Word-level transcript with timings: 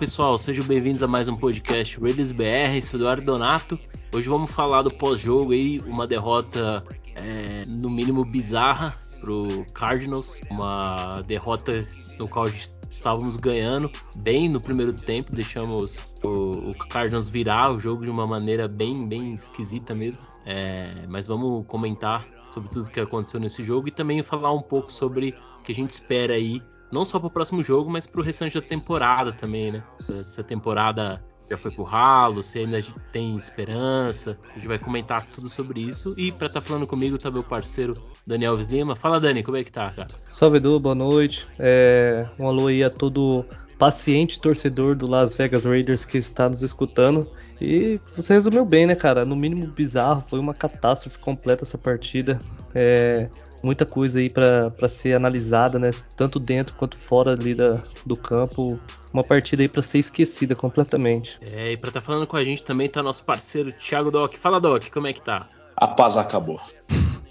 Pessoal, 0.00 0.38
sejam 0.38 0.64
bem-vindos 0.64 1.02
a 1.02 1.06
mais 1.06 1.28
um 1.28 1.36
podcast 1.36 2.00
Raiders 2.00 2.32
BR, 2.32 2.82
sou 2.82 2.98
Eduardo 2.98 3.22
Donato. 3.22 3.78
Hoje 4.14 4.30
vamos 4.30 4.50
falar 4.50 4.80
do 4.80 4.90
pós-jogo 4.90 5.52
aí, 5.52 5.78
uma 5.80 6.06
derrota 6.06 6.82
é, 7.14 7.66
no 7.66 7.90
mínimo 7.90 8.24
bizarra 8.24 8.94
pro 9.20 9.66
Cardinals, 9.74 10.40
uma 10.50 11.20
derrota 11.26 11.86
no 12.18 12.26
qual 12.26 12.48
estávamos 12.88 13.36
ganhando 13.36 13.90
bem 14.16 14.48
no 14.48 14.58
primeiro 14.58 14.94
tempo, 14.94 15.36
deixamos 15.36 16.08
o, 16.24 16.70
o 16.70 16.74
Cardinals 16.88 17.28
virar 17.28 17.70
o 17.70 17.78
jogo 17.78 18.02
de 18.02 18.10
uma 18.10 18.26
maneira 18.26 18.66
bem, 18.66 19.06
bem 19.06 19.34
esquisita 19.34 19.94
mesmo. 19.94 20.22
É, 20.46 21.04
mas 21.10 21.26
vamos 21.26 21.66
comentar 21.66 22.26
sobre 22.50 22.70
tudo 22.70 22.88
que 22.88 23.00
aconteceu 23.00 23.38
nesse 23.38 23.62
jogo 23.62 23.88
e 23.88 23.90
também 23.90 24.22
falar 24.22 24.54
um 24.54 24.62
pouco 24.62 24.90
sobre 24.90 25.34
o 25.58 25.62
que 25.62 25.72
a 25.72 25.74
gente 25.74 25.90
espera 25.90 26.32
aí, 26.32 26.62
não 26.90 27.04
só 27.04 27.18
para 27.18 27.28
o 27.28 27.30
próximo 27.30 27.62
jogo, 27.62 27.90
mas 27.90 28.06
para 28.06 28.20
o 28.20 28.24
restante 28.24 28.60
da 28.60 28.66
temporada 28.66 29.32
também, 29.32 29.72
né? 29.72 29.82
Essa 30.18 30.42
temporada 30.42 31.22
já 31.50 31.58
foi 31.58 31.70
pro 31.72 31.82
ralo, 31.82 32.42
se 32.42 32.60
ainda 32.60 32.80
tem 33.10 33.36
esperança. 33.36 34.38
A 34.50 34.54
gente 34.54 34.68
vai 34.68 34.78
comentar 34.78 35.26
tudo 35.26 35.48
sobre 35.48 35.80
isso. 35.80 36.14
E 36.16 36.30
para 36.30 36.46
estar 36.46 36.60
tá 36.60 36.66
falando 36.66 36.86
comigo 36.86 37.18
tá 37.18 37.30
meu 37.30 37.42
parceiro 37.42 38.00
Daniel 38.24 38.52
Alves 38.52 38.66
Lima. 38.66 38.94
Fala, 38.94 39.18
Dani, 39.18 39.42
como 39.42 39.56
é 39.56 39.64
que 39.64 39.72
tá, 39.72 39.90
cara? 39.90 40.08
Salve, 40.30 40.58
Edu, 40.58 40.78
boa 40.78 40.94
noite. 40.94 41.46
É, 41.58 42.24
um 42.38 42.46
alô 42.46 42.68
aí 42.68 42.84
a 42.84 42.90
todo 42.90 43.44
paciente 43.80 44.38
torcedor 44.38 44.94
do 44.94 45.06
Las 45.06 45.34
Vegas 45.34 45.64
Raiders 45.64 46.04
que 46.04 46.18
está 46.18 46.48
nos 46.48 46.62
escutando. 46.62 47.28
E 47.60 47.98
você 48.14 48.34
resumiu 48.34 48.64
bem, 48.64 48.86
né, 48.86 48.94
cara? 48.94 49.24
No 49.24 49.34
mínimo 49.34 49.66
bizarro, 49.66 50.24
foi 50.28 50.38
uma 50.38 50.54
catástrofe 50.54 51.18
completa 51.18 51.64
essa 51.64 51.76
partida. 51.76 52.38
É, 52.74 53.28
muita 53.62 53.84
coisa 53.86 54.18
aí 54.18 54.30
para 54.30 54.88
ser 54.88 55.14
analisada, 55.14 55.78
né? 55.78 55.90
Tanto 56.16 56.38
dentro 56.38 56.74
quanto 56.74 56.96
fora 56.96 57.32
ali 57.32 57.54
da, 57.54 57.80
do 58.04 58.16
campo. 58.16 58.78
Uma 59.12 59.24
partida 59.24 59.62
aí 59.62 59.68
para 59.68 59.82
ser 59.82 59.98
esquecida 59.98 60.54
completamente. 60.54 61.38
É, 61.40 61.72
e 61.72 61.76
para 61.76 61.88
estar 61.88 62.00
tá 62.00 62.06
falando 62.06 62.26
com 62.26 62.36
a 62.36 62.44
gente 62.44 62.62
também 62.62 62.88
tá 62.88 63.02
nosso 63.02 63.24
parceiro 63.24 63.72
Thiago 63.72 64.10
Doc. 64.10 64.34
Fala, 64.34 64.60
Doc, 64.60 64.88
como 64.90 65.06
é 65.06 65.12
que 65.12 65.20
tá? 65.20 65.48
A 65.76 65.88
paz 65.88 66.16
acabou. 66.16 66.60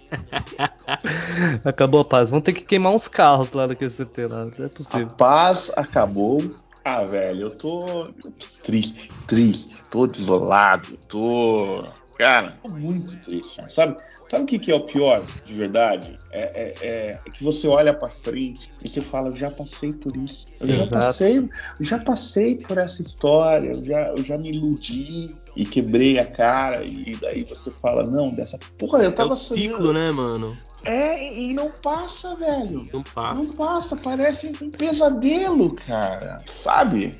acabou 1.63 2.01
a 2.01 2.05
paz. 2.05 2.29
Vão 2.29 2.41
ter 2.41 2.53
que 2.53 2.61
queimar 2.61 2.93
uns 2.93 3.07
carros 3.07 3.53
lá 3.53 3.67
naquele 3.67 3.91
CT 3.91 4.27
lá. 4.27 4.45
Não 4.45 4.65
é 4.65 4.69
possível. 4.69 5.07
A 5.07 5.15
paz 5.15 5.71
acabou. 5.75 6.55
Ah, 6.83 7.03
velho, 7.03 7.43
eu 7.43 7.57
tô, 7.57 7.87
eu 7.87 8.13
tô 8.13 8.31
triste, 8.63 9.11
triste, 9.27 9.83
tô 9.91 10.07
desolado, 10.07 10.97
tô 11.07 11.85
Cara, 12.19 12.53
muito 12.67 13.17
triste, 13.21 13.61
sabe? 13.71 13.95
Sabe 14.27 14.43
o 14.43 14.45
que, 14.45 14.59
que 14.59 14.69
é 14.69 14.75
o 14.75 14.81
pior, 14.81 15.23
de 15.45 15.53
verdade? 15.53 16.19
É, 16.31 16.41
é, 16.41 16.75
é, 16.81 17.19
é 17.25 17.31
que 17.31 17.41
você 17.41 17.65
olha 17.65 17.93
para 17.93 18.09
frente 18.09 18.69
e 18.83 18.89
você 18.89 18.99
fala, 18.99 19.29
eu 19.29 19.35
já 19.35 19.49
passei 19.49 19.93
por 19.93 20.17
isso. 20.17 20.45
Eu 20.59 20.67
Sim, 20.67 20.73
já 20.73 20.83
exato. 20.83 20.89
passei, 20.89 21.37
eu 21.37 21.49
já 21.79 21.97
passei 21.97 22.57
por 22.57 22.77
essa 22.77 23.01
história, 23.01 23.69
eu 23.69 23.85
já, 23.85 24.09
eu 24.09 24.21
já 24.21 24.37
me 24.37 24.51
iludi 24.51 25.33
e 25.55 25.65
quebrei 25.65 26.19
a 26.19 26.25
cara. 26.25 26.83
E 26.83 27.15
daí 27.21 27.45
você 27.45 27.71
fala, 27.71 28.03
não, 28.03 28.35
dessa 28.35 28.59
porra, 28.77 29.01
eu 29.01 29.13
tava. 29.13 29.29
É 29.29 29.33
o 29.33 29.35
ciclo, 29.37 29.93
né, 29.93 30.11
mano? 30.11 30.57
É, 30.83 31.33
e 31.39 31.53
não 31.53 31.71
passa, 31.71 32.35
velho. 32.35 32.85
Não 32.91 33.01
passa. 33.01 33.33
Não 33.41 33.53
passa, 33.53 33.95
parece 33.95 34.53
um 34.61 34.69
pesadelo, 34.69 35.71
cara. 35.71 36.43
Sabe? 36.51 37.15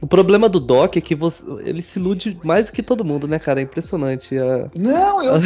O 0.00 0.06
problema 0.06 0.48
do 0.48 0.60
Doc 0.60 0.96
é 0.96 1.00
que 1.00 1.14
você, 1.14 1.44
ele 1.64 1.80
se 1.80 1.98
ilude 1.98 2.38
mais 2.42 2.70
que 2.70 2.82
todo 2.82 3.04
mundo, 3.04 3.26
né, 3.26 3.38
cara? 3.38 3.60
É 3.60 3.62
impressionante. 3.62 4.36
A... 4.36 4.68
Não, 4.74 5.22
eu, 5.24 5.40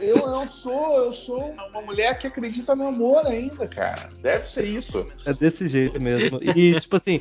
eu, 0.00 0.16
eu 0.18 0.48
sou, 0.48 0.96
eu 1.04 1.12
sou 1.12 1.54
uma 1.70 1.82
mulher 1.82 2.18
que 2.18 2.26
acredita 2.26 2.76
no 2.76 2.88
amor 2.88 3.26
ainda, 3.26 3.66
cara. 3.66 4.08
Deve 4.20 4.46
ser 4.46 4.64
isso. 4.64 5.04
É 5.26 5.32
desse 5.34 5.66
jeito 5.66 6.00
mesmo. 6.00 6.38
E, 6.42 6.78
tipo 6.78 6.96
assim, 6.96 7.20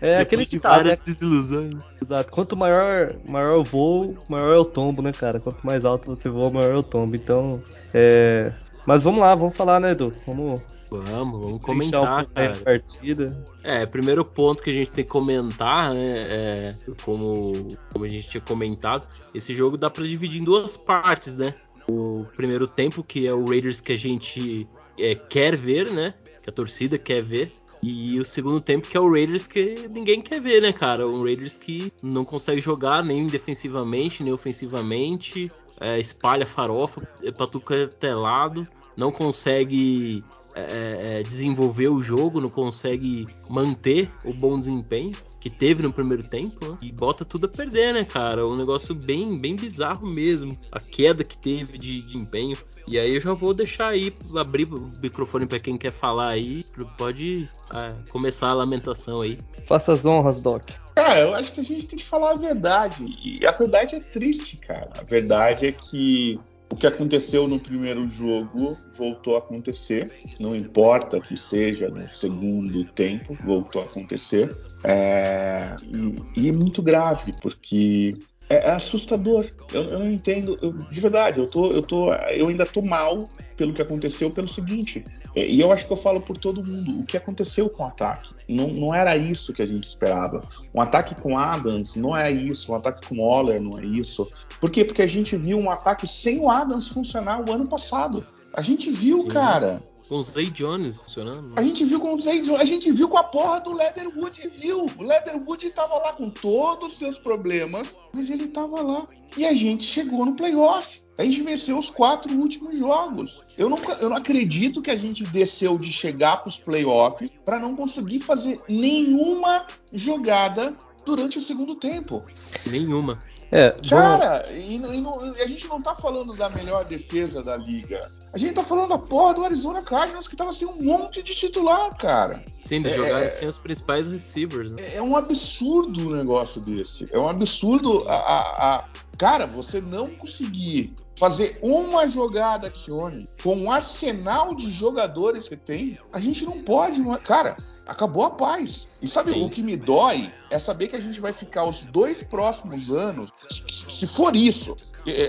é 0.00 0.18
aquele 0.18 0.44
ditado, 0.46 0.84
né? 0.84 0.96
desilusões. 0.96 1.74
Exato. 2.00 2.32
Quanto 2.32 2.56
maior, 2.56 3.14
maior 3.28 3.58
o 3.58 3.64
voo, 3.64 4.16
maior 4.28 4.54
é 4.54 4.58
o 4.58 4.64
tombo, 4.64 5.02
né, 5.02 5.12
cara? 5.12 5.40
Quanto 5.40 5.64
mais 5.64 5.84
alto 5.84 6.06
você 6.06 6.28
voa, 6.28 6.50
maior 6.50 6.72
é 6.72 6.78
o 6.78 6.82
tombo. 6.82 7.16
Então, 7.16 7.62
é... 7.92 8.52
Mas 8.88 9.02
vamos 9.02 9.20
lá, 9.20 9.34
vamos 9.34 9.54
falar, 9.54 9.78
né, 9.78 9.90
Edu? 9.90 10.10
Vamos 10.26 10.62
Vamos, 10.90 11.40
vamos 11.40 11.58
comentar, 11.58 12.22
um 12.22 12.24
cara. 12.24 12.56
partida. 12.64 13.44
É, 13.62 13.84
primeiro 13.84 14.24
ponto 14.24 14.62
que 14.62 14.70
a 14.70 14.72
gente 14.72 14.90
tem 14.90 15.04
que 15.04 15.10
comentar, 15.10 15.92
né, 15.92 16.16
é, 16.30 16.74
como, 17.02 17.76
como 17.92 18.06
a 18.06 18.08
gente 18.08 18.30
tinha 18.30 18.40
comentado, 18.40 19.06
esse 19.34 19.54
jogo 19.54 19.76
dá 19.76 19.90
para 19.90 20.06
dividir 20.06 20.40
em 20.40 20.44
duas 20.44 20.74
partes, 20.74 21.36
né? 21.36 21.52
O 21.86 22.24
primeiro 22.34 22.66
tempo, 22.66 23.04
que 23.04 23.26
é 23.26 23.34
o 23.34 23.44
Raiders 23.44 23.82
que 23.82 23.92
a 23.92 23.98
gente 23.98 24.66
é, 24.98 25.14
quer 25.14 25.54
ver, 25.54 25.90
né? 25.90 26.14
Que 26.42 26.48
a 26.48 26.52
torcida 26.52 26.96
quer 26.96 27.22
ver. 27.22 27.52
E 27.82 28.18
o 28.18 28.24
segundo 28.24 28.58
tempo, 28.58 28.88
que 28.88 28.96
é 28.96 29.00
o 29.00 29.12
Raiders 29.12 29.46
que 29.46 29.86
ninguém 29.90 30.22
quer 30.22 30.40
ver, 30.40 30.62
né, 30.62 30.72
cara? 30.72 31.06
Um 31.06 31.22
Raiders 31.22 31.58
que 31.58 31.92
não 32.02 32.24
consegue 32.24 32.62
jogar 32.62 33.04
nem 33.04 33.26
defensivamente, 33.26 34.24
nem 34.24 34.32
ofensivamente. 34.32 35.52
É, 35.78 35.98
espalha 35.98 36.46
farofa 36.46 37.06
é 37.22 37.30
pra 37.30 37.46
tudo 37.46 37.64
até 37.84 38.12
lado 38.12 38.66
não 38.98 39.12
consegue 39.12 40.24
é, 40.56 40.60
é, 40.60 41.20
é, 41.20 41.22
desenvolver 41.22 41.86
o 41.86 42.02
jogo, 42.02 42.40
não 42.40 42.50
consegue 42.50 43.28
manter 43.48 44.10
o 44.24 44.34
bom 44.34 44.58
desempenho 44.58 45.12
que 45.38 45.48
teve 45.48 45.84
no 45.84 45.92
primeiro 45.92 46.24
tempo 46.24 46.72
né? 46.72 46.78
e 46.82 46.90
bota 46.90 47.24
tudo 47.24 47.46
a 47.46 47.48
perder, 47.48 47.94
né, 47.94 48.04
cara? 48.04 48.44
Um 48.44 48.56
negócio 48.56 48.96
bem, 48.96 49.38
bem 49.38 49.54
bizarro 49.54 50.04
mesmo. 50.04 50.58
A 50.72 50.80
queda 50.80 51.22
que 51.22 51.38
teve 51.38 51.78
de, 51.78 52.02
de 52.02 52.18
empenho. 52.18 52.58
E 52.88 52.98
aí 52.98 53.14
eu 53.14 53.20
já 53.20 53.32
vou 53.34 53.54
deixar 53.54 53.90
aí, 53.90 54.12
abrir 54.34 54.64
o 54.64 54.90
microfone 55.00 55.46
para 55.46 55.60
quem 55.60 55.78
quer 55.78 55.92
falar 55.92 56.30
aí. 56.30 56.64
Pode 56.96 57.48
é, 57.72 57.94
começar 58.10 58.48
a 58.48 58.54
lamentação 58.54 59.20
aí. 59.20 59.38
Faça 59.64 59.92
as 59.92 60.04
honras, 60.04 60.40
Doc. 60.40 60.70
Cara, 60.96 61.20
eu 61.20 61.34
acho 61.36 61.52
que 61.52 61.60
a 61.60 61.64
gente 61.64 61.86
tem 61.86 61.96
que 61.96 62.04
falar 62.04 62.32
a 62.32 62.34
verdade. 62.34 63.06
E 63.24 63.46
a 63.46 63.52
verdade 63.52 63.94
é 63.94 64.00
triste, 64.00 64.56
cara. 64.56 64.90
A 64.98 65.04
verdade 65.04 65.68
é 65.68 65.70
que 65.70 66.40
o 66.70 66.76
que 66.76 66.86
aconteceu 66.86 67.48
no 67.48 67.58
primeiro 67.58 68.08
jogo 68.08 68.78
voltou 68.96 69.36
a 69.36 69.38
acontecer, 69.38 70.12
não 70.38 70.54
importa 70.54 71.20
que 71.20 71.36
seja 71.36 71.88
no 71.88 72.08
segundo 72.08 72.84
tempo, 72.92 73.36
voltou 73.44 73.82
a 73.82 73.84
acontecer. 73.84 74.54
É, 74.84 75.74
e, 75.82 76.44
e, 76.44 76.48
é 76.48 76.52
muito 76.52 76.82
grave, 76.82 77.32
porque 77.40 78.16
é, 78.48 78.68
é 78.68 78.70
assustador. 78.70 79.46
Eu, 79.72 79.84
eu, 79.84 79.98
não 79.98 80.10
entendo, 80.10 80.58
eu, 80.62 80.72
de 80.72 81.00
verdade, 81.00 81.40
eu, 81.40 81.48
tô, 81.48 81.70
eu, 81.72 81.82
tô, 81.82 82.12
eu 82.14 82.48
ainda 82.48 82.66
tô 82.66 82.82
mal 82.82 83.28
pelo 83.56 83.72
que 83.72 83.82
aconteceu, 83.82 84.30
pelo 84.30 84.46
seguinte. 84.46 85.04
É, 85.38 85.48
e 85.48 85.60
eu 85.60 85.70
acho 85.70 85.86
que 85.86 85.92
eu 85.92 85.96
falo 85.96 86.20
por 86.20 86.36
todo 86.36 86.64
mundo. 86.64 87.00
O 87.00 87.06
que 87.06 87.16
aconteceu 87.16 87.70
com 87.70 87.84
o 87.84 87.86
ataque? 87.86 88.34
Não, 88.48 88.66
não 88.66 88.94
era 88.94 89.16
isso 89.16 89.52
que 89.52 89.62
a 89.62 89.66
gente 89.66 89.86
esperava. 89.86 90.42
Um 90.74 90.80
ataque 90.80 91.14
com 91.14 91.38
Adams 91.38 91.94
não 91.94 92.16
é 92.16 92.28
isso. 92.28 92.72
Um 92.72 92.74
ataque 92.74 93.06
com 93.06 93.22
Waller 93.22 93.62
não 93.62 93.78
é 93.78 93.86
isso. 93.86 94.28
Por 94.60 94.68
quê? 94.68 94.84
Porque 94.84 95.00
a 95.00 95.06
gente 95.06 95.36
viu 95.36 95.56
um 95.56 95.70
ataque 95.70 96.08
sem 96.08 96.40
o 96.40 96.50
Adams 96.50 96.88
funcionar 96.88 97.48
o 97.48 97.52
ano 97.52 97.68
passado. 97.68 98.26
A 98.52 98.60
gente 98.60 98.90
viu, 98.90 99.18
Sim. 99.18 99.28
cara. 99.28 99.80
Com 100.08 100.16
o 100.16 100.22
Zay 100.22 100.50
Jones 100.50 100.96
funcionando. 100.96 101.52
A 101.54 101.62
gente 101.62 101.84
viu 101.84 102.00
com 102.00 102.14
o 102.14 102.20
Zay 102.20 102.40
Jones. 102.40 102.60
A 102.60 102.64
gente 102.64 102.90
viu 102.90 103.08
com 103.08 103.18
a 103.18 103.22
porra 103.22 103.60
do 103.60 103.72
Leatherwood. 103.72 104.48
Viu? 104.58 104.86
O 104.98 105.02
Leatherwood 105.02 105.70
tava 105.70 105.98
lá 105.98 106.14
com 106.14 106.30
todos 106.30 106.94
os 106.94 106.98
seus 106.98 107.16
problemas, 107.16 107.94
mas 108.12 108.28
ele 108.28 108.48
tava 108.48 108.82
lá. 108.82 109.06
E 109.36 109.46
a 109.46 109.54
gente 109.54 109.84
chegou 109.84 110.26
no 110.26 110.34
playoff. 110.34 111.00
A 111.18 111.24
gente 111.24 111.42
venceu 111.42 111.76
os 111.76 111.90
quatro 111.90 112.32
últimos 112.38 112.78
jogos. 112.78 113.38
Eu 113.58 113.68
não, 113.68 113.76
eu 114.00 114.08
não 114.08 114.16
acredito 114.16 114.80
que 114.80 114.90
a 114.90 114.96
gente 114.96 115.24
desceu 115.24 115.76
de 115.76 115.92
chegar 115.92 116.36
para 116.36 116.48
os 116.48 116.56
playoffs 116.56 117.32
para 117.44 117.58
não 117.58 117.74
conseguir 117.74 118.20
fazer 118.20 118.60
nenhuma 118.68 119.66
jogada 119.92 120.72
durante 121.04 121.38
o 121.38 121.40
segundo 121.40 121.74
tempo. 121.74 122.22
Nenhuma. 122.64 123.18
É, 123.50 123.74
Cara, 123.88 124.46
e, 124.52 124.74
e, 124.74 124.78
não, 125.00 125.34
e, 125.34 125.40
a 125.40 125.46
gente 125.46 125.66
não 125.68 125.80
tá 125.80 125.94
falando 125.94 126.34
da 126.34 126.50
melhor 126.50 126.84
defesa 126.84 127.42
da 127.42 127.56
liga. 127.56 128.06
A 128.32 128.38
gente 128.38 128.52
tá 128.52 128.62
falando 128.62 128.90
da 128.90 128.98
porra 128.98 129.34
do 129.34 129.44
Arizona 129.44 129.82
Cardinals 129.82 130.28
que 130.28 130.36
tava 130.36 130.52
sem 130.52 130.68
um 130.68 130.82
monte 130.82 131.22
de 131.22 131.34
titular, 131.34 131.96
cara. 131.96 132.44
Sim, 132.66 132.76
eles 132.76 132.92
é, 132.92 132.96
jogaram 132.96 133.26
é, 133.26 133.30
sem 133.30 133.48
os 133.48 133.56
principais 133.56 134.06
receivers. 134.06 134.72
Né? 134.72 134.94
É 134.94 135.02
um 135.02 135.16
absurdo 135.16 136.08
um 136.08 136.16
negócio 136.16 136.60
desse. 136.60 137.08
É 137.10 137.18
um 137.18 137.28
absurdo 137.28 138.06
a, 138.06 138.16
a, 138.16 138.76
a... 138.76 138.84
Cara, 139.16 139.46
você 139.46 139.80
não 139.80 140.06
conseguir 140.06 140.94
fazer 141.18 141.58
uma 141.60 142.06
jogada 142.06 142.68
acione 142.68 143.28
com 143.42 143.56
o 143.56 143.62
um 143.64 143.70
arsenal 143.70 144.54
de 144.54 144.70
jogadores 144.70 145.48
que 145.48 145.56
tem, 145.56 145.98
a 146.12 146.20
gente 146.20 146.44
não 146.44 146.62
pode. 146.62 147.00
Não... 147.00 147.16
Cara, 147.16 147.56
acabou 147.86 148.24
a 148.24 148.30
paz. 148.30 148.88
E 149.02 149.06
sabe 149.06 149.32
Sim. 149.32 149.44
o 149.44 149.50
que 149.50 149.62
me 149.62 149.76
dói? 149.76 150.32
É 150.50 150.58
saber 150.58 150.88
que 150.88 150.96
a 150.96 151.00
gente 151.00 151.20
vai 151.20 151.32
ficar 151.32 151.64
os 151.64 151.80
dois 151.80 152.22
próximos 152.22 152.90
anos, 152.92 153.30
se 153.48 154.06
for 154.06 154.34
isso. 154.36 154.76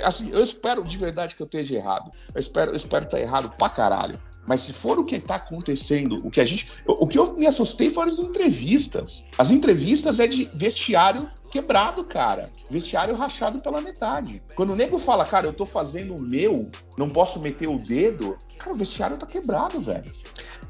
Assim, 0.04 0.30
eu 0.32 0.44
espero 0.44 0.84
de 0.84 0.98
verdade 0.98 1.36
que 1.36 1.42
eu 1.42 1.46
esteja 1.46 1.76
errado. 1.76 2.12
Eu 2.34 2.40
espero, 2.40 2.72
eu 2.72 2.76
espero 2.76 3.06
estar 3.06 3.20
errado 3.20 3.50
pra 3.58 3.70
caralho. 3.70 4.20
Mas 4.48 4.62
se 4.62 4.74
for 4.74 4.98
o 4.98 5.04
que 5.04 5.16
está 5.16 5.36
acontecendo, 5.36 6.26
o 6.26 6.32
que 6.32 6.42
a 6.42 6.46
gente. 6.46 6.72
O 6.86 7.06
que 7.08 7.20
eu 7.20 7.36
me 7.36 7.46
assustei 7.46 7.92
foram 7.92 8.12
as 8.12 8.18
entrevistas. 8.18 9.24
As 9.38 9.52
entrevistas 9.52 10.20
é 10.20 10.28
de 10.28 10.46
vestiário 10.56 11.30
quebrado, 11.50 12.04
cara. 12.04 12.50
Vestiário 12.70 13.16
rachado 13.16 13.60
pela 13.60 13.82
metade. 13.82 14.42
Quando 14.56 14.74
o 14.74 14.76
nego 14.76 14.98
fala, 14.98 15.26
cara, 15.26 15.48
eu 15.48 15.54
tô 15.54 15.66
fazendo 15.66 16.16
o 16.16 16.22
meu, 16.22 16.70
não 16.98 17.10
posso 17.10 17.40
meter 17.40 17.68
o 17.68 17.78
dedo, 17.78 18.38
cara, 18.58 18.74
o 18.74 18.76
vestiário 18.76 19.18
tá 19.18 19.26
quebrado, 19.26 19.82
velho. 19.82 20.12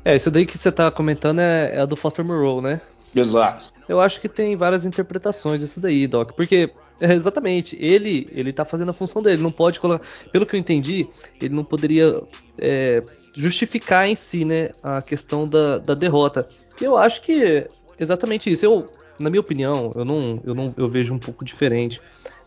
É, 0.03 0.15
isso 0.15 0.31
daí 0.31 0.45
que 0.45 0.57
você 0.57 0.71
tá 0.71 0.89
comentando 0.89 1.39
é, 1.39 1.75
é 1.75 1.81
a 1.81 1.85
do 1.85 1.95
Foster 1.95 2.23
Moreau, 2.23 2.61
né? 2.61 2.81
Exato. 3.15 3.73
Eu 3.87 3.99
acho 3.99 4.21
que 4.21 4.29
tem 4.29 4.55
várias 4.55 4.85
interpretações 4.85 5.59
disso 5.59 5.79
daí, 5.79 6.07
Doc. 6.07 6.33
Porque, 6.33 6.71
é, 6.99 7.13
exatamente, 7.13 7.75
ele 7.79 8.29
ele 8.31 8.53
tá 8.53 8.63
fazendo 8.63 8.89
a 8.89 8.93
função 8.93 9.21
dele. 9.21 9.41
Não 9.41 9.51
pode 9.51 9.79
colocar. 9.79 10.05
Pelo 10.31 10.45
que 10.45 10.55
eu 10.55 10.59
entendi, 10.59 11.07
ele 11.41 11.55
não 11.55 11.63
poderia 11.63 12.21
é, 12.57 13.03
justificar 13.35 14.07
em 14.07 14.15
si, 14.15 14.45
né, 14.45 14.69
a 14.83 15.01
questão 15.01 15.47
da, 15.47 15.79
da 15.79 15.93
derrota. 15.93 16.47
Eu 16.79 16.97
acho 16.97 17.21
que 17.21 17.67
exatamente 17.99 18.49
isso. 18.49 18.65
Eu, 18.65 18.89
na 19.19 19.29
minha 19.29 19.41
opinião, 19.41 19.91
eu 19.95 20.05
não, 20.05 20.41
eu 20.43 20.55
não 20.55 20.73
eu 20.77 20.87
vejo 20.87 21.13
um 21.13 21.19
pouco 21.19 21.43
diferente. 21.45 22.01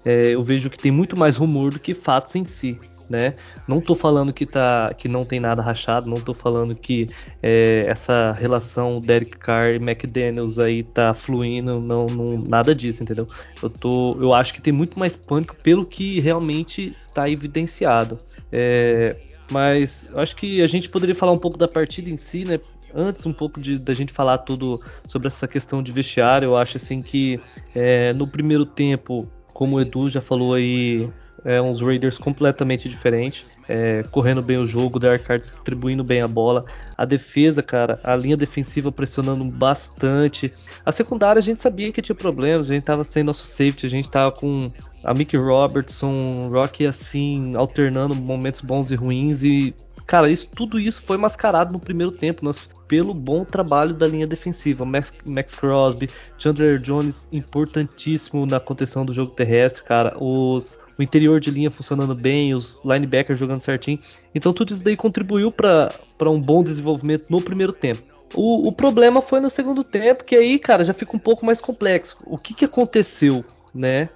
É, 0.05 0.35
eu 0.35 0.43
vejo 0.43 0.69
que 0.69 0.79
tem 0.79 0.91
muito 0.91 1.19
mais 1.19 1.37
rumor 1.37 1.73
do 1.73 1.79
que 1.79 1.95
fatos 1.95 2.35
em 2.35 2.45
si 2.45 2.79
né? 3.13 3.35
Não 3.69 3.81
tô 3.81 3.95
falando 3.95 4.33
que, 4.33 4.47
tá, 4.47 4.93
que 4.95 5.07
não 5.07 5.23
tem 5.25 5.39
nada 5.39 5.63
rachado, 5.63 6.09
não 6.09 6.17
tô 6.17 6.33
falando 6.33 6.75
que 6.75 7.07
é, 7.43 7.85
essa 7.87 8.33
relação 8.33 9.01
Derek 9.01 9.37
Carr 9.37 9.75
e 9.75 9.77
McDaniels 9.77 10.59
aí 10.59 10.83
tá 10.83 11.13
fluindo, 11.13 11.79
não, 11.79 12.07
não, 12.07 12.39
nada 12.39 12.75
disso, 12.75 13.03
entendeu? 13.03 13.29
Eu, 13.63 13.69
tô, 13.69 14.19
eu 14.21 14.33
acho 14.33 14.55
que 14.55 14.63
tem 14.63 14.73
muito 14.73 14.99
mais 14.99 15.15
pânico 15.15 15.55
pelo 15.63 15.85
que 15.85 16.21
realmente 16.21 16.97
tá 17.13 17.29
evidenciado. 17.29 18.19
É, 18.51 19.15
mas 19.51 20.09
acho 20.15 20.35
que 20.35 20.63
a 20.63 20.67
gente 20.67 20.89
poderia 20.89 21.15
falar 21.15 21.33
um 21.33 21.39
pouco 21.39 21.59
da 21.59 21.69
partida 21.69 22.09
em 22.09 22.17
si, 22.17 22.45
né? 22.45 22.59
Antes 22.95 23.25
um 23.27 23.33
pouco 23.33 23.61
de, 23.61 23.79
da 23.79 23.95
gente 23.95 24.13
falar 24.13 24.39
tudo 24.39 24.81
sobre 25.07 25.29
essa 25.29 25.49
questão 25.49 25.83
de 25.83 25.93
vestiário, 25.93 26.47
eu 26.47 26.57
acho 26.57 26.77
assim 26.77 27.03
que 27.03 27.41
é, 27.75 28.13
no 28.13 28.27
primeiro 28.27 28.67
tempo, 28.67 29.27
como 29.53 29.77
o 29.77 29.81
Edu 29.81 30.09
já 30.09 30.21
falou 30.21 30.55
aí 30.55 31.09
é, 31.45 31.61
uns 31.61 31.81
Raiders 31.81 32.19
completamente 32.19 32.89
diferentes, 32.89 33.45
é, 33.69 34.03
correndo 34.11 34.43
bem 34.43 34.59
o 34.59 34.67
jogo, 34.67 34.99
Derek 34.99 35.25
Carr 35.25 35.39
distribuindo 35.39 36.05
bem 36.05 36.21
a 36.21 36.29
bola, 36.29 36.65
a 36.97 37.05
defesa, 37.05 37.63
cara, 37.63 37.99
a 38.03 38.15
linha 38.15 38.37
defensiva 38.37 38.93
pressionando 38.93 39.45
bastante. 39.45 40.53
A 40.85 40.93
secundária 40.93 41.41
a 41.41 41.43
gente 41.43 41.61
sabia 41.61 41.93
que 41.93 42.03
tinha 42.03 42.15
problemas, 42.15 42.71
a 42.71 42.75
gente 42.75 42.85
tava 42.85 43.05
sem 43.05 43.23
nosso 43.23 43.45
safety, 43.45 43.87
a 43.87 43.91
gente 43.91 44.11
tava 44.11 44.31
com 44.31 44.71
a 45.05 45.13
Mickey 45.13 45.37
Robertson, 45.37 46.49
Rocky 46.51 46.87
assim, 46.87 47.55
alternando 47.57 48.15
momentos 48.15 48.61
bons 48.61 48.91
e 48.91 48.95
ruins 48.95 49.43
e 49.43 49.75
cara, 50.07 50.31
isso, 50.31 50.49
tudo 50.55 50.79
isso 50.79 51.03
foi 51.03 51.17
mascarado 51.17 51.73
no 51.73 51.81
primeiro 51.81 52.13
tempo, 52.13 52.45
nós, 52.45 52.69
pelo 52.87 53.15
bom 53.15 53.45
trabalho 53.45 53.95
da 53.95 54.07
linha 54.07 54.27
defensiva. 54.27 54.85
Max, 54.85 55.13
Max 55.25 55.55
Crosby, 55.55 56.09
Chandler 56.39 56.79
Jones, 56.79 57.27
importantíssimo 57.33 58.45
na 58.47 58.61
contenção 58.61 59.05
do 59.05 59.13
jogo 59.13 59.33
terrestre, 59.33 59.83
cara. 59.83 60.17
Os, 60.23 60.79
o 60.99 61.03
interior 61.03 61.41
de 61.41 61.51
linha 61.51 61.71
funcionando 61.71 62.15
bem, 62.15 62.55
os 62.55 62.83
linebackers 62.85 63.39
jogando 63.39 63.61
certinho. 63.61 63.99
Então 64.35 64.53
tudo 64.53 64.73
isso 64.73 64.85
daí 64.85 64.97
contribuiu 64.97 65.51
para 65.51 65.91
um 66.27 66.41
bom 66.41 66.63
desenvolvimento 66.63 67.27
no 67.31 67.41
primeiro 67.41 67.73
tempo. 67.73 68.03
O, 68.35 68.69
o, 68.69 68.73
problema 68.73 69.21
foi 69.21 69.41
no 69.41 69.51
segundo 69.51 69.85
tempo, 69.85 70.25
que 70.25 70.35
aí, 70.35 70.59
cara, 70.59 70.85
já 70.85 70.95
fica 70.95 71.15
um 71.15 71.19
pouco 71.19 71.45
mais 71.45 71.61
complexo. 71.61 72.17
O 72.25 72.39
que, 72.39 72.55
que 72.55 72.65
aconteceu, 72.65 73.45
né? 73.75 74.09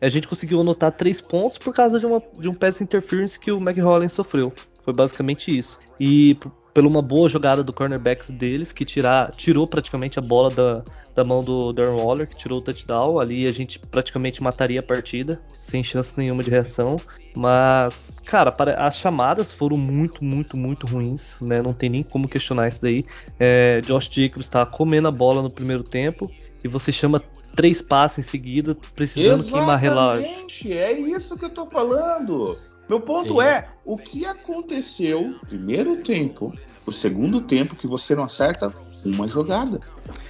A 0.00 0.08
gente 0.08 0.28
conseguiu 0.28 0.60
anotar 0.60 0.92
três 0.92 1.20
pontos 1.20 1.58
por 1.58 1.74
causa 1.74 1.98
de, 1.98 2.06
uma, 2.06 2.22
de 2.38 2.48
um 2.48 2.54
pass 2.54 2.80
interference 2.80 3.40
que 3.40 3.50
o 3.50 3.58
McHolland 3.58 4.12
sofreu. 4.12 4.52
Foi 4.86 4.94
basicamente 4.94 5.56
isso. 5.56 5.80
E 5.98 6.38
pela 6.72 6.86
uma 6.86 7.02
boa 7.02 7.28
jogada 7.28 7.64
do 7.64 7.72
cornerbacks 7.72 8.30
deles, 8.30 8.70
que 8.70 8.84
tirar, 8.84 9.32
tirou 9.32 9.66
praticamente 9.66 10.16
a 10.16 10.22
bola 10.22 10.48
da, 10.48 10.84
da 11.12 11.24
mão 11.24 11.42
do 11.42 11.72
Darren 11.72 12.00
Waller, 12.00 12.28
que 12.28 12.36
tirou 12.36 12.60
o 12.60 12.62
touchdown. 12.62 13.18
Ali 13.18 13.48
a 13.48 13.52
gente 13.52 13.80
praticamente 13.80 14.40
mataria 14.40 14.78
a 14.78 14.82
partida, 14.82 15.40
sem 15.58 15.82
chance 15.82 16.16
nenhuma 16.16 16.44
de 16.44 16.50
reação. 16.50 16.94
Mas, 17.34 18.12
cara, 18.24 18.54
as 18.78 18.96
chamadas 18.96 19.50
foram 19.50 19.76
muito, 19.76 20.22
muito, 20.22 20.56
muito 20.56 20.86
ruins, 20.86 21.34
né? 21.40 21.60
Não 21.60 21.72
tem 21.72 21.90
nem 21.90 22.04
como 22.04 22.28
questionar 22.28 22.68
isso 22.68 22.80
daí. 22.80 23.02
É, 23.40 23.80
Josh 23.80 24.08
Jacobs 24.12 24.46
estava 24.46 24.70
comendo 24.70 25.08
a 25.08 25.10
bola 25.10 25.42
no 25.42 25.50
primeiro 25.50 25.82
tempo 25.82 26.30
e 26.62 26.68
você 26.68 26.92
chama 26.92 27.20
três 27.56 27.82
passes 27.82 28.24
em 28.24 28.28
seguida, 28.28 28.76
precisando 28.94 29.40
Exatamente, 29.40 29.52
queimar 29.52 29.80
relógio. 29.80 30.26
É 30.72 30.92
isso 30.92 31.36
que 31.36 31.44
eu 31.46 31.50
tô 31.50 31.66
falando. 31.66 32.56
Meu 32.88 33.00
ponto 33.00 33.34
Sim. 33.34 33.40
é, 33.40 33.68
o 33.84 33.96
que 33.96 34.24
aconteceu 34.24 35.34
primeiro 35.48 36.02
tempo, 36.02 36.52
o 36.86 36.92
segundo 36.92 37.40
tempo 37.40 37.74
que 37.74 37.86
você 37.86 38.14
não 38.14 38.24
acerta 38.24 38.72
uma 39.04 39.26
jogada. 39.26 39.80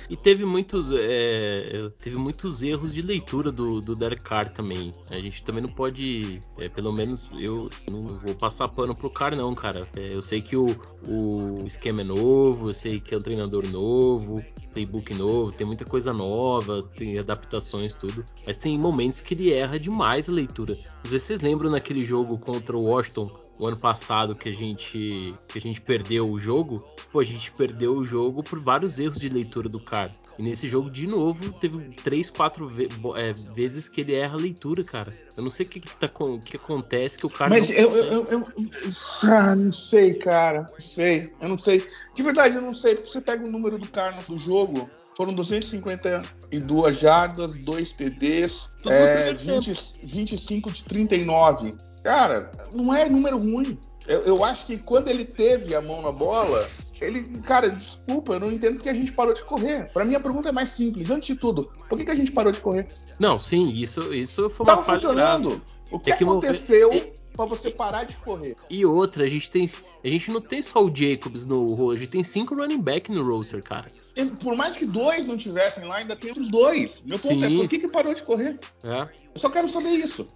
E 0.08 0.16
teve 0.16 0.44
muitos, 0.44 0.90
é, 0.92 1.90
teve 2.00 2.16
muitos 2.16 2.62
erros 2.62 2.94
de 2.94 3.02
leitura 3.02 3.50
do, 3.50 3.80
do 3.80 3.94
Derek 3.94 4.22
Carr 4.22 4.52
também. 4.52 4.92
A 5.10 5.16
gente 5.16 5.42
também 5.42 5.62
não 5.62 5.70
pode, 5.70 6.40
é, 6.58 6.68
pelo 6.68 6.92
menos 6.92 7.28
eu 7.38 7.68
não 7.90 8.02
vou 8.18 8.34
passar 8.34 8.68
pano 8.68 8.94
pro 8.94 9.10
Carr 9.10 9.34
não, 9.34 9.54
cara. 9.54 9.86
É, 9.96 10.14
eu 10.14 10.22
sei 10.22 10.40
que 10.40 10.56
o, 10.56 10.68
o 11.06 11.66
esquema 11.66 12.02
é 12.02 12.04
novo, 12.04 12.68
eu 12.70 12.74
sei 12.74 13.00
que 13.00 13.14
é 13.14 13.18
um 13.18 13.22
treinador 13.22 13.68
novo, 13.68 14.44
playbook 14.72 15.14
novo, 15.14 15.50
tem 15.50 15.66
muita 15.66 15.84
coisa 15.84 16.12
nova, 16.12 16.82
tem 16.82 17.18
adaptações 17.18 17.94
tudo. 17.94 18.24
Mas 18.46 18.56
tem 18.56 18.78
momentos 18.78 19.20
que 19.20 19.34
ele 19.34 19.52
erra 19.52 19.78
demais 19.78 20.28
a 20.28 20.32
leitura. 20.32 20.74
Não 20.74 21.10
sei 21.10 21.18
se 21.18 21.26
vocês 21.26 21.40
lembram 21.40 21.70
naquele 21.70 22.04
jogo 22.04 22.38
contra 22.38 22.76
o 22.76 22.84
Washington 22.84 23.45
o 23.58 23.66
ano 23.66 23.76
passado 23.76 24.34
que 24.34 24.48
a 24.48 24.52
gente 24.52 25.34
que 25.48 25.58
a 25.58 25.60
gente 25.60 25.80
perdeu 25.80 26.30
o 26.30 26.38
jogo, 26.38 26.84
pô, 27.10 27.20
a 27.20 27.24
gente 27.24 27.50
perdeu 27.52 27.94
o 27.94 28.04
jogo 28.04 28.42
por 28.42 28.60
vários 28.60 28.98
erros 28.98 29.18
de 29.18 29.28
leitura 29.28 29.68
do 29.68 29.80
cara. 29.80 30.12
E 30.38 30.42
nesse 30.42 30.68
jogo, 30.68 30.90
de 30.90 31.06
novo, 31.06 31.52
teve 31.54 31.78
três, 32.02 32.28
quatro 32.28 32.68
ve 32.68 32.88
é, 33.16 33.32
vezes 33.54 33.88
que 33.88 34.02
ele 34.02 34.14
erra 34.14 34.34
a 34.34 34.40
leitura, 34.40 34.84
cara. 34.84 35.12
Eu 35.36 35.42
não 35.42 35.50
sei 35.50 35.64
o 35.64 35.68
que, 35.68 35.80
que, 35.80 35.96
tá, 35.96 36.10
que 36.44 36.56
acontece 36.56 37.18
que 37.18 37.26
o 37.26 37.30
cara. 37.30 37.50
Mas 37.50 37.70
eu, 37.70 37.90
eu, 37.90 38.04
eu, 38.04 38.26
eu, 38.30 38.46
Ah, 39.24 39.56
não 39.56 39.72
sei, 39.72 40.14
cara. 40.14 40.66
Não 40.70 40.80
sei. 40.80 41.32
Eu 41.40 41.48
não 41.48 41.58
sei. 41.58 41.86
De 42.14 42.22
verdade, 42.22 42.56
eu 42.56 42.62
não 42.62 42.74
sei. 42.74 42.96
Você 42.96 43.20
pega 43.20 43.46
o 43.46 43.50
número 43.50 43.78
do 43.78 43.88
cara 43.88 44.18
no 44.28 44.36
jogo. 44.36 44.90
Foram 45.16 45.32
252 45.32 46.98
jardas, 46.98 47.56
2 47.56 47.92
TDs, 47.94 48.68
é, 48.84 49.32
20, 49.32 49.72
25 50.04 50.70
de 50.70 50.84
39. 50.84 51.74
Cara, 52.04 52.52
não 52.70 52.94
é 52.94 53.08
número 53.08 53.38
ruim. 53.38 53.78
Eu, 54.06 54.20
eu, 54.20 54.44
acho 54.44 54.66
que 54.66 54.76
quando 54.76 55.08
ele 55.08 55.24
teve 55.24 55.74
a 55.74 55.80
mão 55.80 56.02
na 56.02 56.12
bola, 56.12 56.68
ele, 57.00 57.22
cara, 57.42 57.68
desculpa, 57.68 58.34
eu 58.34 58.40
não 58.40 58.52
entendo 58.52 58.74
porque 58.74 58.88
a 58.88 58.94
gente 58.94 59.12
parou 59.12 59.34
de 59.34 59.44
correr. 59.44 59.90
Para 59.92 60.04
mim 60.04 60.14
a 60.14 60.20
pergunta 60.20 60.48
é 60.48 60.52
mais 60.52 60.70
simples. 60.70 61.10
Antes 61.10 61.28
de 61.28 61.36
tudo, 61.36 61.70
por 61.88 61.98
que, 61.98 62.04
que 62.04 62.10
a 62.10 62.14
gente 62.14 62.32
parou 62.32 62.52
de 62.52 62.60
correr? 62.60 62.88
Não, 63.18 63.38
sim, 63.38 63.68
isso, 63.70 64.12
isso 64.14 64.48
foi 64.50 64.64
uma 64.66 64.76
Tava 64.76 64.84
funcionando. 64.84 65.60
O 65.90 65.98
que, 65.98 66.12
é 66.12 66.16
que 66.16 66.24
aconteceu? 66.24 66.90
para 67.36 67.44
você 67.44 67.70
parar 67.70 68.04
de 68.04 68.16
correr. 68.16 68.56
E 68.70 68.84
outra, 68.86 69.24
a 69.24 69.26
gente 69.26 69.50
tem. 69.50 69.70
A 70.02 70.08
gente 70.08 70.30
não 70.30 70.40
tem 70.40 70.62
só 70.62 70.82
o 70.82 70.90
Jacobs 70.94 71.44
no 71.44 71.90
a 71.90 71.96
gente 71.96 72.08
tem 72.08 72.24
cinco 72.24 72.54
running 72.54 72.80
back 72.80 73.12
no 73.12 73.22
roster, 73.22 73.62
cara. 73.62 73.92
Por 74.42 74.56
mais 74.56 74.76
que 74.76 74.86
dois 74.86 75.26
não 75.26 75.36
tivessem 75.36 75.84
lá, 75.84 75.96
ainda 75.96 76.16
tem 76.16 76.30
outros 76.30 76.50
dois. 76.50 77.02
Meu 77.04 77.18
ponto 77.18 77.44
é, 77.44 77.48
Sim. 77.48 77.54
é, 77.54 77.58
por 77.58 77.68
que, 77.68 77.78
que 77.78 77.88
parou 77.88 78.14
de 78.14 78.22
correr? 78.22 78.58
É. 78.82 79.02
Eu 79.34 79.40
só 79.40 79.50
quero 79.50 79.68
saber 79.68 79.90
isso. 79.90 80.26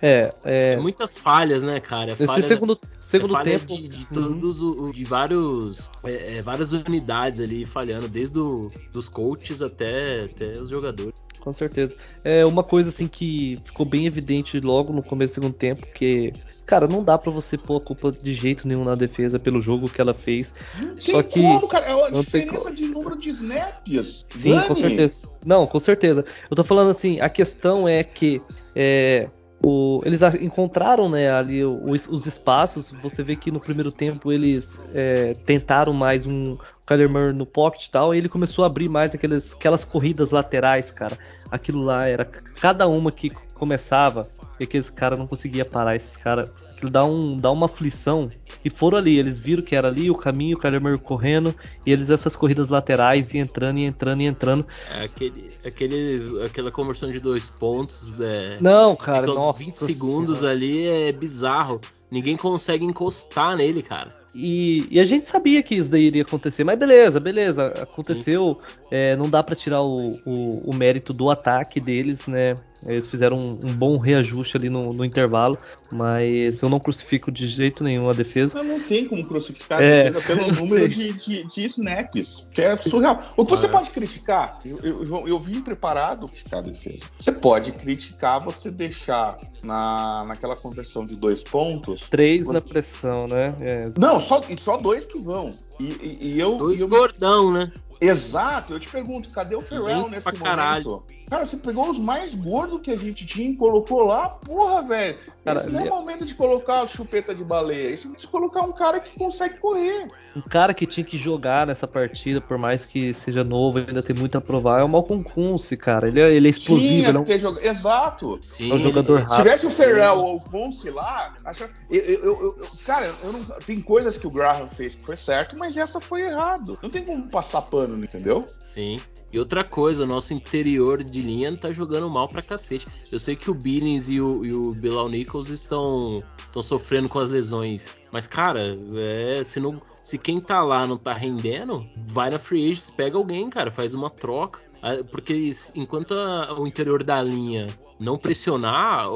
É, 0.00 0.32
é... 0.44 0.72
é 0.74 0.76
muitas 0.76 1.18
falhas, 1.18 1.64
né, 1.64 1.80
cara? 1.80 2.12
Esse 2.12 2.26
falha, 2.26 2.42
segundo, 2.42 2.78
segundo 3.08 3.36
é 3.38 3.42
tempo 3.42 3.66
de, 3.66 3.88
de 3.88 4.06
todos 4.06 4.60
uhum. 4.60 4.92
de 4.92 5.04
vários 5.04 5.90
é, 6.04 6.36
é, 6.36 6.42
várias 6.42 6.72
unidades 6.72 7.40
ali 7.40 7.64
falhando, 7.64 8.06
desde 8.06 8.38
o, 8.38 8.70
dos 8.92 9.08
coaches 9.08 9.62
até, 9.62 10.22
até 10.24 10.58
os 10.58 10.68
jogadores 10.70 11.14
com 11.40 11.52
certeza. 11.52 11.96
É 12.24 12.44
uma 12.44 12.62
coisa 12.62 12.90
assim 12.90 13.08
que 13.08 13.58
ficou 13.64 13.86
bem 13.86 14.06
evidente 14.06 14.60
logo 14.60 14.92
no 14.92 15.02
começo 15.02 15.32
do 15.32 15.34
segundo 15.36 15.54
tempo, 15.54 15.86
que 15.94 16.32
cara, 16.66 16.86
não 16.86 17.02
dá 17.02 17.16
para 17.16 17.32
você 17.32 17.56
pôr 17.56 17.78
a 17.78 17.80
culpa 17.80 18.12
de 18.12 18.34
jeito 18.34 18.68
nenhum 18.68 18.84
na 18.84 18.94
defesa 18.94 19.38
pelo 19.38 19.60
jogo 19.60 19.88
que 19.88 20.00
ela 20.00 20.12
fez. 20.12 20.52
Não 20.84 20.98
Só 20.98 21.22
que 21.22 21.40
como, 21.40 21.66
cara, 21.66 21.86
é 21.86 22.06
a 22.06 22.10
diferença 22.10 22.70
de 22.70 22.86
número 22.86 23.16
de 23.16 23.30
snaps. 23.30 24.26
Sim, 24.28 24.50
Dani. 24.50 24.68
com 24.68 24.74
certeza. 24.74 25.28
Não, 25.46 25.66
com 25.66 25.78
certeza. 25.78 26.24
Eu 26.50 26.56
tô 26.56 26.62
falando 26.62 26.90
assim, 26.90 27.20
a 27.20 27.28
questão 27.30 27.88
é 27.88 28.04
que 28.04 28.42
é, 28.76 29.30
o, 29.62 30.00
eles 30.04 30.20
encontraram 30.40 31.08
né, 31.08 31.30
ali 31.30 31.64
os, 31.64 32.08
os, 32.08 32.26
espaços. 32.26 32.92
Você 33.02 33.22
vê 33.22 33.34
que 33.34 33.50
no 33.50 33.58
primeiro 33.58 33.90
tempo 33.90 34.30
eles 34.30 34.76
é, 34.94 35.34
tentaram 35.44 35.92
mais 35.92 36.26
um 36.26 36.56
Kyler 36.86 37.10
Murray 37.10 37.32
no 37.32 37.44
pocket 37.44 37.86
e 37.86 37.90
tal. 37.90 38.14
E 38.14 38.18
ele 38.18 38.28
começou 38.28 38.64
a 38.64 38.68
abrir 38.68 38.88
mais 38.88 39.14
aqueles, 39.14 39.52
aquelas 39.52 39.84
corridas 39.84 40.30
laterais, 40.30 40.92
cara. 40.92 41.18
Aquilo 41.50 41.82
lá 41.82 42.06
era 42.06 42.24
cada 42.24 42.86
uma 42.86 43.10
que 43.10 43.30
começava 43.54 44.28
e 44.58 44.64
aqueles 44.64 44.90
caras 44.90 45.18
não 45.18 45.26
conseguia 45.26 45.64
parar. 45.64 45.96
Esses 45.96 46.16
caras 46.16 46.50
aquilo 46.78 46.90
dá, 46.90 47.04
um, 47.04 47.36
dá 47.36 47.50
uma 47.50 47.66
aflição. 47.66 48.30
E 48.64 48.70
foram 48.70 48.98
ali, 48.98 49.18
eles 49.18 49.38
viram 49.38 49.62
que 49.62 49.74
era 49.74 49.88
ali 49.88 50.10
o 50.10 50.14
caminho, 50.14 50.56
o 50.56 50.80
Murray 50.80 50.98
correndo, 50.98 51.54
e 51.84 51.92
eles 51.92 52.10
essas 52.10 52.36
corridas 52.36 52.68
laterais 52.68 53.34
e 53.34 53.38
entrando 53.38 53.78
e 53.78 53.84
entrando 53.84 54.20
e 54.20 54.26
entrando. 54.26 54.66
É 54.94 55.04
aquele, 55.04 55.50
aquele, 55.64 56.44
aquela 56.44 56.70
conversão 56.70 57.10
de 57.10 57.20
dois 57.20 57.50
pontos. 57.50 58.12
Né? 58.14 58.58
Não, 58.60 58.94
cara, 58.96 59.26
nossa. 59.26 59.58
20 59.58 59.74
segundos 59.74 60.38
senhora. 60.38 60.56
ali 60.56 60.86
é 60.86 61.12
bizarro. 61.12 61.80
Ninguém 62.10 62.36
consegue 62.36 62.84
encostar 62.84 63.56
nele, 63.56 63.82
cara. 63.82 64.16
E, 64.34 64.86
e, 64.90 65.00
a 65.00 65.04
gente 65.04 65.26
sabia 65.26 65.62
que 65.62 65.74
isso 65.74 65.90
daí 65.90 66.04
iria 66.04 66.22
acontecer, 66.22 66.62
mas 66.62 66.78
beleza, 66.78 67.18
beleza, 67.18 67.66
aconteceu. 67.82 68.58
É, 68.90 69.16
não 69.16 69.28
dá 69.28 69.42
para 69.42 69.56
tirar 69.56 69.82
o, 69.82 70.18
o, 70.24 70.70
o, 70.70 70.74
mérito 70.74 71.12
do 71.12 71.30
ataque 71.30 71.80
deles, 71.80 72.26
né? 72.26 72.54
Eles 72.86 73.06
fizeram 73.06 73.36
um, 73.36 73.60
um 73.64 73.72
bom 73.72 73.98
reajuste 73.98 74.56
ali 74.56 74.68
no, 74.68 74.92
no, 74.92 75.04
intervalo, 75.04 75.58
mas 75.90 76.62
eu 76.62 76.68
não 76.68 76.78
crucifico 76.78 77.30
de 77.32 77.46
jeito 77.46 77.82
nenhum 77.82 78.08
a 78.08 78.12
defesa. 78.12 78.62
Não, 78.62 78.78
não 78.78 78.80
tem 78.80 79.06
como 79.06 79.26
crucificar 79.26 79.80
a 79.80 79.84
é, 79.84 80.10
defesa 80.10 80.34
pelo 80.34 80.52
número 80.54 80.88
de, 80.88 81.12
de, 81.12 81.44
de, 81.44 81.64
snaps, 81.64 82.46
que 82.54 82.62
é 82.62 82.76
surreal. 82.76 83.18
O 83.36 83.44
que 83.44 83.50
você 83.50 83.66
é. 83.66 83.68
pode 83.68 83.90
criticar, 83.90 84.60
eu, 84.64 84.78
eu, 84.82 85.28
eu 85.28 85.38
vim 85.38 85.60
preparado 85.60 86.28
criticar 86.28 86.60
a 86.60 86.62
defesa. 86.62 87.04
Você 87.18 87.32
pode 87.32 87.72
criticar 87.72 88.40
você 88.40 88.70
deixar 88.70 89.38
na, 89.62 90.24
naquela 90.24 90.54
conversão 90.54 91.04
de 91.04 91.16
dois 91.16 91.42
pontos. 91.42 92.08
Três 92.08 92.46
você... 92.46 92.52
na 92.52 92.60
pressão, 92.60 93.26
né? 93.26 93.54
É. 93.60 93.90
Não, 93.98 94.20
só, 94.20 94.40
só 94.58 94.76
dois 94.76 95.04
que 95.04 95.18
vão. 95.18 95.50
E, 95.80 95.84
e, 95.84 96.18
e 96.34 96.40
eu. 96.40 96.56
Dois 96.56 96.80
e 96.80 96.82
eu... 96.82 96.88
gordão, 96.88 97.52
né? 97.52 97.72
Exato, 98.00 98.74
eu 98.74 98.80
te 98.80 98.88
pergunto, 98.88 99.30
cadê 99.30 99.56
o 99.56 99.60
Ferrell 99.60 100.08
nesse 100.08 100.26
momento? 100.26 100.44
Caralho. 100.44 101.02
Cara, 101.28 101.44
você 101.44 101.56
pegou 101.56 101.90
os 101.90 101.98
mais 101.98 102.34
gordos 102.34 102.80
que 102.80 102.90
a 102.90 102.96
gente 102.96 103.26
tinha 103.26 103.50
e 103.50 103.56
colocou 103.56 104.02
lá, 104.02 104.28
porra, 104.28 104.82
velho. 104.82 105.18
Esse 105.44 105.70
não 105.70 105.80
é 105.80 105.84
o 105.84 105.94
momento 105.94 106.24
de 106.24 106.34
colocar 106.34 106.82
a 106.82 106.86
chupeta 106.86 107.34
de 107.34 107.42
baleia. 107.42 107.90
Isso 107.90 108.10
é 108.10 108.16
de 108.16 108.26
colocar 108.26 108.62
um 108.62 108.72
cara 108.72 109.00
que 109.00 109.18
consegue 109.18 109.58
correr. 109.58 110.08
Um 110.36 110.42
cara 110.42 110.72
que 110.72 110.86
tinha 110.86 111.04
que 111.04 111.16
jogar 111.16 111.66
nessa 111.66 111.86
partida, 111.86 112.40
por 112.40 112.58
mais 112.58 112.84
que 112.84 113.12
seja 113.12 113.42
novo, 113.42 113.78
ainda 113.78 114.02
tem 114.02 114.14
muito 114.14 114.38
a 114.38 114.40
provar, 114.40 114.80
é 114.80 114.84
o 114.84 114.88
Malcolm 114.88 115.24
Kunze, 115.24 115.76
cara. 115.76 116.08
Ele 116.08 116.20
é, 116.20 116.32
ele 116.32 116.48
é 116.48 116.50
explosivo. 116.50 116.88
Tinha 116.88 117.08
ele 117.08 117.18
é 117.18 117.20
um... 117.20 117.38
jog... 117.38 117.66
Exato. 117.66 118.38
Sim. 118.40 118.70
É 118.70 118.74
um 118.74 118.78
jogador 118.78 119.20
rápido. 119.20 119.34
Se 119.34 119.42
tivesse 119.42 119.66
o 119.66 119.70
Ferrell 119.70 120.18
ou 120.18 120.36
o 120.36 120.40
Kunze 120.40 120.90
lá, 120.90 121.34
acho... 121.44 121.64
eu, 121.90 122.00
eu, 122.00 122.22
eu, 122.22 122.58
cara, 122.86 123.12
não... 123.24 123.42
tem 123.66 123.80
coisas 123.80 124.16
que 124.16 124.26
o 124.26 124.30
Graham 124.30 124.68
fez 124.68 124.94
que 124.94 125.02
foi 125.02 125.16
certo, 125.16 125.56
mas 125.56 125.76
essa 125.76 125.98
foi 125.98 126.22
errado. 126.22 126.78
Não 126.82 126.90
tem 126.90 127.04
como 127.04 127.26
passar 127.28 127.62
pano, 127.62 127.87
entendeu? 127.96 128.46
Sim. 128.60 129.00
E 129.30 129.38
outra 129.38 129.62
coisa, 129.62 130.04
o 130.04 130.06
nosso 130.06 130.32
interior 130.32 131.04
de 131.04 131.20
linha 131.20 131.54
tá 131.56 131.70
jogando 131.70 132.08
mal 132.08 132.28
pra 132.28 132.40
cacete. 132.40 132.86
Eu 133.12 133.18
sei 133.18 133.36
que 133.36 133.50
o 133.50 133.54
Billings 133.54 134.08
e 134.08 134.20
o, 134.20 134.44
e 134.44 134.52
o 134.54 134.72
Bilal 134.74 135.08
Nichols 135.08 135.50
estão, 135.50 136.22
estão 136.38 136.62
sofrendo 136.62 137.08
com 137.08 137.18
as 137.18 137.28
lesões. 137.28 137.94
Mas, 138.10 138.26
cara, 138.26 138.78
é, 138.96 139.42
se, 139.44 139.60
não, 139.60 139.82
se 140.02 140.16
quem 140.16 140.40
tá 140.40 140.62
lá 140.62 140.86
não 140.86 140.96
tá 140.96 141.12
rendendo, 141.12 141.86
vai 142.06 142.30
na 142.30 142.38
free 142.38 142.70
agents, 142.70 142.88
pega 142.88 143.18
alguém, 143.18 143.50
cara, 143.50 143.70
faz 143.70 143.92
uma 143.92 144.08
troca. 144.08 144.60
Ah, 144.82 145.02
porque 145.10 145.50
enquanto 145.74 146.14
a, 146.14 146.58
o 146.58 146.66
interior 146.66 147.02
da 147.02 147.22
linha 147.22 147.66
não 147.98 148.16
pressionar, 148.16 149.06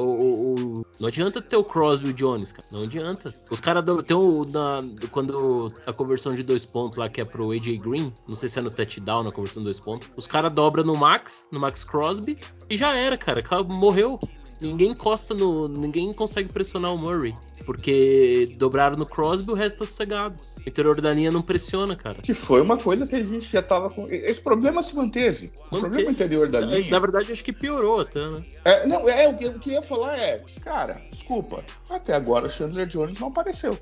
não 0.99 1.07
adianta 1.07 1.41
ter 1.41 1.55
o 1.55 1.63
Crosby 1.63 2.07
e 2.07 2.11
o 2.11 2.13
Jones, 2.13 2.51
cara. 2.51 2.67
Não 2.71 2.83
adianta. 2.83 3.33
Os 3.49 3.59
caras 3.59 3.83
tem 4.05 4.15
o 4.15 4.45
na, 4.45 4.83
quando 5.11 5.71
a 5.85 5.93
conversão 5.93 6.35
de 6.35 6.43
dois 6.43 6.65
pontos 6.65 6.97
lá 6.97 7.07
que 7.07 7.21
é 7.21 7.25
pro 7.25 7.51
AJ 7.51 7.77
Green, 7.77 8.13
não 8.27 8.35
sei 8.35 8.49
se 8.49 8.59
é 8.59 8.61
no 8.61 8.69
touchdown 8.69 9.23
na 9.23 9.31
conversão 9.31 9.61
de 9.61 9.65
dois 9.65 9.79
pontos. 9.79 10.11
Os 10.15 10.27
caras 10.27 10.53
dobram 10.53 10.83
no 10.83 10.95
Max, 10.95 11.45
no 11.51 11.59
Max 11.59 11.83
Crosby 11.83 12.37
e 12.69 12.75
já 12.75 12.95
era, 12.95 13.17
cara. 13.17 13.43
Morreu. 13.63 14.19
Ninguém 14.59 14.91
encosta 14.91 15.33
no. 15.33 15.67
Ninguém 15.67 16.13
consegue 16.13 16.51
pressionar 16.51 16.93
o 16.93 16.97
Murray. 16.97 17.35
Porque 17.65 18.55
dobraram 18.57 18.95
no 18.95 19.05
Crosby 19.05 19.51
o 19.51 19.55
resto 19.55 19.79
tá 19.79 19.85
sossegado. 19.85 20.37
O 20.65 20.69
interior 20.69 20.99
da 21.01 21.13
linha 21.13 21.31
não 21.31 21.41
pressiona, 21.41 21.95
cara. 21.95 22.21
Que 22.21 22.33
foi 22.33 22.61
uma 22.61 22.77
coisa 22.77 23.05
que 23.05 23.15
a 23.15 23.23
gente 23.23 23.51
já 23.51 23.61
tava 23.61 23.89
com. 23.89 24.07
Esse 24.09 24.41
problema 24.41 24.81
se 24.81 24.95
manteve. 24.95 25.51
O 25.69 25.79
problema 25.79 26.11
interior 26.11 26.47
da 26.47 26.59
linha. 26.59 26.89
Na 26.89 26.99
verdade, 26.99 27.31
acho 27.31 27.43
que 27.43 27.51
piorou 27.51 28.01
até, 28.01 28.19
né? 28.19 28.43
É, 28.63 28.87
não, 28.87 29.07
é, 29.09 29.27
o 29.27 29.35
que, 29.35 29.47
o 29.47 29.59
que 29.59 29.69
eu 29.71 29.73
ia 29.73 29.81
falar 29.81 30.17
é, 30.17 30.41
cara, 30.61 31.01
desculpa. 31.11 31.63
Até 31.89 32.13
agora 32.13 32.47
o 32.47 32.49
Chandler 32.49 32.87
Jones 32.87 33.19
não 33.19 33.27
apareceu. 33.27 33.77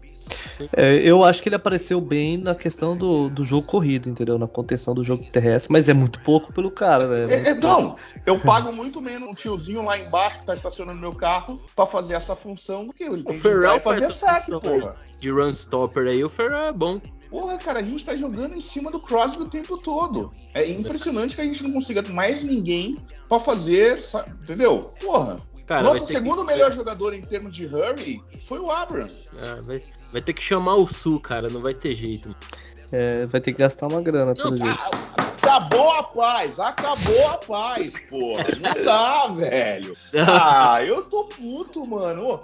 É, 0.76 0.96
eu 0.96 1.24
acho 1.24 1.42
que 1.42 1.50
ele 1.50 1.56
apareceu 1.56 2.00
bem 2.00 2.38
na 2.38 2.56
questão 2.56 2.96
do, 2.96 3.30
do 3.30 3.44
jogo 3.44 3.68
corrido, 3.68 4.10
entendeu? 4.10 4.38
Na 4.38 4.48
contenção 4.48 4.94
do 4.94 5.04
jogo 5.04 5.24
terrestre, 5.32 5.72
mas 5.72 5.90
é 5.90 5.94
muito 5.94 6.20
pouco 6.22 6.54
pelo 6.54 6.72
cara, 6.72 7.08
né? 7.08 7.34
É, 7.34 7.50
é, 7.50 7.54
não, 7.54 7.96
eu 8.26 8.40
pago 8.40 8.72
muito 8.72 9.02
menos 9.02 9.30
um 9.30 9.34
tiozinho 9.34 9.84
lá 9.84 10.00
embaixo 10.00 10.40
que 10.40 10.46
tá 10.46 10.54
estacionando 10.54 11.00
meu 11.00 11.14
carro 11.14 11.60
pra 11.76 11.86
fazer 11.86 12.14
essa 12.14 12.36
função 12.36 12.86
do 12.86 12.94
que 12.94 13.04
ele 13.04 13.24
tem 13.24 13.38
o 13.38 13.40
Ferrell 13.40 13.80
fazer 13.80 14.12
saque, 14.12 14.52
porra. 14.52 14.96
De 15.22 15.30
run 15.30 15.50
stopper 15.50 16.08
aí, 16.08 16.24
o 16.24 16.30
Ferrell 16.30 16.66
é 16.66 16.74
bom. 16.74 17.00
Porra, 17.30 17.58
cara, 17.58 17.80
a 17.80 17.84
gente 17.84 18.04
tá 18.04 18.16
jogando 18.16 18.56
em 18.56 18.60
cima 18.60 18.92
do 18.92 19.00
Crosby 19.00 19.44
o 19.44 19.48
tempo 19.48 19.78
todo. 19.78 20.34
É 20.54 20.68
impressionante 20.68 21.36
que 21.36 21.42
a 21.42 21.46
gente 21.46 21.64
não 21.64 21.72
consiga 21.72 22.02
mais 22.12 22.44
ninguém 22.44 22.98
pra 23.30 23.40
fazer, 23.40 24.04
entendeu? 24.44 24.92
Porra. 25.00 25.40
Cara, 25.68 25.84
Nosso 25.84 26.08
segundo 26.08 26.42
que... 26.42 26.48
melhor 26.48 26.72
jogador 26.74 27.14
em 27.14 27.22
termos 27.22 27.56
de 27.56 27.66
hurry 27.66 28.22
foi 28.46 28.60
o 28.60 28.70
Abrams. 28.70 29.28
É, 29.38 29.62
vai, 29.62 29.82
vai, 30.12 30.22
ter 30.22 30.34
que 30.34 30.42
chamar 30.42 30.76
o 30.76 30.88
Sul, 30.88 31.20
cara, 31.20 31.50
não 31.50 31.62
vai 31.62 31.74
ter 31.74 31.94
jeito. 31.94 32.36
É, 32.92 33.26
vai 33.28 33.40
ter 33.40 33.54
que 33.54 33.60
gastar 33.60 33.88
uma 33.88 34.02
grana, 34.02 34.34
pelo 34.34 34.58
jeito. 34.58 35.21
Acabou 35.52 35.92
a 35.92 36.04
paz, 36.04 36.60
acabou 36.62 37.28
a 37.28 37.38
paz, 37.38 37.94
porra. 38.10 38.46
Não 38.58 38.72
dá, 38.86 39.28
velho. 39.28 39.98
Ah, 40.16 40.82
eu 40.82 41.04
tô 41.04 41.26
puto, 41.26 41.86
mano. 41.86 42.40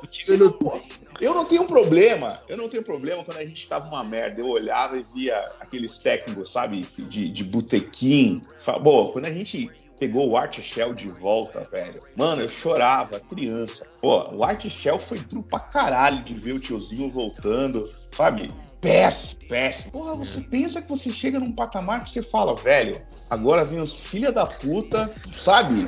Eu 1.21 1.33
não 1.33 1.45
tenho 1.45 1.65
problema, 1.65 2.41
eu 2.49 2.57
não 2.57 2.67
tenho 2.67 2.83
problema 2.83 3.23
quando 3.23 3.37
a 3.37 3.45
gente 3.45 3.65
tava 3.65 3.87
uma 3.87 4.03
merda. 4.03 4.41
Eu 4.41 4.49
olhava 4.49 4.97
e 4.97 5.03
via 5.03 5.37
aqueles 5.57 5.97
técnicos, 5.99 6.51
sabe, 6.51 6.81
de, 6.81 7.29
de 7.29 7.43
botequim. 7.45 8.41
Pô, 8.83 9.05
quando 9.07 9.25
a 9.25 9.33
gente 9.33 9.71
pegou 9.97 10.29
o 10.29 10.35
Art 10.35 10.59
Shell 10.59 10.93
de 10.93 11.07
volta, 11.07 11.61
velho. 11.71 12.01
Mano, 12.13 12.41
eu 12.41 12.49
chorava, 12.49 13.21
criança. 13.21 13.87
Pô, 14.01 14.35
o 14.35 14.43
Art 14.43 14.67
Shell 14.67 14.99
foi 14.99 15.19
duro 15.19 15.43
pra 15.43 15.61
caralho 15.61 16.21
de 16.23 16.33
ver 16.33 16.53
o 16.53 16.59
tiozinho 16.59 17.09
voltando, 17.09 17.89
sabe? 18.11 18.51
Péssimo, 18.81 19.41
péssimo. 19.47 19.91
Porra, 19.91 20.15
você 20.15 20.41
pensa 20.41 20.81
que 20.81 20.89
você 20.89 21.11
chega 21.11 21.39
num 21.39 21.51
patamar 21.51 22.03
que 22.03 22.09
você 22.09 22.21
fala, 22.21 22.55
velho, 22.55 23.01
agora 23.29 23.65
vem 23.65 23.79
os 23.79 23.93
filha 23.93 24.31
da 24.31 24.45
puta, 24.45 25.13
sabe? 25.33 25.87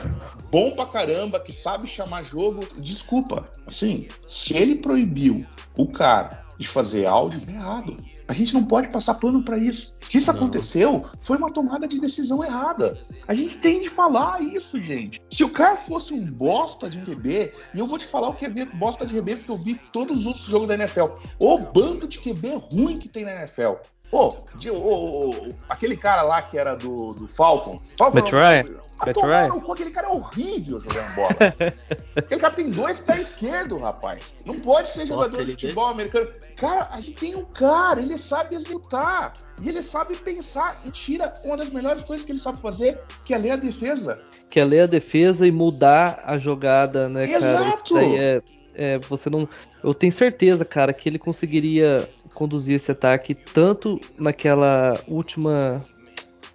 Bom 0.52 0.72
pra 0.72 0.86
caramba, 0.86 1.40
que 1.40 1.52
sabe 1.52 1.88
chamar 1.88 2.24
jogo. 2.24 2.62
Desculpa, 2.78 3.48
assim, 3.68 4.08
se 4.28 4.58
ele 4.58 4.76
proibiu 4.76 5.46
o 5.78 5.88
cara 5.88 6.44
de 6.58 6.68
fazer 6.68 7.06
áudio, 7.06 7.42
é 7.48 7.52
errado. 7.52 7.98
A 8.30 8.34
gente 8.34 8.54
não 8.54 8.64
pode 8.64 8.90
passar 8.90 9.16
pano 9.16 9.42
para 9.42 9.58
isso. 9.58 9.98
Se 10.08 10.20
isso 10.20 10.32
não. 10.32 10.40
aconteceu, 10.40 11.04
foi 11.20 11.36
uma 11.36 11.52
tomada 11.52 11.88
de 11.88 12.00
decisão 12.00 12.46
errada. 12.46 12.96
A 13.28 13.34
gente 13.34 13.58
tem 13.58 13.82
de 13.82 13.90
falar 13.90 14.40
isso, 14.40 14.80
gente. 14.80 15.20
Se 15.32 15.44
o 15.44 15.50
cara 15.50 15.76
fosse 15.76 16.14
um 16.14 16.32
bosta 16.32 16.88
de 16.88 17.00
QB, 17.00 17.52
e 17.74 17.80
eu 17.80 17.88
vou 17.88 17.98
te 17.98 18.06
falar 18.06 18.30
o 18.30 18.36
que 18.36 18.46
é 18.46 18.66
bosta 18.68 19.04
de 19.04 19.16
QB, 19.16 19.38
porque 19.38 19.52
eu 19.52 19.58
vi 19.58 19.82
todos 19.92 20.20
os 20.20 20.28
outros 20.28 20.46
jogos 20.46 20.68
da 20.68 20.76
NFL. 20.76 21.06
O 21.40 21.58
bando 21.58 22.08
de 22.08 22.20
QB 22.20 22.62
ruim 22.72 23.00
que 23.00 23.10
tem 23.10 23.26
na 23.26 23.34
NFL. 23.34 23.74
Pô, 24.12 24.36
oh, 24.68 24.70
oh, 24.72 25.54
aquele 25.68 25.98
cara 25.98 26.22
lá 26.22 26.40
que 26.44 26.56
era 26.56 26.76
do, 26.76 27.16
do 27.16 27.28
Falcon. 27.28 27.82
Falcon 27.98 28.16
Matt 28.16 28.32
Ryan. 28.32 28.89
Ah, 29.00 29.72
aquele 29.72 29.92
cara 29.92 30.08
é 30.08 30.12
horrível 30.12 30.80
jogando 30.80 31.16
bola. 31.16 31.30
aquele 32.16 32.42
cara 32.42 32.54
tem 32.54 32.70
dois 32.70 33.00
pés 33.00 33.28
esquerdos, 33.28 33.80
rapaz. 33.80 34.34
Não 34.46 34.60
pode 34.60 34.90
ser 34.90 35.06
jogador 35.06 35.32
Nossa, 35.32 35.46
de 35.46 35.52
futebol 35.52 35.86
tem... 35.86 35.94
americano. 35.94 36.30
Cara, 36.58 36.90
a 36.92 37.00
gente 37.00 37.14
tem 37.14 37.36
um 37.36 37.46
cara, 37.46 38.02
ele 38.02 38.18
sabe 38.18 38.56
executar. 38.56 39.34
E 39.62 39.70
ele 39.70 39.82
sabe 39.82 40.16
pensar 40.18 40.82
e 40.86 40.92
tira 40.92 41.34
uma 41.46 41.58
das 41.58 41.70
melhores 41.70 42.04
coisas 42.04 42.26
que 42.26 42.32
ele 42.32 42.40
sabe 42.40 42.60
fazer, 42.60 43.00
que 43.24 43.34
é 43.34 43.38
ler 43.38 43.52
a 43.52 43.56
defesa. 43.56 44.22
Que 44.50 44.60
é 44.60 44.66
ler 44.66 44.82
a 44.82 44.86
defesa 44.86 45.48
e 45.48 45.52
mudar 45.52 46.22
a 46.26 46.38
jogada, 46.38 47.08
né, 47.08 47.30
Exato. 47.30 47.44
cara? 47.44 47.70
Isso 47.70 47.94
daí 47.94 48.18
é, 48.18 48.42
é, 48.74 48.98
você 49.00 49.30
não. 49.30 49.48
Eu 49.84 49.94
tenho 49.94 50.12
certeza, 50.12 50.66
cara, 50.66 50.92
que 50.92 51.08
ele 51.08 51.20
conseguiria 51.20 52.10
conduzir 52.34 52.76
esse 52.76 52.92
ataque 52.92 53.34
tanto 53.34 54.00
naquela 54.18 54.94
última 55.08 55.86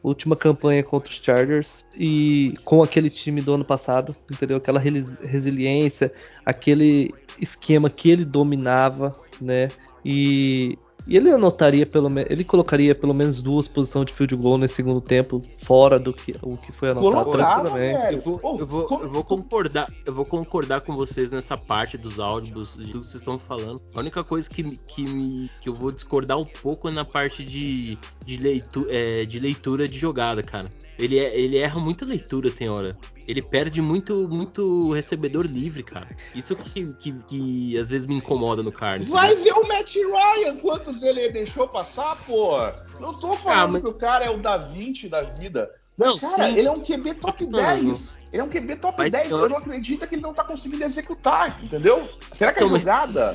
última 0.09 0.37
campanha 0.37 0.83
contra 0.83 1.11
os 1.11 1.17
Chargers 1.17 1.87
e 1.97 2.55
com 2.65 2.83
aquele 2.83 3.09
time 3.09 3.41
do 3.41 3.55
ano 3.55 3.65
passado, 3.65 4.15
entendeu? 4.31 4.59
Aquela 4.59 4.79
resiliência, 4.79 6.13
aquele 6.45 7.11
esquema 7.41 7.89
que 7.89 8.11
ele 8.11 8.25
dominava, 8.25 9.13
né? 9.41 9.69
E 10.05 10.79
e 11.07 11.17
ele 11.17 11.31
anotaria 11.31 11.85
pelo 11.85 12.09
menos, 12.09 12.31
ele 12.31 12.45
colocaria 12.45 12.95
pelo 12.95 13.13
menos 13.13 13.43
duas 13.43 13.69
posições 13.69 14.07
de 14.07 14.13
field 14.13 14.35
goal 14.37 14.57
nesse 14.57 14.75
segundo 14.75 15.01
tempo 15.01 15.43
fora 15.59 15.99
do 15.99 16.13
que 16.13 16.35
o 16.43 16.57
que 16.57 16.73
foi 16.73 16.91
anotado 16.91 17.25
Colocava, 17.25 17.79
Eu 18.13 18.21
vou, 18.21 18.41
eu, 18.59 18.67
vou, 18.67 19.03
eu 19.03 19.11
vou 19.11 19.25
concordar, 19.25 19.87
eu 20.07 20.15
vou 20.15 20.25
concordar 20.25 20.81
com 20.81 20.95
vocês 20.97 21.31
nessa 21.31 21.57
parte 21.57 21.99
dos 21.99 22.19
áudios 22.19 22.77
de 22.77 22.87
tudo 22.87 23.01
que 23.01 23.07
vocês 23.07 23.15
estão 23.15 23.39
falando. 23.39 23.81
A 23.95 24.01
única 24.01 24.25
coisa 24.25 24.49
que, 24.49 24.63
que, 24.79 25.03
me, 25.05 25.51
que 25.61 25.69
eu 25.69 25.75
vou 25.75 25.93
discordar 25.93 26.39
um 26.39 26.45
pouco 26.45 26.89
é 26.89 26.91
na 26.91 27.05
parte 27.05 27.45
de, 27.45 27.99
de, 28.25 28.37
leitura, 28.39 28.89
é, 28.91 29.25
de 29.25 29.39
leitura 29.39 29.87
de 29.87 29.99
jogada, 29.99 30.43
cara. 30.43 30.71
Ele, 30.99 31.19
é, 31.19 31.39
ele 31.39 31.59
erra 31.59 31.81
muita 31.81 32.05
leitura, 32.05 32.51
tem 32.51 32.69
hora. 32.69 32.97
Ele 33.27 33.43
perde 33.43 33.83
muito 33.83 34.29
muito 34.29 34.93
recebedor 34.93 35.47
livre, 35.47 35.83
cara. 35.83 36.09
Isso 36.35 36.55
que, 36.55 36.93
que, 36.95 37.13
que 37.27 37.79
às 37.79 37.89
vezes 37.89 38.07
me 38.07 38.15
incomoda 38.15 38.63
no 38.63 38.71
Carlos. 38.71 39.09
Vai 39.09 39.35
ver 39.35 39.53
o 39.53 39.67
Matt 39.67 39.95
Ryan, 39.95 40.57
quantos 40.59 41.03
ele 41.03 41.29
deixou 41.31 41.67
passar, 41.67 42.17
pô. 42.27 42.59
Não 43.01 43.19
tô 43.19 43.35
falando 43.35 43.59
ah, 43.59 43.69
mas... 43.69 43.83
que 43.83 43.89
o 43.89 43.95
cara 43.95 44.25
é 44.25 44.31
o 44.31 44.39
Da 44.39 44.57
Vinci 44.57 45.09
da 45.09 45.23
vida. 45.23 45.71
Não, 45.97 46.19
cara, 46.19 46.49
sim. 46.49 46.59
ele 46.59 46.69
é 46.69 46.71
um 46.71 46.81
QB 46.81 47.15
top 47.15 47.47
10. 47.47 48.19
Ele 48.33 48.41
é 48.41 48.45
um 48.45 48.49
QB 48.49 48.77
top 48.77 48.99
Mas 48.99 49.13
10. 49.13 49.31
Eu 49.31 49.49
não 49.49 49.59
acredito 49.59 50.07
que 50.09 50.17
ele 50.17 50.23
não 50.23 50.35
tá 50.35 50.43
conseguindo 50.43 50.83
executar, 50.83 51.57
entendeu? 51.63 52.09
Será 52.33 52.53
que 52.53 52.59
a 52.59 52.67
então, 52.67 52.77
jogada. 52.77 53.35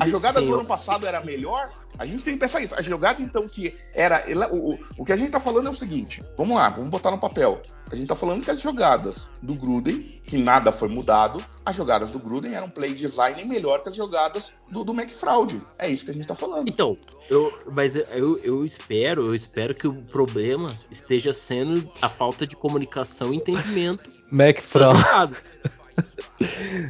a 0.00 0.06
jogada 0.08 0.40
do 0.40 0.54
ano 0.54 0.66
passado 0.66 1.06
era 1.06 1.20
melhor? 1.24 1.72
A 1.98 2.06
gente 2.06 2.24
tem 2.24 2.34
que 2.34 2.40
pensar 2.40 2.60
isso. 2.60 2.74
A 2.74 2.80
jogada, 2.80 3.20
então, 3.20 3.46
que 3.48 3.74
era. 3.92 4.24
O, 4.52 4.72
o, 4.72 4.78
o 4.98 5.04
que 5.04 5.12
a 5.12 5.16
gente 5.16 5.32
tá 5.32 5.40
falando 5.40 5.66
é 5.66 5.70
o 5.70 5.74
seguinte: 5.74 6.22
vamos 6.36 6.56
lá, 6.56 6.68
vamos 6.68 6.90
botar 6.90 7.10
no 7.10 7.18
papel. 7.18 7.60
A 7.90 7.94
gente 7.94 8.06
tá 8.06 8.14
falando 8.14 8.44
que 8.44 8.50
as 8.50 8.60
jogadas 8.60 9.28
do 9.42 9.54
Gruden, 9.54 10.20
que 10.24 10.36
nada 10.36 10.70
foi 10.70 10.88
mudado, 10.88 11.42
as 11.64 11.74
jogadas 11.74 12.10
do 12.10 12.18
Gruden 12.18 12.54
eram 12.54 12.68
play 12.68 12.92
design 12.92 13.42
melhor 13.44 13.82
que 13.82 13.88
as 13.88 13.96
jogadas 13.96 14.52
do, 14.70 14.84
do 14.84 14.92
McFraud. 14.92 15.60
É 15.78 15.88
isso 15.88 16.04
que 16.04 16.10
a 16.10 16.14
gente 16.14 16.26
tá 16.26 16.34
falando. 16.34 16.68
Então, 16.68 16.96
eu, 17.30 17.58
mas 17.72 17.96
eu, 17.96 18.38
eu 18.44 18.64
espero, 18.64 19.26
eu 19.26 19.34
espero 19.34 19.74
que 19.74 19.88
o 19.88 19.94
problema 19.94 20.68
esteja 20.90 21.32
sendo 21.32 21.90
a 22.02 22.08
falta 22.08 22.46
de 22.46 22.54
comunicação 22.54 23.32
e 23.32 23.38
entendimento. 23.38 24.08
McFraud. 24.30 24.94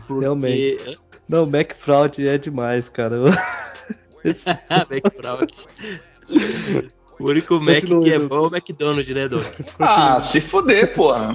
Porque... 0.07 0.21
Realmente. 0.21 0.99
Não, 1.29 1.45
McFraud 1.45 2.27
é 2.27 2.39
demais, 2.39 2.89
cara. 2.89 3.19
McFraud. 4.91 5.53
O 7.19 7.29
único 7.29 7.61
Mac 7.61 7.85
que 7.85 8.13
é 8.13 8.19
bom 8.19 8.45
é 8.45 8.49
o 8.49 8.57
McDonald's, 8.57 9.13
né, 9.13 9.29
Doc? 9.29 9.45
Ah, 9.81 10.21
se 10.21 10.41
foder, 10.41 10.95
porra. 10.95 11.33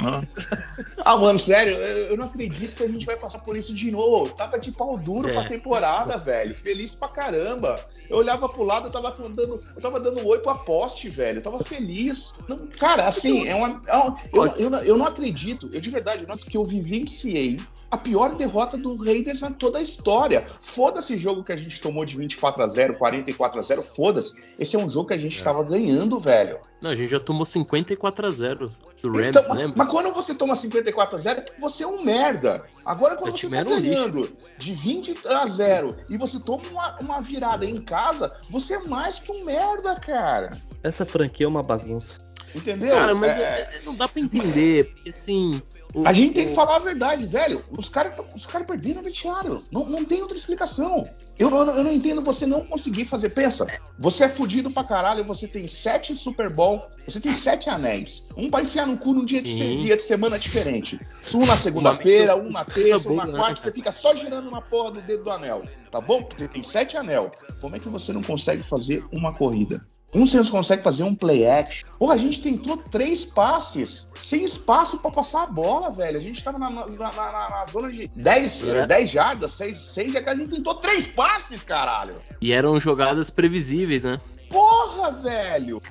ah, 1.03 1.17
mano, 1.17 1.37
sério, 1.37 1.75
eu 1.75 2.15
não 2.15 2.25
acredito 2.25 2.75
que 2.75 2.83
a 2.83 2.87
gente 2.87 3.05
vai 3.05 3.17
passar 3.17 3.39
por 3.39 3.57
isso 3.57 3.73
de 3.73 3.91
novo. 3.91 4.33
Tava 4.33 4.57
de 4.57 4.71
pau 4.71 4.97
duro 4.97 5.29
é. 5.29 5.33
pra 5.33 5.43
temporada, 5.43 6.17
velho. 6.17 6.55
Feliz 6.55 6.95
pra 6.95 7.09
caramba. 7.09 7.75
Eu 8.09 8.17
olhava 8.17 8.47
pro 8.47 8.63
lado, 8.63 8.87
eu 8.87 8.91
tava 8.91 9.11
dando, 9.11 9.59
eu 9.75 9.81
tava 9.81 9.99
dando 9.99 10.25
oi 10.25 10.39
pro 10.39 10.57
poste, 10.59 11.09
velho. 11.09 11.39
Eu 11.39 11.43
tava 11.43 11.61
feliz. 11.63 12.31
Não, 12.47 12.57
cara, 12.79 13.07
assim, 13.07 13.47
é 13.47 13.55
uma. 13.55 13.81
É 13.85 13.95
uma 13.95 14.17
eu, 14.31 14.45
eu, 14.45 14.53
eu, 14.55 14.75
eu, 14.79 14.97
não 14.97 15.05
acredito, 15.05 15.69
eu 15.73 15.81
de 15.81 15.89
verdade, 15.89 16.25
não 16.25 16.37
que 16.37 16.55
eu 16.55 16.63
vivenciei 16.63 17.57
a 17.93 17.97
pior 17.97 18.33
derrota 18.33 18.75
do 18.75 18.95
Raiders 18.95 19.41
na 19.41 19.51
toda 19.51 19.77
a 19.77 19.81
história. 19.81 20.47
Foda-se 20.59 21.15
jogo 21.15 21.43
que 21.43 21.51
a 21.51 21.55
gente 21.55 21.79
tomou 21.79 22.03
de 22.03 22.17
24 22.17 22.63
a 22.63 22.67
0 22.67 22.97
44 22.97 23.59
a 23.59 23.61
0 23.61 23.83
foda-se. 23.83 24.33
Esse 24.57 24.75
é 24.75 24.79
um 24.79 24.89
jogo 24.89 25.09
que 25.09 25.13
a 25.13 25.17
gente 25.17 25.39
é. 25.39 25.43
tava 25.43 25.63
ganhando, 25.63 26.19
velho. 26.19 26.57
Não, 26.81 26.89
a 26.89 26.95
gente 26.95 27.11
já 27.11 27.19
tomou 27.19 27.45
54 27.45 28.25
a 28.25 28.31
0 28.31 28.71
do 28.99 29.11
Rams, 29.11 29.27
então, 29.27 29.55
lembra? 29.55 29.73
Mas 29.77 29.87
quando 29.89 30.11
você 30.11 30.33
toma 30.33 30.55
54 30.55 31.15
a 31.15 31.19
0 31.19 31.43
você 31.59 31.83
é 31.83 31.87
um 31.87 32.03
merda. 32.03 32.63
Agora 32.83 33.15
quando 33.15 33.37
você 33.37 33.47
tá 33.47 33.63
ganhando 33.63 34.21
lixo. 34.21 34.33
de 34.57 34.73
20 34.73 35.27
a 35.27 35.45
0 35.45 35.95
e 36.09 36.17
você 36.17 36.39
toma 36.39 36.63
uma, 36.71 36.99
uma 36.99 37.21
virada 37.21 37.63
em 37.63 37.79
casa, 37.79 38.35
você 38.49 38.73
é 38.73 38.79
mais 38.79 39.19
que 39.19 39.31
um 39.31 39.45
merda, 39.45 39.95
cara. 39.99 40.49
Essa 40.81 41.05
franquia 41.05 41.45
é 41.45 41.49
uma 41.49 41.61
bagunça. 41.61 42.17
Entendeu? 42.55 42.93
Cara, 42.93 43.15
mas 43.15 43.35
é... 43.35 43.69
é 43.75 43.81
não 43.85 43.95
dá 43.95 44.07
pra 44.07 44.21
entender, 44.21 44.93
porque 44.93 45.09
assim, 45.09 45.61
a 46.03 46.11
gente 46.11 46.33
tem 46.33 46.47
que 46.47 46.55
falar 46.55 46.77
a 46.77 46.79
verdade, 46.79 47.25
velho. 47.25 47.63
Os 47.77 47.89
caras 47.89 48.15
os 48.35 48.45
cara 48.45 48.63
perderam 48.63 49.01
o 49.01 49.03
vestiário. 49.03 49.61
Não, 49.71 49.85
não 49.85 50.03
tem 50.03 50.21
outra 50.21 50.37
explicação. 50.37 51.05
Eu, 51.37 51.49
eu, 51.49 51.65
eu, 51.65 51.83
não 51.83 51.91
entendo 51.91 52.21
você 52.21 52.45
não 52.45 52.65
conseguir 52.65 53.05
fazer. 53.05 53.29
Pensa, 53.29 53.67
você 53.97 54.25
é 54.25 54.29
fudido 54.29 54.71
pra 54.71 54.83
caralho, 54.83 55.23
você 55.23 55.47
tem 55.47 55.67
sete 55.67 56.15
Super 56.15 56.53
Bowl, 56.53 56.81
você 57.05 57.19
tem 57.19 57.33
sete 57.33 57.69
anéis. 57.69 58.23
Um 58.35 58.49
pra 58.49 58.61
enfiar 58.61 58.87
no 58.87 58.97
cu 58.97 59.13
num 59.13 59.25
dia, 59.25 59.41
de, 59.41 59.81
dia 59.81 59.95
de 59.95 60.03
semana 60.03 60.39
diferente. 60.39 60.99
Um 61.33 61.45
na 61.45 61.57
segunda-feira, 61.57 62.35
um 62.35 62.49
na 62.49 62.65
terça, 62.65 63.09
um 63.09 63.15
na 63.15 63.27
quarta, 63.27 63.61
você 63.61 63.71
fica 63.71 63.91
só 63.91 64.15
girando 64.15 64.49
na 64.49 64.61
porra 64.61 64.91
do 64.91 65.01
dedo 65.01 65.23
do 65.23 65.31
anel. 65.31 65.63
Tá 65.91 66.01
bom? 66.01 66.27
Você 66.35 66.47
tem 66.47 66.63
sete 66.63 66.97
anel. 66.97 67.31
Como 67.61 67.75
é 67.75 67.79
que 67.79 67.89
você 67.89 68.11
não 68.11 68.21
consegue 68.21 68.63
fazer 68.63 69.03
uma 69.11 69.33
corrida? 69.33 69.85
Um 70.13 70.25
não 70.25 70.45
consegue 70.45 70.83
fazer 70.83 71.03
um 71.03 71.15
play 71.15 71.47
action. 71.47 71.87
Porra, 71.97 72.13
a 72.13 72.17
gente 72.17 72.41
tentou 72.41 72.77
três 72.77 73.25
passes 73.25 74.07
sem 74.15 74.43
espaço 74.43 74.97
para 74.99 75.11
passar 75.11 75.43
a 75.43 75.47
bola, 75.47 75.89
velho. 75.89 76.17
A 76.17 76.21
gente 76.21 76.43
tava 76.43 76.59
na, 76.59 76.69
na, 76.69 76.85
na, 76.87 77.11
na 77.11 77.65
zona 77.71 77.91
de 77.91 78.07
10, 78.15 78.67
é. 78.67 78.85
10 78.85 79.09
jardas, 79.09 79.51
6, 79.53 79.77
6 79.77 80.15
a 80.15 80.35
gente 80.35 80.49
tentou 80.49 80.75
três 80.75 81.07
passes, 81.07 81.63
caralho. 81.63 82.15
E 82.39 82.53
eram 82.53 82.79
jogadas 82.79 83.29
previsíveis, 83.29 84.03
né? 84.03 84.19
Porra, 84.49 85.11
velho! 85.11 85.81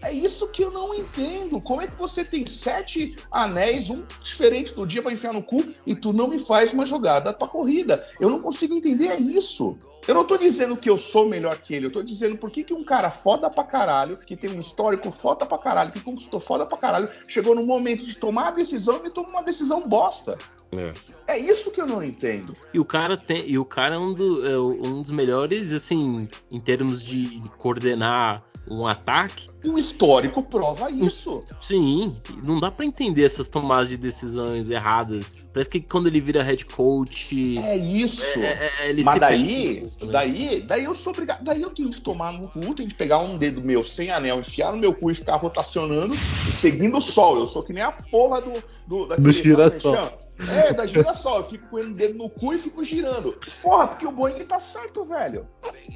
É 0.00 0.12
isso 0.12 0.48
que 0.48 0.62
eu 0.62 0.70
não 0.70 0.94
entendo. 0.94 1.60
Como 1.60 1.80
é 1.80 1.86
que 1.86 1.98
você 1.98 2.24
tem 2.24 2.46
sete 2.46 3.16
anéis, 3.30 3.90
um 3.90 4.04
diferente 4.22 4.72
do 4.72 4.86
dia 4.86 5.02
para 5.02 5.12
enfiar 5.12 5.32
no 5.32 5.42
cu, 5.42 5.64
e 5.84 5.94
tu 5.94 6.12
não 6.12 6.28
me 6.28 6.38
faz 6.38 6.72
uma 6.72 6.86
jogada 6.86 7.32
pra 7.32 7.48
corrida? 7.48 8.04
Eu 8.20 8.30
não 8.30 8.40
consigo 8.40 8.74
entender 8.74 9.16
isso. 9.20 9.76
Eu 10.08 10.14
não 10.14 10.24
tô 10.24 10.38
dizendo 10.38 10.74
que 10.74 10.88
eu 10.88 10.96
sou 10.96 11.28
melhor 11.28 11.58
que 11.58 11.74
ele, 11.74 11.84
eu 11.84 11.92
tô 11.92 12.02
dizendo 12.02 12.38
por 12.38 12.50
que, 12.50 12.64
que 12.64 12.72
um 12.72 12.82
cara 12.82 13.10
foda 13.10 13.50
pra 13.50 13.62
caralho, 13.62 14.16
que 14.16 14.34
tem 14.34 14.50
um 14.50 14.58
histórico 14.58 15.10
foda 15.10 15.44
pra 15.44 15.58
caralho, 15.58 15.92
que 15.92 16.00
conquistou 16.00 16.40
foda 16.40 16.64
pra 16.64 16.78
caralho, 16.78 17.10
chegou 17.28 17.54
no 17.54 17.62
momento 17.62 18.06
de 18.06 18.16
tomar 18.16 18.48
a 18.48 18.50
decisão 18.52 19.04
e 19.04 19.10
tomou 19.10 19.32
uma 19.32 19.42
decisão 19.42 19.86
bosta. 19.86 20.38
É. 20.72 21.34
é. 21.34 21.38
isso 21.38 21.70
que 21.70 21.78
eu 21.78 21.86
não 21.86 22.02
entendo. 22.02 22.56
E 22.72 22.80
o 22.80 22.86
cara 22.86 23.18
tem, 23.18 23.46
e 23.46 23.58
o 23.58 23.66
cara 23.66 23.96
é 23.96 23.98
um, 23.98 24.14
do, 24.14 24.46
é 24.46 24.58
um 24.58 25.02
dos 25.02 25.10
melhores, 25.10 25.74
assim, 25.74 26.26
em 26.50 26.58
termos 26.58 27.04
de 27.04 27.42
coordenar 27.58 28.42
um 28.70 28.86
ataque. 28.86 29.48
Um 29.64 29.76
histórico 29.76 30.42
prova 30.42 30.90
isso. 30.90 31.42
Sim, 31.60 32.14
não 32.44 32.60
dá 32.60 32.70
para 32.70 32.84
entender 32.84 33.24
essas 33.24 33.48
tomadas 33.48 33.88
de 33.88 33.96
decisões 33.96 34.70
erradas. 34.70 35.34
Parece 35.52 35.68
que 35.68 35.80
quando 35.80 36.06
ele 36.06 36.20
vira 36.20 36.42
head 36.42 36.64
coach. 36.64 37.58
É 37.58 37.76
isso. 37.76 38.22
É, 38.38 38.70
é, 38.86 38.90
é 38.90 39.02
Mas 39.02 39.18
daí, 39.18 39.90
daí, 40.10 40.62
daí 40.62 40.84
eu 40.84 40.94
sou 40.94 41.12
obrigado. 41.12 41.42
Daí 41.42 41.60
eu 41.60 41.70
tenho 41.70 41.90
de 41.90 42.00
tomar 42.00 42.32
no 42.32 42.48
cu, 42.48 42.72
tenho 42.74 42.88
de 42.88 42.94
pegar 42.94 43.18
um 43.18 43.36
dedo 43.36 43.60
meu 43.60 43.82
sem 43.82 44.10
anel, 44.10 44.38
enfiar 44.38 44.70
no 44.70 44.78
meu 44.78 44.94
cu 44.94 45.10
e 45.10 45.14
ficar 45.14 45.36
rotacionando 45.36 46.14
seguindo 46.60 46.96
o 46.96 47.00
sol. 47.00 47.38
Eu 47.38 47.46
sou 47.48 47.62
que 47.62 47.72
nem 47.72 47.82
a 47.82 47.90
porra 47.90 48.40
do. 48.40 48.52
Do, 48.86 49.06
daquele, 49.06 49.26
do 49.26 49.32
girassol. 49.32 50.18
É, 50.50 50.72
da 50.72 50.86
girassol. 50.86 51.38
Eu 51.38 51.44
fico 51.44 51.68
com 51.68 51.76
o 51.76 51.92
dedo 51.92 52.16
no 52.16 52.30
cu 52.30 52.54
e 52.54 52.58
fico 52.58 52.82
girando. 52.84 53.38
Porra, 53.60 53.88
porque 53.88 54.06
o 54.06 54.12
Boeing 54.12 54.44
tá 54.44 54.58
certo, 54.60 55.04
velho. 55.04 55.46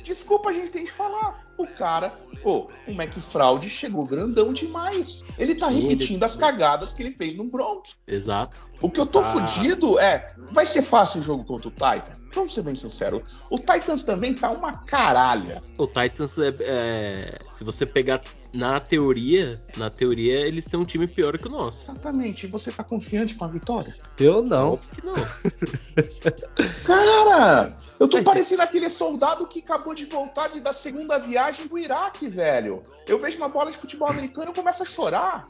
Desculpa, 0.02 0.50
a 0.50 0.52
gente 0.52 0.70
tem 0.70 0.84
que 0.84 0.92
falar. 0.92 1.51
O 1.56 1.66
cara, 1.66 2.10
pô, 2.42 2.70
o 2.86 2.90
McFraud 2.90 3.68
chegou 3.68 4.04
grandão 4.04 4.52
demais. 4.52 5.22
Ele 5.38 5.54
tá 5.54 5.68
Sim, 5.68 5.82
repetindo 5.82 6.16
ele... 6.16 6.24
as 6.24 6.36
cagadas 6.36 6.94
que 6.94 7.02
ele 7.02 7.12
fez 7.12 7.36
no 7.36 7.44
Bronx. 7.44 7.96
Exato. 8.06 8.68
O 8.80 8.90
que 8.90 9.00
eu 9.00 9.06
tô 9.06 9.20
ah. 9.20 9.24
fudido 9.24 9.98
é, 9.98 10.34
vai 10.50 10.66
ser 10.66 10.82
fácil 10.82 11.20
o 11.20 11.22
jogo 11.22 11.44
contra 11.44 11.68
o 11.68 11.70
Titan? 11.70 12.21
Vamos 12.34 12.54
ser 12.54 12.62
bem 12.62 12.74
sinceros. 12.74 13.22
O 13.50 13.58
Titans 13.58 14.02
também 14.02 14.34
tá 14.34 14.50
uma 14.50 14.72
caralha. 14.72 15.62
O 15.78 15.86
Titans 15.86 16.38
é, 16.38 16.54
é, 16.60 17.38
se 17.50 17.62
você 17.62 17.84
pegar 17.84 18.22
na 18.52 18.80
teoria, 18.80 19.58
na 19.76 19.90
teoria 19.90 20.40
eles 20.40 20.64
têm 20.64 20.80
um 20.80 20.84
time 20.84 21.06
pior 21.06 21.36
que 21.38 21.46
o 21.46 21.50
nosso. 21.50 21.90
Exatamente. 21.90 22.46
E 22.46 22.48
você 22.48 22.72
tá 22.72 22.82
confiante 22.82 23.34
com 23.34 23.44
a 23.44 23.48
vitória? 23.48 23.94
Eu 24.18 24.42
não. 24.42 24.72
Óbvio 24.72 24.90
que 24.94 25.06
não. 25.06 25.14
Cara, 26.84 27.76
eu 28.00 28.08
tô 28.08 28.16
Mas 28.16 28.24
parecendo 28.24 28.62
aquele 28.62 28.88
soldado 28.88 29.46
que 29.46 29.60
acabou 29.60 29.94
de 29.94 30.06
voltar 30.06 30.48
de, 30.48 30.60
da 30.60 30.72
segunda 30.72 31.18
viagem 31.18 31.66
do 31.66 31.78
Iraque, 31.78 32.28
velho. 32.28 32.82
Eu 33.06 33.18
vejo 33.18 33.36
uma 33.36 33.48
bola 33.48 33.70
de 33.70 33.76
futebol 33.76 34.08
americano 34.08 34.52
e 34.52 34.54
começo 34.54 34.82
a 34.82 34.86
chorar. 34.86 35.48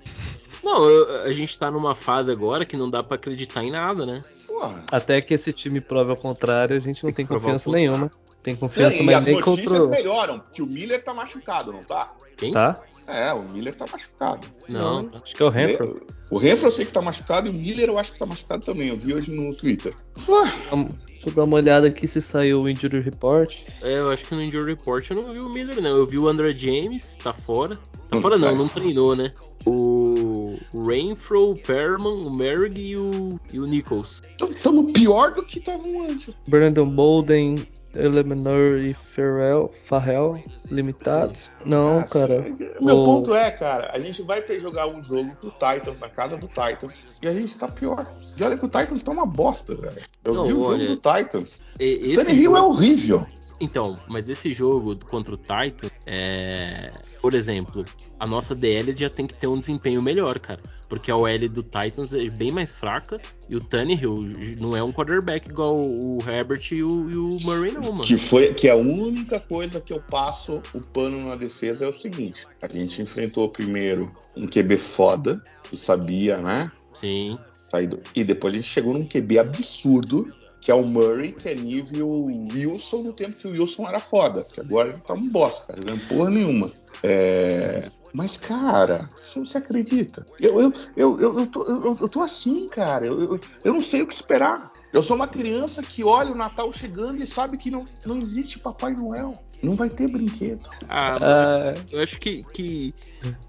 Não, 0.62 0.88
eu, 0.88 1.23
a 1.23 1.33
gente 1.33 1.59
tá 1.59 1.71
numa 1.71 1.95
fase 1.95 2.31
agora 2.31 2.64
que 2.64 2.77
não 2.77 2.88
dá 2.88 3.03
para 3.03 3.16
acreditar 3.16 3.64
em 3.64 3.71
nada, 3.71 4.07
né? 4.07 4.23
Porra. 4.62 4.85
Até 4.92 5.20
que 5.20 5.35
esse 5.35 5.53
time 5.53 5.81
prove 5.81 6.11
ao 6.11 6.16
contrário, 6.16 6.77
a 6.77 6.81
gente 6.81 7.03
não 7.03 7.12
tem, 7.12 7.27
tem 7.27 7.27
confiança 7.27 7.70
nenhuma. 7.70 8.11
Tem 8.42 8.55
confiança, 8.55 8.96
é, 8.96 9.03
mas 9.03 9.25
nem 9.25 9.40
contra. 9.40 9.79
As 9.79 9.88
melhoram, 9.88 10.42
que 10.53 10.62
o 10.62 10.66
Miller 10.66 11.03
tá 11.03 11.12
machucado, 11.12 11.72
não 11.72 11.83
tá? 11.83 12.12
Quem? 12.37 12.53
Tá. 12.53 12.81
É, 13.07 13.33
o 13.33 13.43
Miller 13.43 13.75
tá 13.75 13.87
machucado. 13.91 14.47
Não, 14.69 15.03
não 15.03 15.21
acho 15.23 15.35
que 15.35 15.43
é 15.43 15.47
o 15.47 15.49
Renfro. 15.49 16.07
O 16.31 16.38
Renfro 16.38 16.69
eu 16.69 16.73
sei 16.73 16.87
que 16.87 16.93
tá 16.93 17.03
machucado 17.03 17.49
e 17.49 17.51
o 17.51 17.53
Miller 17.53 17.88
eu 17.88 17.99
acho 17.99 18.12
que 18.12 18.19
tá 18.19 18.27
machucado 18.27 18.65
também. 18.65 18.88
Eu 18.88 18.97
vi 18.97 19.15
hoje 19.15 19.35
no 19.35 19.55
Twitter. 19.55 19.95
Deixa 20.17 21.29
eu 21.29 21.33
dar 21.35 21.45
uma 21.45 21.57
olhada 21.57 21.87
aqui 21.87 22.09
se 22.09 22.21
saiu 22.21 22.62
o 22.62 22.69
Injury 22.69 23.01
Report. 23.01 23.55
É, 23.83 23.99
eu 23.99 24.11
acho 24.11 24.25
que 24.25 24.35
no 24.35 24.43
Injury 24.43 24.73
Report 24.75 25.09
eu 25.11 25.17
não 25.17 25.33
vi 25.33 25.38
o 25.38 25.49
Miller, 25.49 25.81
não. 25.81 25.97
Eu 25.97 26.07
vi 26.07 26.19
o 26.19 26.27
André 26.29 26.53
James, 26.53 27.17
tá 27.17 27.33
fora. 27.33 27.79
Tá 28.11 28.21
fora 28.21 28.37
não, 28.38 28.55
não 28.57 28.69
treinou, 28.69 29.15
né? 29.15 29.33
O 29.65 30.59
Rainfro, 30.75 31.53
o 31.53 31.57
Perman, 31.57 32.27
o 32.27 32.31
Merrick 32.35 32.81
e 32.81 32.97
o, 32.97 33.38
e 33.53 33.61
o 33.61 33.67
Nichols. 33.67 34.21
Estamos 34.51 34.91
pior 34.93 35.33
do 35.33 35.45
que 35.45 35.61
estavam 35.61 36.03
antes. 36.03 36.35
Brandon 36.49 36.88
Bolden, 36.88 37.65
Elemenor 37.95 38.79
e 38.79 38.95
Farrell, 38.95 39.71
Farrell 39.85 40.43
limitados? 40.71 41.53
Não, 41.65 42.01
ah, 42.01 42.05
cara. 42.05 42.45
Meu 42.81 42.99
o... 42.99 43.05
ponto 43.05 43.35
é, 43.35 43.51
cara, 43.51 43.91
a 43.93 43.99
gente 43.99 44.23
vai 44.23 44.41
ter 44.43 44.59
jogar 44.59 44.87
um 44.87 45.03
jogo 45.03 45.35
pro 45.37 45.51
Titans 45.51 46.01
na 46.01 46.09
casa 46.09 46.37
do 46.37 46.47
Titans 46.47 47.19
e 47.21 47.29
a 47.29 47.35
gente 47.35 47.57
tá 47.57 47.69
pior. 47.69 48.05
E 48.39 48.43
olha 48.43 48.57
que 48.57 48.65
o 48.65 48.69
Titans 48.69 49.03
tá 49.03 49.13
uma 49.13 49.27
bosta, 49.27 49.75
velho. 49.75 50.03
Eu 50.25 50.35
Não, 50.35 50.47
vi 50.47 50.53
o 50.53 50.63
olha, 50.63 50.85
jogo 50.85 51.01
do 51.01 51.17
Titans. 51.17 51.63
O 51.75 52.15
Tannehill 52.15 52.45
jogo... 52.45 52.57
é 52.57 52.63
horrível. 52.63 53.27
Então, 53.62 53.96
mas 54.09 54.29
esse 54.29 54.53
jogo 54.53 54.98
contra 55.07 55.33
o 55.33 55.37
Titan, 55.37 55.88
é... 56.05 56.90
por 57.20 57.33
exemplo, 57.33 57.85
a 58.18 58.27
nossa 58.27 58.57
DL 58.57 58.92
já 58.92 59.09
tem 59.09 59.25
que 59.25 59.35
ter 59.35 59.46
um 59.46 59.57
desempenho 59.57 60.03
melhor, 60.03 60.40
cara. 60.40 60.61
Porque 60.88 61.12
a 61.12 61.16
OL 61.16 61.48
do 61.48 61.62
Titans 61.62 62.12
é 62.12 62.29
bem 62.29 62.51
mais 62.51 62.72
fraca 62.72 63.20
e 63.48 63.55
o 63.55 63.61
Tannehill 63.61 64.16
não 64.59 64.77
é 64.77 64.83
um 64.83 64.90
quarterback 64.92 65.48
igual 65.48 65.81
o 65.81 66.18
Herbert 66.27 66.61
e 66.72 66.83
o, 66.83 67.09
e 67.09 67.16
o 67.16 67.38
Murray, 67.40 67.72
não, 67.72 67.92
mano. 67.92 68.03
Que, 68.03 68.16
foi, 68.16 68.53
que 68.53 68.68
a 68.68 68.75
única 68.75 69.38
coisa 69.38 69.81
que 69.81 69.92
eu 69.92 70.01
passo 70.01 70.61
o 70.75 70.81
pano 70.81 71.29
na 71.29 71.37
defesa 71.37 71.85
é 71.85 71.88
o 71.88 71.92
seguinte: 71.92 72.44
a 72.61 72.66
gente 72.66 73.01
enfrentou 73.01 73.48
primeiro 73.48 74.12
um 74.37 74.46
QB 74.46 74.77
foda, 74.77 75.42
que 75.62 75.77
sabia, 75.77 76.38
né? 76.38 76.70
Sim. 76.92 77.38
Saído, 77.55 78.01
e 78.14 78.25
depois 78.25 78.53
a 78.53 78.57
gente 78.57 78.68
chegou 78.68 78.92
num 78.92 79.07
QB 79.07 79.38
absurdo 79.38 80.35
que 80.62 80.70
é 80.70 80.75
o 80.75 80.85
Murray, 80.85 81.33
que 81.33 81.48
é 81.48 81.55
nível 81.57 82.27
Wilson 82.55 83.03
no 83.03 83.12
tempo 83.12 83.33
que 83.33 83.48
o 83.48 83.51
Wilson 83.51 83.88
era 83.88 83.98
foda. 83.98 84.42
Porque 84.42 84.61
agora 84.61 84.90
ele 84.90 85.01
tá 85.01 85.12
um 85.12 85.29
bosta, 85.29 85.66
cara. 85.66 85.85
Não 85.85 85.94
é 85.94 85.98
porra 86.09 86.31
nenhuma. 86.31 86.70
É... 87.03 87.88
Mas, 88.14 88.37
cara, 88.37 89.09
você, 89.16 89.40
você 89.40 89.59
acredita? 89.59 90.25
Eu, 90.38 90.61
eu, 90.61 90.72
eu, 90.96 91.20
eu, 91.20 91.38
eu, 91.40 91.46
tô, 91.48 91.64
eu, 91.64 91.96
eu 92.01 92.09
tô 92.09 92.20
assim, 92.20 92.68
cara. 92.68 93.05
Eu, 93.05 93.20
eu, 93.22 93.40
eu 93.64 93.72
não 93.75 93.81
sei 93.81 94.03
o 94.03 94.07
que 94.07 94.14
esperar. 94.14 94.72
Eu 94.92 95.03
sou 95.03 95.16
uma 95.16 95.27
criança 95.27 95.83
que 95.83 96.05
olha 96.05 96.31
o 96.31 96.37
Natal 96.37 96.72
chegando 96.72 97.20
e 97.20 97.27
sabe 97.27 97.59
que 97.59 97.70
não, 97.70 97.85
não 98.07 98.18
existe 98.18 98.61
Papai 98.61 98.92
Noel. 98.92 99.35
Não 99.62 99.75
vai 99.77 99.88
ter 99.88 100.09
brinquedo. 100.09 100.68
Ah, 100.88 101.18
mas 101.20 101.85
eu 101.92 102.03
acho 102.03 102.18
que, 102.18 102.42
que 102.53 102.92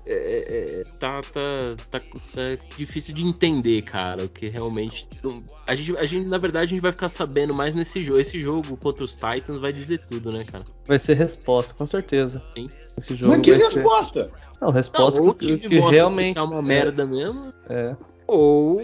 é, 0.06 0.82
é, 0.82 0.84
tá, 1.00 1.22
tá, 1.24 1.42
tá, 1.90 2.00
tá 2.00 2.42
difícil 2.78 3.16
de 3.16 3.26
entender, 3.26 3.82
cara. 3.82 4.26
O 4.26 4.30
que 4.30 4.48
realmente. 4.48 5.10
A 5.66 5.74
gente, 5.74 5.98
a 5.98 6.06
gente, 6.06 6.28
na 6.28 6.38
verdade, 6.38 6.66
a 6.66 6.70
gente 6.70 6.82
vai 6.82 6.92
ficar 6.92 7.10
sabendo 7.10 7.54
mais 7.54 7.74
nesse 7.74 8.04
jogo. 8.04 8.20
Esse 8.20 8.40
jogo 8.40 8.78
contra 8.78 9.04
os 9.04 9.16
Titans 9.16 9.58
vai 9.60 9.74
dizer 9.74 10.00
tudo, 10.08 10.32
né, 10.32 10.44
cara? 10.44 10.64
Vai 10.86 11.00
ser 11.00 11.16
resposta, 11.16 11.74
com 11.74 11.86
certeza. 11.88 12.44
Sim. 12.56 12.70
Esse 12.98 13.16
jogo 13.16 13.32
Mas 13.32 13.42
que 13.42 13.50
vai 13.50 13.60
ser- 13.60 13.74
resposta? 13.74 14.32
Não, 14.62 14.70
resposta 14.70 15.20
Não, 15.20 15.34
que, 15.34 15.46
time 15.48 15.60
que 15.60 15.76
mostra 15.78 15.92
realmente 15.94 16.28
que 16.30 16.36
tá 16.36 16.44
uma 16.44 16.62
merda 16.62 17.06
mesmo, 17.08 17.52
É. 17.68 17.96
ou, 18.28 18.80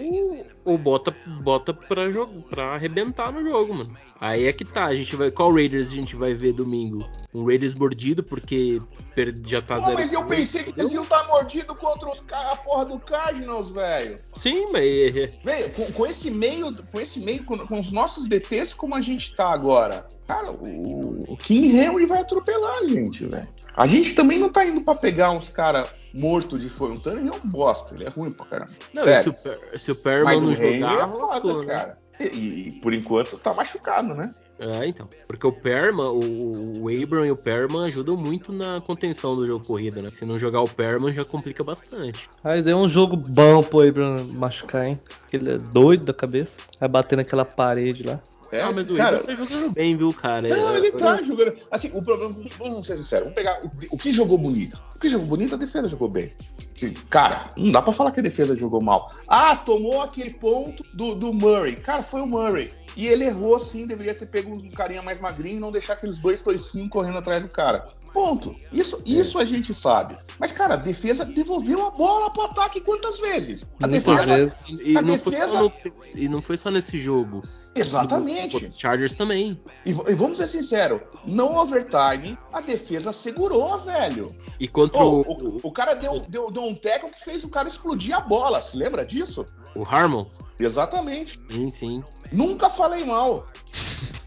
ou 0.64 0.76
bota, 0.76 1.14
bota 1.42 1.72
pra, 1.72 2.10
jogo, 2.10 2.42
pra 2.42 2.74
arrebentar 2.74 3.32
no 3.32 3.42
jogo, 3.42 3.74
mano. 3.74 3.96
Aí 4.20 4.46
é 4.46 4.52
que 4.52 4.64
tá, 4.64 4.84
a 4.86 4.94
gente 4.94 5.16
vai. 5.16 5.30
Qual 5.30 5.52
Raiders 5.52 5.90
a 5.90 5.94
gente 5.94 6.14
vai 6.16 6.34
ver 6.34 6.52
domingo? 6.52 7.08
Um 7.32 7.44
Raiders 7.46 7.74
mordido, 7.74 8.22
porque 8.22 8.78
per- 9.14 9.34
já 9.46 9.62
tá 9.62 9.76
Pô, 9.76 9.80
zero. 9.86 9.94
mas 9.94 10.12
eu 10.12 10.24
pensei 10.26 10.62
que 10.62 10.78
eles 10.78 10.92
iam 10.92 11.02
estar 11.02 11.26
mordidos 11.26 11.76
contra 11.78 12.08
os, 12.10 12.22
a 12.30 12.56
porra 12.56 12.84
do 12.84 12.98
Cardinals, 12.98 13.70
velho. 13.70 14.16
Sim, 14.34 14.66
mas. 14.70 14.84
é, 15.16 15.26
Velho, 15.42 15.72
com, 15.72 15.90
com 15.92 16.06
esse 16.06 16.30
meio, 16.30 16.74
com 16.92 17.00
esse 17.00 17.18
meio, 17.20 17.44
com, 17.44 17.56
com 17.66 17.80
os 17.80 17.90
nossos 17.90 18.28
DTs 18.28 18.74
como 18.76 18.94
a 18.94 19.00
gente 19.00 19.34
tá 19.34 19.50
agora, 19.52 20.06
cara, 20.28 20.50
o, 20.52 21.32
o 21.32 21.36
King 21.36 21.76
Henry 21.78 22.04
vai 22.06 22.20
atropelar 22.20 22.78
a 22.80 22.84
gente, 22.84 23.24
velho. 23.24 23.48
A 23.74 23.86
gente 23.86 24.14
também 24.14 24.38
não 24.38 24.50
tá 24.50 24.64
indo 24.66 24.82
pra 24.82 24.94
pegar 24.94 25.30
uns 25.30 25.48
caras 25.48 25.88
mortos 26.12 26.60
de 26.60 26.68
Fontana, 26.68 27.20
ele 27.20 27.28
é 27.28 27.32
um 27.32 27.48
bosta, 27.48 27.94
ele 27.94 28.04
é 28.04 28.08
ruim 28.08 28.32
pra 28.32 28.46
caramba. 28.46 28.72
Não, 28.92 29.08
e 29.08 29.16
se 29.16 29.28
o, 29.28 29.32
Per- 29.32 29.60
se 29.78 29.92
o 29.92 29.96
Perman 29.96 30.40
não 30.40 30.54
jogar, 30.54 31.04
é 31.04 31.06
foda, 31.06 31.26
lascou, 31.26 31.62
né? 31.64 31.74
cara. 31.74 31.98
E, 32.20 32.24
e, 32.68 32.72
por 32.82 32.92
enquanto 32.92 33.38
tá 33.38 33.54
machucado, 33.54 34.14
né? 34.14 34.34
É, 34.58 34.86
então. 34.86 35.08
Porque 35.26 35.46
o 35.46 35.52
Perman, 35.52 36.10
o, 36.10 36.82
o 36.82 36.88
Abram 37.02 37.24
e 37.24 37.30
o 37.30 37.36
Perman 37.36 37.86
ajudam 37.86 38.14
muito 38.14 38.52
na 38.52 38.78
contenção 38.82 39.34
do 39.34 39.46
jogo 39.46 39.64
corrida, 39.64 40.02
né? 40.02 40.10
Se 40.10 40.26
não 40.26 40.38
jogar 40.38 40.60
o 40.60 40.68
Perman, 40.68 41.14
já 41.14 41.24
complica 41.24 41.64
bastante. 41.64 42.28
Aí 42.44 42.62
deu 42.62 42.76
um 42.76 42.86
jogo 42.86 43.16
bom 43.16 43.62
pro 43.62 43.88
Abram 43.88 44.16
machucar, 44.36 44.86
hein? 44.86 45.00
Ele 45.32 45.52
é 45.52 45.56
doido 45.56 46.04
da 46.04 46.12
cabeça. 46.12 46.60
Vai 46.78 46.90
bater 46.90 47.16
naquela 47.16 47.46
parede 47.46 48.02
lá. 48.02 48.20
É, 48.52 48.62
ah, 48.62 48.72
mas 48.72 48.90
o 48.90 48.96
cara, 48.96 49.18
Abram 49.18 49.36
tá 49.36 49.44
jogando 49.44 49.72
bem, 49.72 49.96
viu, 49.96 50.12
cara? 50.12 50.48
Não, 50.48 50.74
É, 50.74 50.78
ele 50.78 50.92
tá 50.92 51.22
jogando. 51.22 51.54
Assim, 51.70 51.90
o 51.94 52.02
problema. 52.02 52.34
Vamos 52.58 52.86
ser 52.86 52.96
sinceros. 52.96 53.24
Vamos 53.24 53.34
pegar 53.34 53.60
o, 53.64 53.70
o 53.92 53.96
que 53.96 54.10
jogou 54.10 54.36
bonito. 54.36 54.80
O 54.96 54.98
que 54.98 55.08
jogou 55.08 55.26
bonito, 55.28 55.54
a 55.54 55.58
defesa 55.58 55.88
jogou 55.88 56.08
bem. 56.08 56.32
Assim, 56.76 56.92
Cara, 57.08 57.50
não 57.56 57.70
dá 57.70 57.80
pra 57.80 57.92
falar 57.92 58.10
que 58.10 58.20
a 58.20 58.22
defesa 58.22 58.56
jogou 58.56 58.80
mal. 58.80 59.12
Ah, 59.28 59.54
tomou 59.54 60.02
aquele 60.02 60.30
ponto 60.30 60.84
do, 60.92 61.14
do 61.14 61.32
Murray. 61.32 61.76
Cara, 61.76 62.02
foi 62.02 62.20
o 62.20 62.26
Murray. 62.26 62.72
E 62.96 63.06
ele 63.06 63.24
errou 63.24 63.58
sim, 63.58 63.86
deveria 63.86 64.14
ter 64.14 64.26
pego 64.26 64.52
um 64.52 64.70
carinha 64.70 65.02
mais 65.02 65.18
magrinho 65.20 65.56
e 65.56 65.60
não 65.60 65.70
deixar 65.70 65.94
aqueles 65.94 66.18
dois 66.18 66.40
toicinhos 66.40 66.88
correndo 66.90 67.18
atrás 67.18 67.42
do 67.42 67.48
cara. 67.48 67.86
Ponto. 68.12 68.56
Isso, 68.72 69.00
isso 69.06 69.38
a 69.38 69.44
gente 69.44 69.72
sabe. 69.72 70.16
Mas, 70.36 70.50
cara, 70.50 70.74
a 70.74 70.76
defesa 70.76 71.24
devolveu 71.24 71.86
a 71.86 71.90
bola 71.90 72.28
pro 72.32 72.42
ataque 72.42 72.80
quantas 72.80 73.20
vezes? 73.20 73.64
A 73.80 73.86
Muitas 73.86 74.04
defesa. 74.16 74.34
vezes. 74.36 74.80
E, 74.84 74.98
A 74.98 75.02
não 75.02 75.16
foi 75.16 75.32
defesa- 75.32 75.52
só 75.52 75.62
no, 75.62 75.72
e 76.16 76.28
não 76.28 76.42
foi 76.42 76.56
só 76.56 76.70
nesse 76.72 76.98
jogo. 76.98 77.42
Exatamente. 77.72 78.64
Os 78.64 78.76
Chargers 78.76 79.14
também. 79.14 79.62
E, 79.86 79.90
e 79.90 80.14
vamos 80.14 80.38
ser 80.38 80.48
sinceros, 80.48 81.00
no 81.24 81.56
overtime, 81.56 82.36
a 82.52 82.60
defesa 82.60 83.12
segurou, 83.12 83.78
velho. 83.78 84.34
E 84.58 84.66
contra 84.66 85.00
Ô, 85.00 85.20
o, 85.20 85.20
o, 85.22 85.60
o 85.62 85.72
cara 85.72 85.94
deu, 85.94 86.20
deu, 86.28 86.50
deu 86.50 86.64
um 86.64 86.74
tackle 86.74 87.10
que 87.10 87.24
fez 87.24 87.44
o 87.44 87.48
cara 87.48 87.68
explodir 87.68 88.16
a 88.16 88.20
bola. 88.20 88.60
Se 88.60 88.76
lembra 88.76 89.06
disso? 89.06 89.46
o 89.76 89.84
Harmon. 89.84 90.26
Exatamente. 90.58 91.40
Sim, 91.48 91.70
sim. 91.70 92.04
Nunca 92.32 92.68
falei 92.70 93.04
mal. 93.04 93.46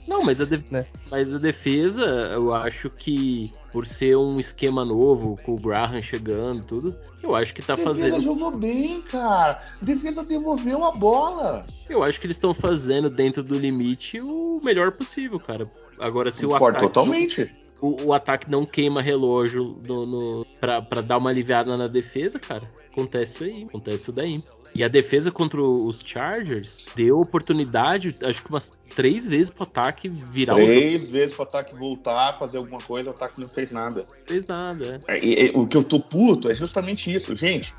Não, 0.07 0.21
mas 0.21 0.41
a, 0.41 0.45
de- 0.45 0.63
Né? 0.69 0.85
mas 1.09 1.33
a 1.33 1.37
defesa, 1.37 2.01
eu 2.33 2.53
acho 2.53 2.89
que 2.89 3.53
por 3.71 3.87
ser 3.87 4.17
um 4.17 4.37
esquema 4.39 4.83
novo, 4.83 5.37
com 5.43 5.53
o 5.53 5.59
Graham 5.59 6.01
chegando 6.01 6.59
e 6.61 6.65
tudo, 6.65 6.95
eu 7.23 7.33
acho 7.35 7.53
que 7.53 7.61
tá 7.61 7.73
defesa 7.75 7.93
fazendo. 7.95 8.21
jogou 8.21 8.51
bem, 8.51 9.01
cara. 9.01 9.59
Defesa 9.81 10.23
devolveu 10.23 10.83
a 10.83 10.91
bola. 10.91 11.65
Eu 11.89 12.03
acho 12.03 12.19
que 12.19 12.25
eles 12.27 12.35
estão 12.35 12.53
fazendo 12.53 13.09
dentro 13.09 13.41
do 13.41 13.57
limite 13.57 14.19
o 14.19 14.59
melhor 14.63 14.91
possível, 14.91 15.39
cara. 15.39 15.71
Agora, 15.97 16.31
se 16.31 16.45
o 16.45 16.49
Concordo 16.49 16.77
ataque, 16.79 16.93
totalmente. 16.93 17.51
o, 17.81 18.07
o 18.07 18.13
ataque 18.13 18.51
não 18.51 18.65
queima 18.65 19.01
relógio 19.01 19.79
no, 19.87 20.05
no, 20.05 20.45
pra, 20.59 20.81
pra 20.81 20.99
dar 21.01 21.17
uma 21.17 21.29
aliviada 21.29 21.75
na 21.77 21.87
defesa, 21.87 22.37
cara, 22.39 22.69
acontece 22.91 23.33
isso 23.35 23.43
aí, 23.45 23.63
acontece 23.63 23.97
isso 23.97 24.11
daí. 24.11 24.43
E 24.75 24.83
a 24.83 24.87
defesa 24.87 25.31
contra 25.31 25.61
os 25.61 26.01
Chargers 26.03 26.85
deu 26.95 27.19
oportunidade, 27.19 28.15
acho 28.23 28.43
que 28.43 28.49
umas 28.49 28.73
três 28.95 29.27
vezes 29.27 29.49
pro 29.49 29.63
ataque 29.63 30.09
virar. 30.09 30.55
Três 30.55 31.09
vezes 31.09 31.35
pro 31.35 31.43
ataque 31.43 31.75
voltar, 31.75 32.37
fazer 32.39 32.57
alguma 32.57 32.79
coisa, 32.79 33.11
o 33.11 33.13
ataque 33.13 33.39
não 33.39 33.47
fez 33.47 33.71
nada. 33.71 34.01
Não 34.01 34.25
fez 34.25 34.45
nada, 34.45 35.01
é. 35.07 35.17
É, 35.17 35.25
e 35.25 35.51
o 35.53 35.67
que 35.67 35.77
eu 35.77 35.83
tô 35.83 35.99
puto 35.99 36.49
é 36.49 36.55
justamente 36.55 37.13
isso, 37.13 37.35
gente. 37.35 37.73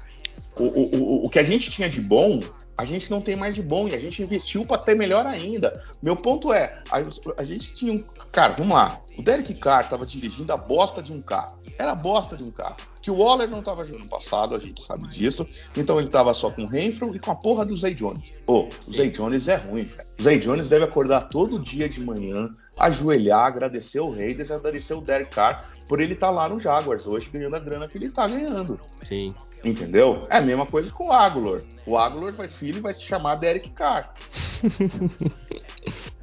O, 0.56 0.64
o, 0.64 0.96
o, 0.96 1.26
o 1.26 1.28
que 1.30 1.40
a 1.40 1.42
gente 1.42 1.68
tinha 1.68 1.88
de 1.88 2.00
bom, 2.00 2.40
a 2.78 2.84
gente 2.84 3.10
não 3.10 3.20
tem 3.20 3.34
mais 3.34 3.56
de 3.56 3.62
bom 3.62 3.88
e 3.88 3.94
a 3.94 3.98
gente 3.98 4.22
investiu 4.22 4.64
pra 4.64 4.78
ter 4.78 4.94
melhor 4.94 5.26
ainda. 5.26 5.80
Meu 6.00 6.16
ponto 6.16 6.52
é, 6.52 6.80
a, 6.90 6.98
a 7.36 7.42
gente 7.42 7.74
tinha 7.74 7.92
um. 7.92 8.04
Cara, 8.30 8.52
vamos 8.52 8.76
lá. 8.76 9.00
O 9.18 9.22
Derek 9.22 9.52
Carr 9.54 9.88
tava 9.88 10.06
dirigindo 10.06 10.52
a 10.52 10.56
bosta 10.56 11.02
de 11.02 11.12
um 11.12 11.20
carro. 11.20 11.58
Era 11.76 11.92
a 11.92 11.96
bosta 11.96 12.36
de 12.36 12.44
um 12.44 12.50
carro. 12.52 12.76
Que 13.04 13.10
o 13.10 13.18
Waller 13.18 13.50
não 13.50 13.60
tava 13.60 13.84
jogando 13.84 14.04
no 14.04 14.08
passado, 14.08 14.54
a 14.54 14.58
gente 14.58 14.82
sabe 14.82 15.06
disso. 15.08 15.46
Então 15.76 16.00
ele 16.00 16.08
tava 16.08 16.32
só 16.32 16.48
com 16.48 16.62
o 16.62 16.66
Renfro 16.66 17.14
e 17.14 17.18
com 17.18 17.32
a 17.32 17.34
porra 17.34 17.62
do 17.62 17.76
Zay 17.76 17.92
Jones. 17.92 18.32
Pô, 18.46 18.66
o 18.88 18.92
Zay 18.94 19.10
Jones 19.10 19.46
é 19.46 19.56
ruim, 19.56 19.82
velho. 19.82 20.08
O 20.18 20.22
Zay 20.22 20.38
Jones 20.38 20.68
deve 20.70 20.86
acordar 20.86 21.28
todo 21.28 21.58
dia 21.58 21.86
de 21.86 22.00
manhã, 22.00 22.48
ajoelhar, 22.78 23.44
agradecer 23.44 24.00
o 24.00 24.10
Raiders, 24.10 24.50
agradecer 24.50 24.94
o 24.94 25.02
Derek 25.02 25.34
Carr 25.34 25.68
por 25.86 26.00
ele 26.00 26.14
estar 26.14 26.30
lá 26.30 26.48
no 26.48 26.58
Jaguars 26.58 27.06
hoje 27.06 27.28
ganhando 27.30 27.56
a 27.56 27.58
grana 27.58 27.86
que 27.86 27.98
ele 27.98 28.08
tá 28.08 28.26
ganhando. 28.26 28.80
Sim. 29.02 29.34
Entendeu? 29.62 30.26
É 30.30 30.38
a 30.38 30.40
mesma 30.40 30.64
coisa 30.64 30.90
com 30.90 31.08
o 31.08 31.12
Aguilar. 31.12 31.60
O 31.86 31.98
Aguilar 31.98 32.32
vai 32.32 32.48
filho 32.48 32.78
e 32.78 32.80
vai 32.80 32.94
se 32.94 33.02
chamar 33.02 33.34
Derek 33.34 33.70
Carr. 33.72 34.14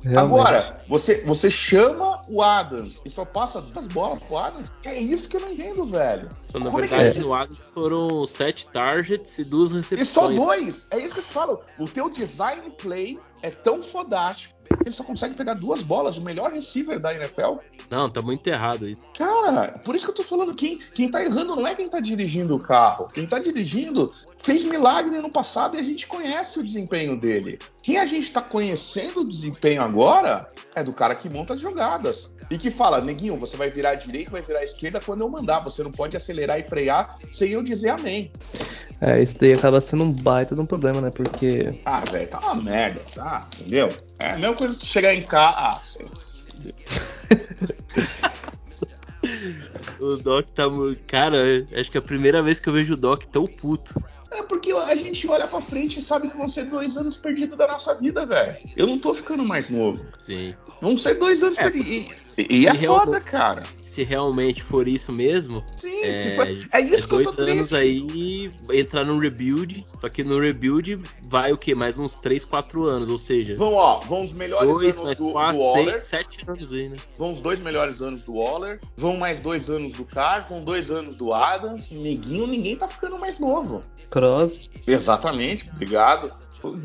Realmente. 0.03 0.17
Agora, 0.17 0.83
você, 0.87 1.21
você 1.23 1.49
chama 1.49 2.19
o 2.27 2.41
Adams 2.41 2.99
e 3.05 3.09
só 3.09 3.23
passa 3.23 3.61
duas 3.61 3.85
bolas 3.87 4.23
pro 4.23 4.37
Adams? 4.37 4.71
É 4.83 4.99
isso 4.99 5.29
que 5.29 5.37
eu 5.37 5.41
não 5.41 5.51
entendo, 5.51 5.85
velho. 5.85 6.29
Então, 6.49 6.61
na 6.61 6.71
Como 6.71 6.83
é 6.83 6.87
que 6.87 6.93
verdade, 6.95 7.19
é? 7.19 7.21
no 7.21 7.33
Adams 7.33 7.69
foram 7.69 8.25
sete 8.25 8.67
targets 8.67 9.37
e 9.37 9.43
duas 9.43 9.71
E 9.71 9.75
recepções. 9.75 10.09
só 10.09 10.27
dois. 10.45 10.87
É 10.89 10.97
isso 10.97 11.13
que 11.13 11.19
eu 11.19 11.23
te 11.23 11.29
falo. 11.31 11.61
O 11.77 11.85
teu 11.87 12.09
design 12.09 12.71
play 12.71 13.19
é 13.43 13.51
tão 13.51 13.81
fodástico 13.83 14.55
ele 14.85 14.95
só 14.95 15.03
consegue 15.03 15.35
pegar 15.35 15.53
duas 15.53 15.81
bolas. 15.81 16.17
O 16.17 16.21
melhor 16.21 16.51
receiver 16.51 16.99
da 16.99 17.13
NFL. 17.13 17.57
Não, 17.89 18.09
tá 18.09 18.21
muito 18.21 18.47
errado 18.47 18.87
isso. 18.87 19.01
Cara, 19.17 19.79
por 19.83 19.95
isso 19.95 20.05
que 20.05 20.11
eu 20.11 20.15
tô 20.15 20.23
falando, 20.23 20.55
quem, 20.55 20.77
quem 20.93 21.09
tá 21.09 21.23
errando 21.23 21.55
não 21.55 21.67
é 21.67 21.75
quem 21.75 21.89
tá 21.89 21.99
dirigindo 21.99 22.55
o 22.55 22.59
carro. 22.59 23.09
Quem 23.13 23.27
tá 23.27 23.39
dirigindo 23.39 24.11
fez 24.37 24.63
milagre 24.63 25.17
no 25.19 25.29
passado 25.29 25.75
e 25.75 25.79
a 25.79 25.83
gente 25.83 26.07
conhece 26.07 26.59
o 26.59 26.63
desempenho 26.63 27.19
dele. 27.19 27.59
Quem 27.81 27.97
a 27.97 28.05
gente 28.05 28.31
tá 28.31 28.41
conhecendo 28.41 29.21
o 29.21 29.27
desempenho 29.27 29.81
agora 29.81 30.47
é 30.75 30.83
do 30.83 30.93
cara 30.93 31.15
que 31.15 31.29
monta 31.29 31.53
as 31.53 31.59
jogadas. 31.59 32.31
E 32.49 32.57
que 32.57 32.69
fala, 32.69 32.99
neguinho, 32.99 33.37
você 33.37 33.55
vai 33.55 33.69
virar 33.69 33.91
à 33.91 33.95
direita, 33.95 34.31
vai 34.31 34.41
virar 34.41 34.59
à 34.59 34.63
esquerda 34.63 34.99
quando 34.99 35.21
eu 35.21 35.29
mandar. 35.29 35.61
Você 35.61 35.83
não 35.83 35.91
pode 35.91 36.17
acelerar 36.17 36.59
e 36.59 36.63
frear 36.63 37.17
sem 37.31 37.51
eu 37.51 37.63
dizer 37.63 37.89
amém. 37.89 38.29
É, 38.99 39.21
isso 39.21 39.39
daí 39.39 39.53
acaba 39.53 39.79
sendo 39.79 40.03
um 40.03 40.11
baita 40.11 40.53
de 40.53 40.61
um 40.61 40.65
problema, 40.65 40.99
né? 41.01 41.09
Porque 41.09 41.79
Ah, 41.85 42.01
velho, 42.11 42.27
tá 42.27 42.39
uma 42.39 42.55
merda, 42.55 43.01
tá? 43.15 43.47
Entendeu? 43.59 43.89
É 44.21 44.31
a 44.33 44.37
mesma 44.37 44.55
coisa 44.55 44.77
que 44.77 44.85
chegar 44.85 45.15
em 45.15 45.21
casa. 45.21 45.55
Ah, 45.57 45.81
O 49.99 50.17
Doc 50.17 50.49
tá. 50.49 50.63
Cara, 51.07 51.37
acho 51.79 51.91
que 51.91 51.97
é 51.97 51.99
a 51.99 52.03
primeira 52.03 52.41
vez 52.41 52.59
que 52.59 52.67
eu 52.67 52.73
vejo 52.73 52.93
o 52.93 52.97
Doc 52.97 53.23
tão 53.25 53.45
puto. 53.45 53.93
É 54.31 54.41
porque 54.41 54.71
a 54.71 54.95
gente 54.95 55.27
olha 55.27 55.47
pra 55.47 55.61
frente 55.61 55.99
e 55.99 56.01
sabe 56.01 56.29
que 56.29 56.37
vão 56.37 56.47
ser 56.47 56.65
dois 56.65 56.97
anos 56.97 57.17
perdidos 57.17 57.57
da 57.57 57.67
nossa 57.67 57.93
vida, 57.93 58.25
velho. 58.25 58.57
Eu 58.75 58.87
não 58.87 58.97
tô 58.97 59.13
ficando 59.13 59.43
mais 59.43 59.69
novo. 59.69 60.05
Sim. 60.17 60.55
Vão 60.81 60.97
ser 60.97 61.15
dois 61.15 61.43
anos 61.43 61.57
É, 61.57 61.69
perdidos. 61.69 62.15
E, 62.37 62.61
e 62.61 62.67
é 62.67 62.73
foda, 62.73 63.19
cara. 63.19 63.63
Se 63.81 64.03
realmente 64.03 64.63
for 64.63 64.87
isso 64.87 65.11
mesmo, 65.11 65.63
Sim, 65.77 66.01
é, 66.01 66.21
se 66.21 66.35
for... 66.35 66.47
é 66.47 66.51
isso 66.51 66.65
é 66.73 66.79
que 66.79 67.03
eu 67.03 67.07
dois 67.07 67.35
tô 67.35 67.41
anos 67.41 67.69
triste. 67.69 67.75
aí 67.75 68.51
entrar 68.71 69.05
no 69.05 69.17
rebuild. 69.17 69.85
Só 69.99 70.09
que 70.09 70.23
no 70.23 70.39
rebuild 70.39 71.01
vai 71.27 71.51
o 71.51 71.57
quê? 71.57 71.75
Mais 71.75 71.99
uns 71.99 72.15
3, 72.15 72.45
4 72.45 72.85
anos. 72.85 73.09
Ou 73.09 73.17
seja, 73.17 73.55
Vão, 73.55 73.73
ó, 73.73 73.99
vão 73.99 74.23
os 74.23 74.31
melhores 74.31 74.69
dois, 74.69 74.97
anos 74.97 75.05
mais 75.05 75.17
do, 75.17 75.25
do 75.27 75.31
4, 75.33 75.59
Waller. 75.59 75.99
6, 75.99 76.03
7 76.03 76.49
anos 76.49 76.73
aí, 76.73 76.89
né? 76.89 76.95
Vão 77.17 77.33
os 77.33 77.41
dois 77.41 77.59
melhores 77.59 78.01
anos 78.01 78.23
do 78.23 78.35
Waller. 78.35 78.79
Vão 78.95 79.17
mais 79.17 79.39
dois 79.39 79.69
anos 79.69 79.93
do 79.93 80.05
Carr. 80.05 80.47
Vão 80.47 80.61
dois 80.61 80.89
anos 80.89 81.17
do 81.17 81.33
Adams. 81.33 81.91
Neguinho, 81.91 82.47
ninguém 82.47 82.75
tá 82.75 82.87
ficando 82.87 83.19
mais 83.19 83.39
novo. 83.39 83.81
Cross, 84.09 84.57
Exatamente, 84.87 85.69
obrigado. 85.69 86.31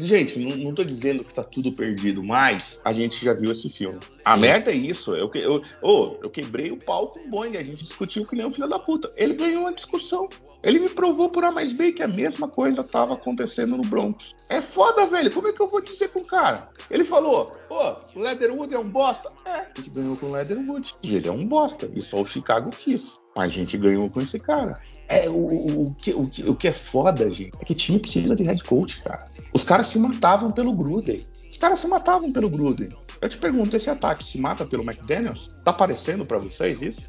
Gente, 0.00 0.38
não, 0.38 0.56
não 0.56 0.74
tô 0.74 0.84
dizendo 0.84 1.24
que 1.24 1.34
tá 1.34 1.44
tudo 1.44 1.70
perdido, 1.72 2.22
mas 2.22 2.80
a 2.84 2.92
gente 2.92 3.22
já 3.24 3.32
viu 3.32 3.52
esse 3.52 3.68
filme. 3.68 3.98
Sim. 4.02 4.08
A 4.24 4.36
merda 4.36 4.70
é 4.70 4.74
isso. 4.74 5.14
Eu, 5.14 5.30
eu, 5.34 5.62
oh, 5.82 6.16
eu 6.22 6.30
quebrei 6.30 6.70
o 6.70 6.76
pau 6.76 7.08
com 7.08 7.20
o 7.20 7.28
Boeing, 7.28 7.56
a 7.56 7.62
gente 7.62 7.84
discutiu 7.84 8.24
que 8.24 8.34
nem 8.34 8.46
um 8.46 8.50
filho 8.50 8.68
da 8.68 8.78
puta. 8.78 9.10
Ele 9.16 9.34
ganhou 9.34 9.62
uma 9.62 9.72
discussão. 9.72 10.28
Ele 10.62 10.78
me 10.78 10.88
provou 10.88 11.28
por 11.28 11.44
A 11.44 11.50
mais 11.50 11.72
B 11.72 11.92
que 11.92 12.02
a 12.02 12.08
mesma 12.08 12.48
coisa 12.48 12.82
tava 12.82 13.14
acontecendo 13.14 13.76
no 13.76 13.82
Broncos. 13.82 14.34
É 14.48 14.60
foda, 14.60 15.06
velho. 15.06 15.32
Como 15.32 15.48
é 15.48 15.52
que 15.52 15.60
eu 15.60 15.68
vou 15.68 15.80
dizer 15.80 16.08
com 16.08 16.20
o 16.20 16.24
cara? 16.24 16.68
Ele 16.90 17.04
falou, 17.04 17.52
pô, 17.68 17.94
o 18.14 18.20
Leatherwood 18.20 18.74
é 18.74 18.78
um 18.78 18.88
bosta. 18.88 19.30
É, 19.44 19.50
a 19.50 19.72
gente 19.76 19.90
ganhou 19.90 20.16
com 20.16 20.26
o 20.26 20.32
Leatherwood. 20.32 20.94
E 21.02 21.16
ele 21.16 21.28
é 21.28 21.32
um 21.32 21.46
bosta. 21.46 21.90
E 21.94 22.02
só 22.02 22.20
o 22.20 22.26
Chicago 22.26 22.70
quis. 22.70 23.16
A 23.36 23.46
gente 23.46 23.76
ganhou 23.76 24.08
com 24.10 24.20
esse 24.20 24.38
cara. 24.38 24.80
É, 25.08 25.28
o, 25.28 25.34
o, 25.34 25.86
o, 25.86 25.94
que, 25.94 26.12
o, 26.12 26.26
que, 26.26 26.48
o 26.48 26.54
que 26.54 26.68
é 26.68 26.72
foda, 26.72 27.30
gente, 27.30 27.52
é 27.60 27.64
que 27.64 27.74
time 27.74 27.98
precisa 27.98 28.34
de 28.34 28.42
head 28.42 28.62
coach, 28.64 29.02
cara. 29.02 29.26
Os 29.52 29.62
caras 29.62 29.86
se 29.86 29.98
matavam 29.98 30.50
pelo 30.50 30.72
Gruden. 30.72 31.24
Os 31.50 31.58
caras 31.58 31.78
se 31.78 31.86
matavam 31.86 32.32
pelo 32.32 32.50
Gruden. 32.50 32.90
Eu 33.20 33.28
te 33.28 33.38
pergunto, 33.38 33.76
esse 33.76 33.88
ataque 33.88 34.24
se 34.24 34.38
mata 34.38 34.66
pelo 34.66 34.82
McDaniels? 34.82 35.48
Tá 35.64 35.72
parecendo 35.72 36.26
para 36.26 36.38
vocês 36.38 36.82
isso? 36.82 37.02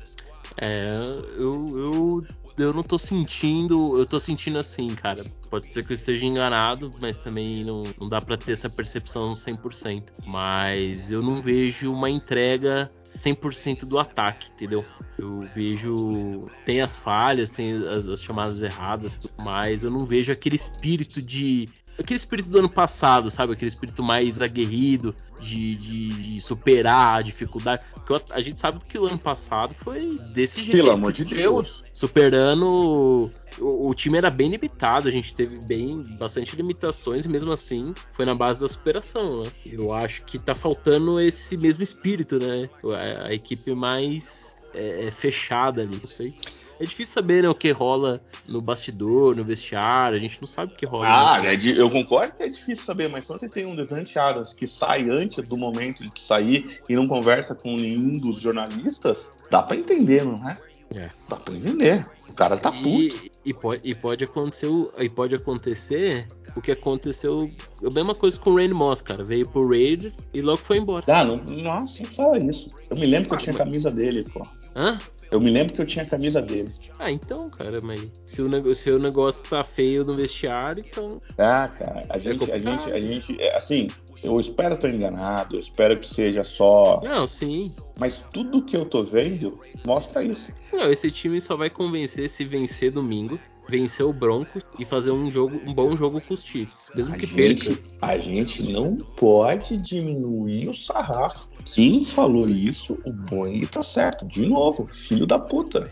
É, 0.60 0.98
eu, 1.38 1.78
eu 1.78 2.26
eu 2.58 2.74
não 2.74 2.84
tô 2.84 2.98
sentindo. 2.98 3.98
Eu 3.98 4.06
tô 4.06 4.20
sentindo 4.20 4.58
assim, 4.58 4.94
cara. 4.96 5.24
Pode 5.50 5.66
ser 5.68 5.86
que 5.86 5.94
eu 5.94 5.96
esteja 5.96 6.26
enganado, 6.26 6.92
mas 7.00 7.18
também 7.18 7.64
não, 7.64 7.84
não 8.00 8.10
dá 8.10 8.20
para 8.20 8.38
ter 8.38 8.54
essa 8.54 8.70
percepção 8.70 9.32
100%. 9.32 10.10
Mas 10.26 11.12
eu 11.12 11.22
não 11.22 11.42
vejo 11.42 11.92
uma 11.94 12.10
entrega 12.10 12.92
100% 13.04 13.86
do 13.86 14.00
ataque, 14.00 14.50
entendeu? 14.52 14.84
Eu 15.18 15.42
vejo. 15.56 16.48
Tem 16.66 16.82
as 16.82 16.98
falhas, 16.98 17.50
tem 17.50 17.74
as, 17.74 18.08
as 18.08 18.22
chamadas 18.22 18.62
erradas, 18.62 19.20
mas 19.38 19.84
eu 19.84 19.92
não 19.92 20.06
vejo 20.06 20.32
aquele 20.32 20.56
espírito 20.56 21.22
de 21.22 21.70
aquele 21.98 22.18
espírito 22.18 22.50
do 22.50 22.60
ano 22.60 22.70
passado, 22.70 23.30
sabe? 23.32 23.54
Aquele 23.54 23.70
espírito 23.70 24.04
mais 24.04 24.42
aguerrido 24.42 25.16
de, 25.40 25.76
de, 25.76 26.10
de 26.10 26.42
superar 26.42 27.16
a 27.16 27.22
dificuldade. 27.22 27.84
Porque 27.94 28.34
a 28.34 28.42
gente 28.42 28.60
sabe 28.60 28.80
que 28.88 28.98
o 28.98 29.06
ano 29.06 29.18
passado 29.18 29.74
foi 29.74 30.18
desse 30.34 30.62
jeito. 30.62 30.78
Pelo 30.78 30.92
amor 30.92 31.12
de 31.12 31.26
Deus. 31.26 31.84
Superando. 31.94 33.30
O, 33.60 33.90
o, 33.90 33.94
time 33.96 34.20
era 34.20 34.30
bem 34.30 34.52
limitado, 34.52 35.08
a 35.08 35.12
gente 35.12 35.34
teve 35.34 35.58
bem 35.58 36.04
bastante 36.20 36.56
limitações 36.56 37.26
e 37.26 37.30
mesmo 37.30 37.52
assim 37.52 37.92
foi 38.14 38.24
na 38.24 38.36
base 38.36 38.60
da 38.60 38.68
superação. 38.68 39.44
Né? 39.44 39.52
Eu 39.66 39.92
acho 39.92 40.24
que 40.26 40.38
tá 40.38 40.54
faltando 40.54 41.20
esse 41.20 41.58
mesmo 41.58 41.82
espírito, 41.82 42.38
né? 42.38 42.70
A, 42.84 43.30
a 43.30 43.34
equipe 43.34 43.74
mais 43.74 44.56
é, 44.76 45.08
é 45.08 45.12
fechada 45.12 45.82
ali, 45.82 45.98
não 46.00 46.08
sei. 46.08 46.36
É 46.80 46.84
difícil 46.84 47.14
saber 47.14 47.44
né, 47.44 47.50
o 47.50 47.56
que 47.56 47.72
rola 47.72 48.22
no 48.48 48.62
bastidor, 48.62 49.36
no 49.36 49.44
vestiário. 49.44 50.18
A 50.18 50.20
gente 50.20 50.40
não 50.40 50.48
sabe 50.48 50.74
o 50.74 50.76
que 50.76 50.86
rola. 50.86 51.08
Ah, 51.08 51.46
é 51.46 51.56
de, 51.56 51.78
eu 51.78 51.90
concordo 51.90 52.34
que 52.34 52.44
é 52.44 52.48
difícil 52.48 52.86
saber, 52.86 53.08
mas 53.10 53.26
quando 53.26 53.40
você 53.40 53.50
tem 53.50 53.66
um 53.66 53.76
Devante 53.76 54.18
Adams 54.18 54.54
que 54.54 54.68
sai 54.68 55.10
antes 55.10 55.46
do 55.46 55.58
momento 55.58 56.04
de 56.08 56.20
sair 56.20 56.80
e 56.88 56.96
não 56.96 57.08
conversa 57.08 57.56
com 57.56 57.76
nenhum 57.76 58.18
dos 58.18 58.40
jornalistas, 58.40 59.32
dá 59.50 59.62
para 59.64 59.78
entender, 59.78 60.24
não 60.24 60.48
é? 60.48 60.58
É. 60.96 61.10
Dá 61.28 61.36
pra 61.36 61.54
entender. 61.54 62.06
O 62.30 62.34
cara 62.34 62.58
tá 62.58 62.72
puto. 62.72 62.88
E, 62.88 63.32
e, 63.46 63.54
pode, 63.54 63.82
e, 63.84 63.96
pode 63.96 64.24
acontecer, 64.24 64.70
e 64.98 65.10
pode 65.10 65.36
acontecer 65.36 66.28
o 66.56 66.62
que 66.62 66.72
aconteceu. 66.72 67.50
A 67.84 67.90
mesma 67.90 68.16
coisa 68.16 68.40
com 68.40 68.52
o 68.52 68.56
Rain 68.56 68.70
Moss, 68.70 69.02
cara. 69.02 69.24
Veio 69.24 69.48
pro 69.48 69.68
Raid 69.68 70.14
e 70.34 70.42
logo 70.42 70.58
foi 70.58 70.78
embora. 70.78 71.04
Ah, 71.08 71.26
não, 71.26 71.38
nossa, 71.38 72.04
não 72.04 72.10
fala 72.10 72.38
isso. 72.40 72.72
Eu 72.90 72.98
me 72.98 73.06
lembro 73.06 73.30
que 73.30 73.36
eu 73.36 73.40
tinha 73.40 73.54
a 73.54 73.58
camisa 73.58 73.92
dele, 73.92 74.24
pô. 74.24 74.46
Hã? 74.76 74.98
Eu 75.32 75.42
me 75.42 75.52
lembro 75.52 75.74
que 75.74 75.82
eu 75.82 75.86
tinha 75.86 76.04
a 76.04 76.08
camisa 76.08 76.42
dele. 76.42 76.72
Ah, 76.98 77.12
então, 77.12 77.50
cara, 77.50 77.82
mas 77.82 78.06
se 78.26 78.42
o, 78.42 78.48
negócio, 78.48 78.76
se 78.76 78.92
o 78.92 79.00
negócio 79.00 79.44
tá 79.44 79.64
feio 79.64 80.06
no 80.06 80.16
vestiário, 80.16 80.84
então. 80.88 81.22
Ah, 81.38 81.68
cara, 81.68 82.06
a 82.10 82.18
é 82.18 82.20
gente, 82.20 82.50
é 82.50 82.56
a 82.56 82.60
gente, 82.60 82.92
a 82.92 83.02
gente, 83.02 83.42
é, 83.42 83.56
assim, 83.56 83.90
eu 84.24 84.40
espero 84.40 84.76
estar 84.76 84.90
enganado, 84.90 85.56
eu 85.56 85.60
espero 85.60 86.00
que 86.00 86.08
seja 86.08 86.44
só. 86.44 87.02
Não, 87.04 87.28
sim. 87.28 87.74
Mas 88.00 88.24
tudo 88.32 88.64
que 88.64 88.76
eu 88.76 88.86
tô 88.86 89.04
vendo 89.04 89.60
mostra 89.86 90.24
isso. 90.24 90.52
Não, 90.72 90.92
esse 90.92 91.12
time 91.12 91.40
só 91.42 91.56
vai 91.56 91.70
convencer 91.70 92.30
se 92.30 92.46
vencer 92.46 92.92
domingo 92.92 93.40
vencer 93.68 94.06
o 94.06 94.14
Broncos 94.14 94.64
e 94.80 94.86
fazer 94.86 95.12
um 95.12 95.30
jogo, 95.30 95.62
um 95.66 95.74
bom 95.74 95.96
jogo 95.96 96.22
com 96.22 96.34
os 96.34 96.44
Chiefs, 96.44 96.90
mesmo 96.96 97.16
a 97.16 97.18
que 97.18 97.26
gente, 97.26 97.76
perca. 97.76 97.98
A 98.02 98.18
gente 98.18 98.72
não 98.72 98.96
pode 98.96 99.78
diminuir 99.78 100.70
o 100.70 100.74
sarrafo. 100.74 101.50
Quem 101.66 102.04
falou 102.04 102.48
isso, 102.48 102.98
o 103.06 103.12
Boeing 103.12 103.66
tá 103.66 103.84
certo. 103.84 104.26
De 104.26 104.46
novo, 104.46 104.88
filho 104.88 105.26
da 105.26 105.38
puta. 105.38 105.92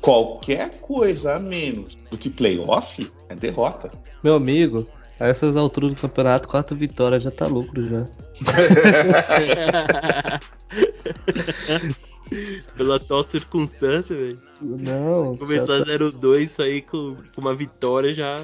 Qualquer 0.00 0.80
coisa 0.80 1.34
a 1.34 1.38
menos 1.38 1.96
do 2.10 2.18
que 2.18 2.28
playoff 2.28 3.10
é 3.28 3.36
derrota. 3.36 3.90
Meu 4.24 4.34
amigo, 4.34 4.86
a 5.20 5.28
essas 5.28 5.56
alturas 5.56 5.94
do 5.94 6.00
campeonato, 6.00 6.48
quatro 6.48 6.74
vitórias 6.74 7.22
já 7.22 7.30
tá 7.30 7.46
lucro 7.46 7.88
já. 7.88 8.06
Pela 12.76 12.96
atual 12.96 13.22
circunstância, 13.24 14.16
velho. 14.16 14.38
Não. 14.60 15.36
Começar 15.36 15.84
tá... 15.84 15.92
0-2 15.92 16.48
sair 16.48 16.82
com, 16.82 17.16
com 17.34 17.40
uma 17.40 17.54
vitória 17.54 18.12
já. 18.12 18.36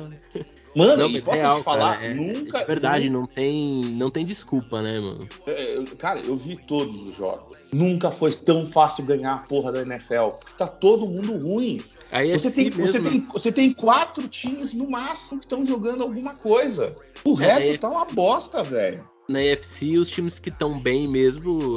Mano, 0.76 0.96
não, 0.96 1.08
mas 1.08 1.24
posso 1.24 1.36
real, 1.36 1.62
falar, 1.62 1.94
cara, 1.94 2.06
é, 2.06 2.14
nunca. 2.14 2.58
É 2.58 2.64
verdade, 2.64 3.10
não 3.10 3.26
tem, 3.26 3.80
não 3.96 4.10
tem 4.10 4.24
desculpa, 4.24 4.82
né, 4.82 5.00
mano? 5.00 5.28
É, 5.46 5.82
cara, 5.98 6.20
eu 6.20 6.36
vi 6.36 6.56
todos 6.56 7.08
os 7.08 7.16
jogos. 7.16 7.56
Nunca 7.72 8.10
foi 8.10 8.32
tão 8.32 8.64
fácil 8.64 9.04
ganhar 9.04 9.34
a 9.34 9.38
porra 9.38 9.72
da 9.72 9.82
NFL. 9.82 10.28
Porque 10.38 10.54
tá 10.56 10.66
todo 10.66 11.06
mundo 11.06 11.36
ruim. 11.36 11.80
Aí 12.12 12.30
é 12.30 12.38
você, 12.38 12.50
tem, 12.50 12.70
você, 12.70 13.00
tem, 13.00 13.20
você 13.20 13.52
tem 13.52 13.72
quatro 13.72 14.28
times 14.28 14.72
no 14.72 14.88
máximo 14.88 15.40
que 15.40 15.46
estão 15.46 15.66
jogando 15.66 16.02
alguma 16.02 16.34
coisa. 16.34 16.94
O 17.24 17.40
é, 17.40 17.54
resto 17.54 17.70
é, 17.72 17.78
tá 17.78 17.88
uma 17.88 18.06
bosta, 18.12 18.62
velho 18.62 19.04
na 19.28 19.42
NFC, 19.42 19.98
os 19.98 20.08
times 20.08 20.38
que 20.38 20.48
estão 20.48 20.80
bem 20.80 21.06
mesmo, 21.06 21.76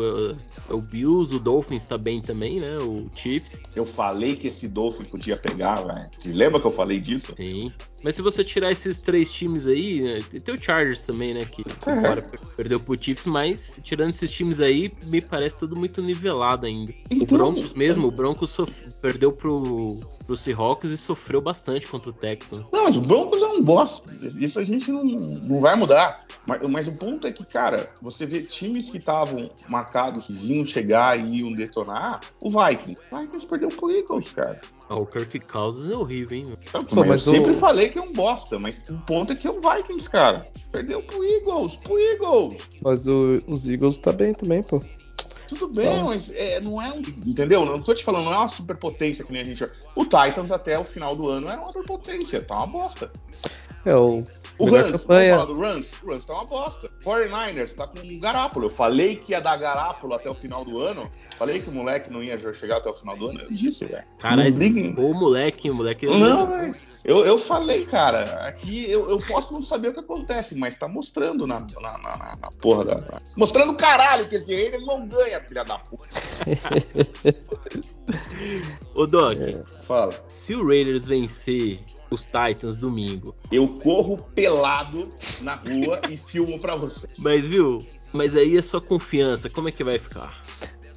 é 0.70 0.74
o 0.74 0.80
Bills, 0.80 1.36
o 1.36 1.40
Dolphins 1.40 1.84
tá 1.84 1.98
bem 1.98 2.22
também, 2.22 2.62
né? 2.62 2.78
O 2.78 3.10
Chiefs. 3.14 3.62
Eu 3.76 3.86
falei 3.86 4.38
que 4.38 4.48
esse 4.48 4.68
Dolphins 4.70 5.10
podia 5.10 5.36
pegar, 5.36 5.82
velho. 5.82 6.10
Você 6.18 6.32
lembra 6.32 6.62
que 6.62 6.68
eu 6.68 6.72
falei 6.72 7.00
disso? 7.00 7.34
Sim. 7.36 7.74
Mas 8.04 8.16
se 8.16 8.22
você 8.22 8.44
tirar 8.44 8.72
esses 8.72 8.98
três 8.98 9.32
times 9.32 9.68
aí, 9.68 10.02
né, 10.02 10.40
tem 10.44 10.56
o 10.56 10.62
Chargers 10.62 11.04
também, 11.04 11.34
né? 11.34 11.46
Que 11.46 11.64
agora 11.86 12.22
perdeu 12.56 12.80
pro 12.80 13.02
Chiefs, 13.02 13.28
mas 13.28 13.76
tirando 13.84 14.10
esses 14.12 14.32
times 14.32 14.60
aí, 14.60 14.92
me 15.08 15.22
parece 15.22 15.58
tudo 15.58 15.76
muito 15.76 16.02
nivelado 16.02 16.66
ainda. 16.66 16.94
Então, 17.10 17.50
o 17.50 17.52
Broncos 17.52 17.74
mesmo, 17.74 18.08
o 18.08 18.12
Broncos 18.12 18.58
perdeu 19.02 19.32
pro, 19.32 20.00
pro 20.26 20.38
Seahawks 20.38 20.92
e 20.92 20.98
sofreu 20.98 21.42
bastante 21.42 21.88
contra 21.88 22.10
o 22.10 22.14
Texans. 22.14 22.66
Não, 22.72 22.84
mas 22.86 22.98
o 22.98 23.02
Broncos 23.02 23.42
é 23.42 23.48
um 23.48 23.62
bosta. 23.62 24.12
Isso 24.40 24.60
a 24.60 24.64
gente 24.64 24.92
não, 24.92 25.04
não 25.04 25.62
vai 25.62 25.76
mudar. 25.76 26.26
Mas, 26.46 26.62
mas 26.70 26.88
o 26.88 26.94
ponto 26.94 27.28
é 27.28 27.32
que, 27.32 27.46
cara, 27.46 27.92
você 28.02 28.26
vê 28.26 28.42
times 28.42 28.90
que 28.90 28.98
estavam 28.98 29.50
marcados, 29.68 30.28
que 30.28 30.34
vinham 30.34 30.66
chegar 30.66 31.20
e 31.20 31.40
iam 31.40 31.54
detonar, 31.54 32.22
o 32.40 32.50
Vikings. 32.50 33.00
O 33.12 33.18
Vikings 33.18 33.46
perdeu 33.48 33.70
pro 33.70 33.92
Eagles, 33.92 34.32
cara. 34.32 34.60
Ah, 34.92 34.98
o 34.98 35.06
Kirk 35.06 35.40
Cousins 35.40 35.90
é 35.90 35.96
horrível, 35.96 36.38
hein? 36.38 36.54
Pô, 36.70 37.06
mas 37.06 37.26
eu 37.26 37.34
sempre 37.34 37.54
falei 37.54 37.88
que 37.88 37.98
é 37.98 38.02
um 38.02 38.12
bosta, 38.12 38.60
mas 38.60 38.78
o 38.90 38.98
ponto 39.06 39.32
é 39.32 39.36
que 39.38 39.48
é 39.48 39.50
o 39.50 39.62
Vikings, 39.62 40.10
cara. 40.10 40.46
Perdeu 40.70 41.02
pro 41.02 41.24
Eagles, 41.24 41.78
pro 41.78 41.98
Eagles. 41.98 42.62
Mas 42.82 43.08
o, 43.08 43.42
os 43.48 43.66
Eagles 43.66 43.98
tá 43.98 44.12
bem 44.12 44.34
também, 44.34 44.62
pô. 44.62 44.84
Tudo 45.48 45.70
bem, 45.70 45.88
então... 45.88 46.08
mas 46.08 46.30
é, 46.34 46.60
não 46.60 46.82
é 46.82 46.92
um. 46.92 47.02
Entendeu? 47.26 47.64
Não 47.64 47.82
tô 47.82 47.94
te 47.94 48.04
falando, 48.04 48.26
não 48.26 48.34
é 48.34 48.38
uma 48.40 48.50
superpotência 48.50 49.24
que 49.24 49.32
nem 49.32 49.42
a 49.42 49.46
gente. 49.46 49.66
O 49.96 50.04
Titans 50.04 50.52
até 50.52 50.78
o 50.78 50.84
final 50.84 51.16
do 51.16 51.30
ano 51.30 51.48
era 51.48 51.62
uma 51.62 51.68
superpotência, 51.68 52.42
tá 52.42 52.58
uma 52.58 52.68
bosta. 52.68 53.10
É, 53.86 53.96
o 53.96 54.26
o 54.62 54.70
Rams, 54.70 55.02
campanha. 55.02 55.38
vamos 55.38 55.46
falar 55.46 55.46
do 55.46 55.62
Rams? 55.62 55.92
O 56.04 56.08
Rams 56.08 56.26
tá 56.26 56.34
uma 56.34 56.46
bosta. 56.46 56.90
49ers 57.04 57.74
tá 57.74 57.88
com 57.88 58.00
um 58.00 58.20
Garápolo. 58.20 58.66
Eu 58.66 58.70
falei 58.70 59.16
que 59.16 59.32
ia 59.32 59.40
dar 59.40 59.58
Garápolo 59.58 60.14
até 60.14 60.30
o 60.30 60.34
final 60.34 60.64
do 60.64 60.80
ano. 60.80 61.10
Falei 61.38 61.60
que 61.60 61.70
o 61.70 61.74
moleque 61.74 62.12
não 62.12 62.24
ia 62.24 62.38
chegar 62.54 62.78
até 62.78 62.90
o 62.90 62.94
final 62.94 63.18
do 63.18 63.30
ano. 63.30 63.42
Eu 63.42 63.52
disse, 63.52 63.86
velho. 63.86 64.04
Cara, 64.20 64.44
o 64.98 65.14
moleque, 65.14 65.70
o 65.70 65.74
moleque. 65.74 66.06
Não, 66.06 66.48
velho. 66.48 66.76
Eu, 67.04 67.26
eu 67.26 67.38
falei, 67.38 67.84
cara, 67.84 68.48
aqui 68.48 68.90
eu, 68.90 69.10
eu 69.10 69.18
posso 69.18 69.54
não 69.54 69.62
saber 69.62 69.88
o 69.88 69.94
que 69.94 70.02
acontece, 70.02 70.54
mas 70.54 70.76
tá 70.76 70.88
mostrando 70.88 71.48
na, 71.48 71.60
na, 71.60 71.98
na, 71.98 72.38
na 72.40 72.52
porra 72.62 72.86
da. 72.86 73.20
Mostrando 73.36 73.74
caralho 73.74 74.30
que 74.30 74.36
esse 74.36 74.54
rei 74.54 74.78
não 74.86 75.08
ganha, 75.08 75.42
filha 75.42 75.64
da 75.64 75.80
puta. 75.80 76.08
Ô 78.94 79.08
Doc, 79.08 79.40
é. 79.40 79.64
fala. 79.88 80.14
Se 80.28 80.54
o 80.54 80.68
Raiders 80.68 81.08
vencer 81.08 81.80
os 82.12 82.24
Titans 82.24 82.76
domingo. 82.76 83.34
Eu 83.52 83.68
corro 83.68 84.18
pelado 84.36 85.10
na 85.42 85.56
rua 85.56 86.02
e 86.10 86.18
filmo 86.18 86.60
para 86.60 86.76
você. 86.76 87.08
Mas 87.18 87.48
viu? 87.48 87.84
Mas 88.12 88.36
aí 88.36 88.58
a 88.58 88.62
sua 88.62 88.82
confiança, 88.82 89.50
como 89.50 89.70
é 89.70 89.72
que 89.72 89.84
vai 89.84 89.98
ficar? 89.98 90.44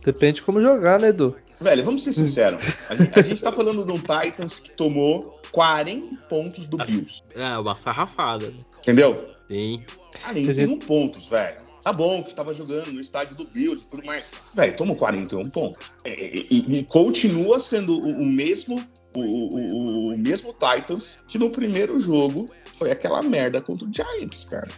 Depende 0.05 0.37
de 0.37 0.43
como 0.43 0.61
jogar, 0.61 1.01
né, 1.01 1.09
Edu? 1.09 1.37
Velho, 1.61 1.85
vamos 1.85 2.03
ser 2.03 2.13
sinceros. 2.13 2.63
A 2.91 2.97
gente, 2.97 3.19
a 3.19 3.23
gente 3.23 3.43
tá 3.43 3.53
falando 3.53 3.85
de 3.85 3.93
um 3.93 3.99
Titans 3.99 4.59
que 4.59 4.73
tomou 4.73 5.41
40 5.53 6.17
pontos 6.29 6.67
do 6.67 6.77
Bills. 6.77 7.23
É, 7.35 7.57
uma 7.57 7.77
sarrafada. 7.77 8.53
Entendeu? 8.79 9.31
Sim. 9.49 9.83
41 10.25 10.55
gente... 10.55 10.87
pontos, 10.87 11.27
velho. 11.27 11.63
Tá 11.83 11.93
bom 11.93 12.23
que 12.23 12.31
estava 12.31 12.53
jogando 12.53 12.93
no 12.93 13.01
estádio 13.01 13.37
do 13.37 13.45
Bills 13.45 13.85
e 13.85 13.89
tudo 13.89 14.05
mais. 14.05 14.25
Velho, 14.53 14.77
tomou 14.77 14.97
41 14.97 15.49
pontos. 15.51 15.93
E, 16.05 16.47
e, 16.51 16.79
e 16.79 16.85
continua 16.85 17.61
sendo 17.61 17.99
o, 17.99 18.23
o 18.23 18.27
mesmo 18.27 18.83
o, 19.15 19.21
o, 19.21 20.09
o 20.15 20.19
mesmo 20.19 20.53
Titans 20.53 21.19
que 21.27 21.39
no 21.39 21.51
primeiro 21.51 21.99
jogo 22.01 22.49
foi 22.73 22.91
aquela 22.91 23.23
merda 23.23 23.61
contra 23.61 23.89
o 23.89 23.93
Giants, 23.93 24.45
cara. 24.45 24.69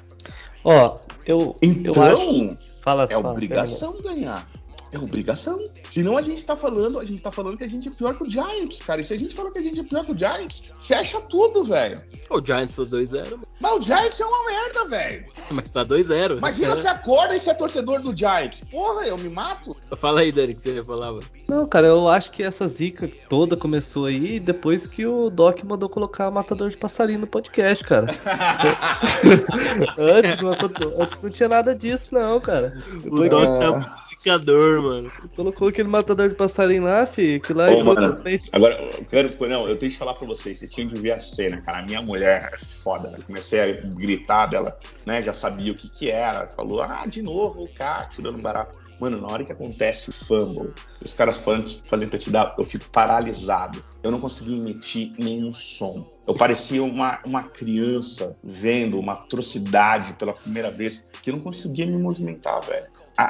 Ó, 0.64 0.98
eu. 1.24 1.56
Então, 1.62 1.92
eu 1.94 2.48
acho... 2.50 2.56
fala, 2.82 3.04
é 3.04 3.08
fala, 3.08 3.30
obrigação 3.30 4.00
ganhar. 4.02 4.48
É 4.92 4.98
obrigação. 4.98 5.58
Senão 5.90 6.16
a 6.16 6.22
gente 6.22 6.44
tá 6.44 6.56
falando, 6.56 6.98
a 6.98 7.04
gente 7.04 7.22
tá 7.22 7.30
falando 7.30 7.56
que 7.56 7.64
a 7.64 7.68
gente 7.68 7.88
é 7.88 7.90
pior 7.90 8.14
que 8.16 8.24
o 8.24 8.30
Giants, 8.30 8.82
cara. 8.82 9.00
E 9.00 9.04
se 9.04 9.14
a 9.14 9.18
gente 9.18 9.34
falar 9.34 9.50
que 9.50 9.58
a 9.58 9.62
gente 9.62 9.80
é 9.80 9.84
pior 9.84 10.04
que 10.04 10.12
o 10.12 10.18
Giants, 10.18 10.64
fecha 10.78 11.20
tudo, 11.20 11.64
velho. 11.64 12.02
O 12.30 12.44
Giants 12.44 12.74
tá 12.74 12.82
2-0. 12.82 13.38
Mas 13.58 13.72
o 13.72 13.80
Giants 13.80 14.20
é 14.20 14.24
uma 14.24 14.44
merda, 14.44 14.84
velho. 14.88 15.24
Mas 15.50 15.70
tá 15.70 15.84
2-0. 15.84 16.38
Imagina 16.38 16.76
se 16.80 16.86
acorda 16.86 17.34
e 17.34 17.40
se 17.40 17.48
é 17.48 17.54
torcedor 17.54 18.00
do 18.00 18.14
Giants. 18.14 18.62
Porra, 18.70 19.06
eu 19.06 19.16
me 19.16 19.28
mato. 19.28 19.74
Fala 19.96 20.20
aí, 20.20 20.30
Dani, 20.30 20.54
que 20.54 20.60
você 20.60 20.82
falava. 20.82 21.20
Não, 21.48 21.66
cara, 21.66 21.86
eu 21.86 22.08
acho 22.08 22.30
que 22.30 22.42
essa 22.42 22.66
zica 22.66 23.10
toda 23.28 23.56
começou 23.56 24.06
aí 24.06 24.38
depois 24.38 24.86
que 24.86 25.06
o 25.06 25.30
Doc 25.30 25.62
mandou 25.64 25.88
colocar 25.88 26.30
Matador 26.30 26.68
de 26.68 26.76
Passarinho 26.76 27.20
no 27.20 27.26
podcast, 27.26 27.82
cara. 27.84 28.06
antes, 29.96 30.42
não, 30.42 31.02
antes 31.02 31.22
não 31.22 31.30
tinha 31.30 31.48
nada 31.48 31.74
disso, 31.74 32.08
não, 32.12 32.40
cara. 32.40 32.76
O 33.04 33.28
Doc 33.28 33.58
tá 33.58 33.72
muito 33.72 33.96
zicador, 34.08 34.82
mano. 34.82 35.12
Colocou 35.34 35.72
aquele 35.76 35.88
Matador 35.88 36.30
de 36.30 36.34
Passarinho 36.34 36.84
lá, 36.84 37.04
fi, 37.04 37.38
que 37.38 37.52
lá 37.52 37.70
Ô, 37.70 37.84
mano, 37.84 38.16
Agora, 38.52 38.80
eu 38.80 39.04
quero. 39.04 39.48
Não, 39.48 39.68
eu 39.68 39.76
tenho 39.76 39.92
que 39.92 39.98
falar 39.98 40.14
pra 40.14 40.26
vocês, 40.26 40.58
vocês 40.58 40.72
tinham 40.72 40.88
de 40.88 40.98
ver 40.98 41.12
a 41.12 41.18
cena, 41.18 41.60
cara. 41.60 41.80
A 41.80 41.82
minha 41.82 42.00
mulher 42.00 42.50
é 42.54 42.58
foda. 42.58 43.12
Eu 43.16 43.22
comecei 43.22 43.60
a 43.60 43.72
gritar 43.82 44.46
dela, 44.46 44.78
né? 45.04 45.22
Já 45.22 45.34
sabia 45.34 45.72
o 45.72 45.74
que 45.74 45.88
que 45.90 46.10
era. 46.10 46.48
Falou, 46.48 46.80
ah, 46.82 47.04
de 47.06 47.20
novo 47.20 47.62
o 47.62 47.68
cara 47.68 48.06
tirando 48.06 48.40
barato. 48.40 48.74
Mano, 48.98 49.20
na 49.20 49.28
hora 49.28 49.44
que 49.44 49.52
acontece 49.52 50.08
o 50.08 50.12
fumble, 50.12 50.72
os 51.04 51.12
caras 51.12 51.36
fazem 51.36 52.08
touchdown, 52.08 52.54
eu 52.56 52.64
fico 52.64 52.88
paralisado. 52.88 53.82
Eu 54.02 54.10
não 54.10 54.18
consegui 54.18 54.56
emitir 54.56 55.12
nenhum 55.18 55.52
som. 55.52 56.10
Eu 56.26 56.34
parecia 56.34 56.82
uma, 56.82 57.20
uma 57.26 57.42
criança 57.42 58.34
vendo 58.42 58.98
uma 58.98 59.12
atrocidade 59.12 60.14
pela 60.14 60.32
primeira 60.32 60.70
vez, 60.70 61.04
que 61.20 61.28
eu 61.28 61.36
não 61.36 61.42
conseguia 61.42 61.84
me 61.84 61.98
movimentar, 61.98 62.64
velho. 62.64 62.86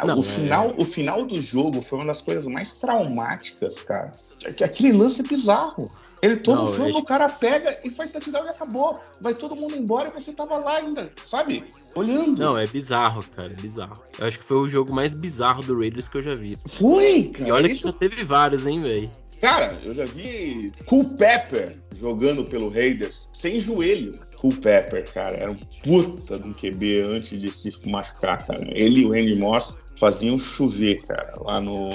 Não, 0.07 0.17
o, 0.17 0.21
é... 0.21 0.23
final, 0.23 0.75
o 0.77 0.85
final 0.85 1.25
do 1.25 1.41
jogo 1.41 1.81
foi 1.81 1.99
uma 1.99 2.07
das 2.07 2.21
coisas 2.21 2.45
mais 2.47 2.73
traumáticas, 2.73 3.83
cara. 3.83 4.13
Aquele 4.47 4.93
lance 4.93 5.21
é 5.21 5.25
bizarro. 5.25 5.91
Ele 6.23 6.37
todo 6.39 6.63
não, 6.63 6.73
filme, 6.73 6.91
acho... 6.91 6.99
o 6.99 7.05
cara 7.05 7.29
pega 7.29 7.79
e 7.85 7.91
faz 7.91 8.11
touchdown 8.11 8.47
e 8.47 8.49
acabou. 8.49 8.99
Vai 9.21 9.35
todo 9.35 9.55
mundo 9.55 9.77
embora 9.77 10.09
e 10.09 10.21
você 10.21 10.33
tava 10.33 10.57
lá 10.57 10.79
ainda, 10.79 11.13
sabe? 11.27 11.65
Olhando. 11.95 12.39
Não, 12.39 12.59
é 12.59 12.67
bizarro, 12.67 13.23
cara, 13.35 13.53
é 13.53 13.63
bizarro. 13.63 14.03
Eu 14.19 14.27
acho 14.27 14.39
que 14.39 14.45
foi 14.45 14.57
o 14.57 14.67
jogo 14.67 14.95
mais 14.95 15.13
bizarro 15.15 15.63
do 15.63 15.79
Raiders 15.79 16.09
que 16.09 16.19
eu 16.19 16.23
já 16.23 16.35
vi. 16.35 16.59
Foi, 16.67 17.25
cara. 17.25 17.49
E 17.49 17.53
olha 17.53 17.67
isso... 17.71 17.83
que 17.83 17.89
já 17.89 17.93
teve 17.93 18.25
vários, 18.25 18.67
hein, 18.67 18.83
velho. 18.83 19.11
Cara, 19.41 19.79
eu 19.85 19.93
já 19.93 20.05
vi 20.05 20.73
Cool 20.87 21.05
Pepper 21.17 21.77
jogando 21.95 22.45
pelo 22.45 22.69
Raiders 22.69 23.29
sem 23.33 23.61
joelho. 23.61 24.13
Cool 24.39 24.55
Pepper, 24.57 25.05
cara, 25.13 25.37
era 25.37 25.51
um 25.51 25.57
puta 25.83 26.39
de 26.39 26.49
um 26.49 26.53
QB 26.53 27.03
antes 27.03 27.41
de 27.41 27.51
se 27.51 27.71
machucar, 27.89 28.47
cara. 28.47 28.63
Ele 28.69 29.01
e 29.01 29.05
o 29.05 29.13
Randy 29.13 29.37
Moss 29.37 29.79
faziam 29.99 30.39
chover, 30.39 31.03
cara, 31.03 31.35
lá 31.41 31.61
no. 31.61 31.89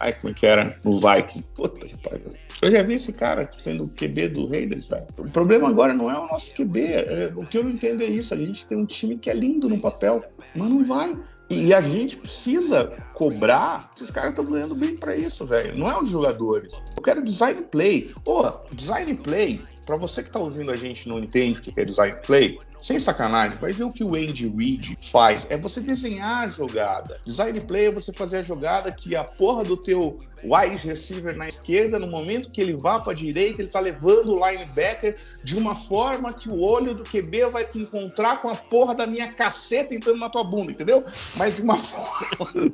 Ai, 0.00 0.12
como 0.14 0.30
é 0.30 0.34
que 0.34 0.46
era? 0.46 0.74
No 0.84 0.92
Viking. 0.92 1.42
Puta 1.54 1.86
que 1.86 1.96
pariu. 1.98 2.30
Eu 2.60 2.70
já 2.70 2.82
vi 2.82 2.94
esse 2.94 3.12
cara 3.12 3.48
sendo 3.52 3.84
o 3.84 3.88
QB 3.88 4.28
do 4.28 4.48
Raiders, 4.48 4.88
velho. 4.88 5.06
O 5.16 5.30
problema 5.30 5.68
agora 5.68 5.94
não 5.94 6.10
é 6.10 6.18
o 6.18 6.26
nosso 6.26 6.52
QB. 6.54 6.80
É, 6.80 7.32
o 7.34 7.46
que 7.46 7.58
eu 7.58 7.64
não 7.64 7.70
entendo 7.70 8.02
é 8.02 8.06
isso. 8.06 8.34
A 8.34 8.36
gente 8.36 8.66
tem 8.66 8.76
um 8.76 8.86
time 8.86 9.16
que 9.16 9.30
é 9.30 9.34
lindo 9.34 9.68
no 9.68 9.80
papel, 9.80 10.24
mas 10.54 10.68
não 10.68 10.84
vai. 10.86 11.16
E 11.50 11.72
a 11.72 11.80
gente 11.80 12.18
precisa 12.18 12.86
cobrar. 13.14 13.90
Esses 13.96 14.10
caras 14.10 14.30
estão 14.30 14.44
ganhando 14.44 14.74
bem 14.74 14.96
para 14.96 15.16
isso, 15.16 15.46
velho. 15.46 15.78
Não 15.78 15.90
é 15.90 16.00
os 16.00 16.08
jogadores. 16.08 16.74
Eu 16.96 17.02
quero 17.02 17.22
design 17.22 17.62
play. 17.62 18.12
Pô, 18.24 18.50
design 18.72 19.14
play. 19.14 19.62
Para 19.86 19.96
você 19.96 20.22
que 20.22 20.30
tá 20.30 20.38
ouvindo 20.38 20.70
a 20.70 20.76
gente 20.76 21.06
e 21.06 21.08
não 21.08 21.18
entende 21.18 21.58
o 21.58 21.62
que 21.62 21.80
é 21.80 21.84
design 21.84 22.18
play, 22.26 22.58
sem 22.80 22.98
sacanagem, 23.00 23.56
vai 23.58 23.72
ver 23.72 23.84
o 23.84 23.92
que 23.92 24.04
o 24.04 24.14
Andy 24.14 24.48
Reid 24.48 24.98
faz. 25.10 25.46
É 25.50 25.56
você 25.56 25.80
desenhar 25.80 26.44
a 26.44 26.48
jogada. 26.48 27.20
Design 27.24 27.60
play 27.62 27.86
é 27.86 27.92
você 27.92 28.12
fazer 28.12 28.38
a 28.38 28.42
jogada 28.42 28.92
que 28.92 29.16
a 29.16 29.24
porra 29.24 29.64
do 29.64 29.76
teu 29.76 30.18
wide 30.44 30.86
receiver 30.86 31.36
na 31.36 31.48
esquerda, 31.48 31.98
no 31.98 32.06
momento 32.06 32.50
que 32.50 32.60
ele 32.60 32.74
vá 32.74 33.00
para 33.00 33.12
a 33.12 33.16
direita, 33.16 33.60
ele 33.60 33.70
tá 33.70 33.80
levando 33.80 34.34
o 34.34 34.48
linebacker 34.48 35.16
de 35.42 35.56
uma 35.56 35.74
forma 35.74 36.32
que 36.32 36.48
o 36.48 36.60
olho 36.60 36.94
do 36.94 37.02
QB 37.02 37.46
vai 37.50 37.64
te 37.64 37.78
encontrar 37.78 38.40
com 38.40 38.48
a 38.48 38.54
porra 38.54 38.94
da 38.94 39.06
minha 39.06 39.32
caceta 39.32 39.94
entrando 39.94 40.18
na 40.18 40.28
tua 40.28 40.44
bunda, 40.44 40.72
entendeu? 40.72 41.04
Mas 41.36 41.56
de 41.56 41.62
uma 41.62 41.76
forma 41.76 42.72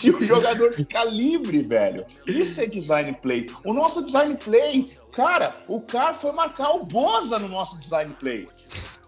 que 0.00 0.10
o 0.10 0.20
jogador 0.20 0.72
fica 0.72 1.04
livre, 1.04 1.62
velho. 1.62 2.04
Isso 2.26 2.60
é 2.60 2.66
design 2.66 3.16
play. 3.22 3.46
O 3.64 3.72
nosso 3.72 4.04
design 4.04 4.36
play 4.36 4.86
Cara, 5.12 5.50
o 5.68 5.80
cara 5.80 6.14
foi 6.14 6.30
marcar 6.32 6.70
o 6.70 6.84
Boza 6.84 7.38
no 7.38 7.48
nosso 7.48 7.78
design 7.78 8.14
play. 8.18 8.46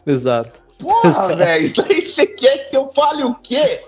Exato. 0.07 0.61
Porra, 0.79 1.37
velho. 1.37 1.73
Você 1.75 2.27
quer 2.27 2.67
que 2.69 2.77
eu 2.77 2.89
fale 2.91 3.23
o 3.23 3.35
quê? 3.35 3.83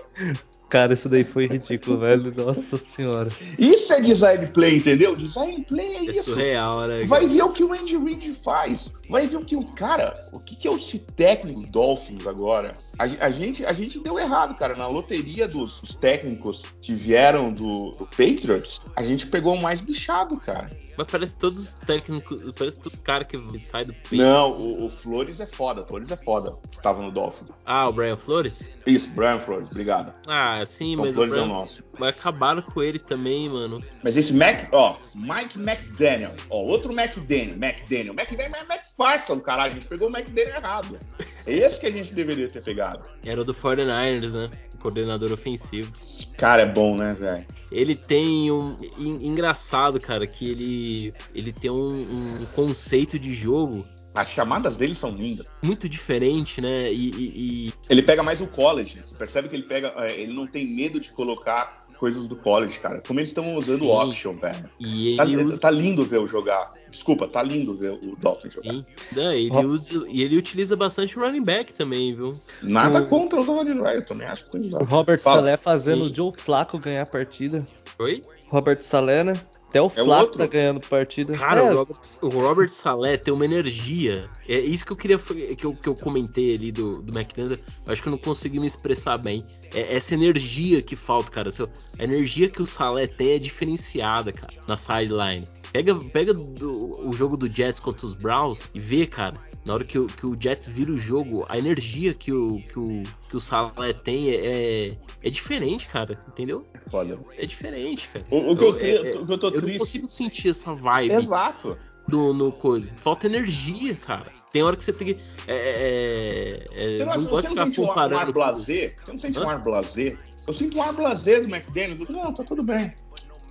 Cara, 0.73 0.93
isso 0.93 1.07
daí 1.07 1.23
foi 1.23 1.45
ridículo, 1.45 1.99
velho. 1.99 2.33
Nossa 2.35 2.77
senhora. 2.77 3.29
Isso 3.59 3.93
é 3.93 4.01
design 4.01 4.47
play, 4.47 4.77
entendeu? 4.77 5.15
Design 5.15 5.63
play 5.65 5.97
é, 5.97 5.97
é 5.97 6.03
isso. 6.05 6.31
Surreal, 6.31 6.87
né? 6.87 7.05
Vai 7.05 7.27
ver 7.27 7.43
o 7.43 7.53
que 7.53 7.63
o 7.63 7.73
Andy 7.73 7.95
Reid 7.95 8.33
faz. 8.43 8.91
Vai 9.07 9.27
ver 9.27 9.37
o 9.37 9.45
que 9.45 9.55
o. 9.55 9.63
Cara, 9.63 10.19
o 10.33 10.39
que, 10.39 10.55
que 10.55 10.67
é 10.67 10.73
esse 10.73 10.97
técnico 10.97 11.61
Dolphins 11.67 12.25
agora? 12.25 12.73
A, 12.97 13.03
a, 13.25 13.29
gente, 13.29 13.65
a 13.65 13.73
gente 13.73 13.99
deu 13.99 14.19
errado, 14.19 14.55
cara. 14.55 14.75
Na 14.75 14.87
loteria 14.87 15.47
dos, 15.47 15.79
dos 15.79 15.95
técnicos 15.95 16.63
que 16.81 16.93
vieram 16.93 17.51
do, 17.51 17.91
do 17.91 18.05
Patriots, 18.05 18.81
a 18.95 19.03
gente 19.03 19.27
pegou 19.27 19.55
o 19.55 19.61
mais 19.61 19.81
bichado, 19.81 20.37
cara. 20.37 20.69
Mas 20.95 21.07
parece 21.09 21.37
todos 21.37 21.59
os 21.59 21.73
técnicos, 21.73 22.53
parece 22.53 22.77
todos 22.77 22.93
os 22.93 22.99
caras 22.99 23.27
que 23.27 23.59
saem 23.59 23.87
do 23.87 23.93
peito. 23.93 24.23
Não, 24.23 24.51
o, 24.51 24.85
o, 24.85 24.89
Flores 24.89 25.39
é 25.39 25.45
foda, 25.45 25.81
o 25.81 25.85
Flores 25.85 26.11
é 26.11 26.17
foda, 26.17 26.55
que 26.69 26.79
tava 26.79 27.01
no 27.01 27.11
Dolphins. 27.11 27.49
Ah, 27.65 27.89
o 27.89 27.93
Brian 27.93 28.15
Flores? 28.15 28.69
Isso, 28.85 29.09
Brian 29.09 29.39
Flores, 29.39 29.69
obrigado. 29.71 30.13
Ah, 30.27 30.63
sim, 30.65 30.93
então, 30.93 31.05
mas 31.05 31.15
Flores 31.15 31.33
o 31.33 31.37
Brian... 31.37 31.47
é 31.47 31.51
o 31.51 31.53
nosso. 31.53 31.83
Mas 31.97 32.09
acabaram 32.09 32.61
com 32.61 32.81
ele 32.81 32.99
também, 32.99 33.49
mano. 33.49 33.81
Mas 34.03 34.17
esse 34.17 34.33
Mac, 34.33 34.67
ó, 34.71 34.95
Mike 35.15 35.59
McDaniel, 35.59 36.31
ó, 36.49 36.57
outro 36.57 36.93
McDaniel, 36.93 37.55
McDaniel. 37.55 38.13
McDaniel 38.13 38.61
é 38.61 38.73
McPherson, 38.75 39.39
caralho, 39.39 39.71
a 39.71 39.73
gente 39.73 39.87
pegou 39.87 40.09
o 40.09 40.15
McDaniel 40.15 40.57
errado. 40.57 40.99
Esse 41.45 41.79
que 41.79 41.87
a 41.87 41.91
gente 41.91 42.13
deveria 42.13 42.47
ter 42.49 42.63
pegado. 42.63 43.05
Era 43.25 43.41
o 43.41 43.43
do 43.43 43.53
49ers, 43.53 44.31
né? 44.31 44.49
coordenador 44.83 45.31
ofensivo. 45.31 45.91
Cara, 46.37 46.63
é 46.63 46.65
bom, 46.65 46.97
né, 46.97 47.15
velho? 47.17 47.45
Ele 47.71 47.95
tem 47.95 48.51
um. 48.51 48.77
Engraçado, 48.99 49.97
cara, 49.99 50.27
que 50.27 50.49
ele, 50.49 51.13
ele 51.33 51.53
tem 51.53 51.71
um, 51.71 52.41
um 52.41 52.45
conceito 52.53 53.17
de 53.17 53.33
jogo 53.33 53.85
as 54.13 54.29
chamadas 54.29 54.77
dele 54.77 54.93
são 54.93 55.09
lindas. 55.09 55.47
Muito 55.63 55.89
diferente, 55.89 56.61
né? 56.61 56.91
E, 56.91 57.09
e, 57.09 57.67
e... 57.67 57.73
Ele 57.89 58.03
pega 58.03 58.21
mais 58.21 58.41
o 58.41 58.47
college. 58.47 59.01
Você 59.03 59.15
percebe 59.15 59.49
que 59.49 59.55
ele 59.55 59.63
pega. 59.63 59.91
É, 59.97 60.11
ele 60.19 60.33
não 60.33 60.45
tem 60.45 60.67
medo 60.67 60.99
de 60.99 61.11
colocar 61.11 61.82
coisas 62.03 62.27
do 62.27 62.35
college, 62.35 62.79
cara. 62.79 63.01
Como 63.07 63.21
eles 63.21 63.29
estão 63.29 63.55
usando 63.55 63.83
o 63.83 63.89
option, 63.89 64.35
velho. 64.35 64.69
E 64.77 65.15
tá, 65.15 65.23
usa... 65.23 65.61
tá, 65.61 65.71
lindo 65.71 66.03
ver 66.03 66.17
o 66.17 66.27
jogar. 66.27 66.73
Desculpa, 66.91 67.29
tá 67.29 67.41
lindo 67.41 67.73
ver 67.73 67.91
o 67.91 68.17
Dolphins 68.17 68.55
jogar. 68.55 68.73
Sim. 68.73 68.85
Não, 69.13 69.31
ele 69.31 69.55
oh. 69.55 69.61
usa, 69.61 70.05
e 70.09 70.21
ele 70.21 70.37
utiliza 70.37 70.75
bastante 70.75 71.17
o 71.17 71.21
running 71.21 71.45
back 71.45 71.71
também, 71.71 72.11
viu? 72.11 72.33
Nada 72.61 72.99
o... 72.99 73.07
contra 73.07 73.39
o 73.39 73.41
running 73.41 73.81
back, 73.81 73.99
eu 73.99 74.05
também 74.05 74.27
acho 74.27 74.43
que 74.43 74.51
tem 74.51 74.75
O 74.75 74.83
Robert 74.83 75.17
Fala. 75.17 75.37
Salé 75.37 75.55
fazendo 75.55 76.03
Sim. 76.03 76.11
o 76.11 76.13
Joe 76.13 76.33
Flaco 76.33 76.77
ganhar 76.77 77.03
a 77.03 77.05
partida. 77.05 77.65
Oi? 77.97 78.21
Robert 78.49 78.81
Salé, 78.81 79.23
né? 79.23 79.33
Até 79.73 79.81
o 79.81 79.87
é 79.87 79.89
Flaco 79.89 80.37
tá 80.37 80.45
ganhando 80.45 80.79
partida. 80.81 81.33
Cara, 81.33 81.61
é. 81.61 81.71
o, 81.71 81.75
Robert, 81.75 81.97
o 82.21 82.29
Robert 82.29 82.69
Salé 82.69 83.17
tem 83.17 83.33
uma 83.33 83.43
energia. 83.43 84.29
É 84.47 84.59
isso 84.59 84.85
que 84.85 84.91
eu 84.91 84.95
queria 84.95 85.17
que 85.17 85.65
eu, 85.65 85.73
que 85.73 85.89
eu 85.89 85.95
comentei 85.95 86.53
ali 86.53 86.71
do, 86.71 87.01
do 87.01 87.11
McDaniels. 87.11 87.59
Acho 87.87 88.03
que 88.03 88.07
eu 88.07 88.11
não 88.11 88.19
consegui 88.19 88.59
me 88.59 88.67
expressar 88.67 89.17
bem. 89.17 89.43
É 89.73 89.95
essa 89.95 90.13
energia 90.13 90.79
que 90.83 90.95
falta, 90.95 91.31
cara. 91.31 91.49
A 91.97 92.03
energia 92.03 92.49
que 92.49 92.61
o 92.61 92.67
Salé 92.67 93.07
tem 93.07 93.31
é 93.31 93.39
diferenciada, 93.39 94.31
cara, 94.31 94.53
na 94.67 94.77
sideline. 94.77 95.47
Pega, 95.73 95.95
pega 95.95 96.33
do, 96.35 97.09
o 97.09 97.11
jogo 97.13 97.35
do 97.35 97.49
Jets 97.49 97.79
contra 97.79 98.05
os 98.05 98.13
Browns 98.13 98.69
e 98.75 98.79
vê, 98.79 99.07
cara. 99.07 99.35
Na 99.65 99.73
hora 99.73 99.83
que 99.83 99.97
o, 99.97 100.05
que 100.05 100.25
o 100.25 100.37
Jets 100.39 100.67
vira 100.67 100.91
o 100.91 100.97
jogo, 100.97 101.45
a 101.49 101.57
energia 101.57 102.13
que 102.13 102.31
o, 102.31 102.61
que 102.61 102.77
o, 102.77 103.03
que 103.27 103.35
o 103.35 103.39
Salé 103.39 103.93
tem 103.93 104.29
é, 104.29 104.35
é, 104.35 104.97
é 105.23 105.29
diferente, 105.31 105.87
cara. 105.87 106.21
Entendeu? 106.27 106.63
Olha. 106.91 107.17
É 107.37 107.45
diferente, 107.45 108.07
cara. 108.09 108.23
O, 108.29 108.51
o 108.51 108.57
que, 108.57 108.63
eu, 108.63 108.77
eu, 108.77 109.05
é, 109.05 109.11
que 109.11 109.17
eu 109.17 109.37
tô 109.37 109.49
triste. 109.49 109.65
Eu 109.65 109.71
não 109.71 109.79
consigo 109.79 110.07
sentir 110.07 110.49
essa 110.49 110.75
vibe. 110.75 111.15
Exato. 111.15 111.75
Do, 112.07 112.33
no 112.33 112.51
coisa. 112.51 112.91
Falta 112.97 113.25
energia, 113.25 113.95
cara. 113.95 114.31
Tem 114.51 114.61
hora 114.61 114.75
que 114.75 114.83
você 114.83 114.93
tem 114.93 115.13
que. 115.13 115.19
É, 115.47 115.55
é, 115.55 116.65
é 116.71 116.97
você 116.97 117.05
não, 117.05 117.15
não 117.15 117.25
gosta 117.25 117.49
de 117.49 117.71
ficar 117.71 117.87
comparando. 117.87 118.15
Um 118.15 118.19
ar 118.19 118.31
blazer? 118.31 118.95
Você 119.03 119.11
não 119.11 119.19
sente 119.19 119.39
Hã? 119.39 119.43
um 119.45 119.49
ar 119.49 119.63
blazer? 119.63 120.19
Eu 120.45 120.53
sinto 120.53 120.77
um 120.77 120.83
ar 120.83 120.93
blazer 120.93 121.41
do 121.41 121.55
McDaniels. 121.55 122.09
Não, 122.09 122.31
tá 122.31 122.43
tudo 122.43 122.61
bem. 122.61 122.93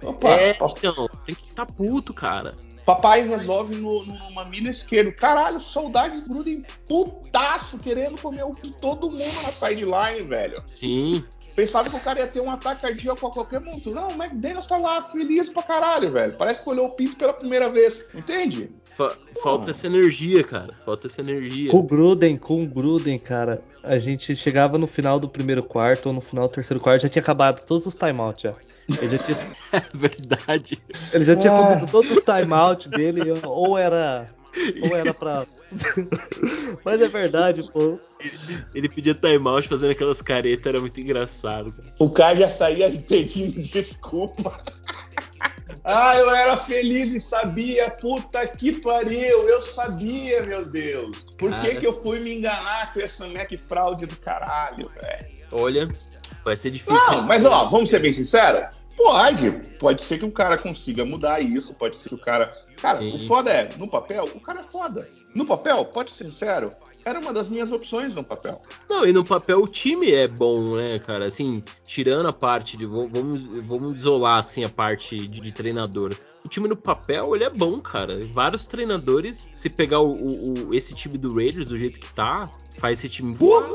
Opa, 0.03 0.31
é, 0.31 0.51
então, 0.51 1.09
tem 1.25 1.35
que 1.35 1.43
estar 1.43 1.67
tá 1.67 1.73
puto, 1.73 2.13
cara. 2.13 2.55
Papai 2.85 3.27
resolve 3.27 3.77
no, 3.77 4.05
no 4.05 4.31
mamilo 4.33 4.69
esquerdo. 4.69 5.13
Caralho, 5.13 5.61
saudades 5.61 6.27
Gruden 6.27 6.65
putaço, 6.89 7.79
querendo 7.79 8.21
comer 8.21 8.45
o 8.45 8.55
todo 8.81 9.11
mundo 9.11 9.43
na 9.43 9.53
sideline, 9.53 10.27
velho. 10.27 10.63
Sim. 10.67 11.25
Pensava 11.55 11.89
que 11.89 11.97
o 11.97 12.01
cara 12.01 12.21
ia 12.21 12.27
ter 12.27 12.41
um 12.41 12.51
ataque 12.51 12.81
cardíaco 12.81 13.27
a 13.27 13.31
qualquer 13.31 13.61
momento. 13.61 13.91
Não, 13.91 14.09
o 14.09 14.13
McDaniels 14.13 14.67
tá 14.67 14.79
lá 14.79 15.01
feliz 15.03 15.49
pra 15.49 15.63
caralho, 15.63 16.11
velho. 16.11 16.35
Parece 16.37 16.63
que 16.63 16.69
olhou 16.69 16.87
o 16.87 16.91
pinto 16.91 17.17
pela 17.17 17.33
primeira 17.33 17.69
vez. 17.69 18.03
Entende? 18.15 18.71
Fa 18.97 19.17
falta 19.43 19.71
essa 19.71 19.87
energia, 19.87 20.43
cara. 20.43 20.75
Falta 20.85 21.07
essa 21.07 21.21
energia. 21.21 21.71
Com 21.71 21.79
o 21.79 21.83
Gruden, 21.83 22.37
com 22.37 22.65
o 22.65 22.67
Gruden, 22.67 23.19
cara, 23.19 23.63
a 23.83 23.99
gente 23.99 24.35
chegava 24.35 24.79
no 24.79 24.87
final 24.87 25.21
do 25.21 25.29
primeiro 25.29 25.63
quarto 25.63 26.07
ou 26.07 26.13
no 26.13 26.21
final 26.21 26.49
do 26.49 26.55
terceiro 26.55 26.83
quarto, 26.83 27.03
já 27.03 27.09
tinha 27.09 27.23
acabado 27.23 27.65
todos 27.65 27.87
os 27.87 27.95
timeouts 27.95 28.43
já. 28.43 28.53
Ele 28.89 29.09
já 29.17 29.19
tinha, 29.19 29.39
É 29.73 29.83
verdade. 29.95 30.83
ele 31.13 31.25
já 31.25 31.37
tinha 31.37 31.53
Ah. 31.53 31.63
comido 31.69 31.91
todos 31.91 32.11
os 32.11 32.23
timeouts 32.25 32.87
dele, 32.89 33.21
ou 33.45 33.79
era. 33.79 34.27
Ou 34.83 34.95
era 34.97 35.15
pra. 35.15 35.47
Mas 36.85 37.01
é 37.01 37.09
verdade, 37.09 37.63
pô. 37.73 37.99
Ele 38.75 38.89
pedia 38.89 39.15
timeout 39.15 39.67
fazendo 39.69 39.93
aquelas 39.93 40.21
caretas, 40.21 40.67
era 40.67 40.81
muito 40.81 41.01
engraçado, 41.01 41.73
cara. 41.73 41.89
O 41.99 42.11
cara 42.11 42.37
já 42.37 42.49
saía 42.49 42.91
pedindo 43.09 43.61
desculpa. 43.63 44.63
ah, 45.85 46.17
eu 46.17 46.31
era 46.31 46.57
feliz 46.59 47.11
e 47.13 47.21
sabia. 47.21 47.89
Puta 47.91 48.47
que 48.47 48.73
pariu. 48.81 49.49
Eu 49.49 49.63
sabia, 49.63 50.43
meu 50.43 50.67
Deus. 50.67 51.25
Por 51.39 51.51
que, 51.51 51.69
Cara. 51.69 51.77
que 51.77 51.87
eu 51.87 51.93
fui 51.93 52.21
me 52.21 52.35
enganar 52.37 52.93
com 52.93 53.01
essa 53.01 53.27
Mac 53.29 53.51
fraude 53.57 54.05
do 54.07 54.17
caralho, 54.17 54.91
velho? 55.01 55.33
Olha, 55.53 55.89
vai 56.45 56.57
ser 56.57 56.71
difícil. 56.71 57.13
Não, 57.13 57.23
mas 57.23 57.45
ó, 57.45 57.67
vamos 57.67 57.91
ser 57.91 58.01
bem 58.01 58.13
sinceros? 58.13 58.63
Pode. 58.97 59.51
Pode 59.79 60.03
ser 60.03 60.19
que 60.19 60.25
o 60.25 60.31
cara 60.31 60.59
consiga 60.59 61.05
mudar 61.05 61.41
isso, 61.41 61.75
pode 61.75 61.97
ser 61.97 62.09
que 62.11 62.15
o 62.15 62.19
cara. 62.19 62.53
Cara, 62.81 62.99
Sim. 62.99 63.15
o 63.15 63.19
foda 63.19 63.51
é, 63.51 63.69
no 63.79 63.87
papel, 63.89 64.25
o 64.35 64.41
cara 64.41 64.61
é 64.61 64.65
foda. 64.65 65.09
No 65.35 65.47
papel, 65.47 65.85
pode 65.85 66.11
ser 66.11 66.25
sincero, 66.25 66.73
era 67.05 67.19
uma 67.19 67.33
das 67.33 67.49
minhas 67.49 67.73
opções 67.73 68.15
no 68.15 68.23
papel. 68.23 68.61
Não, 68.89 69.05
e 69.05 69.13
no 69.13 69.25
papel 69.25 69.61
o 69.61 69.69
time 69.69 70.13
é 70.13 70.29
bom, 70.29 70.77
né, 70.77 70.99
cara? 70.99 71.27
Assim, 71.27 71.63
tirando 71.87 72.29
a 72.29 72.33
parte 72.33 72.77
de. 72.77 72.87
Vamos, 72.87 73.45
vamos 73.45 73.97
isolar 73.97 74.39
assim 74.39 74.65
a 74.65 74.69
parte 74.69 75.17
de, 75.17 75.41
de 75.41 75.53
treinador. 75.53 76.15
O 76.45 76.49
time 76.49 76.69
no 76.69 76.77
papel, 76.77 77.35
ele 77.35 77.45
é 77.45 77.51
bom, 77.51 77.79
cara. 77.81 78.25
Vários 78.27 78.67
treinadores, 78.67 79.49
se 79.55 79.71
pegar 79.71 80.01
o, 80.01 80.13
o- 80.13 80.69
o- 80.69 80.75
esse 80.75 80.95
time 80.95 81.17
do 81.17 81.33
Raiders 81.35 81.69
do 81.69 81.77
jeito 81.77 82.01
que 82.01 82.13
tá, 82.13 82.51
faz 82.79 82.99
esse 82.99 83.09
time 83.09 83.33
voar. 83.35 83.69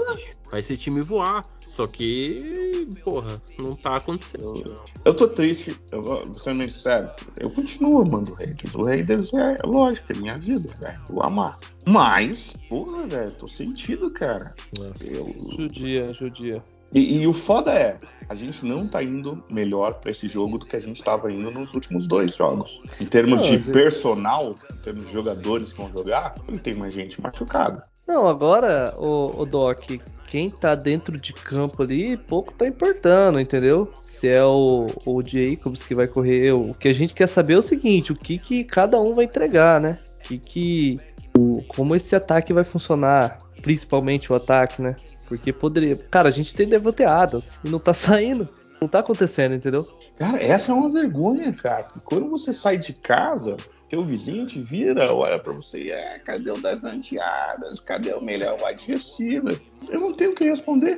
Faz 0.50 0.66
esse 0.66 0.78
time 0.78 1.02
voar. 1.02 1.46
Só 1.60 1.88
que, 1.88 2.88
porra, 3.04 3.42
não 3.58 3.76
tá 3.76 3.96
acontecendo. 3.98 4.76
Eu 5.04 5.14
tô 5.14 5.28
triste, 5.28 5.78
eu 5.92 6.02
vou 6.02 6.34
ser 6.38 6.54
bem 6.58 6.68
sincero. 6.70 7.10
Eu 7.40 7.50
continuo 7.52 8.02
amando 8.02 8.32
o 8.32 8.36
Raiders. 8.36 8.76
O 8.76 8.84
Raiders 8.84 9.34
é, 9.34 9.58
lógico, 9.66 10.12
é 10.14 10.18
minha 10.18 10.38
vida, 10.38 10.70
velho. 10.80 11.02
Vou 11.10 11.24
amar. 11.24 11.58
Mas, 11.86 12.54
porra, 12.70 13.08
velho, 13.08 13.32
tô 13.32 13.48
sentido, 13.48 14.12
cara. 14.12 14.54
Eu, 15.02 15.30
Judia, 15.58 16.14
judia. 16.14 16.64
E, 16.94 17.22
e 17.22 17.28
o 17.28 17.34
foda 17.34 17.74
é, 17.74 17.98
a 18.30 18.36
gente 18.36 18.66
não 18.66 18.88
tá 18.88 19.02
indo 19.02 19.44
melhor 19.50 19.96
pra 19.96 20.12
esse 20.12 20.28
jogo 20.28 20.58
do 20.58 20.66
que 20.66 20.76
a 20.76 20.80
gente 20.80 21.04
tava 21.04 21.32
indo 21.32 21.50
nos 21.52 21.74
últimos 21.74 22.08
dois 22.08 22.36
jogos. 22.36 22.82
Em 23.00 23.06
termos 23.06 23.38
Não, 23.38 23.44
de 23.44 23.58
gente. 23.58 23.72
personal, 23.72 24.56
em 24.72 24.84
termos 24.84 25.08
de 25.08 25.14
jogadores 25.14 25.74
que 25.74 25.82
vão 25.82 25.92
jogar, 25.92 26.36
ele 26.48 26.60
tem 26.60 26.74
mais 26.76 26.94
gente 26.94 27.22
machucada. 27.22 27.84
Não, 28.08 28.28
agora, 28.28 28.94
o, 28.98 29.42
o 29.42 29.46
Doc, 29.46 29.92
quem 30.28 30.50
tá 30.50 30.76
dentro 30.76 31.18
de 31.18 31.34
campo 31.34 31.84
ali, 31.84 32.18
pouco 32.18 32.54
tá 32.54 32.68
importando, 32.68 33.40
entendeu? 33.40 33.90
Se 33.96 34.28
é 34.28 34.44
o, 34.44 34.88
o 35.06 35.22
Jacobs 35.22 35.84
que 35.84 35.94
vai 35.94 36.08
correr, 36.08 36.54
o 36.54 36.74
que 36.74 36.88
a 36.88 36.94
gente 36.94 37.14
quer 37.14 37.28
saber 37.28 37.54
é 37.54 37.58
o 37.58 37.62
seguinte, 37.62 38.12
o 38.12 38.16
que, 38.16 38.38
que 38.38 38.64
cada 38.64 39.00
um 39.00 39.14
vai 39.14 39.26
entregar, 39.26 39.80
né? 39.80 39.98
O 40.20 40.24
que 40.24 40.38
que, 40.38 41.00
o, 41.38 41.62
como 41.68 41.96
esse 41.96 42.16
ataque 42.16 42.52
vai 42.52 42.64
funcionar, 42.64 43.40
principalmente 43.62 44.32
o 44.32 44.36
ataque, 44.36 44.82
né? 44.82 44.96
Porque 45.28 45.52
poderia, 45.52 45.96
cara, 45.96 46.30
a 46.30 46.32
gente 46.32 46.56
tem 46.56 46.68
devoteadas 46.68 47.60
e 47.64 47.70
não 47.70 47.80
tá 47.80 47.94
saindo, 47.96 48.48
não 48.82 48.88
tá 48.88 49.00
acontecendo, 49.00 49.56
entendeu? 49.56 49.88
Cara, 50.18 50.42
essa 50.42 50.72
é 50.72 50.76
uma 50.76 50.90
vergonha, 50.90 51.54
cara. 51.54 51.86
Quando 52.06 52.30
você 52.30 52.54
sai 52.54 52.78
de 52.78 52.94
casa, 52.94 53.58
teu 53.90 54.04
vizinho 54.04 54.46
te 54.46 54.60
vira, 54.60 55.14
olha 55.14 55.40
pra 55.40 55.54
você, 55.54 55.92
é, 55.92 56.20
cadê 56.20 56.52
o 56.52 56.62
das 56.62 56.84
anteadas? 56.84 57.80
Cadê 57.80 58.14
o 58.14 58.22
melhor 58.22 58.58
wide 58.64 58.86
receiver? 58.86 59.60
Eu 59.90 60.00
não 60.00 60.14
tenho 60.14 60.32
o 60.32 60.36
que 60.36 60.44
responder. 60.44 60.98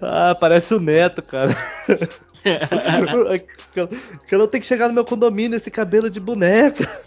Ah, 0.00 0.34
parece 0.34 0.74
o 0.74 0.80
Neto, 0.80 1.22
cara. 1.22 1.56
que 4.26 4.34
eu 4.34 4.38
não 4.38 4.48
tenho 4.48 4.60
que 4.60 4.66
chegar 4.66 4.88
no 4.88 4.94
meu 4.94 5.04
condomínio 5.04 5.56
esse 5.56 5.70
cabelo 5.70 6.10
de 6.10 6.20
boneca. 6.20 6.90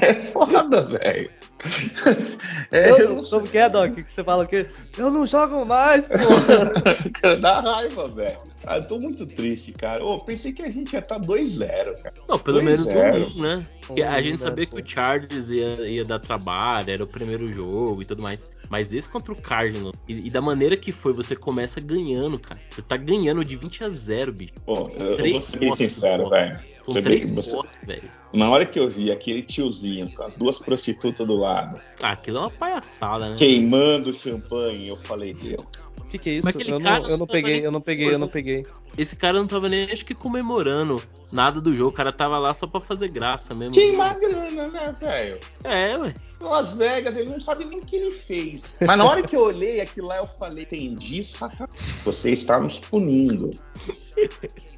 É 0.00 0.14
foda, 0.14 0.82
velho. 0.82 1.30
É, 2.70 2.90
eu 2.90 3.22
sei. 3.22 3.30
como 3.30 3.48
que 3.48 3.58
é, 3.58 3.68
Doc? 3.68 3.94
Que 3.94 4.12
você 4.12 4.22
fala 4.22 4.46
que 4.46 4.66
eu 4.98 5.10
não 5.10 5.26
jogo 5.26 5.64
mais, 5.64 6.06
pô. 6.06 6.14
Dá 7.40 7.60
raiva, 7.60 8.08
velho. 8.08 8.38
Ah, 8.66 8.76
eu 8.76 8.86
tô 8.86 8.98
muito 8.98 9.26
triste, 9.26 9.72
cara. 9.72 10.04
Ô, 10.04 10.18
pensei 10.18 10.52
que 10.52 10.62
a 10.62 10.70
gente 10.70 10.92
ia 10.92 10.98
estar 10.98 11.18
2-0, 11.18 11.66
cara. 12.02 12.14
Não, 12.28 12.38
pelo 12.38 12.62
menos 12.62 12.86
um, 12.86 13.40
né? 13.40 13.66
Porque 13.86 14.02
a 14.02 14.20
gente 14.20 14.32
né, 14.32 14.38
sabia 14.38 14.66
pô. 14.66 14.76
que 14.76 14.82
o 14.82 14.86
Chargers 14.86 15.50
ia, 15.50 15.88
ia 15.88 16.04
dar 16.04 16.18
trabalho, 16.18 16.90
era 16.90 17.02
o 17.02 17.06
primeiro 17.06 17.48
jogo 17.52 18.02
e 18.02 18.04
tudo 18.04 18.22
mais. 18.22 18.46
Mas 18.68 18.92
esse 18.92 19.08
contra 19.08 19.32
o 19.32 19.36
Cardinals, 19.36 19.96
e, 20.06 20.26
e 20.26 20.30
da 20.30 20.42
maneira 20.42 20.76
que 20.76 20.92
foi, 20.92 21.12
você 21.12 21.34
começa 21.34 21.80
ganhando, 21.80 22.38
cara. 22.38 22.60
Você 22.68 22.82
tá 22.82 22.96
ganhando 22.96 23.42
de 23.44 23.56
20 23.56 23.84
a 23.84 23.88
0, 23.88 24.32
bicho. 24.32 24.52
Pô, 24.66 24.86
eu, 24.94 25.16
eu 25.16 25.30
vou 25.30 25.40
ser 25.40 25.58
bem 25.58 25.74
sincero, 25.74 26.28
velho. 26.28 26.60
São 26.88 26.94
Você 26.94 27.02
três 27.02 27.30
posses, 27.30 27.80
velho. 27.84 28.10
Na 28.32 28.48
hora 28.48 28.64
que 28.64 28.78
eu 28.78 28.88
vi 28.88 29.12
aquele 29.12 29.42
tiozinho 29.42 30.10
com 30.14 30.22
as 30.22 30.34
duas 30.34 30.58
prostitutas 30.58 31.26
do 31.26 31.36
lado, 31.36 31.78
Ah, 32.02 32.12
aquilo 32.12 32.38
é 32.38 32.40
uma 32.40 32.50
palhaçada, 32.50 33.28
né? 33.28 33.36
queimando 33.36 34.12
champanhe, 34.12 34.88
eu 34.88 34.96
falei, 34.96 35.34
deu. 35.34 35.58
O 36.00 36.04
que, 36.10 36.16
que 36.16 36.30
é 36.30 36.32
isso? 36.34 36.44
Mas 36.46 36.56
aquele 36.56 36.72
Eu 36.72 36.80
cara 36.80 37.00
não, 37.00 37.10
eu 37.10 37.18
não 37.18 37.26
peguei, 37.26 37.66
eu 37.66 37.70
não 37.70 37.80
peguei, 37.82 38.14
eu 38.14 38.18
não 38.18 38.28
peguei. 38.28 38.64
Esse 38.96 39.14
cara 39.14 39.38
não 39.38 39.46
tava 39.46 39.68
nem 39.68 39.84
acho 39.90 40.06
que 40.06 40.14
comemorando 40.14 41.02
nada 41.30 41.60
do 41.60 41.74
jogo. 41.76 41.90
O 41.90 41.92
cara 41.92 42.10
tava 42.10 42.38
lá 42.38 42.54
só 42.54 42.66
pra 42.66 42.80
fazer 42.80 43.08
graça 43.08 43.54
mesmo. 43.54 43.74
Queimar 43.74 44.18
grana, 44.18 44.68
né, 44.68 44.94
velho? 44.98 45.38
É, 45.62 45.98
ué. 45.98 46.14
Las 46.40 46.72
Vegas, 46.72 47.16
ele 47.16 47.30
não 47.30 47.40
sabe 47.40 47.64
nem 47.64 47.78
o 47.80 47.84
que 47.84 47.96
ele 47.96 48.12
fez. 48.12 48.62
Mas 48.80 48.96
na 48.98 49.04
hora 49.04 49.22
que 49.22 49.34
eu 49.34 49.40
olhei 49.42 49.80
aquilo 49.80 50.06
lá, 50.08 50.18
eu 50.18 50.26
falei, 50.26 50.64
entendi, 50.64 51.24
Satanás. 51.24 51.70
Você 52.04 52.30
está 52.30 52.58
nos 52.60 52.78
punindo. 52.78 53.50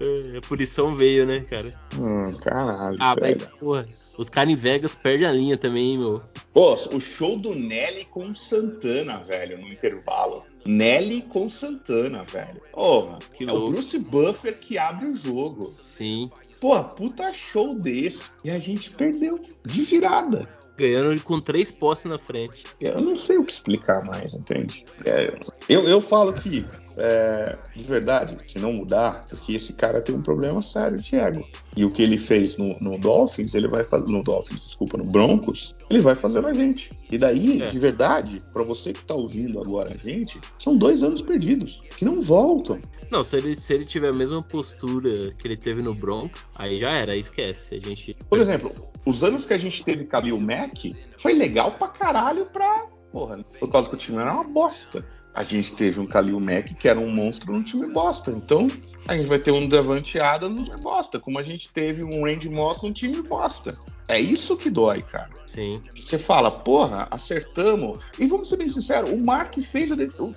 É, 0.00 0.38
a 0.38 0.40
punição 0.42 0.94
veio, 0.94 1.26
né, 1.26 1.40
cara? 1.48 1.72
Hum, 1.98 2.30
caralho, 2.40 2.96
Ah, 3.00 3.14
velho. 3.14 3.38
mas, 3.40 3.50
porra, 3.58 3.88
os 4.16 4.28
caras 4.28 4.52
em 4.52 4.56
Vegas 4.56 4.94
perdem 4.94 5.26
a 5.26 5.32
linha 5.32 5.56
também, 5.56 5.92
hein, 5.92 5.98
meu. 5.98 6.20
Pô, 6.52 6.74
o 6.74 7.00
show 7.00 7.36
do 7.38 7.54
Nelly 7.54 8.04
com 8.06 8.32
Santana, 8.34 9.18
velho, 9.18 9.58
no 9.60 9.66
intervalo. 9.68 10.44
Nelly 10.66 11.22
com 11.22 11.48
Santana, 11.50 12.22
velho. 12.22 12.60
Porra, 12.72 13.18
Que 13.32 13.44
é 13.44 13.52
o. 13.52 13.70
Bruce 13.70 13.98
Buffer 13.98 14.58
que 14.58 14.78
abre 14.78 15.06
o 15.06 15.16
jogo. 15.16 15.74
Sim. 15.80 16.30
Porra, 16.60 16.84
puta 16.84 17.32
show 17.32 17.74
desse. 17.74 18.30
E 18.44 18.50
a 18.50 18.58
gente 18.58 18.90
perdeu 18.90 19.40
de 19.64 19.82
virada. 19.82 20.48
Ganhando 20.76 21.22
com 21.22 21.40
três 21.40 21.70
posses 21.70 22.06
na 22.06 22.18
frente. 22.18 22.64
Eu 22.80 23.00
não 23.00 23.14
sei 23.14 23.38
o 23.38 23.44
que 23.44 23.52
explicar 23.52 24.04
mais, 24.04 24.34
entende? 24.34 24.84
É, 25.04 25.38
eu, 25.68 25.86
eu 25.88 26.00
falo 26.00 26.32
que, 26.32 26.64
é, 26.96 27.56
de 27.74 27.84
verdade, 27.84 28.36
se 28.46 28.58
não 28.58 28.72
mudar, 28.72 29.24
porque 29.28 29.52
esse 29.52 29.72
cara 29.74 30.00
tem 30.00 30.14
um 30.14 30.22
problema 30.22 30.60
sério 30.62 30.98
de 30.98 31.16
ego. 31.16 31.46
E 31.76 31.84
o 31.84 31.90
que 31.90 32.02
ele 32.02 32.18
fez 32.18 32.56
no, 32.58 32.78
no 32.80 32.98
Dolphins, 32.98 33.54
ele 33.54 33.68
vai 33.68 33.82
fazer. 33.84 34.06
No 34.06 34.22
Dolphins, 34.22 34.60
desculpa, 34.66 34.98
no 34.98 35.04
Broncos, 35.04 35.74
ele 35.88 36.00
vai 36.00 36.14
fazer 36.14 36.40
na 36.42 36.52
gente. 36.52 36.90
E 37.10 37.16
daí, 37.18 37.62
É. 37.62 37.66
de 37.66 37.78
verdade, 37.78 38.42
pra 38.52 38.62
você 38.62 38.92
que 38.92 39.04
tá 39.04 39.14
ouvindo 39.14 39.60
agora 39.60 39.94
a 39.94 39.96
gente, 40.08 40.38
são 40.58 40.76
dois 40.76 41.02
anos 41.02 41.22
perdidos, 41.22 41.82
que 41.96 42.04
não 42.04 42.20
voltam. 42.20 42.80
Não, 43.10 43.22
se 43.22 43.36
ele, 43.36 43.58
se 43.60 43.74
ele 43.74 43.84
tiver 43.84 44.08
a 44.08 44.12
mesma 44.12 44.42
postura 44.42 45.32
que 45.36 45.46
ele 45.46 45.56
teve 45.56 45.82
no 45.82 45.94
Broncos, 45.94 46.44
aí 46.54 46.78
já 46.78 46.90
era, 46.90 47.12
aí 47.12 47.20
esquece. 47.20 47.74
A 47.74 47.78
gente. 47.78 48.16
Por 48.28 48.38
exemplo, 48.38 48.72
os 49.04 49.22
anos 49.22 49.44
que 49.44 49.52
a 49.52 49.58
gente 49.58 49.84
teve 49.84 50.04
Khalil 50.04 50.40
Mack 50.40 50.94
foi 51.18 51.34
legal 51.34 51.72
pra 51.72 51.88
caralho 51.88 52.46
pra. 52.46 52.86
Porra, 53.12 53.44
por 53.60 53.70
causa 53.70 53.90
que 53.90 53.94
o 53.94 53.98
time 53.98 54.16
era 54.18 54.32
uma 54.32 54.44
bosta. 54.44 55.04
A 55.34 55.42
gente 55.42 55.72
teve 55.72 55.98
um 55.98 56.06
Khalil 56.06 56.38
Mack 56.38 56.74
que 56.74 56.88
era 56.88 57.00
um 57.00 57.10
monstro 57.10 57.54
no 57.54 57.62
time 57.62 57.90
bosta. 57.90 58.30
Então, 58.30 58.68
a 59.08 59.16
gente 59.16 59.26
vai 59.26 59.38
ter 59.38 59.50
um 59.50 59.66
Davante 59.66 60.20
Adams 60.20 60.58
no 60.58 60.64
time 60.64 60.82
bosta, 60.82 61.18
como 61.18 61.38
a 61.38 61.42
gente 61.42 61.68
teve 61.70 62.04
um 62.04 62.24
Randy 62.24 62.48
Moss 62.48 62.82
no 62.82 62.92
time 62.92 63.22
bosta. 63.22 63.74
É 64.08 64.20
isso 64.20 64.56
que 64.56 64.68
dói, 64.68 65.00
cara. 65.00 65.30
Sim. 65.46 65.82
Você 65.94 66.18
fala, 66.18 66.50
porra, 66.50 67.08
acertamos. 67.10 67.98
E 68.18 68.26
vamos 68.26 68.48
ser 68.48 68.56
bem 68.56 68.68
sinceros, 68.68 69.10
o 69.10 69.16
Mark 69.16 69.56
fez 69.60 69.90
a 69.90 69.94
decisão. 69.94 70.34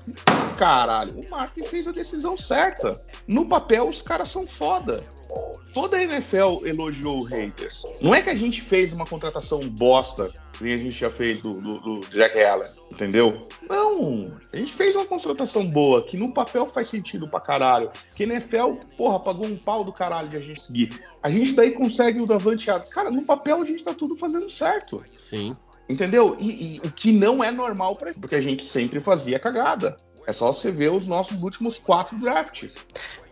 Caralho, 0.58 1.20
o 1.20 1.30
Mark 1.30 1.58
fez 1.66 1.88
a 1.88 1.92
decisão 1.92 2.38
certa. 2.38 2.98
No 3.28 3.46
papel, 3.46 3.90
os 3.90 4.02
caras 4.02 4.32
são 4.32 4.48
foda. 4.48 5.04
Toda 5.74 5.98
a 5.98 6.04
NFL 6.04 6.66
elogiou 6.66 7.20
o 7.20 7.24
Raiders. 7.24 7.84
Não 8.02 8.16
é 8.16 8.22
que 8.22 8.30
a 8.30 8.36
gente 8.36 8.62
fez 8.62 8.94
uma 8.94 9.06
contratação 9.06 9.60
bosta, 9.60 10.32
nem 10.62 10.74
a 10.74 10.78
gente 10.78 10.92
já 10.92 11.10
fez 11.10 11.42
do, 11.42 11.54
do- 11.62 11.80
do 11.80 12.00
Jack 12.10 12.42
Allen, 12.42 12.68
entendeu? 12.92 13.48
Não, 13.70 14.32
a 14.52 14.58
gente 14.58 14.74
fez 14.74 14.96
uma 14.96 15.06
contratação 15.06 15.70
boa, 15.70 16.02
que 16.02 16.18
no 16.18 16.34
papel 16.34 16.66
faz 16.68 16.88
sentido 16.88 17.28
pra 17.28 17.40
caralho. 17.40 17.92
Que 18.16 18.24
NFL, 18.24 18.74
porra, 18.98 19.20
pagou 19.20 19.46
um 19.46 19.58
pau 19.58 19.84
do 19.84 19.92
caralho 19.92 20.30
de 20.30 20.38
a 20.38 20.42
gente 20.42 20.62
seguir. 20.62 21.02
A 21.22 21.30
gente 21.30 21.54
daí 21.54 21.72
consegue 21.72 22.20
o 22.22 22.26
Davante 22.26 22.70
Adams. 22.70 22.94
Cara, 22.94 23.10
no 23.12 23.24
papel 23.24 23.62
a 23.62 23.66
gente 23.66 23.84
tá 23.84 23.94
tudo 23.94 24.16
fazendo 24.16 24.50
certo. 24.50 25.04
Sim. 25.18 25.54
Entendeu? 25.88 26.36
E, 26.40 26.76
e 26.78 26.82
o 26.84 26.92
que 26.92 27.12
não 27.12 27.44
é 27.44 27.52
normal 27.52 27.96
pra 27.96 28.14
porque 28.14 28.36
a 28.36 28.42
gente 28.42 28.64
sempre 28.64 29.00
fazia 29.00 29.38
cagada. 29.40 29.98
É 30.28 30.32
só 30.34 30.52
você 30.52 30.72
ver 30.72 30.92
os 30.92 31.06
nossos 31.06 31.40
últimos 31.44 31.78
quatro 31.78 32.18
drafts. 32.18 32.78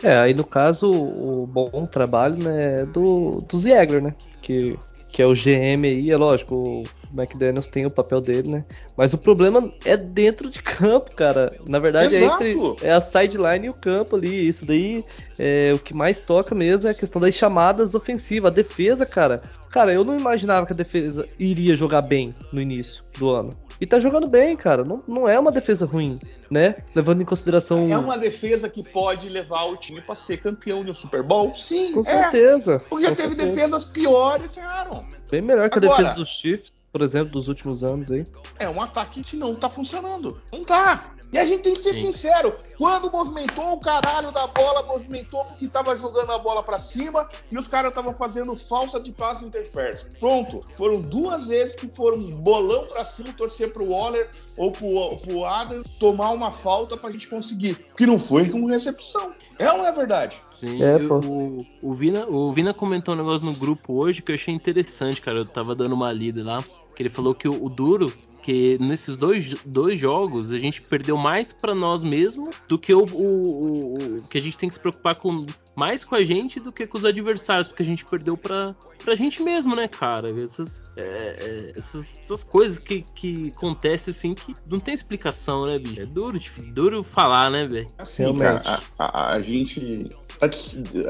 É, 0.04 0.16
aí 0.20 0.34
no 0.36 0.44
caso, 0.46 0.92
o 0.92 1.48
bom 1.48 1.88
trabalho 1.88 2.36
né, 2.36 2.82
é 2.82 2.86
do, 2.86 3.42
do 3.50 3.58
Ziegler, 3.58 4.04
né? 4.04 4.16
Que, 4.42 4.78
que 5.14 5.22
é 5.22 5.28
o 5.28 5.34
GM 5.36 5.86
aí, 5.86 6.10
é 6.10 6.18
lógico, 6.18 6.56
o 6.56 6.84
McDaniels 7.16 7.68
tem 7.68 7.86
o 7.86 7.92
papel 7.92 8.20
dele, 8.20 8.50
né? 8.50 8.66
Mas 8.98 9.14
o 9.14 9.18
problema 9.18 9.72
é 9.86 9.96
dentro 9.96 10.50
de 10.50 10.60
campo, 10.60 11.16
cara. 11.16 11.56
Na 11.68 11.78
verdade, 11.78 12.16
é, 12.16 12.26
entre, 12.26 12.56
é 12.82 12.92
a 12.92 13.00
sideline 13.00 13.68
e 13.68 13.70
o 13.70 13.76
campo 13.76 14.16
ali. 14.16 14.48
Isso 14.48 14.66
daí 14.66 15.06
é 15.38 15.72
o 15.72 15.78
que 15.78 15.94
mais 15.94 16.20
toca 16.20 16.56
mesmo 16.56 16.88
é 16.88 16.92
a 16.92 16.96
questão 16.96 17.22
das 17.22 17.36
chamadas 17.36 17.94
ofensivas. 17.94 18.52
A 18.52 18.56
defesa, 18.56 19.06
cara. 19.06 19.44
Cara, 19.70 19.94
eu 19.94 20.04
não 20.04 20.18
imaginava 20.18 20.66
que 20.66 20.74
a 20.74 20.76
defesa 20.76 21.28
iria 21.38 21.76
jogar 21.76 22.02
bem 22.02 22.34
no 22.52 22.60
início 22.60 23.04
do 23.20 23.30
ano. 23.30 23.56
E 23.84 23.86
tá 23.86 24.00
jogando 24.00 24.28
bem, 24.28 24.56
cara. 24.56 24.86
Não, 24.86 25.04
não 25.06 25.28
é 25.28 25.38
uma 25.38 25.52
defesa 25.52 25.86
ruim, 25.86 26.18
né? 26.50 26.78
Levando 26.96 27.22
em 27.22 27.26
consideração. 27.26 27.92
É 27.92 27.98
uma 27.98 28.18
defesa 28.18 28.70
que 28.70 28.82
pode 28.82 29.28
levar 29.28 29.66
o 29.66 29.76
time 29.76 30.00
para 30.00 30.16
ser 30.16 30.38
campeão 30.38 30.86
de 30.86 30.92
um 30.92 30.94
Super 30.94 31.22
Bowl? 31.22 31.54
Sim. 31.54 31.92
Com 31.92 32.00
é. 32.00 32.04
certeza. 32.06 32.82
Porque 32.88 33.06
já 33.06 33.14
teve 33.14 33.36
certeza. 33.36 33.56
defesas 33.56 33.84
piores, 33.84 34.58
Aaron. 34.58 35.04
Bem 35.30 35.42
melhor 35.42 35.70
que 35.70 35.80
Agora, 35.80 35.96
a 35.96 35.98
defesa 35.98 36.16
dos 36.16 36.30
Chiefs, 36.30 36.80
por 36.94 37.02
exemplo, 37.02 37.32
dos 37.32 37.48
últimos 37.48 37.84
anos 37.84 38.12
aí. 38.12 38.24
É 38.60 38.70
um 38.70 38.80
ataque 38.80 39.24
que 39.24 39.36
não 39.36 39.56
tá 39.56 39.68
funcionando. 39.68 40.40
Não 40.52 40.64
tá. 40.64 41.12
E 41.34 41.40
a 41.40 41.44
gente 41.44 41.64
tem 41.64 41.74
que 41.74 41.82
ser 41.82 41.96
Sim. 41.96 42.14
sincero. 42.14 42.54
Quando 42.78 43.12
movimentou 43.12 43.74
o 43.74 43.80
caralho 43.80 44.32
da 44.32 44.46
bola, 44.46 44.84
movimentou 44.84 45.44
porque 45.46 45.68
tava 45.68 45.96
jogando 45.96 46.32
a 46.32 46.38
bola 46.38 46.62
para 46.62 46.78
cima 46.78 47.28
e 47.52 47.58
os 47.58 47.68
caras 47.68 47.90
estavam 47.90 48.14
fazendo 48.14 48.56
falsa 48.56 49.00
de 49.00 49.12
passe 49.12 49.44
interference. 49.44 50.06
Pronto. 50.20 50.64
Foram 50.74 51.02
duas 51.02 51.48
vezes 51.48 51.74
que 51.74 51.88
foram 51.88 52.20
bolão 52.20 52.86
para 52.86 53.04
cima, 53.04 53.34
torcer 53.34 53.74
pro 53.74 53.90
Waller 53.90 54.30
ou 54.56 54.72
pro, 54.72 55.18
pro 55.18 55.44
Adam 55.44 55.82
tomar 56.00 56.30
uma 56.30 56.52
falta 56.52 56.96
pra 56.96 57.10
gente 57.10 57.28
conseguir. 57.28 57.84
Que 57.98 58.06
não 58.06 58.20
foi 58.20 58.52
com 58.52 58.68
recepção. 58.68 59.34
É 59.58 59.72
ou 59.72 59.80
não 59.80 59.88
é 59.88 59.92
verdade? 59.92 60.40
Sim, 60.64 60.82
é, 60.82 60.96
eu, 60.96 61.20
o, 61.20 61.66
o, 61.82 61.94
Vina, 61.94 62.26
o 62.26 62.54
Vina 62.54 62.74
comentou 62.74 63.14
um 63.14 63.18
negócio 63.18 63.46
no 63.46 63.54
grupo 63.54 63.94
hoje 63.94 64.22
que 64.22 64.32
eu 64.32 64.36
achei 64.36 64.54
interessante, 64.54 65.22
cara. 65.22 65.40
Eu 65.40 65.46
tava 65.46 65.76
dando 65.76 65.94
uma 65.94 66.12
lida 66.12 66.42
lá. 66.42 66.64
Que 66.96 67.02
ele 67.02 67.10
falou 67.10 67.36
que 67.36 67.48
o, 67.48 67.66
o 67.66 67.70
duro 67.70 68.14
que 68.42 68.78
nesses 68.80 69.16
dois, 69.16 69.56
dois 69.66 70.00
jogos 70.00 70.52
a 70.52 70.58
gente 70.58 70.82
perdeu 70.82 71.18
mais 71.18 71.54
para 71.54 71.74
nós 71.74 72.04
mesmos 72.04 72.56
do 72.68 72.78
que 72.78 72.94
o, 72.94 73.06
o, 73.06 73.94
o, 73.96 74.28
que 74.30 74.38
a 74.38 74.42
gente 74.42 74.58
tem 74.58 74.68
que 74.68 74.76
se 74.76 74.82
preocupar 74.82 75.16
com 75.16 75.46
mais 75.76 76.04
com 76.04 76.14
a 76.14 76.24
gente 76.24 76.60
do 76.60 76.72
que 76.72 76.86
com 76.86 76.98
os 76.98 77.06
adversários, 77.06 77.68
porque 77.68 77.82
a 77.82 77.86
gente 77.86 78.06
perdeu 78.06 78.38
pra, 78.38 78.76
pra 79.04 79.16
gente 79.16 79.42
mesmo, 79.42 79.76
né, 79.76 79.88
cara? 79.88 80.30
Essas, 80.40 80.84
é, 80.96 81.02
é 81.02 81.74
essas, 81.76 82.16
essas, 82.20 82.44
coisas 82.44 82.78
que, 82.80 83.04
que 83.16 83.52
acontecem 83.56 84.12
assim 84.12 84.34
que 84.36 84.54
não 84.68 84.80
tem 84.80 84.94
explicação, 84.94 85.66
né, 85.66 85.80
bicho? 85.80 86.02
É 86.02 86.06
duro, 86.06 86.40
duro 86.74 87.02
falar, 87.02 87.50
né, 87.50 87.66
velho? 87.66 87.88
Assim, 87.98 88.24
Realmente. 88.24 88.64
Cara, 88.64 88.82
a, 89.00 89.32
a, 89.32 89.34
a 89.34 89.42
gente 89.42 90.12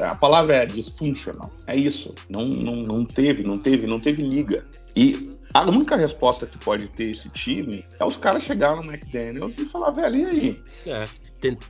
a 0.02 0.14
palavra 0.14 0.56
é 0.56 0.66
dysfunctional. 0.66 1.50
É 1.66 1.76
isso. 1.76 2.14
Não, 2.28 2.44
não, 2.44 2.76
não 2.76 3.04
teve, 3.04 3.42
não 3.42 3.58
teve, 3.58 3.86
não 3.86 4.00
teve 4.00 4.22
liga. 4.22 4.64
E 4.96 5.30
a 5.52 5.62
única 5.62 5.96
resposta 5.96 6.46
que 6.46 6.58
pode 6.58 6.88
ter 6.88 7.10
esse 7.10 7.28
time 7.30 7.84
é 8.00 8.04
os 8.04 8.16
caras 8.16 8.42
chegarem 8.42 8.84
no 8.84 8.92
McDaniels 8.92 9.58
e 9.58 9.66
falar, 9.66 9.90
velho, 9.90 10.16
e 10.16 10.24
aí? 10.24 10.62
É, 10.86 11.08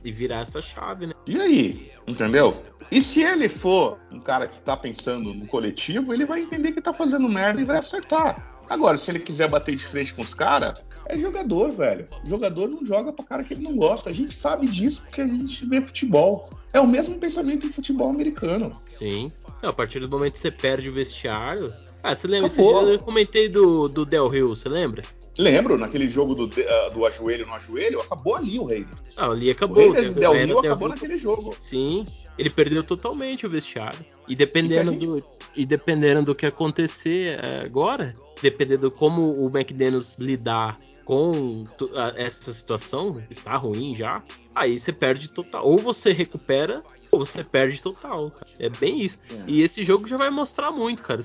e 0.03 0.11
virar 0.11 0.41
essa 0.41 0.61
chave, 0.61 1.07
né? 1.07 1.13
E 1.25 1.39
aí? 1.39 1.91
Entendeu? 2.07 2.63
E 2.91 3.01
se 3.01 3.21
ele 3.21 3.49
for 3.49 3.99
um 4.11 4.19
cara 4.19 4.47
que 4.47 4.61
tá 4.61 4.77
pensando 4.77 5.33
no 5.33 5.47
coletivo, 5.47 6.13
ele 6.13 6.25
vai 6.25 6.41
entender 6.41 6.71
que 6.71 6.81
tá 6.81 6.93
fazendo 6.93 7.27
merda 7.27 7.61
e 7.61 7.65
vai 7.65 7.77
acertar. 7.77 8.54
Agora, 8.69 8.97
se 8.97 9.11
ele 9.11 9.19
quiser 9.19 9.49
bater 9.49 9.75
de 9.75 9.85
frente 9.85 10.13
com 10.13 10.21
os 10.21 10.33
caras, 10.33 10.83
é 11.05 11.17
jogador, 11.17 11.71
velho. 11.71 12.07
O 12.25 12.29
jogador 12.29 12.67
não 12.67 12.83
joga 12.83 13.13
pra 13.13 13.25
cara 13.25 13.43
que 13.43 13.53
ele 13.53 13.63
não 13.63 13.75
gosta. 13.75 14.09
A 14.09 14.13
gente 14.13 14.33
sabe 14.33 14.67
disso 14.67 15.01
porque 15.03 15.21
a 15.21 15.27
gente 15.27 15.65
vê 15.65 15.81
futebol. 15.81 16.49
É 16.73 16.79
o 16.79 16.87
mesmo 16.87 17.17
pensamento 17.17 17.67
em 17.67 17.71
futebol 17.71 18.09
americano. 18.09 18.71
Sim. 18.87 19.31
a 19.61 19.71
partir 19.71 19.99
do 19.99 20.09
momento 20.09 20.33
que 20.33 20.39
você 20.39 20.51
perde 20.51 20.89
o 20.89 20.93
vestiário, 20.93 21.71
ah, 22.03 22.15
você 22.15 22.27
lembra? 22.27 22.51
Eu 22.55 22.99
comentei 22.99 23.49
do, 23.49 23.87
do 23.87 24.05
Del 24.05 24.27
Rio, 24.27 24.49
você 24.49 24.69
lembra? 24.69 25.01
Lembro, 25.37 25.77
naquele 25.77 26.07
jogo 26.07 26.33
do, 26.33 26.45
uh, 26.45 26.93
do 26.93 27.05
ajoelho 27.05 27.45
no 27.45 27.53
ajoelho, 27.53 27.99
acabou 27.99 28.35
ali 28.35 28.57
o 28.59 28.65
Raiders. 28.65 29.01
Ah, 29.17 29.25
ali 29.25 29.49
acabou. 29.49 29.89
O 29.89 30.13
Del 30.13 30.33
Rio 30.33 30.59
acabou 30.59 30.87
naquele 30.87 31.17
jogo. 31.17 31.53
Sim, 31.59 32.05
ele 32.37 32.49
perdeu 32.49 32.83
totalmente 32.83 33.45
o 33.45 33.49
vestiário. 33.49 34.05
E 34.27 34.35
dependendo, 34.35 34.91
gente... 34.91 35.05
do, 35.05 35.23
e 35.55 35.65
dependendo 35.65 36.23
do 36.23 36.35
que 36.35 36.45
acontecer 36.45 37.39
uh, 37.39 37.65
agora, 37.65 38.15
dependendo 38.41 38.89
de 38.89 38.95
como 38.95 39.33
o 39.33 39.47
McDaniels 39.47 40.17
lidar 40.19 40.79
com 41.05 41.65
essa 42.15 42.51
situação, 42.51 43.21
está 43.29 43.55
ruim 43.55 43.93
já, 43.93 44.23
aí 44.55 44.77
você 44.79 44.91
perde 44.91 45.29
total. 45.29 45.65
Ou 45.65 45.77
você 45.77 46.11
recupera, 46.11 46.83
você 47.11 47.43
perde 47.43 47.81
total. 47.81 48.31
Cara. 48.31 48.47
É 48.59 48.69
bem 48.69 49.01
isso. 49.01 49.19
É. 49.29 49.43
E 49.47 49.61
esse 49.61 49.83
jogo 49.83 50.07
já 50.07 50.17
vai 50.17 50.29
mostrar 50.29 50.71
muito, 50.71 51.03
cara. 51.03 51.21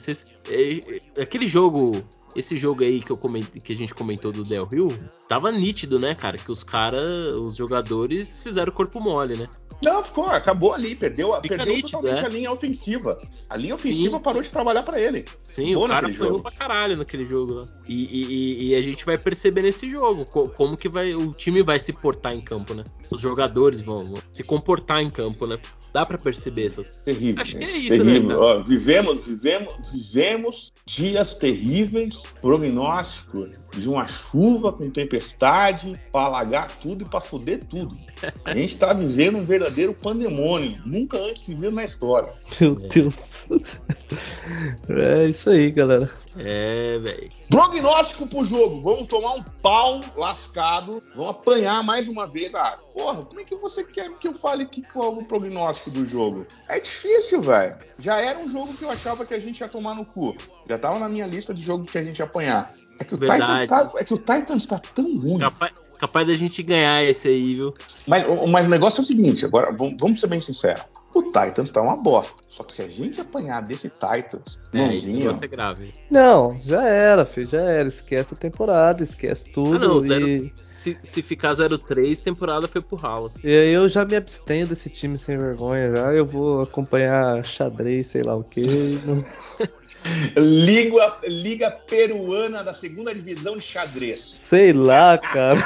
É, 0.48 1.00
é, 1.16 1.22
aquele 1.22 1.48
jogo. 1.48 1.92
Esse 2.34 2.56
jogo 2.56 2.82
aí 2.82 3.00
que, 3.00 3.10
eu 3.10 3.16
comentei, 3.16 3.60
que 3.60 3.72
a 3.72 3.76
gente 3.76 3.94
comentou 3.94 4.32
do 4.32 4.42
Del 4.42 4.64
Rio, 4.64 4.88
tava 5.28 5.50
nítido, 5.50 5.98
né, 5.98 6.14
cara? 6.14 6.38
Que 6.38 6.50
os 6.50 6.62
caras, 6.62 7.34
os 7.34 7.56
jogadores 7.56 8.42
fizeram 8.42 8.72
corpo 8.72 9.00
mole, 9.00 9.36
né? 9.36 9.48
Não, 9.82 10.02
ficou, 10.02 10.26
acabou 10.26 10.74
ali, 10.74 10.94
perdeu, 10.94 11.32
perdeu 11.40 11.66
nítido, 11.66 12.02
totalmente 12.02 12.22
é. 12.22 12.26
a 12.26 12.28
linha 12.28 12.52
ofensiva. 12.52 13.18
A 13.48 13.56
linha 13.56 13.74
ofensiva 13.74 14.18
sim, 14.18 14.22
parou 14.22 14.42
de 14.42 14.50
trabalhar 14.50 14.82
para 14.82 15.00
ele. 15.00 15.24
Sim, 15.42 15.74
o 15.74 15.88
cara 15.88 16.12
foi 16.12 16.40
pra 16.40 16.50
caralho 16.50 16.96
naquele 16.98 17.26
jogo 17.26 17.54
lá. 17.54 17.66
E, 17.88 18.04
e, 18.04 18.68
e, 18.68 18.74
a 18.74 18.82
gente 18.82 19.06
vai 19.06 19.16
perceber 19.16 19.62
nesse 19.62 19.88
jogo 19.88 20.26
como 20.26 20.76
que 20.76 20.88
vai, 20.88 21.14
o 21.14 21.32
time 21.32 21.62
vai 21.62 21.80
se 21.80 21.94
portar 21.94 22.34
em 22.34 22.42
campo, 22.42 22.74
né? 22.74 22.84
Os 23.10 23.22
jogadores 23.22 23.80
vão, 23.80 24.04
vão 24.04 24.22
se 24.34 24.42
comportar 24.42 25.00
em 25.00 25.08
campo, 25.08 25.46
né? 25.46 25.58
Dá 25.92 26.06
para 26.06 26.18
perceber 26.18 26.66
essas. 26.66 27.04
Terrível. 27.04 27.42
Acho 27.42 27.56
que 27.56 27.64
é 27.64 27.70
isso, 27.70 28.04
né, 28.04 28.04
terrível. 28.04 28.28
né? 28.28 28.36
Ó, 28.36 28.62
vivemos, 28.62 29.26
vivemos, 29.26 29.92
vivemos 29.92 30.72
dias 30.86 31.34
terríveis, 31.34 32.22
prognóstico 32.40 33.46
de 33.76 33.88
uma 33.88 34.08
chuva 34.08 34.72
com 34.72 34.90
tempestade 34.90 36.00
para 36.12 36.26
alagar 36.26 36.70
tudo 36.78 37.02
e 37.02 37.08
para 37.08 37.20
foder 37.20 37.64
tudo. 37.64 37.96
A 38.44 38.54
gente 38.54 38.70
está 38.70 38.92
vivendo 38.92 39.38
um 39.38 39.44
verdadeiro 39.44 39.94
pandemônio, 39.94 40.80
nunca 40.84 41.18
antes 41.18 41.44
vivido 41.46 41.72
na 41.72 41.84
história. 41.84 42.30
Meu 42.60 42.74
Deus. 42.74 43.16
É 44.88 45.26
isso 45.26 45.50
aí, 45.50 45.70
galera. 45.70 46.10
É, 46.36 46.98
velho. 46.98 47.30
Prognóstico 47.48 48.26
pro 48.26 48.42
jogo. 48.44 48.80
Vamos 48.80 49.06
tomar 49.06 49.34
um 49.34 49.42
pau 49.62 50.00
lascado. 50.16 51.02
Vamos 51.14 51.30
apanhar 51.30 51.82
mais 51.84 52.08
uma 52.08 52.26
vez. 52.26 52.54
Ah, 52.54 52.76
porra, 52.92 53.22
como 53.24 53.40
é 53.40 53.44
que 53.44 53.54
você 53.54 53.84
quer 53.84 54.08
que 54.18 54.28
eu 54.28 54.32
fale 54.32 54.66
que 54.66 54.82
qual 54.82 55.14
é 55.14 55.18
o 55.18 55.24
prognóstico 55.24 55.90
do 55.90 56.04
jogo? 56.04 56.46
É 56.68 56.80
difícil, 56.80 57.40
velho. 57.40 57.76
Já 57.98 58.20
era 58.20 58.38
um 58.38 58.48
jogo 58.48 58.74
que 58.74 58.82
eu 58.82 58.90
achava 58.90 59.24
que 59.24 59.34
a 59.34 59.38
gente 59.38 59.60
ia 59.60 59.68
tomar 59.68 59.94
no 59.94 60.04
cu. 60.04 60.36
Já 60.68 60.78
tava 60.78 60.98
na 60.98 61.08
minha 61.08 61.26
lista 61.26 61.54
de 61.54 61.62
jogo 61.62 61.84
que 61.84 61.98
a 61.98 62.02
gente 62.02 62.18
ia 62.18 62.24
apanhar. 62.24 62.74
É 62.98 63.04
que 63.04 63.14
o, 63.14 63.18
Titan 63.18 63.66
tá, 63.66 63.92
é 63.96 64.04
que 64.04 64.14
o 64.14 64.18
Titans 64.18 64.66
tá 64.66 64.78
tão 64.78 65.18
ruim. 65.18 65.38
Capaz, 65.38 65.72
capaz 65.98 66.26
da 66.26 66.36
gente 66.36 66.62
ganhar 66.62 67.02
esse 67.02 67.28
aí, 67.28 67.54
viu? 67.54 67.74
Mas, 68.06 68.24
mas 68.48 68.66
o 68.66 68.68
negócio 68.68 69.00
é 69.00 69.02
o 69.02 69.06
seguinte, 69.06 69.44
agora 69.44 69.72
vamos, 69.72 69.96
vamos 69.98 70.20
ser 70.20 70.26
bem 70.26 70.40
sinceros. 70.40 70.82
O 71.12 71.22
Titans 71.24 71.70
tá 71.70 71.82
uma 71.82 71.96
bosta. 71.96 72.42
Só 72.48 72.62
que 72.62 72.72
se 72.72 72.82
a 72.82 72.88
gente 72.88 73.20
apanhar 73.20 73.62
desse 73.62 73.88
Titans, 73.88 74.58
é, 74.72 74.94
isso 74.94 75.44
é 75.44 75.48
grave. 75.48 75.92
Não, 76.10 76.58
já 76.62 76.84
era, 76.84 77.24
filho, 77.24 77.48
já 77.48 77.62
era. 77.62 77.88
Esquece 77.88 78.34
a 78.34 78.36
temporada, 78.36 79.02
esquece 79.02 79.50
tudo. 79.50 79.76
Ah, 79.76 79.88
não, 79.88 80.00
zero, 80.00 80.28
e... 80.28 80.52
se, 80.62 80.94
se 81.02 81.22
ficar 81.22 81.54
0-3, 81.54 82.18
temporada 82.18 82.68
foi 82.68 82.80
pro 82.80 82.96
ralo. 82.96 83.30
E 83.42 83.48
aí 83.48 83.72
eu 83.72 83.88
já 83.88 84.04
me 84.04 84.14
abstenho 84.14 84.66
desse 84.66 84.88
time 84.88 85.18
sem 85.18 85.36
vergonha 85.36 85.94
já. 85.96 86.14
Eu 86.14 86.24
vou 86.24 86.60
acompanhar 86.62 87.44
xadrez, 87.44 88.06
sei 88.06 88.22
lá 88.22 88.36
o 88.36 88.44
que. 88.44 88.62
Liga, 90.36 91.18
Liga 91.24 91.70
Peruana 91.70 92.64
da 92.64 92.72
segunda 92.72 93.14
divisão 93.14 93.56
de 93.56 93.62
xadrez. 93.62 94.20
Sei 94.20 94.72
lá, 94.72 95.18
cara. 95.18 95.60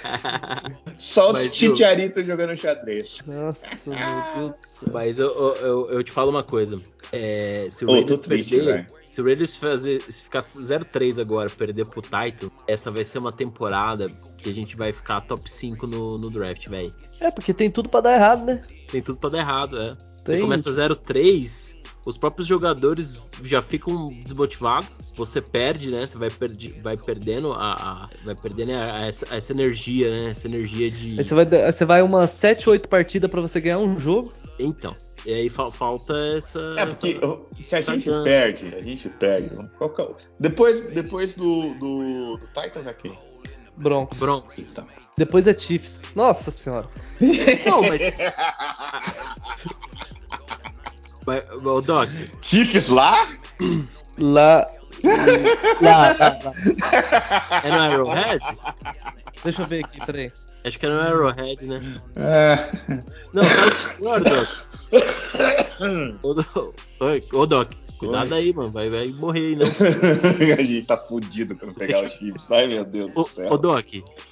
Só 0.98 1.30
os 1.30 1.50
titiaritos 1.50 2.26
jogando 2.26 2.56
xadrez. 2.56 3.20
Nossa, 3.26 3.66
meu 3.86 3.96
Deus 4.36 4.50
do 4.50 4.56
céu. 4.56 4.88
Mas 4.92 5.18
eu, 5.18 5.28
eu, 5.56 5.90
eu 5.90 6.04
te 6.04 6.10
falo 6.10 6.30
uma 6.30 6.42
coisa. 6.42 6.76
É, 7.12 7.66
se 7.70 7.84
o 7.84 7.92
Raiders 7.92 8.20
perder. 8.20 8.86
Se 9.10 9.20
o 9.20 9.24
Raiders 9.24 9.56
fazer, 9.56 10.00
se 10.02 10.22
ficar 10.22 10.40
0-3 10.40 11.20
agora, 11.20 11.50
perder 11.50 11.84
pro 11.86 12.00
Titan, 12.00 12.48
essa 12.68 12.92
vai 12.92 13.04
ser 13.04 13.18
uma 13.18 13.32
temporada 13.32 14.06
que 14.38 14.48
a 14.48 14.54
gente 14.54 14.76
vai 14.76 14.92
ficar 14.92 15.20
top 15.22 15.50
5 15.50 15.84
no, 15.86 16.16
no 16.16 16.30
draft, 16.30 16.68
velho. 16.68 16.92
É, 17.20 17.28
porque 17.28 17.52
tem 17.52 17.70
tudo 17.70 17.88
para 17.88 18.02
dar 18.02 18.14
errado, 18.14 18.44
né? 18.44 18.62
Tem 18.88 19.02
tudo 19.02 19.18
para 19.18 19.30
dar 19.30 19.38
errado, 19.38 19.80
é. 19.80 19.96
Tem. 20.24 20.36
Você 20.36 20.40
começa 20.40 20.70
0-3, 20.70 21.69
os 22.04 22.16
próprios 22.16 22.46
jogadores 22.46 23.20
já 23.42 23.60
ficam 23.60 24.08
desmotivados. 24.22 24.88
Você 25.16 25.40
perde, 25.40 25.90
né? 25.90 26.06
Você 26.06 26.16
vai, 26.16 26.30
perdi, 26.30 26.70
vai 26.82 26.96
perdendo 26.96 27.52
a, 27.52 27.74
a 27.74 28.08
vai 28.24 28.34
perdendo 28.34 28.72
a, 28.72 28.96
a 28.96 29.06
essa, 29.06 29.34
essa, 29.34 29.52
energia, 29.52 30.10
né? 30.10 30.30
Essa 30.30 30.48
energia 30.48 30.90
de. 30.90 31.18
Aí 31.18 31.24
você 31.24 31.34
vai, 31.34 31.72
você 31.72 31.84
vai 31.84 32.02
umas 32.02 32.30
7, 32.30 32.70
8 32.70 32.88
partidas 32.88 33.30
para 33.30 33.40
você 33.40 33.60
ganhar 33.60 33.78
um 33.78 33.98
jogo. 33.98 34.32
Então. 34.58 34.94
E 35.26 35.34
aí 35.34 35.48
fa 35.50 35.70
falta 35.70 36.14
essa. 36.36 36.60
É, 36.78 36.86
porque 36.86 37.20
essa, 37.22 37.62
se 37.62 37.76
a 37.76 37.80
gente 37.80 38.10
perde, 38.24 38.74
a 38.74 38.80
gente 38.82 39.08
perde. 39.10 39.54
É 39.54 40.14
depois, 40.38 40.80
depois 40.90 41.34
do, 41.34 41.74
do, 41.74 42.36
do 42.38 42.46
Titans 42.46 42.86
aqui. 42.86 43.12
Broncos. 43.76 44.18
Broncos. 44.18 44.58
Eita. 44.58 44.86
Depois 45.18 45.46
é 45.46 45.56
Chiefs. 45.56 46.00
Nossa 46.14 46.50
senhora. 46.50 46.88
Não, 47.66 47.82
mas. 47.82 48.00
ô, 51.64 51.80
Doc, 51.80 52.08
Chiefs 52.42 52.88
lá? 52.88 53.26
Lá. 54.18 54.66
lá, 55.80 56.16
lá, 56.18 56.38
lá. 56.44 56.54
é 57.64 57.70
no 57.70 57.78
Arrowhead? 57.80 58.40
Deixa 59.44 59.62
eu 59.62 59.66
ver 59.66 59.84
aqui, 59.84 60.04
peraí. 60.04 60.32
Acho 60.64 60.78
que 60.78 60.84
é 60.86 60.88
no 60.90 61.00
Arrowhead, 61.00 61.66
né? 61.66 61.80
É. 62.16 62.58
Não, 63.32 63.42
o 63.42 63.96
pior, 63.98 64.20
Doc? 64.20 64.48
Ô, 66.22 66.34
Doc, 66.34 66.74
Oi, 67.00 67.24
ô, 67.32 67.46
Doc, 67.46 67.70
cuidado 67.96 68.34
aí, 68.34 68.52
mano. 68.52 68.70
Vai, 68.70 68.90
vai 68.90 69.08
morrer 69.08 69.40
aí, 69.40 69.56
não. 69.56 69.66
a 70.58 70.62
gente 70.62 70.84
tá 70.86 70.96
fudido 70.98 71.56
quando 71.56 71.74
pegar 71.74 72.04
o 72.04 72.08
Chiefs. 72.10 72.50
Ai, 72.52 72.66
meu 72.66 72.84
Deus 72.84 73.10
Ô, 73.14 73.22
do 73.22 73.28
céu. 73.28 73.52
ô, 73.52 73.56
Doc, 73.56 73.86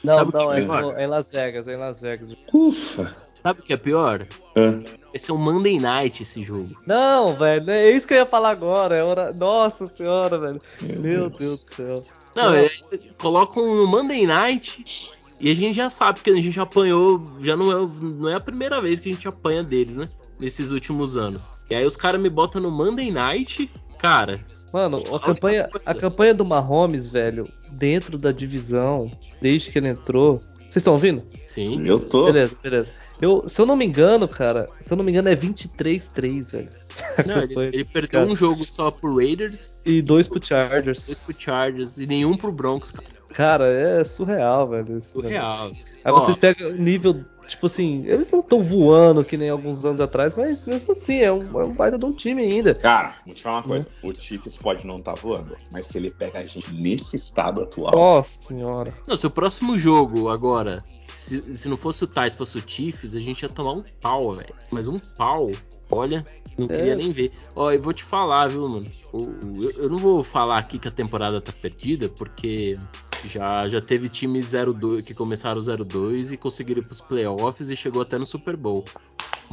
Não, 0.04 0.14
Sabe 0.14 0.28
o 0.28 0.32
que 0.32 0.38
não, 0.38 0.52
é 0.52 0.60
é, 0.60 0.64
no- 0.66 0.92
é 0.98 1.04
em 1.04 1.06
Las 1.06 1.30
Vegas, 1.30 1.66
é 1.68 1.72
em 1.74 1.78
Las 1.78 2.00
Vegas. 2.00 2.28
Ufa. 2.52 3.16
Sabe 3.42 3.60
o 3.60 3.62
que 3.62 3.72
é 3.72 3.76
pior? 3.76 4.26
Ah. 4.56 4.82
Esse 5.12 5.30
é 5.30 5.34
um 5.34 5.38
Monday 5.38 5.78
Night, 5.78 6.22
esse 6.22 6.42
jogo. 6.42 6.76
Não, 6.86 7.36
velho, 7.36 7.70
é 7.70 7.90
isso 7.90 8.06
que 8.06 8.14
eu 8.14 8.18
ia 8.18 8.26
falar 8.26 8.50
agora. 8.50 8.94
É 8.94 9.02
hora... 9.02 9.32
Nossa 9.32 9.86
senhora, 9.86 10.38
velho. 10.38 10.60
Meu 11.00 11.30
Deus 11.30 11.60
do 11.60 11.74
céu. 11.74 12.02
Não, 12.34 12.54
é, 12.54 12.70
colocam 13.18 13.74
no 13.74 13.86
Monday 13.86 14.26
Night 14.26 15.18
e 15.40 15.50
a 15.50 15.54
gente 15.54 15.74
já 15.76 15.88
sabe 15.88 16.20
que 16.20 16.30
a 16.30 16.34
gente 16.34 16.58
apanhou, 16.58 17.24
já 17.40 17.56
não 17.56 17.70
é, 17.70 17.88
não 18.00 18.28
é 18.28 18.34
a 18.34 18.40
primeira 18.40 18.80
vez 18.80 19.00
que 19.00 19.10
a 19.10 19.12
gente 19.12 19.26
apanha 19.26 19.62
deles, 19.62 19.96
né? 19.96 20.08
Nesses 20.38 20.70
últimos 20.70 21.16
anos. 21.16 21.54
E 21.70 21.74
aí 21.74 21.84
os 21.84 21.96
caras 21.96 22.20
me 22.20 22.28
botam 22.28 22.60
no 22.60 22.70
Monday 22.70 23.10
Night, 23.10 23.70
cara. 23.98 24.44
Mano, 24.72 25.02
a 25.14 25.18
campanha, 25.18 25.66
a 25.86 25.94
campanha 25.94 26.34
do 26.34 26.44
Mahomes, 26.44 27.08
velho, 27.08 27.48
dentro 27.72 28.18
da 28.18 28.30
divisão, 28.30 29.10
desde 29.40 29.70
que 29.70 29.78
ele 29.78 29.88
entrou. 29.88 30.40
Vocês 30.58 30.76
estão 30.76 30.92
ouvindo? 30.92 31.22
Sim. 31.46 31.86
Eu 31.86 31.98
tô. 31.98 32.26
Beleza, 32.26 32.54
beleza. 32.62 32.92
Eu, 33.20 33.48
se 33.48 33.60
eu 33.60 33.66
não 33.66 33.74
me 33.76 33.84
engano, 33.84 34.28
cara, 34.28 34.68
se 34.80 34.92
eu 34.92 34.96
não 34.96 35.04
me 35.04 35.10
engano 35.10 35.28
é 35.28 35.36
23-3, 35.36 36.52
velho. 36.52 36.68
Não, 37.26 37.38
ele, 37.38 37.54
ele 37.76 37.84
perdeu 37.84 38.20
caras. 38.20 38.32
um 38.32 38.34
jogo 38.34 38.66
só 38.66 38.90
pro 38.90 39.16
Raiders, 39.16 39.82
E 39.86 40.02
dois 40.02 40.26
pro 40.26 40.44
Chargers. 40.44 41.06
dois 41.06 41.18
pro 41.20 41.32
Chargers 41.38 41.96
e 41.98 42.06
nenhum 42.08 42.36
pro 42.36 42.50
Broncos, 42.50 42.90
cara. 42.90 43.06
Cara, 43.32 43.66
é 43.68 44.02
surreal, 44.02 44.68
velho. 44.68 45.00
Surreal. 45.00 45.70
Aí 46.04 46.12
Ó, 46.12 46.18
vocês 46.18 46.36
pegam 46.36 46.70
o 46.70 46.76
nível, 46.76 47.24
tipo 47.46 47.66
assim, 47.66 48.04
eles 48.06 48.32
não 48.32 48.40
estão 48.40 48.62
voando 48.64 49.22
que 49.24 49.36
nem 49.36 49.48
alguns 49.48 49.84
anos 49.84 50.00
atrás, 50.00 50.34
mas 50.36 50.66
mesmo 50.66 50.90
assim, 50.92 51.18
é 51.20 51.30
um, 51.30 51.60
é 51.60 51.64
um 51.64 51.72
baita 51.74 51.96
de 51.98 52.04
um 52.04 52.12
time 52.12 52.42
ainda. 52.42 52.74
Cara, 52.74 53.14
vou 53.24 53.32
te 53.34 53.42
falar 53.44 53.58
uma 53.58 53.62
coisa. 53.64 53.86
O 54.02 54.12
Chiefs 54.12 54.56
pode 54.58 54.84
não 54.84 54.96
estar 54.96 55.14
voando, 55.14 55.56
mas 55.70 55.86
se 55.86 55.98
ele 55.98 56.10
pega 56.10 56.40
a 56.40 56.44
gente 56.44 56.72
nesse 56.74 57.14
estado 57.14 57.62
atual. 57.62 57.92
Nossa 57.92 58.48
senhora. 58.48 58.92
Não, 59.06 59.16
se 59.16 59.26
o 59.26 59.30
próximo 59.30 59.78
jogo 59.78 60.30
agora, 60.30 60.82
se, 61.10 61.56
se 61.56 61.68
não 61.68 61.76
fosse 61.76 62.04
o 62.04 62.06
Tais, 62.06 62.34
fosse 62.36 62.58
o 62.58 62.62
Chiefs, 62.66 63.14
a 63.14 63.20
gente 63.20 63.42
ia 63.42 63.48
tomar 63.48 63.72
um 63.72 63.82
pau, 64.00 64.34
velho. 64.34 64.54
Mas 64.70 64.86
um 64.86 64.98
pau, 64.98 65.50
olha, 65.90 66.24
não 66.56 66.66
queria 66.68 66.92
É. 66.92 66.96
nem 66.96 67.12
ver. 67.12 67.32
Ó, 67.56 67.70
eu 67.70 67.80
vou 67.80 67.92
te 67.92 68.04
falar, 68.04 68.48
viu, 68.48 68.68
mano? 68.68 68.86
Eu, 69.12 69.72
eu 69.76 69.88
não 69.88 69.98
vou 69.98 70.22
falar 70.22 70.58
aqui 70.58 70.78
que 70.78 70.88
a 70.88 70.92
temporada 70.92 71.40
tá 71.40 71.52
perdida, 71.52 72.08
porque 72.08 72.78
já, 73.24 73.68
já 73.68 73.80
teve 73.80 74.08
times 74.08 74.52
02 74.52 75.04
que 75.04 75.14
começaram 75.14 75.60
02 75.62 76.32
e 76.32 76.36
conseguiram 76.36 76.82
ir 76.82 76.84
pros 76.84 77.00
playoffs 77.00 77.70
e 77.70 77.76
chegou 77.76 78.02
até 78.02 78.18
no 78.18 78.26
Super 78.26 78.56
Bowl. 78.56 78.84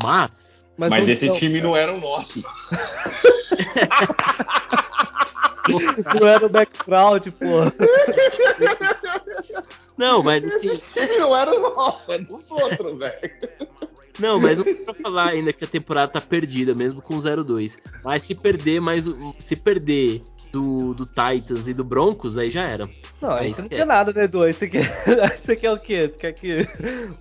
Mas, 0.03 0.65
Mas, 0.77 0.89
vamos- 0.89 1.07
esse 1.09 1.27
não, 1.27 1.35
time 1.37 1.61
não 1.61 1.75
era 1.75 1.93
o 1.93 1.99
nosso. 2.01 2.43
não 6.19 6.27
era 6.27 6.45
o 6.45 6.49
background, 6.49 7.27
porra. 7.29 7.73
não, 9.97 10.23
mas 10.23 10.43
assim, 10.43 10.99
não 11.17 11.35
era 11.35 11.55
o 11.55 11.75
nosso, 11.75 12.11
é 12.11 12.19
dos 12.19 12.49
outros, 12.51 12.99
velho. 12.99 13.19
Não, 14.19 14.39
mas 14.39 14.59
não 14.59 14.65
dá 14.65 14.73
pra 14.85 14.93
falar 14.93 15.29
ainda 15.29 15.51
que 15.51 15.63
a 15.63 15.67
temporada 15.67 16.11
tá 16.11 16.21
perdida, 16.21 16.73
mesmo 16.73 17.01
com 17.01 17.17
0-2. 17.17 17.77
Mas 18.03 18.23
se 18.23 18.33
perder 18.33 18.79
mais. 18.79 19.05
Se 19.39 19.55
perder 19.55 20.23
do, 20.51 20.93
do 20.93 21.05
Titans 21.05 21.67
e 21.67 21.73
do 21.73 21.83
Broncos, 21.83 22.37
aí 22.37 22.49
já 22.49 22.63
era. 22.63 22.89
Não, 23.21 23.31
aí 23.31 23.53
você 23.53 23.61
não 23.61 23.69
quer 23.69 23.85
nada, 23.85 24.13
né, 24.13 24.23
Edu? 24.23 24.43
Aí 24.43 24.53
você 24.53 24.69
quer, 24.69 24.89
aí 25.21 25.37
você 25.37 25.55
quer 25.55 25.71
o 25.71 25.77
quê? 25.77 26.07
Você 26.07 26.17
quer 26.17 26.31
que. 26.33 26.67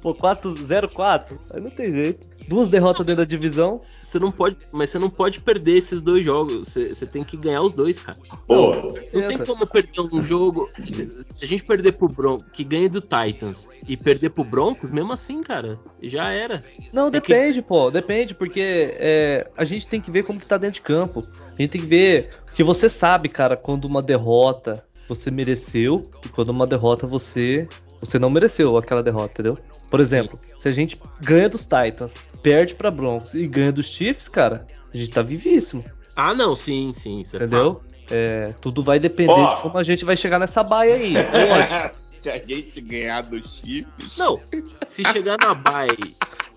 Pô, 0.02 0.14
4-0-4? 0.14 1.38
Aí 1.52 1.60
não 1.60 1.70
tem 1.70 1.92
jeito. 1.92 2.28
Duas 2.46 2.68
derrotas 2.68 3.04
dentro 3.04 3.24
da 3.24 3.28
divisão. 3.28 3.80
Você 4.14 4.18
não 4.20 4.30
pode. 4.30 4.56
Mas 4.72 4.90
você 4.90 4.98
não 4.98 5.10
pode 5.10 5.40
perder 5.40 5.76
esses 5.76 6.00
dois 6.00 6.24
jogos. 6.24 6.68
Você, 6.68 6.94
você 6.94 7.04
tem 7.04 7.24
que 7.24 7.36
ganhar 7.36 7.62
os 7.62 7.72
dois, 7.72 7.98
cara. 7.98 8.16
Pô, 8.46 8.72
Não 9.12 9.26
tem 9.28 9.38
como 9.38 9.66
perder 9.66 10.00
um 10.12 10.22
jogo. 10.22 10.68
Se, 10.88 11.08
se 11.34 11.44
a 11.44 11.46
gente 11.46 11.64
perder 11.64 11.92
pro 11.92 12.08
Broncos, 12.08 12.46
que 12.52 12.62
ganha 12.62 12.88
do 12.88 13.00
Titans, 13.00 13.68
e 13.88 13.96
perder 13.96 14.30
pro 14.30 14.44
Broncos, 14.44 14.92
mesmo 14.92 15.12
assim, 15.12 15.40
cara, 15.42 15.80
já 16.00 16.30
era. 16.30 16.62
Não, 16.92 17.08
É 17.08 17.10
que- 17.10 17.20
depende, 17.20 17.60
pô. 17.60 17.90
Depende, 17.90 18.34
porque 18.36 18.60
é, 18.98 19.50
a 19.56 19.64
gente 19.64 19.88
tem 19.88 20.00
que 20.00 20.12
ver 20.12 20.22
como 20.22 20.38
que 20.38 20.46
tá 20.46 20.56
dentro 20.56 20.74
de 20.76 20.82
campo. 20.82 21.24
A 21.58 21.60
gente 21.60 21.70
tem 21.70 21.80
que 21.80 21.86
ver. 21.88 22.28
Porque 22.46 22.62
você 22.62 22.88
sabe, 22.88 23.28
cara, 23.28 23.56
quando 23.56 23.86
uma 23.86 24.00
derrota 24.00 24.84
você 25.08 25.30
mereceu 25.30 26.02
e 26.24 26.28
quando 26.28 26.50
uma 26.50 26.66
derrota 26.68 27.04
você. 27.06 27.68
Você 28.04 28.18
não 28.18 28.30
mereceu 28.30 28.76
aquela 28.76 29.02
derrota, 29.02 29.30
entendeu? 29.32 29.58
Por 29.90 30.00
exemplo, 30.00 30.38
se 30.58 30.68
a 30.68 30.72
gente 30.72 30.98
ganha 31.20 31.48
dos 31.48 31.62
Titans, 31.62 32.28
perde 32.42 32.74
pra 32.74 32.90
Broncos 32.90 33.34
e 33.34 33.46
ganha 33.46 33.72
dos 33.72 33.86
Chiefs, 33.86 34.28
cara, 34.28 34.66
a 34.92 34.96
gente 34.96 35.10
tá 35.10 35.22
vivíssimo, 35.22 35.84
Ah, 36.16 36.32
não, 36.34 36.54
sim, 36.54 36.92
sim, 36.94 37.20
isso 37.20 37.34
é 37.36 37.38
entendeu? 37.40 37.80
É, 38.10 38.50
tudo 38.60 38.82
vai 38.82 38.98
depender 39.00 39.32
Ó. 39.32 39.54
de 39.54 39.62
como 39.62 39.78
a 39.78 39.82
gente 39.82 40.04
vai 40.04 40.16
chegar 40.16 40.38
nessa 40.38 40.62
baia 40.62 40.94
aí. 40.94 41.14
Lógico. 41.48 41.96
se 42.20 42.30
a 42.30 42.38
gente 42.38 42.80
ganhar 42.80 43.22
do 43.22 43.36
Chiefs. 43.46 44.16
Não, 44.18 44.40
se 44.86 45.02
chegar 45.04 45.36
na 45.42 45.54
bye. 45.54 46.14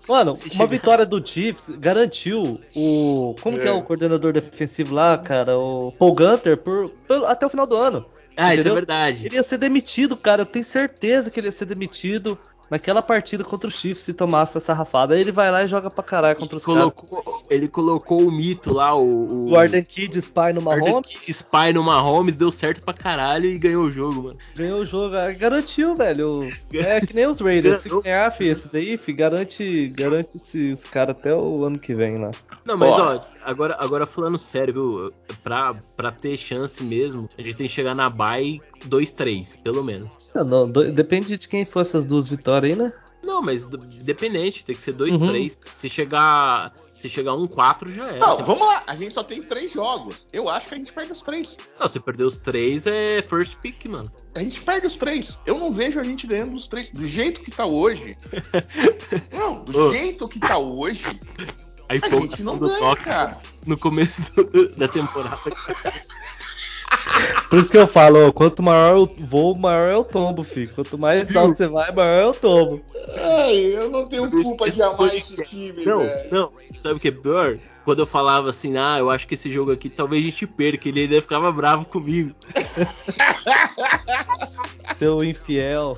Mano, 0.08 0.34
Se 0.34 0.44
uma 0.46 0.50
chegar- 0.52 0.66
vitória 0.66 1.04
do 1.06 1.26
Chiefs 1.26 1.76
garantiu 1.78 2.58
o. 2.74 3.34
Como 3.42 3.58
que 3.58 3.64
é 3.66 3.70
É. 3.70 3.72
o 3.72 3.82
coordenador 3.82 4.32
defensivo 4.32 4.94
lá, 4.94 5.18
cara? 5.18 5.58
O 5.58 5.92
Paul 5.98 6.14
Gunter 6.14 6.56
por, 6.56 6.88
pelo- 7.06 7.26
até 7.26 7.44
o 7.44 7.50
final 7.50 7.66
do 7.66 7.76
ano. 7.76 8.06
Ah, 8.38 8.54
isso 8.54 8.60
é 8.68 8.70
Entendeu? 8.70 8.74
verdade. 8.74 9.26
Ele 9.26 9.34
ia 9.34 9.42
ser 9.42 9.58
demitido, 9.58 10.16
cara. 10.16 10.42
Eu 10.42 10.46
tenho 10.46 10.64
certeza 10.64 11.30
que 11.30 11.40
ele 11.40 11.48
ia 11.48 11.52
ser 11.52 11.64
demitido 11.66 12.38
naquela 12.70 13.00
partida 13.02 13.42
contra 13.44 13.68
o 13.68 13.72
Chiefs 13.72 14.02
se 14.04 14.12
tomasse 14.14 14.56
essa 14.56 14.72
rafada. 14.72 15.14
Aí 15.14 15.20
ele 15.20 15.32
vai 15.32 15.50
lá 15.50 15.64
e 15.64 15.68
joga 15.68 15.90
pra 15.90 16.02
caralho 16.04 16.36
contra 16.38 16.56
os 16.56 16.64
caras. 16.64 16.92
ele 17.50 17.68
colocou 17.68 18.22
o 18.22 18.30
mito 18.30 18.72
lá, 18.72 18.94
o. 18.94 19.50
O 19.50 19.56
Arden 19.56 19.82
Kid 19.82 20.16
spy 20.18 20.52
no 20.54 20.68
Arden 20.70 20.88
Mahomes, 20.90 21.10
Kid 21.16 21.30
Spy 21.32 21.72
no 21.74 21.82
Mahomes, 21.82 22.34
deu 22.34 22.50
certo 22.50 22.82
pra 22.82 22.92
caralho 22.94 23.46
e 23.46 23.58
ganhou 23.58 23.84
o 23.84 23.92
jogo, 23.92 24.22
mano. 24.24 24.36
ganhou 24.54 24.80
o 24.80 24.86
jogo. 24.86 25.16
ah, 25.16 25.32
Garantiu, 25.32 25.96
velho. 25.96 26.48
É 26.72 27.00
que 27.00 27.14
nem 27.14 27.26
os 27.26 27.40
Raiders. 27.40 27.80
Se 27.82 27.88
ganhar, 27.88 28.30
fi, 28.32 28.46
esse 28.46 28.70
daí, 28.72 28.96
fi, 28.98 29.12
garante, 29.12 29.88
garante 29.88 30.36
esses 30.36 30.84
caras 30.84 31.16
até 31.16 31.34
o 31.34 31.64
ano 31.64 31.78
que 31.78 31.94
vem 31.94 32.18
lá. 32.18 32.30
Não, 32.64 32.76
mas 32.76 32.90
Ó. 32.98 33.16
ó, 33.16 33.20
agora, 33.44 33.76
agora 33.78 34.04
falando 34.06 34.36
sério, 34.36 34.74
viu? 34.74 35.12
Pra, 35.42 35.74
pra 35.96 36.10
ter 36.12 36.36
chance 36.36 36.82
mesmo, 36.84 37.28
a 37.38 37.42
gente 37.42 37.56
tem 37.56 37.66
que 37.66 37.72
chegar 37.72 37.94
na 37.94 38.10
bye 38.10 38.60
2-3, 38.86 39.60
pelo 39.62 39.82
menos. 39.82 40.18
Não, 40.34 40.44
não, 40.44 40.70
do- 40.70 40.90
depende 40.92 41.36
de 41.36 41.48
quem 41.48 41.64
for 41.64 41.80
essas 41.80 42.04
duas 42.04 42.28
vitórias 42.28 42.57
aí, 42.64 42.76
né? 42.76 42.92
Não, 43.22 43.42
mas 43.42 43.64
d- 43.66 43.76
independente, 44.00 44.64
tem 44.64 44.76
que 44.76 44.80
ser 44.80 44.94
2-3. 44.94 45.18
Uhum. 45.20 45.48
Se 45.50 45.88
chegar. 45.88 46.72
Se 46.76 47.08
chegar 47.08 47.32
1-4 47.32 47.92
já 47.92 48.06
era. 48.06 48.18
Não, 48.18 48.44
vamos 48.44 48.64
lá. 48.66 48.84
A 48.86 48.94
gente 48.94 49.12
só 49.12 49.24
tem 49.24 49.42
três 49.42 49.72
jogos. 49.72 50.28
Eu 50.32 50.48
acho 50.48 50.68
que 50.68 50.74
a 50.74 50.78
gente 50.78 50.92
perde 50.92 51.10
os 51.12 51.20
três. 51.20 51.56
Não, 51.80 51.88
se 51.88 51.98
perder 51.98 52.22
os 52.24 52.36
três 52.36 52.86
é 52.86 53.20
first 53.22 53.56
pick, 53.56 53.84
mano. 53.86 54.10
A 54.36 54.38
gente 54.38 54.60
perde 54.60 54.86
os 54.86 54.94
três. 54.94 55.36
Eu 55.44 55.58
não 55.58 55.72
vejo 55.72 55.98
a 55.98 56.04
gente 56.04 56.26
ganhando 56.28 56.54
os 56.54 56.68
três. 56.68 56.90
Do 56.90 57.04
jeito 57.04 57.40
que 57.42 57.50
tá 57.50 57.66
hoje. 57.66 58.16
Não, 59.32 59.64
do 59.64 59.76
Ô. 59.76 59.90
jeito 59.90 60.28
que 60.28 60.38
tá 60.38 60.58
hoje, 60.58 61.04
A 61.88 61.94
a 61.94 62.08
gente 62.08 62.42
não 62.42 62.56
do 62.58 62.68
ganha, 62.68 62.96
cara. 62.96 63.38
no 63.66 63.76
começo 63.78 64.22
do- 64.44 64.76
da 64.76 64.86
temporada. 64.86 65.38
Por 67.48 67.58
isso 67.58 67.70
que 67.70 67.78
eu 67.78 67.86
falo, 67.86 68.28
ó, 68.28 68.32
quanto 68.32 68.62
maior 68.62 68.96
o 68.98 69.06
voo, 69.24 69.56
maior 69.56 69.90
é 69.90 69.96
o 69.96 70.04
tombo, 70.04 70.42
filho. 70.42 70.70
Quanto 70.74 70.98
mais 70.98 71.34
alto 71.34 71.56
você 71.56 71.66
vai, 71.66 71.90
maior 71.92 72.20
é 72.22 72.26
o 72.26 72.34
tombo. 72.34 72.82
Ai, 73.16 73.56
eu 73.74 73.90
não 73.90 74.06
tenho 74.06 74.30
culpa 74.30 74.70
de 74.70 74.82
amar 74.82 75.14
esse 75.14 75.40
esse 75.40 75.50
time, 75.50 75.84
Não, 75.84 75.98
velho. 75.98 76.30
não, 76.30 76.52
sabe 76.74 76.96
o 76.96 77.00
que 77.00 77.08
é 77.08 77.12
pior? 77.12 77.58
Quando 77.88 78.00
eu 78.00 78.06
falava 78.06 78.50
assim, 78.50 78.76
ah, 78.76 78.98
eu 78.98 79.08
acho 79.08 79.26
que 79.26 79.32
esse 79.32 79.48
jogo 79.48 79.72
aqui 79.72 79.88
talvez 79.88 80.22
a 80.22 80.28
gente 80.28 80.46
perca, 80.46 80.90
ele 80.90 81.00
ainda 81.00 81.22
ficava 81.22 81.50
bravo 81.50 81.86
comigo. 81.86 82.34
Seu 84.98 85.24
infiel. 85.24 85.96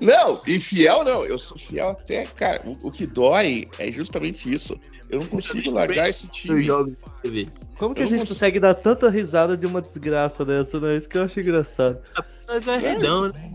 Não, 0.00 0.40
infiel 0.46 1.02
não. 1.02 1.24
Eu 1.24 1.38
sou 1.38 1.58
fiel 1.58 1.88
até, 1.88 2.24
cara. 2.24 2.62
O, 2.64 2.86
o 2.86 2.90
que 2.92 3.04
dói 3.04 3.66
é 3.80 3.90
justamente 3.90 4.48
isso. 4.52 4.78
Eu 5.10 5.18
não 5.18 5.26
consigo 5.26 5.72
largar 5.72 6.08
esse 6.08 6.28
time. 6.28 6.62
jogos 6.62 6.92
vê. 7.24 7.48
Como 7.78 7.96
que 7.96 8.02
Eu 8.02 8.06
a 8.06 8.08
gente 8.08 8.28
consegue 8.28 8.60
dar 8.60 8.76
tanta 8.76 9.10
risada 9.10 9.56
de 9.56 9.66
uma 9.66 9.82
desgraça 9.82 10.44
dessa, 10.44 10.78
né? 10.78 10.96
Isso 10.96 11.08
que 11.08 11.18
eu 11.18 11.24
acho 11.24 11.40
engraçado. 11.40 11.98
Mas 12.46 12.68
é 12.68 12.78
redão, 12.78 13.28
né? 13.32 13.52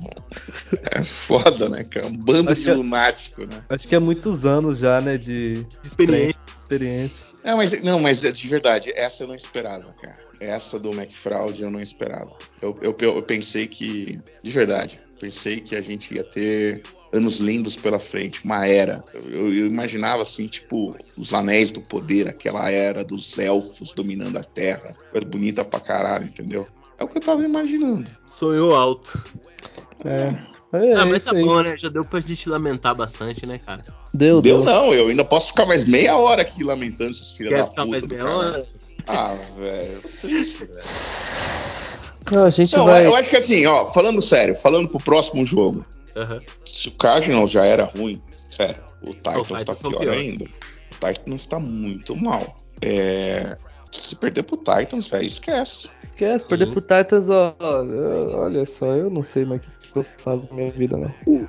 É 0.91 1.01
foda, 1.01 1.69
né, 1.69 1.85
cara? 1.85 2.07
Um 2.07 2.17
bando 2.17 2.51
Acho 2.51 2.59
de 2.61 2.67
que- 2.67 2.73
lunático, 2.73 3.41
né? 3.43 3.63
Acho 3.69 3.87
que 3.87 3.95
é 3.95 3.99
muitos 3.99 4.45
anos 4.45 4.79
já, 4.79 4.99
né, 4.99 5.17
de 5.17 5.63
De 5.63 5.67
experiência. 5.83 6.35
experiência. 6.57 7.26
Não, 7.47 7.57
mas, 7.57 7.81
não, 7.81 7.99
mas 7.99 8.21
de 8.21 8.47
verdade, 8.47 8.91
essa 8.95 9.23
eu 9.23 9.27
não 9.27 9.35
esperava, 9.35 9.91
cara. 10.01 10.19
Essa 10.39 10.77
do 10.77 10.91
McFraud 10.91 11.63
eu 11.63 11.71
não 11.71 11.81
esperava. 11.81 12.37
Eu, 12.61 12.77
eu, 12.81 12.95
eu 12.99 13.23
pensei 13.23 13.67
que, 13.67 14.19
de 14.43 14.51
verdade, 14.51 14.99
Pensei 15.19 15.59
que 15.59 15.75
a 15.75 15.81
gente 15.81 16.13
ia 16.13 16.23
ter 16.23 16.83
anos 17.11 17.37
lindos 17.37 17.75
pela 17.75 17.99
frente, 17.99 18.43
uma 18.43 18.67
era. 18.67 19.03
Eu, 19.13 19.53
eu, 19.53 19.67
imaginava 19.67 20.21
assim, 20.21 20.45
tipo, 20.45 20.95
os 21.17 21.33
anéis 21.33 21.71
do 21.71 21.81
poder, 21.81 22.27
aquela 22.27 22.69
era 22.69 23.03
dos 23.03 23.37
elfos 23.37 23.93
dominando 23.93 24.37
a 24.37 24.43
terra. 24.43 24.95
Coisa 25.11 25.27
bonita 25.27 25.65
pra 25.65 25.79
caralho, 25.79 26.25
entendeu? 26.25 26.67
É 26.99 27.03
o 27.03 27.07
que 27.07 27.17
eu 27.17 27.21
tava 27.21 27.43
imaginando. 27.43 28.09
Sonhou 28.25 28.75
alto. 28.75 29.23
É. 30.05 30.56
É, 30.74 30.93
ah, 30.95 31.05
mas 31.05 31.24
tá 31.24 31.32
aí. 31.36 31.43
bom, 31.43 31.61
né? 31.61 31.78
Já 31.78 31.88
deu 31.88 32.03
pra 32.03 32.20
gente 32.20 32.49
lamentar 32.49 32.93
bastante, 32.93 33.45
né, 33.45 33.57
cara? 33.57 33.84
Deu, 34.13 34.41
Deu 34.41 34.61
deu. 34.61 34.63
não, 34.65 34.93
eu 34.93 35.07
ainda 35.07 35.24
posso 35.24 35.47
ficar 35.47 35.65
mais 35.65 35.88
meia 35.88 36.18
hora 36.18 36.41
aqui 36.41 36.63
lamentando 36.63 37.11
esses 37.11 37.32
filhos 37.32 37.53
Quer 37.53 37.59
da 37.59 37.68
ficar 37.68 37.82
puta. 37.84 37.91
mais 37.91 38.03
do 38.05 38.15
meia 38.15 38.28
hora? 38.30 38.65
Ah, 39.07 39.34
velho. 39.57 40.01
Não, 42.34 42.43
a 42.45 42.49
gente 42.49 42.76
Não, 42.76 42.86
vai. 42.86 43.05
eu 43.05 43.15
acho 43.15 43.30
que 43.30 43.38
assim, 43.38 43.65
ó, 43.65 43.86
falando 43.86 44.22
sério, 44.22 44.53
falando 44.55 44.89
pro 44.89 44.99
próximo 44.99 45.45
jogo, 45.45 45.86
Aham. 46.15 46.41
se 46.65 46.89
o 46.89 46.91
Cardinals 46.91 47.49
já 47.51 47.65
era 47.65 47.86
ruim, 47.86 48.22
sério, 48.51 48.84
o 49.01 49.11
Titans, 49.13 49.47
Titans 49.47 49.80
tá 49.80 49.89
pior, 49.89 49.99
pior. 49.99 50.13
ainda. 50.13 50.43
O 50.45 51.07
Titans 51.13 51.45
tá 51.45 51.59
muito 51.59 52.15
mal. 52.18 52.55
É, 52.82 53.55
Se 53.91 54.13
perder 54.18 54.43
pro 54.43 54.57
Titans, 54.57 55.07
velho, 55.07 55.26
esquece. 55.26 55.89
Esquece, 56.03 56.43
Sim. 56.43 56.49
perder 56.49 56.68
pro 56.68 56.82
Titans, 56.82 57.30
ó, 57.30 57.55
ó, 57.57 57.84
olha 58.43 58.65
só, 58.65 58.88
eu 58.93 59.09
não 59.09 59.24
sei 59.24 59.45
mais 59.45 59.61
o 59.61 59.63
que 59.63 59.70
eu 59.95 60.03
faço 60.17 60.47
na 60.49 60.55
minha 60.55 60.71
vida, 60.71 60.97
não. 60.97 61.13
O- 61.25 61.47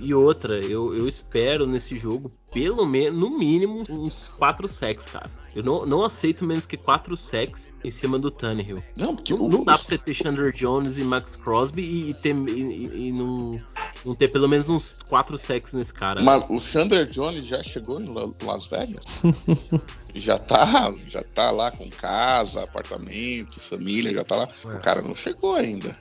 E 0.00 0.12
outra, 0.12 0.54
eu, 0.58 0.92
eu 0.94 1.06
espero 1.06 1.66
nesse 1.68 1.96
jogo, 1.96 2.32
pelo 2.52 2.84
menos, 2.84 3.16
no 3.18 3.30
mínimo, 3.38 3.84
uns 3.88 4.26
4 4.36 4.66
sacks, 4.66 5.04
cara. 5.06 5.30
Eu 5.54 5.62
não, 5.62 5.86
não 5.86 6.02
aceito 6.02 6.44
menos 6.44 6.66
que 6.66 6.76
4 6.76 7.16
sacks 7.16 7.72
em 7.84 7.90
cima 7.92 8.18
do 8.18 8.28
Tannehill. 8.28 8.82
Não, 8.96 9.14
porque 9.14 9.32
Não, 9.32 9.48
não 9.48 9.64
dá 9.64 9.74
pra 9.74 9.84
você 9.84 9.96
ter 9.96 10.14
Chandler 10.14 10.52
Jones 10.52 10.98
e 10.98 11.04
Max 11.04 11.36
Crosby 11.36 11.82
e, 11.82 12.10
e 12.10 12.14
ter, 12.14 12.34
e, 12.34 13.08
e- 13.08 13.12
não, 13.12 13.56
não 14.04 14.14
ter 14.16 14.28
pelo 14.28 14.48
menos 14.48 14.68
uns 14.68 14.98
4 15.08 15.38
sacks 15.38 15.72
nesse 15.74 15.94
cara. 15.94 16.20
né? 16.20 16.26
Mas 16.26 16.44
o 16.50 16.58
Chandler 16.60 17.06
Jones 17.08 17.46
já 17.46 17.62
chegou 17.62 18.00
em 18.00 18.12
La- 18.12 18.28
Las 18.42 18.66
Vegas? 18.66 19.04
já 20.12 20.38
tá, 20.40 20.92
já 21.06 21.22
tá 21.22 21.52
lá 21.52 21.70
com 21.70 21.88
casa, 21.88 22.64
apartamento, 22.64 23.60
família, 23.60 24.12
já 24.12 24.24
tá 24.24 24.34
lá. 24.36 24.48
É. 24.64 24.76
O 24.76 24.80
cara 24.80 25.02
não 25.02 25.14
chegou 25.14 25.54
ainda. 25.54 25.96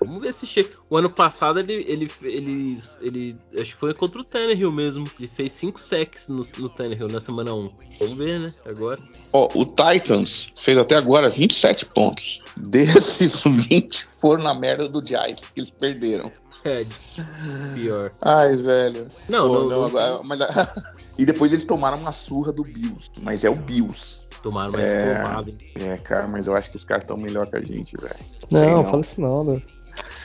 Vamos 0.00 0.20
ver 0.20 0.32
se 0.34 0.46
chega. 0.46 0.70
O 0.90 0.96
ano 0.96 1.10
passado 1.10 1.58
ele, 1.58 1.72
ele, 1.88 2.10
ele, 2.22 2.78
ele, 3.00 3.36
acho 3.58 3.74
que 3.74 3.80
foi 3.80 3.94
contra 3.94 4.20
o 4.20 4.24
Tannehill 4.24 4.70
mesmo. 4.70 5.04
Ele 5.18 5.28
fez 5.28 5.52
5 5.52 5.80
sacks 5.80 6.28
no, 6.28 6.44
no 6.58 6.68
Tannehill 6.68 7.08
na 7.08 7.20
semana 7.20 7.54
1. 7.54 7.70
Vamos 8.00 8.18
ver, 8.18 8.40
né? 8.40 8.52
Agora. 8.66 9.00
Ó, 9.32 9.48
o 9.54 9.64
Titans 9.64 10.52
fez 10.56 10.76
até 10.76 10.96
agora 10.96 11.28
27 11.28 11.86
pontos. 11.86 12.42
Desses 12.56 13.42
20 13.42 14.04
foram 14.06 14.42
na 14.44 14.54
merda 14.54 14.88
do 14.88 15.04
Giants, 15.06 15.48
que 15.48 15.60
eles 15.60 15.70
perderam. 15.70 16.30
É, 16.64 16.84
pior. 17.74 18.10
Ai, 18.22 18.56
velho. 18.56 19.06
Não, 19.28 19.48
Pô, 19.48 19.54
não, 19.60 19.68
não. 19.68 19.84
agora- 19.84 20.20
mas- 20.24 20.40
e 21.16 21.24
depois 21.24 21.52
eles 21.52 21.64
tomaram 21.64 21.98
uma 21.98 22.12
surra 22.12 22.52
do 22.52 22.64
Bills. 22.64 23.10
Mas 23.22 23.44
é 23.44 23.50
o 23.50 23.54
Bills. 23.54 24.26
Tomaram 24.42 24.72
mais 24.72 24.92
É. 24.92 25.22
É, 25.76 25.96
cara, 25.98 26.26
mas 26.26 26.46
eu 26.46 26.54
acho 26.54 26.70
que 26.70 26.76
os 26.76 26.84
caras 26.84 27.04
estão 27.04 27.16
melhor 27.16 27.46
que 27.48 27.56
a 27.56 27.60
gente, 27.60 27.96
velho. 27.96 28.14
Sei 28.50 28.60
Não, 28.62 28.84
fala 28.84 29.00
isso 29.00 29.20
não, 29.20 29.44
né? 29.44 29.62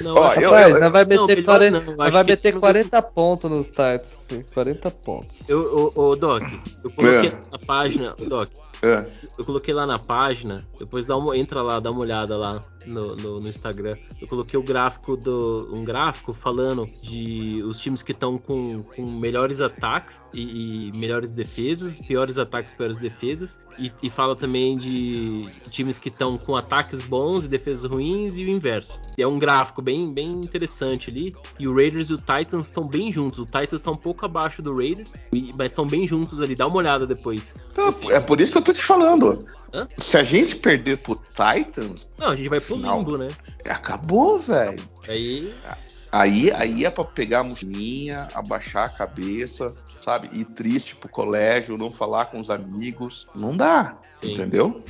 Não, 0.03 0.15
Ó, 0.15 0.33
eu- 0.33 0.49
Rapaz, 0.51 0.73
eu- 0.73 0.79
nós 0.79 0.91
vai 0.91 1.03
não, 1.03 1.09
meter, 1.09 1.27
melhor 1.37 1.45
40, 1.45 1.79
não, 1.81 2.11
vai 2.11 2.23
meter 2.23 2.53
não 2.53 2.59
40 2.61 3.01
pontos 3.01 3.51
nos 3.51 3.67
Titans. 3.67 4.17
filho, 4.27 4.45
40 4.53 4.91
pontos. 4.91 5.43
eu, 5.47 5.91
ô, 5.95 6.01
ô, 6.09 6.15
Doc, 6.15 6.43
eu 6.83 6.89
coloquei 6.91 7.29
É. 7.29 7.33
na 7.51 7.59
página, 7.59 8.15
Doc, 8.27 8.49
É. 8.81 9.05
eu 9.37 9.45
coloquei 9.45 9.73
lá 9.73 9.85
na 9.85 9.99
página, 9.99 10.67
depois 10.77 11.05
dá 11.05 11.15
uma, 11.15 11.37
entra 11.37 11.61
lá, 11.61 11.79
dá 11.79 11.91
uma 11.91 12.01
olhada 12.01 12.35
lá 12.35 12.61
no, 12.85 13.15
no, 13.15 13.39
no 13.39 13.47
Instagram. 13.47 13.95
Eu 14.19 14.27
coloquei 14.27 14.59
o 14.59 14.63
gráfico 14.63 15.15
do. 15.15 15.69
um 15.71 15.83
gráfico 15.83 16.33
falando 16.33 16.87
de 17.01 17.61
os 17.63 17.79
times 17.79 18.01
que 18.01 18.11
estão 18.11 18.37
com, 18.37 18.83
com 18.83 19.05
melhores 19.05 19.61
ataques 19.61 20.21
e, 20.33 20.89
e 20.89 20.97
melhores 20.97 21.31
defesas, 21.31 21.99
piores 21.99 22.37
ataques, 22.37 22.73
piores 22.73 22.97
defesas. 22.97 23.59
E, 23.79 23.91
e 24.03 24.09
fala 24.09 24.35
também 24.35 24.77
de 24.77 25.47
times 25.69 25.97
que 25.97 26.09
estão 26.09 26.37
com 26.37 26.55
ataques 26.55 27.01
bons 27.01 27.45
e 27.45 27.47
defesas 27.47 27.89
ruins 27.89 28.37
e 28.37 28.43
o 28.43 28.49
inverso. 28.49 28.99
E 29.17 29.23
é 29.23 29.27
um 29.27 29.39
gráfico 29.39 29.81
bem, 29.81 30.13
bem 30.13 30.31
interessante 30.31 31.09
ali. 31.09 31.33
E 31.57 31.67
o 31.67 31.75
Raiders 31.75 32.09
e 32.09 32.15
o 32.15 32.17
Titans 32.17 32.65
estão 32.65 32.87
bem 32.87 33.11
juntos. 33.11 33.39
O 33.39 33.45
Titans 33.45 33.73
está 33.73 33.91
um 33.91 33.97
pouco 33.97 34.25
abaixo 34.25 34.61
do 34.61 34.75
Raiders, 34.75 35.13
mas 35.55 35.71
estão 35.71 35.87
bem 35.87 36.05
juntos 36.05 36.41
ali. 36.41 36.53
Dá 36.53 36.67
uma 36.67 36.77
olhada 36.77 37.07
depois. 37.07 37.55
Então, 37.71 37.89
é 38.09 38.19
por 38.19 38.41
isso 38.41 38.51
que 38.51 38.57
eu 38.57 38.61
tô 38.61 38.70
te 38.73 38.81
falando. 38.83 39.45
Hã? 39.73 39.87
Se 39.97 40.17
a 40.17 40.23
gente 40.23 40.55
perder 40.57 40.97
pro 40.97 41.15
Titans, 41.15 42.07
Não, 42.17 42.27
a 42.29 42.35
gente 42.35 42.49
vai 42.49 42.59
pro 42.59 42.75
Não. 42.77 42.97
limbo, 42.99 43.17
né? 43.17 43.27
acabou, 43.69 44.39
velho. 44.39 44.79
Aí. 45.07 45.53
Aí, 46.11 46.51
aí 46.51 46.83
é 46.85 46.89
pra 46.89 47.05
pegar 47.05 47.39
a 47.39 47.43
mochilinha, 47.43 48.27
abaixar 48.33 48.85
a 48.85 48.89
cabeça, 48.89 49.73
sabe? 50.03 50.29
Ir 50.33 50.43
triste 50.43 50.95
pro 50.97 51.07
colégio, 51.07 51.77
não 51.77 51.89
falar 51.89 52.25
com 52.25 52.39
os 52.41 52.49
amigos. 52.49 53.27
Não 53.33 53.55
dá, 53.55 53.97
Sim. 54.17 54.33
entendeu? 54.33 54.83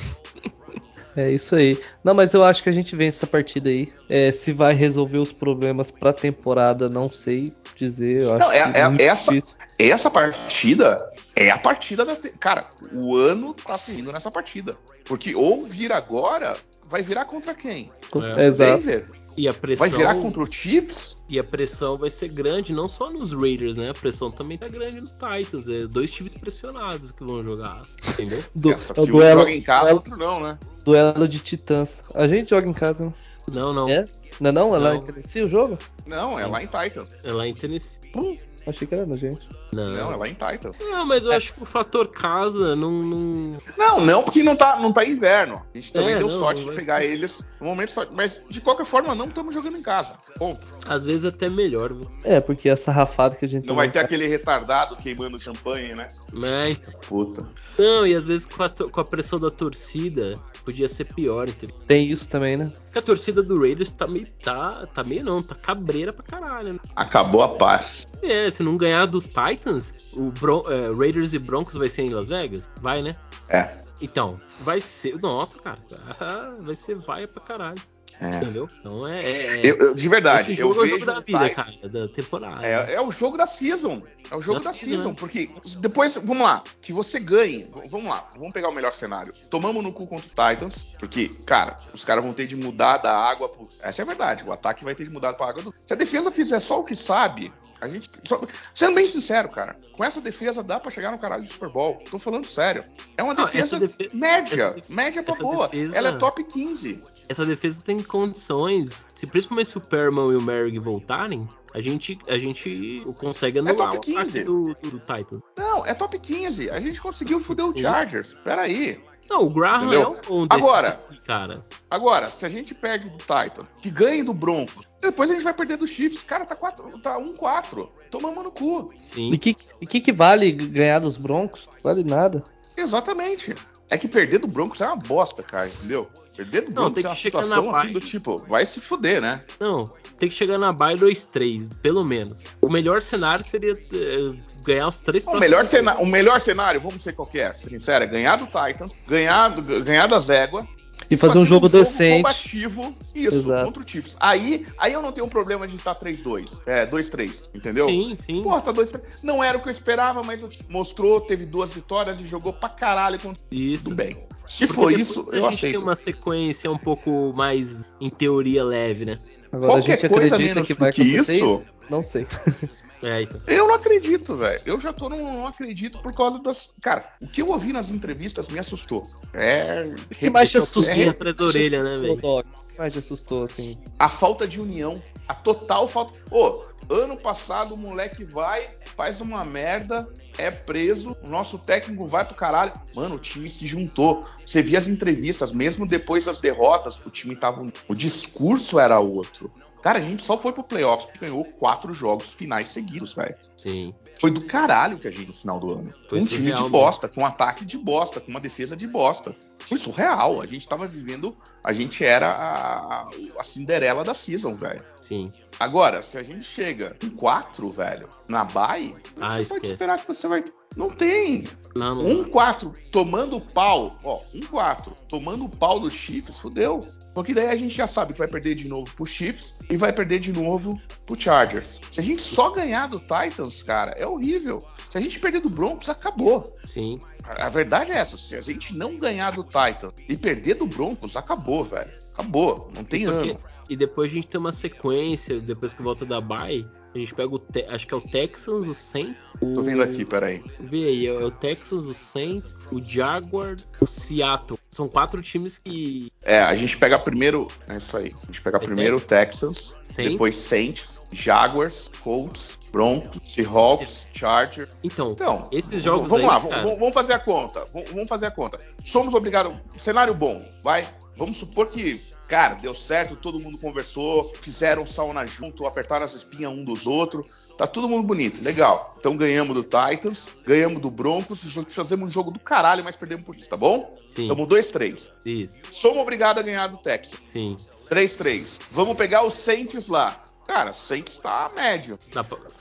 É 1.16 1.30
isso 1.30 1.56
aí. 1.56 1.78
Não, 2.04 2.14
mas 2.14 2.34
eu 2.34 2.44
acho 2.44 2.64
que 2.64 2.70
a 2.70 2.72
gente 2.72 2.96
vence 2.96 3.18
essa 3.18 3.28
partida 3.28 3.70
aí. 3.70 3.92
É, 4.10 4.32
se 4.32 4.52
vai 4.54 4.74
resolver 4.74 5.18
os 5.18 5.32
problemas 5.32 5.92
pra 5.92 6.14
temporada, 6.14 6.90
não 6.90 7.10
sei 7.10 7.52
dizer. 7.76 8.24
Eu 8.24 8.30
acho 8.34 8.40
Não, 8.40 8.52
é- 8.52 8.72
que 8.72 8.78
é- 8.80 8.88
muito 8.88 9.02
essa-. 9.02 9.32
Essa 9.78 10.10
partida 10.10 11.11
é 11.36 11.50
a 11.50 11.58
partida 11.58 12.04
da. 12.06 12.16
te- 12.16 12.30
Cara, 12.32 12.70
o 12.94 13.16
ano 13.16 13.54
tá 13.54 13.78
se 13.78 13.92
indo 13.92 14.12
nessa 14.12 14.30
partida. 14.32 14.78
Porque 15.06 15.34
ou 15.36 15.62
vira 15.64 15.96
agora, 15.98 16.56
vai 16.86 17.02
virar 17.02 17.26
contra 17.26 17.54
quem? 17.54 17.92
É. 18.38 18.46
Exato. 18.46 18.82
Denver. 18.84 19.10
E 19.38 19.48
a 19.48 19.54
pressão. 19.54 19.88
Vai 19.88 19.98
virar 19.98 20.16
contra 20.16 20.44
o 20.44 20.52
Chiefs? 20.52 21.16
E 21.30 21.40
a 21.40 21.44
pressão 21.44 21.96
vai 21.96 22.10
ser 22.10 22.28
grande, 22.28 22.74
não 22.74 22.90
só 22.90 23.10
nos 23.10 23.32
Raiders, 23.32 23.78
né? 23.78 23.90
A 23.90 23.94
pressão 23.94 24.30
também 24.30 24.58
tá 24.58 24.68
grande 24.68 25.00
nos 25.00 25.14
Titans. 25.14 25.70
É 25.70 25.88
dois 25.88 26.12
times 26.12 26.34
pressionados 26.34 27.12
que 27.14 27.24
vão 27.24 27.42
jogar. 27.42 27.84
Entendeu? 28.10 28.44
Du- 28.54 28.74
Essa 28.74 28.92
é 28.94 29.00
o 29.00 29.04
um 29.04 29.06
duelo, 29.06 29.40
joga 29.40 29.52
em 29.54 29.62
casa, 29.62 29.82
duelo, 29.84 29.96
outro 29.98 30.18
não, 30.18 30.40
né? 30.42 30.60
duelo 30.84 31.28
de 31.30 31.40
titãs. 31.40 32.04
A 32.14 32.28
gente 32.28 32.50
joga 32.50 32.68
em 32.68 32.74
casa, 32.74 33.06
né? 33.06 33.14
Não, 33.50 33.72
não. 33.74 33.88
É? 33.90 34.06
Não 34.42 34.50
é 34.50 34.52
não? 34.52 34.76
É 34.76 34.80
lá 34.80 34.90
Não. 34.90 34.96
em 34.98 35.02
Tennessee 35.02 35.44
o 35.44 35.48
jogo? 35.48 35.78
Não, 36.06 36.38
é 36.40 36.46
lá 36.46 36.62
em 36.64 36.68
Titan. 36.68 37.06
É 37.24 37.32
lá 37.32 37.48
em 37.48 37.54
Tennessee. 37.54 38.02
Hum, 38.16 38.36
achei 38.68 38.88
que 38.88 38.94
era 38.94 39.06
na 39.06 39.16
gente. 39.18 39.48
Não. 39.72 39.88
Não, 39.90 40.12
é 40.14 40.16
lá 40.16 40.28
em 40.28 40.34
Titan. 40.34 40.72
Não, 40.80 41.06
mas 41.06 41.26
eu 41.26 41.32
acho 41.32 41.54
que 41.54 41.64
o 41.64 41.66
fator 41.66 42.08
casa 42.10 42.76
não. 42.76 42.92
não... 42.92 43.58
Não, 43.78 44.02
não, 44.02 44.24
porque 44.24 44.44
não 44.44 44.56
tá, 44.56 44.78
não 44.80 44.92
tá 44.92 45.06
inverno. 45.06 45.62
A 45.74 45.78
gente 45.78 45.94
também 45.94 46.14
É, 46.14 46.18
deu 46.20 46.28
não, 46.28 46.40
sorte 46.40 46.62
não 46.64 46.70
de 46.72 46.76
pegar 46.76 47.04
eles 47.04 47.46
no 47.60 47.68
momento 47.68 47.92
só. 47.92 48.06
Mas 48.12 48.42
de 48.50 48.60
qualquer 48.62 48.86
forma, 48.86 49.16
não 49.16 49.26
estamos 49.28 49.54
jogando 49.54 49.78
em 49.78 49.82
casa. 49.82 50.14
Ponto. 50.38 50.60
Às 50.88 51.06
vezes 51.06 51.26
até 51.26 51.48
melhor, 51.50 51.94
viu? 51.94 52.10
É, 52.24 52.40
porque 52.40 52.68
essa 52.70 52.92
rafada 52.92 53.36
que 53.36 53.46
a 53.46 53.48
gente 53.48 53.68
Não 53.68 53.76
vai 53.76 53.88
ter 53.88 53.94
casa- 53.94 54.06
aquele 54.06 54.28
retardado 54.28 54.96
queimando 54.98 55.40
champanhe, 55.40 55.96
né? 55.96 56.10
Mas, 56.34 56.80
Puta. 57.08 57.48
não, 57.78 58.06
e 58.06 58.14
às 58.16 58.28
vezes 58.28 58.46
com 58.46 58.62
a, 58.64 58.70
to- 58.70 58.90
com 58.90 59.00
a 59.00 59.06
pressão 59.06 59.40
da 59.40 59.50
torcida 59.50 60.38
podia 60.64 60.88
ser 60.88 61.06
pior, 61.06 61.48
entendeu? 61.50 61.76
Tem 61.88 62.08
isso 62.10 62.28
também, 62.30 62.58
né? 62.58 62.72
Porque 62.86 63.00
a 63.00 63.02
torcida 63.02 63.42
do 63.44 63.60
Raiders 63.60 63.92
tá 63.92 64.08
meio. 64.08 64.28
Tá, 64.42 64.86
tá 64.94 65.04
meio 65.04 65.24
não, 65.24 65.42
tá 65.42 65.56
cabreira 65.56 66.12
pra 66.14 66.24
caralho, 66.24 66.74
né? 66.74 66.80
Acabou 66.96 67.42
a 67.42 67.50
paz. 67.56 68.06
É, 68.22 68.50
se 68.52 68.62
não 68.64 68.78
ganhar 68.78 69.06
dos 69.06 69.28
Titans, 69.28 69.94
o 70.14 70.32
Bron- 70.32 70.64
é, 70.70 70.94
Raiders 70.94 71.34
e 71.34 71.40
Broncos 71.40 71.76
vai 71.76 71.90
ser 71.90 72.04
em 72.04 72.10
Las 72.10 72.30
Vegas? 72.30 72.70
Vai, 72.82 73.02
né? 73.02 73.16
É. 73.50 73.76
Então, 74.02 74.40
vai 74.62 74.82
ser. 74.82 75.20
Nossa, 75.22 75.60
cara. 75.60 75.80
Vai 76.62 76.76
ser 76.76 76.96
vaia 76.96 77.28
pra 77.28 77.42
caralho. 77.44 77.80
É. 78.20 78.38
Entendeu? 78.38 78.70
Então 78.80 79.08
é. 79.08 79.24
é- 79.24 79.62
Eu, 79.66 79.76
eu- 79.78 79.96
de 79.96 80.10
verdade, 80.10 80.52
esse 80.52 80.62
eu 80.62 80.68
jogo 80.74 80.82
é 80.82 80.84
o 80.84 80.88
jogo 80.88 81.06
da 81.06 81.20
o 81.20 81.24
vida, 81.24 81.50
Ti- 81.50 81.56
cara, 81.56 81.72
da 81.90 82.08
temporada. 82.08 82.66
É, 82.68 82.94
é 82.96 83.02
o 83.02 83.10
jogo 83.12 83.38
da 83.38 83.46
season. 83.46 84.04
É 84.30 84.36
o 84.36 84.42
jogo 84.42 84.60
Da 84.60 84.66
da, 84.72 84.74
season, 84.74 84.90
season, 84.96 85.10
né? 85.10 85.16
porque 85.18 85.50
depois, 85.80 86.16
vamos 86.16 86.44
lá, 86.44 86.64
que 86.82 86.94
você 86.94 87.20
ganhe, 87.20 87.68
vamos 87.90 88.08
lá, 88.08 88.30
vamos 88.38 88.54
pegar 88.54 88.70
o 88.70 88.74
melhor 88.74 88.94
cenário. 88.94 89.34
Tomamos 89.50 89.84
no 89.84 89.92
cu 89.92 90.08
contra 90.08 90.26
os 90.26 90.30
Titans, 90.32 90.94
porque, 91.00 91.30
cara, 91.46 91.76
os 91.94 92.06
caras 92.06 92.24
vão 92.24 92.34
ter 92.34 92.48
de 92.48 92.56
mudar 92.56 92.98
da 92.98 93.14
água 93.16 93.50
pro... 93.50 93.68
Essa 93.82 94.02
é 94.02 94.04
a 94.04 94.06
verdade, 94.06 94.44
o 94.48 94.52
ataque 94.54 94.84
vai 94.86 94.96
ter 94.96 95.04
de 95.04 95.10
mudar 95.10 95.34
pra 95.34 95.48
água 95.50 95.64
do... 95.64 95.74
Se 95.86 95.94
a 95.94 95.96
defesa 95.98 96.32
fizer 96.32 96.60
só 96.60 96.80
o 96.80 96.84
que 96.84 96.96
sabe, 96.96 97.52
a 97.82 97.88
gente... 97.88 98.10
só- 98.24 98.42
Sendo 98.74 98.96
bem 98.96 99.08
sincero, 99.08 99.50
cara, 99.50 99.76
com 99.98 100.04
essa 100.04 100.22
defesa 100.22 100.62
dá 100.64 100.80
pra 100.80 100.92
chegar 100.92 101.12
no 101.12 101.20
caralho 101.20 101.44
do 101.44 101.52
Super 101.52 101.70
Bowl. 101.70 102.02
Tô 102.10 102.18
falando 102.20 102.46
sério. 102.46 102.86
É 103.18 103.24
uma 103.24 103.34
Não, 103.34 103.46
defesa 103.46 103.78
essa 103.78 103.80
defe- 103.80 104.10
média, 104.16 104.64
essa 104.66 104.74
def- 104.76 104.90
média 104.90 105.24
pra 105.24 105.36
boa. 105.36 105.68
defesa- 105.68 105.98
Ela 105.98 106.10
é 106.10 106.12
top 106.14 106.44
15. 106.44 107.04
Essa 107.28 107.46
defesa 107.46 107.82
tem 107.82 108.02
condições. 108.02 109.08
Se 109.16 109.26
principalmente 109.28 109.70
se 109.70 109.78
o 109.78 109.82
Perman 109.82 110.32
e 110.32 110.36
o 110.36 110.42
Merrick 110.42 110.80
voltarem, 110.80 111.48
a 111.74 111.80
gente, 111.80 112.18
a 112.28 112.38
gente 112.38 113.02
consegue 113.20 113.60
anular 113.60 113.76
top 113.76 113.96
o 113.96 114.00
ataque 114.00 114.14
15. 114.32 114.44
do, 114.44 114.74
do, 114.74 115.00
Titans. 115.00 115.42
Não, 115.58 115.86
é 115.86 115.94
top 115.94 116.20
15. 116.20 116.70
A 116.70 116.80
gente 116.80 117.00
conseguiu 117.02 117.40
foder 117.40 117.66
o. 117.66 117.78
Chargers. 117.78 118.34
Peraí. 118.44 119.02
Não, 119.30 119.44
o 119.46 119.50
Graham 119.50 119.84
Entendeu? 119.84 120.02
é 120.02 120.08
um 120.08 120.22
bom 120.28 120.48
desse 120.48 120.62
Agora- 120.62 120.90
cara. 121.26 121.62
Agora, 121.92 122.28
se 122.28 122.46
a 122.46 122.50
gente 122.50 122.74
perde 122.74 123.10
do 123.10 123.18
Titan, 123.18 123.68
que 123.82 123.90
ganhe 123.90 124.24
do 124.24 124.34
Broncos, 124.34 124.88
depois 125.02 125.30
a 125.30 125.34
gente 125.34 125.44
vai 125.44 125.54
perder 125.54 125.76
do 125.76 125.86
Chiefs. 125.86 126.24
Cara, 126.24 126.46
tá 126.46 126.56
4, 126.56 127.00
tá 127.00 127.20
1-4. 127.20 127.90
Tomamos 128.10 128.42
no 128.46 128.50
cu. 128.50 128.94
E 129.04 129.08
Sim. 129.08 129.38
que, 129.38 129.58
e 129.82 129.86
que 129.86 130.00
que 130.00 130.14
vale 130.14 130.54
ganhar 130.54 131.00
dos 131.00 131.18
Broncos? 131.18 131.68
Vale 131.84 132.02
nada. 132.02 132.46
Exatamente. 132.78 133.54
É 133.90 133.98
que 133.98 134.08
perder 134.08 134.40
do 134.40 134.48
Broncos 134.48 134.80
é 134.80 134.88
uma 134.88 134.96
bosta, 134.96 135.44
cara, 135.44 135.68
entendeu? 135.68 136.08
Perder 136.38 136.62
do 136.62 136.68
Não, 136.68 136.84
Broncos 136.84 137.04
é 137.04 137.08
uma 137.10 137.14
que 137.14 137.22
situação 137.24 137.72
na 137.74 137.80
assim 137.80 137.92
do 137.92 138.00
tipo, 138.00 138.38
vai 138.48 138.66
se 138.66 138.80
fuder, 138.80 139.22
né? 139.22 139.44
Não, 139.60 139.92
tem 140.18 140.30
que 140.30 140.36
chegar 140.36 140.58
na 140.58 140.72
bye 140.72 140.96
2-3, 140.96 141.70
pelo 141.82 142.06
menos. 142.06 142.46
O 142.62 142.70
melhor 142.70 143.02
cenário 143.02 143.46
seria 143.46 143.74
é, 143.74 144.34
ganhar 144.64 144.88
os 144.88 145.02
três 145.02 145.26
o 145.26 145.38
melhor, 145.38 145.66
cena, 145.66 145.98
o 145.98 146.06
melhor 146.06 146.40
cenário, 146.40 146.80
vamos 146.80 147.04
ser 147.04 147.12
qualquer, 147.12 147.50
é, 147.50 147.54
sincero, 147.54 148.06
é 148.06 148.08
ganhar 148.08 148.38
do 148.38 148.46
Titans, 148.46 148.94
ganhar, 149.06 149.50
do, 149.50 149.84
ganhar 149.84 150.08
da 150.08 150.20
Zégua. 150.20 150.66
E 151.12 151.18
fazer, 151.18 151.40
um 151.40 151.46
jogo, 151.46 151.68
um 151.68 151.70
decente. 151.70 152.24
combativo, 152.24 152.96
isso, 153.14 153.36
Exato. 153.36 153.66
contra 153.66 153.84
o 153.84 153.88
Chiefs. 153.88 154.16
Aí, 154.20 154.66
aí 154.78 154.94
eu 154.94 155.02
não 155.02 155.12
tenho 155.12 155.28
um 155.28 155.30
problema 155.30 155.68
de 155.68 155.76
estar 155.76 155.94
3-2, 155.94 156.62
é, 156.66 156.86
2-3, 156.88 157.50
entendeu? 157.54 157.86
Sim, 157.86 158.16
sim. 158.18 158.42
Porra, 158.42 158.62
tá 158.62 158.74
2-3. 158.74 159.02
Não 159.22 159.44
era 159.44 159.58
o 159.58 159.62
que 159.62 159.68
eu 159.68 159.72
esperava, 159.72 160.24
mas 160.24 160.42
mostrou, 160.70 161.20
teve 161.20 161.46
duas 161.46 161.74
vitórias 161.74 162.20
e 162.20 162.26
jogou 162.26 162.54
pra 162.54 162.70
caralho 162.70 163.20
contra 163.20 163.42
Isso. 163.52 163.86
Tudo 163.86 163.96
bem. 163.98 164.18
Se 164.48 164.68
for 164.68 164.92
isso, 164.92 165.20
eu 165.32 165.46
aceito. 165.46 165.48
A 165.48 165.52
gente 165.52 165.72
tem 165.74 165.78
uma 165.78 165.96
sequência 165.96 166.72
um 166.72 166.78
pouco 166.78 167.34
mais, 167.34 167.84
em 168.00 168.10
teoria, 168.10 168.64
leve, 168.64 169.06
né? 169.06 169.18
Agora 169.52 169.74
Qualquer 169.74 169.94
a 169.94 169.98
gente 169.98 170.06
acredita 170.06 170.62
que 170.62 170.74
vai 170.74 170.90
acontecer 170.90 171.36
isso? 171.36 171.46
isso? 171.46 171.70
Não 171.90 172.02
sei. 172.02 172.26
É, 173.04 173.24
então. 173.24 173.42
Eu 173.48 173.68
não 173.68 173.76
acredito, 173.76 174.36
velho. 174.36 174.62
Eu 174.66 174.80
já 174.80 174.94
tô 174.94 175.10
não, 175.10 175.34
não 175.34 175.48
acredito 175.48 176.00
por 176.00 176.14
causa 176.14 176.40
das. 176.40 176.72
Cara, 176.82 177.12
o 177.20 177.28
que 177.28 177.42
eu 177.42 177.50
ouvi 177.50 177.74
nas 177.74 177.90
entrevistas 177.90 178.48
me 178.48 178.60
assustou. 178.60 179.08
É. 179.34 179.94
O 180.10 180.16
que 180.16 180.30
mais 180.30 180.52
te 180.52 180.58
assustou? 180.58 180.84
É, 180.84 181.08
atrás 181.08 181.38
da 181.38 181.46
orelha, 181.46 181.84
né, 181.84 181.98
velho? 181.98 182.14
O 182.14 182.44
que 182.44 182.78
mais 182.78 182.94
te 182.94 183.00
assustou, 183.00 183.44
assim? 183.44 183.78
A 183.98 184.08
falta 184.08 184.48
de 184.48 184.62
união. 184.62 185.02
A 185.28 185.34
total 185.34 185.88
falta. 185.88 186.14
Ô, 186.30 186.64
ano 186.90 187.18
passado 187.18 187.74
o 187.74 187.78
moleque 187.78 188.24
vai, 188.24 188.68
faz 188.96 189.22
uma 189.22 189.44
merda, 189.46 190.08
é 190.38 190.52
preso, 190.52 191.16
o 191.24 191.28
nosso 191.28 191.58
técnico 191.58 192.08
vai 192.08 192.26
pro 192.26 192.36
caralho. 192.36 192.74
Mano, 192.96 193.16
o 193.16 193.20
time 193.20 193.50
se 193.50 193.66
juntou. 193.66 194.26
Você 194.46 194.62
via 194.62 194.78
as 194.78 194.88
entrevistas, 194.88 195.52
mesmo 195.52 195.88
depois 195.88 196.26
das 196.26 196.42
derrotas, 196.42 197.00
o 197.06 197.10
time 197.10 197.36
tava. 197.36 197.66
O 197.88 197.96
discurso 197.96 198.80
era 198.80 199.00
outro. 199.00 199.52
Cara, 199.82 200.00
a 200.00 200.02
gente 200.02 200.24
só 200.24 200.38
foi 200.38 200.52
pro 200.52 200.64
playoffs 200.64 201.10
e 201.16 201.20
ganhou 201.20 201.44
quatro 201.44 201.94
jogos 201.94 202.28
finais 202.34 202.68
seguidos, 202.68 203.14
velho. 203.14 203.36
Sim. 203.58 203.94
Foi 204.20 204.30
do 204.30 204.42
caralho 204.42 205.00
que 205.00 205.08
a 205.08 205.12
gente 205.12 205.28
no 205.28 205.34
final 205.34 205.60
do 205.60 205.74
ano. 205.74 205.94
Foi 206.08 206.20
um 206.20 206.26
time 206.26 206.54
de 206.54 206.70
bosta, 206.70 207.08
com 207.08 207.22
um 207.22 207.26
ataque 207.26 207.66
de 207.66 207.78
bosta, 207.78 208.20
com 208.20 208.30
uma 208.30 208.40
defesa 208.40 208.76
de 208.76 208.86
bosta. 208.86 209.36
Foi 209.60 209.78
surreal. 209.78 210.42
A 210.42 210.46
gente 210.46 210.68
tava 210.68 210.88
vivendo. 210.88 211.36
A 211.64 211.74
gente 211.74 212.06
era 212.06 212.30
a, 212.30 213.08
a 213.40 213.44
Cinderela 213.44 214.04
da 214.04 214.14
season, 214.14 214.54
velho. 214.54 214.84
Sim. 215.00 215.32
Agora, 215.62 216.02
se 216.02 216.18
a 216.18 216.24
gente 216.24 216.44
chega 216.44 216.96
em 217.04 217.10
quatro, 217.12 217.70
velho, 217.70 218.10
na 218.28 218.44
bye, 218.44 218.96
ah, 219.22 219.30
você 219.30 219.42
esquece. 219.42 219.50
pode 219.50 219.68
esperar 219.68 220.00
que 220.00 220.08
você 220.08 220.28
vai. 220.28 220.44
Não 220.76 220.90
tem. 220.90 221.44
Não, 221.76 221.94
não 221.94 222.22
um 222.22 222.24
4 222.24 222.74
tomando 222.92 223.40
pau, 223.40 223.96
ó, 224.04 224.20
um 224.34 224.42
4 224.42 224.96
tomando 225.08 225.48
pau 225.48 225.80
dos 225.80 225.94
Chiefs, 225.94 226.40
fudeu. 226.40 226.84
Porque 227.14 227.32
daí 227.32 227.46
a 227.46 227.56
gente 227.56 227.76
já 227.76 227.86
sabe 227.86 228.14
que 228.14 228.18
vai 228.18 228.28
perder 228.28 228.56
de 228.56 228.68
novo 228.68 228.92
pro 228.96 229.06
Chiefs 229.06 229.60
e 229.70 229.78
vai 229.78 229.94
perder 229.94 230.20
de 230.20 230.34
novo 230.34 230.82
pro 231.06 231.20
Chargers. 231.20 231.80
Se 231.92 232.00
a 232.00 232.04
gente 232.04 232.24
só 232.24 232.50
ganhar 232.50 232.88
do 232.88 233.00
Titans, 233.00 233.62
cara, 233.62 233.92
é 233.92 234.08
horrível. 234.08 234.66
Se 234.90 234.98
a 234.98 235.02
gente 235.02 235.20
perder 235.20 235.42
do 235.42 235.50
Broncos, 235.50 235.90
acabou. 235.90 236.58
Sim. 236.66 236.98
A 237.24 237.50
verdade 237.50 237.92
é 237.92 237.98
essa. 237.98 238.18
Se 238.18 238.36
a 238.36 238.42
gente 238.42 238.76
não 238.76 238.98
ganhar 238.98 239.32
do 239.34 239.44
Titans 239.44 239.94
e 240.10 240.18
perder 240.18 240.56
do 240.56 240.66
Broncos, 240.66 241.16
acabou, 241.16 241.64
velho. 241.64 241.92
Acabou. 242.14 242.68
Não 242.74 242.84
tem 242.84 243.06
ano. 243.06 243.38
E 243.72 243.76
depois 243.78 244.12
a 244.12 244.16
gente 244.16 244.28
tem 244.28 244.38
uma 244.38 244.52
sequência, 244.52 245.40
depois 245.40 245.74
que 245.74 245.82
volta 245.82 246.06
da 246.06 246.20
bye, 246.20 246.68
a 246.94 247.00
gente 247.00 247.16
pega 247.16 247.34
o. 247.34 247.40
Te 247.40 247.64
acho 247.70 247.88
que 247.88 247.94
é 247.94 247.98
o 247.98 248.02
Texans, 248.02 248.68
o 248.68 248.74
Saints. 248.74 249.26
O... 249.40 249.54
Tô 249.54 249.62
vendo 249.62 249.82
aqui, 249.82 250.04
peraí. 250.04 250.44
Vê 250.60 250.88
aí, 250.88 251.08
é 251.08 251.14
o 251.14 251.32
Texans, 251.32 251.86
o 251.86 251.94
Saints, 251.94 252.58
o 252.70 252.82
Jaguar, 252.82 253.56
o 253.80 253.88
Seattle. 253.88 254.60
São 254.70 254.90
quatro 254.90 255.22
times 255.22 255.58
que. 255.58 256.12
É, 256.22 256.40
a 256.40 256.54
gente 256.54 256.78
pega 256.78 257.00
primeiro. 257.00 257.48
É 257.70 257.78
isso 257.78 257.96
aí. 257.96 258.14
A 258.22 258.26
gente 258.26 258.42
pega 258.42 258.58
é 258.58 258.60
primeiro 258.60 258.98
o 258.98 259.00
Texans, 259.00 259.74
Saints? 259.84 260.12
depois 260.12 260.36
Saints, 260.36 261.02
Jaguars, 261.14 261.90
Colts, 262.04 262.60
Broncos, 262.74 263.22
Seahawks, 263.26 264.06
Chargers. 264.12 264.72
Então, 264.84 265.14
então 265.14 265.48
esses 265.50 265.82
jogos 265.82 266.10
vamos 266.10 266.26
aí, 266.26 266.30
lá, 266.30 266.42
cara... 266.42 266.76
vamos 266.76 266.94
fazer 266.94 267.14
a 267.14 267.20
conta. 267.20 267.66
Vamos 267.74 268.10
fazer 268.10 268.26
a 268.26 268.32
conta. 268.32 268.60
Somos 268.84 269.14
obrigados. 269.14 269.56
Cenário 269.78 270.14
bom, 270.14 270.44
vai. 270.62 270.86
Vamos 271.16 271.38
supor 271.38 271.68
que 271.68 272.02
Cara, 272.32 272.54
deu 272.54 272.74
certo, 272.74 273.18
todo 273.18 273.42
mundo 273.42 273.58
conversou, 273.58 274.32
fizeram 274.40 274.86
sauna 274.86 275.26
junto, 275.26 275.68
apertaram 275.68 276.06
as 276.06 276.14
espinhas 276.14 276.50
um 276.50 276.64
dos 276.64 276.88
outros. 276.88 277.26
Tá 277.58 277.68
todo 277.68 277.90
mundo 277.90 278.08
bonito, 278.08 278.42
legal. 278.42 278.96
Então 278.98 279.18
ganhamos 279.18 279.54
do 279.54 279.64
Titans, 279.64 280.30
ganhamos 280.46 280.82
do 280.82 280.90
Broncos, 280.90 281.44
fazemos 281.68 282.08
um 282.08 282.10
jogo 282.10 282.32
do 282.32 282.40
caralho, 282.40 282.86
mas 282.86 282.96
perdemos 282.96 283.26
por 283.26 283.36
isso, 283.36 283.50
tá 283.50 283.58
bom? 283.58 283.98
Sim. 284.08 284.30
Tamo 284.30 284.48
2-3. 284.48 285.12
Isso. 285.26 285.66
Somos 285.74 286.00
obrigados 286.00 286.42
a 286.42 286.46
ganhar 286.46 286.68
do 286.68 286.78
Texas. 286.78 287.20
Sim. 287.26 287.58
3-3. 287.90 288.46
Vamos 288.72 288.96
pegar 288.96 289.26
os 289.26 289.34
Saints 289.34 289.90
lá. 289.90 290.24
Cara, 290.48 290.72
Saints 290.72 291.18
tá 291.18 291.52
médio. 291.54 292.00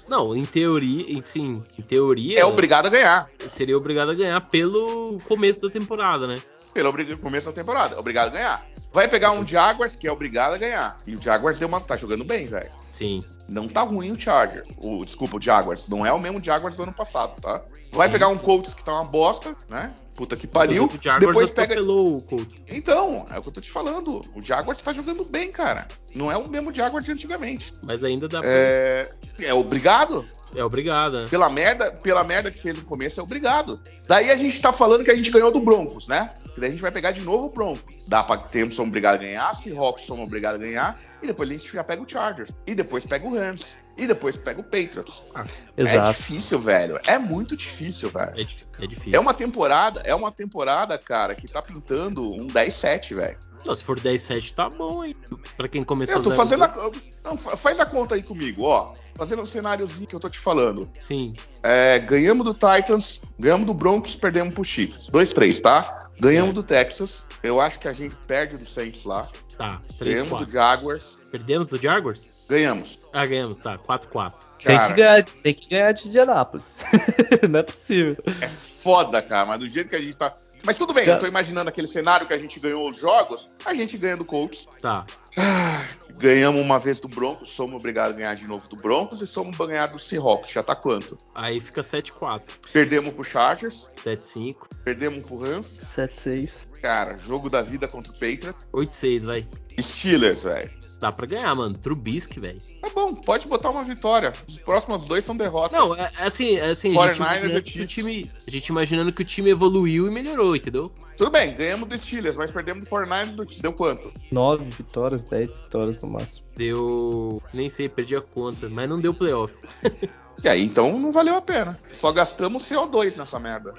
Não, 0.08 0.34
em 0.34 0.44
teoria, 0.44 1.22
sim, 1.22 1.52
em 1.78 1.82
teoria. 1.82 2.40
É 2.40 2.44
obrigado 2.44 2.86
a 2.86 2.90
ganhar. 2.90 3.30
Seria 3.46 3.76
obrigado 3.76 4.10
a 4.10 4.14
ganhar 4.14 4.40
pelo 4.48 5.18
começo 5.28 5.60
da 5.60 5.70
temporada, 5.70 6.26
né? 6.26 6.34
Pelo 6.72 6.92
começo 7.18 7.46
da 7.46 7.52
temporada. 7.52 7.98
Obrigado 7.98 8.28
a 8.28 8.30
ganhar. 8.30 8.66
Vai 8.92 9.08
pegar 9.08 9.32
um 9.32 9.46
Jaguars 9.46 9.94
que 9.94 10.06
é 10.08 10.12
obrigado 10.12 10.54
a 10.54 10.58
ganhar. 10.58 10.98
E 11.06 11.14
o 11.14 11.22
Jaguars 11.22 11.58
deu 11.58 11.68
uma, 11.68 11.80
tá 11.80 11.96
jogando 11.96 12.24
bem, 12.24 12.46
velho. 12.46 12.70
Sim. 12.92 13.24
Não 13.48 13.66
tá 13.66 13.82
ruim 13.82 14.12
o 14.12 14.20
Chargers. 14.20 14.68
O, 14.76 15.04
desculpa, 15.04 15.36
o 15.36 15.40
Jaguars. 15.40 15.88
Não 15.88 16.04
é 16.04 16.12
o 16.12 16.18
mesmo 16.18 16.42
Jaguars 16.42 16.76
do 16.76 16.82
ano 16.82 16.92
passado, 16.92 17.40
tá? 17.40 17.62
Vai 17.92 18.08
sim, 18.08 18.12
pegar 18.12 18.28
um 18.28 18.36
Colts 18.36 18.74
que 18.74 18.84
tá 18.84 18.92
uma 18.92 19.04
bosta, 19.04 19.56
né? 19.68 19.92
Puta 20.14 20.36
que 20.36 20.46
pariu. 20.46 20.84
O 20.84 21.02
Jaguars 21.02 21.26
depois 21.26 21.50
pega. 21.50 21.82
O 21.82 22.20
Colts. 22.28 22.62
Então, 22.68 23.26
é 23.30 23.38
o 23.38 23.42
que 23.42 23.48
eu 23.48 23.52
tô 23.52 23.60
te 23.60 23.70
falando. 23.70 24.20
O 24.34 24.42
Jaguars 24.42 24.80
tá 24.80 24.92
jogando 24.92 25.24
bem, 25.24 25.50
cara. 25.50 25.88
Não 26.14 26.30
é 26.30 26.36
o 26.36 26.46
mesmo 26.48 26.74
Jaguars 26.74 27.06
de 27.06 27.12
antigamente. 27.12 27.72
Mas 27.82 28.04
ainda 28.04 28.28
dá 28.28 28.40
pra. 28.40 28.50
É, 28.50 29.10
é 29.40 29.54
obrigado. 29.54 30.26
É 30.54 30.64
obrigado. 30.64 31.22
Né? 31.22 31.28
Pela 31.30 31.48
merda, 31.48 31.92
pela 31.92 32.24
merda 32.24 32.50
que 32.50 32.60
fez 32.60 32.76
no 32.76 32.84
começo, 32.84 33.20
é 33.20 33.22
obrigado. 33.22 33.80
Daí 34.08 34.30
a 34.30 34.36
gente 34.36 34.60
tá 34.60 34.72
falando 34.72 35.04
que 35.04 35.10
a 35.10 35.16
gente 35.16 35.30
ganhou 35.30 35.50
do 35.50 35.60
Broncos, 35.60 36.08
né? 36.08 36.30
Daí 36.60 36.68
a 36.68 36.72
gente 36.72 36.82
vai 36.82 36.92
pegar 36.92 37.10
de 37.10 37.22
novo 37.22 37.46
o 37.46 37.50
Broncos. 37.50 37.82
Dá 38.06 38.22
pra 38.22 38.36
ter, 38.36 38.70
somos 38.72 38.88
obrigados 38.88 39.20
a 39.20 39.24
ganhar, 39.24 39.54
Seahawks 39.54 40.04
somos 40.04 40.24
obrigados 40.24 40.60
a 40.60 40.64
ganhar, 40.64 41.00
e 41.22 41.26
depois 41.26 41.48
a 41.50 41.52
gente 41.52 41.72
já 41.72 41.82
pega 41.82 42.02
o 42.02 42.08
Chargers. 42.08 42.50
E 42.66 42.74
depois 42.74 43.04
pega 43.04 43.26
o 43.26 43.34
Rams. 43.34 43.76
E 43.96 44.06
depois 44.06 44.36
pega 44.36 44.60
o 44.60 44.64
Patriots. 44.64 45.22
Ah, 45.34 45.44
é 45.76 46.00
difícil, 46.00 46.58
velho. 46.58 46.98
É 47.06 47.18
muito 47.18 47.56
difícil, 47.56 48.08
velho. 48.08 48.32
É, 48.34 48.40
é, 48.84 48.86
difícil. 48.86 49.14
É 49.14 49.20
uma 49.20 49.34
temporada, 49.34 50.00
é 50.04 50.14
uma 50.14 50.32
temporada, 50.32 50.96
cara, 50.96 51.34
que 51.34 51.46
tá 51.46 51.60
pintando 51.60 52.26
um 52.26 52.46
10-7, 52.46 53.14
velho. 53.14 53.38
se 53.76 53.84
for 53.84 54.00
10-7, 54.00 54.54
tá 54.54 54.70
bom, 54.70 55.04
hein? 55.04 55.14
Pra 55.56 55.68
quem 55.68 55.84
começou 55.84 56.16
Eu 56.16 56.22
tô 56.22 56.32
fazendo 56.32 56.64
a... 56.64 56.90
Não, 57.22 57.36
faz 57.36 57.78
a 57.78 57.84
conta 57.84 58.14
aí 58.14 58.22
comigo, 58.22 58.62
ó 58.62 58.94
fazendo 59.14 59.42
um 59.42 59.46
cenáriozinho 59.46 60.06
que 60.06 60.14
eu 60.14 60.20
tô 60.20 60.28
te 60.28 60.38
falando. 60.38 60.88
Sim. 60.98 61.34
É, 61.62 61.98
ganhamos 61.98 62.44
do 62.44 62.54
Titans, 62.54 63.20
ganhamos 63.38 63.66
do 63.66 63.74
Broncos, 63.74 64.14
perdemos 64.14 64.54
pro 64.54 64.64
Chiefs. 64.64 65.10
2-3, 65.10 65.60
tá? 65.60 66.10
Ganhamos 66.20 66.54
do 66.54 66.62
Texas. 66.62 67.26
Eu 67.42 67.60
acho 67.60 67.78
que 67.78 67.88
a 67.88 67.92
gente 67.92 68.14
perde 68.26 68.56
do 68.58 68.66
Saints 68.66 69.04
lá. 69.04 69.26
Tá, 69.56 69.80
3, 69.98 70.14
Ganhamos 70.14 70.30
4. 70.30 70.46
do 70.46 70.52
Jaguars. 70.52 71.18
Perdemos 71.30 71.66
do 71.66 71.76
Jaguars? 71.76 72.28
Ganhamos. 72.48 73.06
Ah, 73.12 73.26
ganhamos, 73.26 73.58
tá. 73.58 73.78
4-4. 73.78 74.32
Tem 74.64 74.78
que, 74.78 74.94
ganhar, 74.94 75.22
tem 75.22 75.54
que 75.54 75.68
ganhar 75.68 75.92
de 75.92 76.08
Indianápolis. 76.08 76.78
Não 77.48 77.60
é 77.60 77.62
possível. 77.62 78.16
É 78.40 78.48
foda, 78.48 79.20
cara, 79.20 79.46
mas 79.46 79.60
do 79.60 79.68
jeito 79.68 79.90
que 79.90 79.96
a 79.96 80.00
gente 80.00 80.16
tá 80.16 80.32
mas 80.64 80.76
tudo 80.76 80.92
bem, 80.92 81.06
eu 81.06 81.18
tô 81.18 81.26
imaginando 81.26 81.68
aquele 81.68 81.86
cenário 81.86 82.26
que 82.26 82.32
a 82.32 82.38
gente 82.38 82.58
ganhou 82.60 82.88
os 82.88 82.98
jogos, 82.98 83.50
a 83.64 83.74
gente 83.74 83.96
ganha 83.96 84.16
do 84.16 84.24
Colts. 84.24 84.68
Tá. 84.80 85.06
Ah, 85.38 85.84
ganhamos 86.18 86.60
uma 86.60 86.78
vez 86.78 86.98
do 86.98 87.08
Broncos, 87.08 87.50
somos 87.50 87.76
obrigados 87.76 88.12
a 88.12 88.16
ganhar 88.16 88.34
de 88.34 88.46
novo 88.46 88.68
do 88.68 88.76
Broncos 88.76 89.22
e 89.22 89.26
somos 89.26 89.56
ganhar 89.56 89.86
do 89.86 89.98
Seahawks. 89.98 90.50
Já 90.50 90.62
tá 90.62 90.74
quanto? 90.74 91.16
Aí 91.34 91.60
fica 91.60 91.80
7-4. 91.80 92.42
Perdemos 92.72 93.12
pro 93.12 93.24
Chargers. 93.24 93.90
7-5. 94.04 94.56
Perdemos 94.84 95.24
pro 95.24 95.38
Rams. 95.38 95.80
7-6. 95.96 96.70
Cara, 96.80 97.16
jogo 97.18 97.48
da 97.48 97.62
vida 97.62 97.86
contra 97.86 98.12
o 98.12 98.14
Patriots. 98.14 98.66
8-6, 98.72 99.24
vai. 99.24 99.48
Steelers, 99.78 100.42
velho. 100.42 100.79
Dá 101.00 101.10
pra 101.10 101.26
ganhar, 101.26 101.54
mano. 101.54 101.74
Trubisky, 101.78 102.38
velho. 102.38 102.60
Tá 102.82 102.90
bom, 102.94 103.14
pode 103.14 103.48
botar 103.48 103.70
uma 103.70 103.82
vitória. 103.82 104.34
Os 104.46 104.58
próximos 104.58 105.06
dois 105.06 105.24
são 105.24 105.34
derrotas. 105.34 105.78
Não, 105.78 105.94
é, 105.94 106.10
é 106.18 106.24
assim, 106.24 106.56
é 106.56 106.70
assim 106.70 106.96
a, 106.96 107.12
gente 107.48 107.86
time, 107.86 108.30
a 108.46 108.50
gente 108.50 108.66
imaginando 108.66 109.10
que 109.10 109.22
o 109.22 109.24
time 109.24 109.48
evoluiu 109.48 110.06
e 110.06 110.10
melhorou, 110.10 110.54
entendeu? 110.54 110.92
Tudo 111.16 111.30
bem, 111.30 111.54
ganhamos 111.54 111.88
do 111.88 111.96
Steelers, 111.96 112.36
mas 112.36 112.50
perdemos 112.50 112.84
do 112.84 112.88
49 112.90 113.32
do 113.32 113.62
Deu 113.62 113.72
quanto? 113.72 114.12
9 114.30 114.64
vitórias, 114.64 115.24
10 115.24 115.60
vitórias 115.62 116.02
no 116.02 116.10
máximo. 116.10 116.46
Deu. 116.54 117.42
Nem 117.54 117.70
sei, 117.70 117.88
perdi 117.88 118.14
a 118.14 118.20
conta, 118.20 118.68
mas 118.68 118.86
não 118.86 119.00
deu 119.00 119.14
playoff. 119.14 119.54
e 120.44 120.48
aí, 120.48 120.62
então 120.62 120.98
não 120.98 121.12
valeu 121.12 121.34
a 121.34 121.40
pena. 121.40 121.78
Só 121.94 122.12
gastamos 122.12 122.64
CO2 122.64 123.16
nessa 123.16 123.38
merda. 123.38 123.72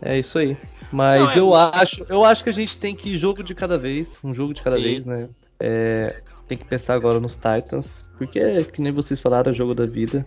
É 0.00 0.16
isso 0.16 0.38
aí. 0.38 0.56
Mas 0.92 1.20
não, 1.20 1.32
é 1.32 1.38
eu 1.38 1.54
acho, 1.54 2.06
eu 2.08 2.24
acho 2.24 2.44
que 2.44 2.50
a 2.50 2.54
gente 2.54 2.76
tem 2.78 2.94
que 2.94 3.14
ir 3.14 3.18
jogo 3.18 3.42
de 3.42 3.54
cada 3.54 3.76
vez, 3.76 4.18
um 4.22 4.32
jogo 4.32 4.54
de 4.54 4.62
cada 4.62 4.76
Sim. 4.76 4.82
vez, 4.82 5.06
né? 5.06 5.28
É, 5.58 6.20
tem 6.52 6.58
que 6.58 6.64
pensar 6.66 6.94
agora 6.94 7.18
nos 7.18 7.34
Titans, 7.34 8.04
porque, 8.18 8.64
que 8.64 8.82
nem 8.82 8.92
vocês 8.92 9.18
falaram, 9.18 9.50
é 9.50 9.54
jogo 9.54 9.74
da 9.74 9.86
vida. 9.86 10.22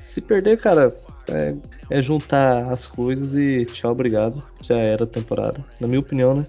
Se 0.00 0.18
perder, 0.22 0.58
cara, 0.58 0.96
é, 1.30 1.54
é, 1.90 2.00
juntar 2.00 2.72
as 2.72 2.86
coisas 2.86 3.34
e 3.34 3.66
tchau, 3.66 3.92
obrigado. 3.92 4.42
Já 4.62 4.76
era 4.76 5.04
a 5.04 5.06
temporada. 5.06 5.62
Na 5.78 5.86
minha 5.86 6.00
opinião, 6.00 6.34
né? 6.34 6.46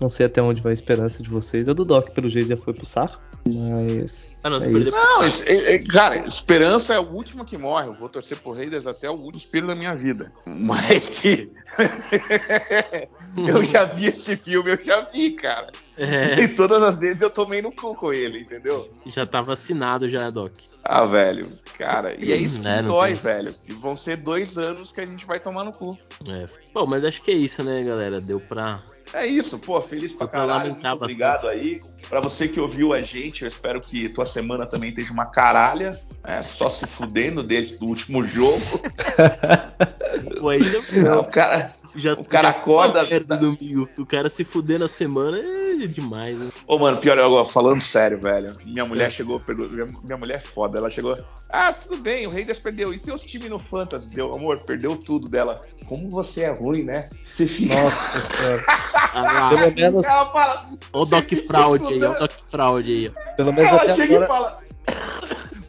Não 0.00 0.08
sei 0.08 0.24
até 0.24 0.40
onde 0.40 0.62
vai 0.62 0.72
a 0.72 0.74
esperança 0.74 1.22
de 1.22 1.28
vocês. 1.28 1.68
A 1.68 1.74
do 1.74 1.84
Doc, 1.84 2.10
pelo 2.14 2.30
jeito, 2.30 2.48
já 2.48 2.56
foi 2.56 2.72
pro 2.72 2.86
saco. 2.86 3.20
Mas. 3.46 4.30
Ah, 4.42 4.48
não, 4.48 4.60
se 4.60 4.68
É 4.68 4.72
isso. 4.72 4.92
Não, 4.92 5.22
é- 5.22 5.74
é- 5.74 5.78
cara, 5.80 6.16
esperança 6.26 6.94
é 6.94 6.98
o 6.98 7.10
último 7.10 7.44
que 7.44 7.58
morre. 7.58 7.88
Eu 7.88 7.94
vou 7.94 8.08
torcer 8.08 8.38
pro 8.38 8.52
Raiders 8.52 8.86
até 8.86 9.10
o 9.10 9.14
último 9.14 9.36
espelho 9.36 9.66
da 9.66 9.74
minha 9.74 9.94
vida. 9.94 10.32
Mas 10.46 11.08
que. 11.20 11.50
eu 13.36 13.62
já 13.62 13.84
vi 13.84 14.06
esse 14.06 14.36
filme, 14.36 14.70
eu 14.70 14.78
já 14.78 15.02
vi, 15.02 15.32
cara. 15.32 15.70
É, 15.98 16.40
E 16.40 16.48
todas 16.48 16.82
as 16.82 16.98
vezes 17.00 17.20
eu 17.22 17.28
tomei 17.30 17.60
no 17.60 17.72
cu 17.72 17.94
com 17.94 18.12
ele, 18.12 18.40
entendeu? 18.40 18.88
já 19.06 19.26
tá 19.26 19.42
vacinado 19.42 20.08
já, 20.08 20.30
Doc. 20.30 20.52
Ah, 20.84 21.04
velho, 21.04 21.48
cara, 21.76 22.14
e 22.18 22.32
é 22.32 22.36
isso 22.36 22.60
que 22.60 22.68
É, 22.68 22.80
não 22.80 22.88
dói, 22.88 23.12
tem. 23.14 23.20
velho. 23.22 23.54
E 23.68 23.72
vão 23.72 23.96
ser 23.96 24.16
dois 24.16 24.56
anos 24.56 24.92
que 24.92 25.00
a 25.00 25.06
gente 25.06 25.26
vai 25.26 25.38
tomar 25.40 25.64
no 25.64 25.72
cu. 25.72 25.98
É. 26.28 26.46
Bom, 26.72 26.86
mas 26.86 27.04
acho 27.04 27.20
que 27.20 27.30
é 27.30 27.34
isso, 27.34 27.62
né, 27.64 27.82
galera? 27.82 28.20
Deu 28.20 28.38
pra. 28.40 28.78
É 29.12 29.26
isso, 29.26 29.58
pô, 29.58 29.80
feliz 29.80 30.12
pra 30.12 30.26
Deu 30.26 30.28
pra 30.28 30.40
caralho. 30.40 30.68
lamentar 30.68 30.92
Muito 30.92 31.02
obrigado 31.04 31.48
aí. 31.48 31.80
Pra 32.08 32.20
você 32.20 32.48
que 32.48 32.58
ouviu 32.58 32.92
a 32.94 33.02
gente, 33.02 33.42
eu 33.42 33.48
espero 33.48 33.80
que 33.80 34.08
tua 34.08 34.24
semana 34.24 34.64
também 34.66 34.88
esteja 34.90 35.12
uma 35.12 35.26
caralha. 35.26 35.98
É, 36.24 36.42
só 36.42 36.68
se 36.70 36.86
fudendo 36.86 37.42
desde 37.42 37.76
o 37.82 37.86
último 37.88 38.22
jogo. 38.22 38.60
Pô, 40.40 40.48
ainda 40.48 40.78
Não, 40.92 41.24
cara, 41.24 41.72
já, 41.94 42.14
O 42.14 42.24
cara 42.24 42.50
já 42.50 42.58
acorda- 42.58 43.00
uma 43.02 43.08
merda 43.10 43.36
domingo. 43.36 43.88
O 43.98 44.06
cara 44.06 44.28
se 44.28 44.44
fuder 44.44 44.78
na 44.78 44.88
semana 44.88 45.38
é 45.38 45.86
demais, 45.86 46.38
né? 46.38 46.48
Ô, 46.66 46.78
mano, 46.78 46.98
pior, 46.98 47.16
eu, 47.18 47.44
falando 47.44 47.80
sério, 47.80 48.18
velho. 48.18 48.56
Minha 48.64 48.84
mulher 48.84 49.10
chegou, 49.12 49.38
perguntou, 49.38 49.70
minha, 49.72 49.86
minha 50.02 50.16
mulher 50.16 50.36
é 50.36 50.40
foda, 50.40 50.78
ela 50.78 50.90
chegou. 50.90 51.16
Ah, 51.48 51.72
tudo 51.72 51.98
bem, 51.98 52.26
o 52.26 52.30
Raiders 52.30 52.58
perdeu. 52.58 52.92
E 52.92 52.98
seus 52.98 53.22
times 53.22 53.48
no 53.48 53.58
Fantasy? 53.58 54.08
Deu, 54.08 54.34
amor, 54.34 54.58
perdeu 54.66 54.96
tudo 54.96 55.28
dela. 55.28 55.62
Como 55.86 56.10
você 56.10 56.42
é 56.42 56.50
ruim, 56.50 56.82
né? 56.82 57.08
Você 57.34 57.46
fica. 57.46 57.74
Nossa 57.74 58.20
senhora. 58.36 58.64
Ah, 58.66 59.48
Pelo 59.50 59.74
menos, 59.74 60.04
Ela 60.06 60.26
fala. 60.26 60.66
o 60.92 61.04
Doc 61.04 61.32
Fraude 61.46 61.97
aí, 62.06 62.10
ó 62.10 62.16
o 62.16 62.18
Doc 62.18 62.30
Fraude 62.32 62.90
aí, 62.92 63.08
ó. 63.14 63.36
pelo 63.36 63.52
menos 63.52 63.70
Ela 63.72 63.82
até 63.82 63.94
chega 63.94 64.14
agora. 64.16 64.24
e 64.24 64.28
fala. 64.28 64.68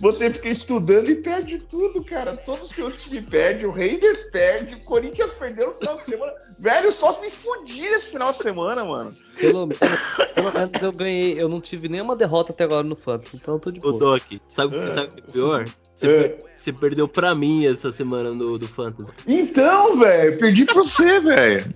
Você 0.02 0.32
fica 0.32 0.48
estudando 0.48 1.10
e 1.10 1.16
perde 1.16 1.58
tudo, 1.60 2.02
cara. 2.02 2.38
Todos 2.38 2.70
os 2.70 2.76
seus 2.76 3.04
times 3.04 3.26
perdem, 3.26 3.66
o 3.68 3.72
Raiders 3.72 4.24
perde, 4.32 4.76
o 4.76 4.80
Corinthians 4.86 5.34
perdeu 5.34 5.68
no 5.68 5.74
final 5.74 5.98
de 5.98 6.06
semana. 6.06 6.32
Velho, 6.58 6.92
só 6.94 7.20
me 7.20 7.30
fudi 7.30 7.86
esse 7.86 8.06
final 8.06 8.32
de 8.32 8.38
semana, 8.38 8.86
mano. 8.86 9.14
Pelo, 9.38 9.68
pelo, 9.68 9.98
pelo 10.36 10.54
menos 10.54 10.82
eu 10.82 10.92
ganhei. 10.94 11.42
Eu 11.42 11.50
não 11.50 11.60
tive 11.60 11.90
nenhuma 11.90 12.16
derrota 12.16 12.54
até 12.54 12.64
agora 12.64 12.84
no 12.84 12.96
Fantasy, 12.96 13.36
então 13.36 13.56
eu 13.56 13.60
tô 13.60 13.72
de 13.72 13.80
Ô, 13.80 13.92
boa. 13.92 14.00
Doc, 14.00 14.24
sabe 14.48 14.78
o 14.78 14.82
que 14.86 14.92
sabe 14.94 15.08
o 15.08 15.12
que 15.12 15.20
é 15.20 15.32
pior? 15.34 15.66
Você, 15.94 16.08
É. 16.08 16.24
per- 16.30 16.46
você 16.56 16.72
perdeu 16.72 17.06
pra 17.10 17.36
mim 17.36 17.66
essa 17.68 17.92
semana 17.92 18.30
no, 18.30 18.58
do 18.58 18.68
Fantasy. 18.70 19.12
Então, 19.28 20.00
velho, 20.00 20.38
perdi 20.40 20.64
pra 20.64 20.76
você, 20.76 21.20
velho. 21.20 21.74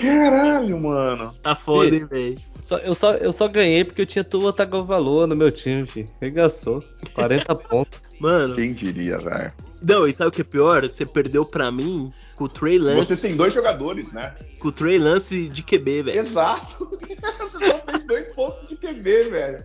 Caralho, 0.00 0.80
mano. 0.80 1.32
Tá 1.42 1.54
foda, 1.54 1.94
hein, 1.94 2.06
velho? 2.06 2.36
Eu, 2.84 2.94
só, 2.94 3.12
eu 3.14 3.32
só 3.32 3.48
ganhei 3.48 3.84
porque 3.84 4.02
eu 4.02 4.06
tinha 4.06 4.22
Tua 4.24 4.52
Tagovailoa 4.52 5.26
no 5.26 5.34
meu 5.34 5.50
time, 5.50 5.86
filho. 5.86 6.08
Regaçou. 6.20 6.82
40 7.14 7.54
pontos. 7.68 7.98
Mano, 8.20 8.54
Quem 8.56 8.72
diria, 8.72 9.16
velho? 9.18 9.52
não, 9.80 10.06
e 10.06 10.12
sabe 10.12 10.28
o 10.30 10.32
que 10.32 10.40
é 10.40 10.44
pior? 10.44 10.82
Você 10.82 11.06
perdeu 11.06 11.44
pra 11.44 11.70
mim 11.70 12.12
com 12.38 12.44
o 12.44 12.48
Trey 12.48 12.78
Lance, 12.78 13.16
Você 13.16 13.16
tem 13.16 13.36
dois 13.36 13.52
jogadores, 13.52 14.12
né? 14.12 14.32
com 14.60 14.68
o 14.68 14.72
Trey 14.72 14.96
Lance 14.96 15.48
de 15.48 15.60
QB, 15.60 16.02
velho. 16.04 16.20
Exato. 16.20 16.88
Você 17.02 17.66
só 17.66 17.78
fez 17.78 18.04
dois 18.04 18.28
pontos 18.28 18.68
de 18.68 18.76
QB, 18.76 19.22
velho. 19.30 19.64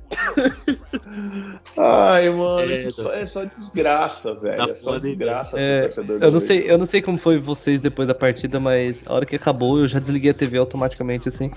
Ai, 1.77 2.29
mano, 2.31 2.61
É, 2.61 2.85
é, 2.85 2.91
só, 2.91 3.13
é 3.13 3.25
só 3.27 3.45
desgraça, 3.45 4.33
velho. 4.33 4.65
Tá 4.65 4.71
é 4.71 4.73
só 4.73 4.97
desgraça 4.97 5.59
É, 5.59 5.81
torcedor 5.83 6.23
Eu 6.23 6.31
não 6.31 6.39
sei, 6.39 6.71
eu 6.71 6.77
não 6.79 6.85
sei 6.87 7.01
como 7.03 7.19
foi 7.19 7.37
vocês 7.37 7.79
depois 7.79 8.07
da 8.07 8.15
partida, 8.15 8.59
mas 8.59 9.03
a 9.05 9.13
hora 9.13 9.25
que 9.25 9.35
acabou 9.35 9.79
eu 9.79 9.87
já 9.87 9.99
desliguei 9.99 10.31
a 10.31 10.33
TV 10.33 10.57
automaticamente 10.57 11.29
assim. 11.29 11.51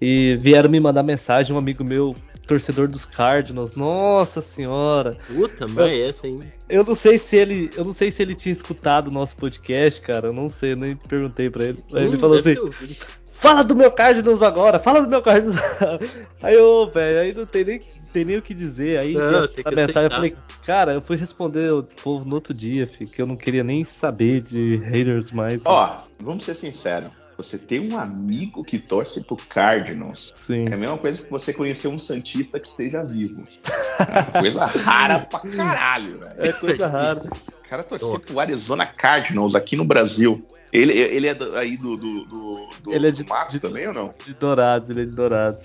E 0.00 0.36
vieram 0.36 0.70
me 0.70 0.78
mandar 0.78 1.02
mensagem, 1.02 1.54
um 1.54 1.58
amigo 1.58 1.82
meu, 1.82 2.14
torcedor 2.46 2.88
dos 2.88 3.04
Cardinals. 3.04 3.74
Nossa 3.74 4.40
senhora. 4.40 5.16
Puta, 5.26 5.66
mas 5.68 5.86
é 5.86 6.08
essa, 6.08 6.26
hein? 6.28 6.40
Eu 6.68 6.84
não 6.84 6.94
sei 6.94 7.18
se 7.18 7.36
ele, 7.36 7.70
eu 7.76 7.84
não 7.84 7.92
sei 7.92 8.10
se 8.10 8.22
ele 8.22 8.34
tinha 8.34 8.52
escutado 8.52 9.08
o 9.08 9.12
nosso 9.12 9.36
podcast, 9.36 10.00
cara. 10.00 10.28
Eu 10.28 10.32
não 10.32 10.48
sei, 10.48 10.72
eu 10.72 10.76
nem 10.76 10.96
perguntei 10.96 11.50
pra 11.50 11.64
ele. 11.64 11.78
Aí 11.94 12.04
ele 12.04 12.16
Hum, 12.16 12.20
falou 12.20 12.40
deve 12.40 12.58
assim. 12.58 12.96
"Fala 13.32 13.62
do 13.62 13.74
meu 13.76 13.90
Cardinals 13.92 14.42
agora, 14.42 14.78
fala 14.78 15.00
do 15.02 15.08
meu 15.08 15.22
Cardinals". 15.22 15.56
Aí 16.42 16.54
eu, 16.54 16.90
velho, 16.92 17.20
aí 17.20 17.34
não 17.34 17.46
tem 17.46 17.64
nem 17.64 17.80
tem 18.12 18.24
nem 18.24 18.36
o 18.38 18.42
que 18.42 18.54
dizer. 18.54 18.98
Aí 18.98 19.14
Não, 19.14 19.48
a 19.64 19.70
mensagem, 19.70 20.04
eu 20.04 20.10
falei, 20.10 20.34
cara, 20.64 20.94
eu 20.94 21.00
fui 21.00 21.16
responder 21.16 21.72
o 21.72 21.82
povo 21.82 22.24
no 22.24 22.36
outro 22.36 22.54
dia, 22.54 22.86
filho, 22.86 23.10
que 23.10 23.20
eu 23.20 23.26
não 23.26 23.36
queria 23.36 23.62
nem 23.62 23.84
saber 23.84 24.40
de 24.40 24.76
haters 24.76 25.30
mais. 25.30 25.62
Ó, 25.66 26.02
vamos 26.20 26.44
ser 26.44 26.54
sinceros. 26.54 27.12
Você 27.38 27.56
tem 27.56 27.80
um 27.92 27.96
amigo 27.96 28.64
que 28.64 28.78
torce 28.80 29.22
pro 29.22 29.36
Cardinals. 29.36 30.32
Sim. 30.34 30.68
É 30.68 30.74
a 30.74 30.76
mesma 30.76 30.98
coisa 30.98 31.22
que 31.22 31.30
você 31.30 31.52
conhecer 31.52 31.86
um 31.86 31.96
Santista 31.98 32.58
que 32.58 32.66
esteja 32.66 33.04
vivo. 33.04 33.44
É 34.00 34.40
coisa 34.40 34.66
rara 34.66 35.20
pra 35.20 35.38
caralho, 35.40 36.18
velho. 36.18 36.34
É 36.36 36.52
coisa 36.52 36.88
rara. 36.88 37.16
O 37.18 37.68
cara 37.68 37.86
Nossa. 38.00 38.26
pro 38.26 38.40
Arizona 38.40 38.84
Cardinals 38.86 39.54
aqui 39.54 39.76
no 39.76 39.84
Brasil. 39.84 40.44
Ele, 40.72 40.92
ele 40.92 41.28
é 41.28 41.34
do- 41.34 41.56
aí 41.56 41.76
do, 41.76 41.96
do, 41.96 42.24
do, 42.24 42.70
do- 42.82 42.92
Ele 42.92 43.06
é 43.06 43.10
do 43.12 43.16
de- 43.22 43.28
Mato 43.28 43.52
de- 43.52 43.60
também 43.60 43.86
ou 43.86 43.94
não? 43.94 44.12
De 44.26 44.34
Dourados, 44.34 44.90
ele 44.90 45.02
é 45.02 45.04
de 45.06 45.12
Dourados. 45.12 45.64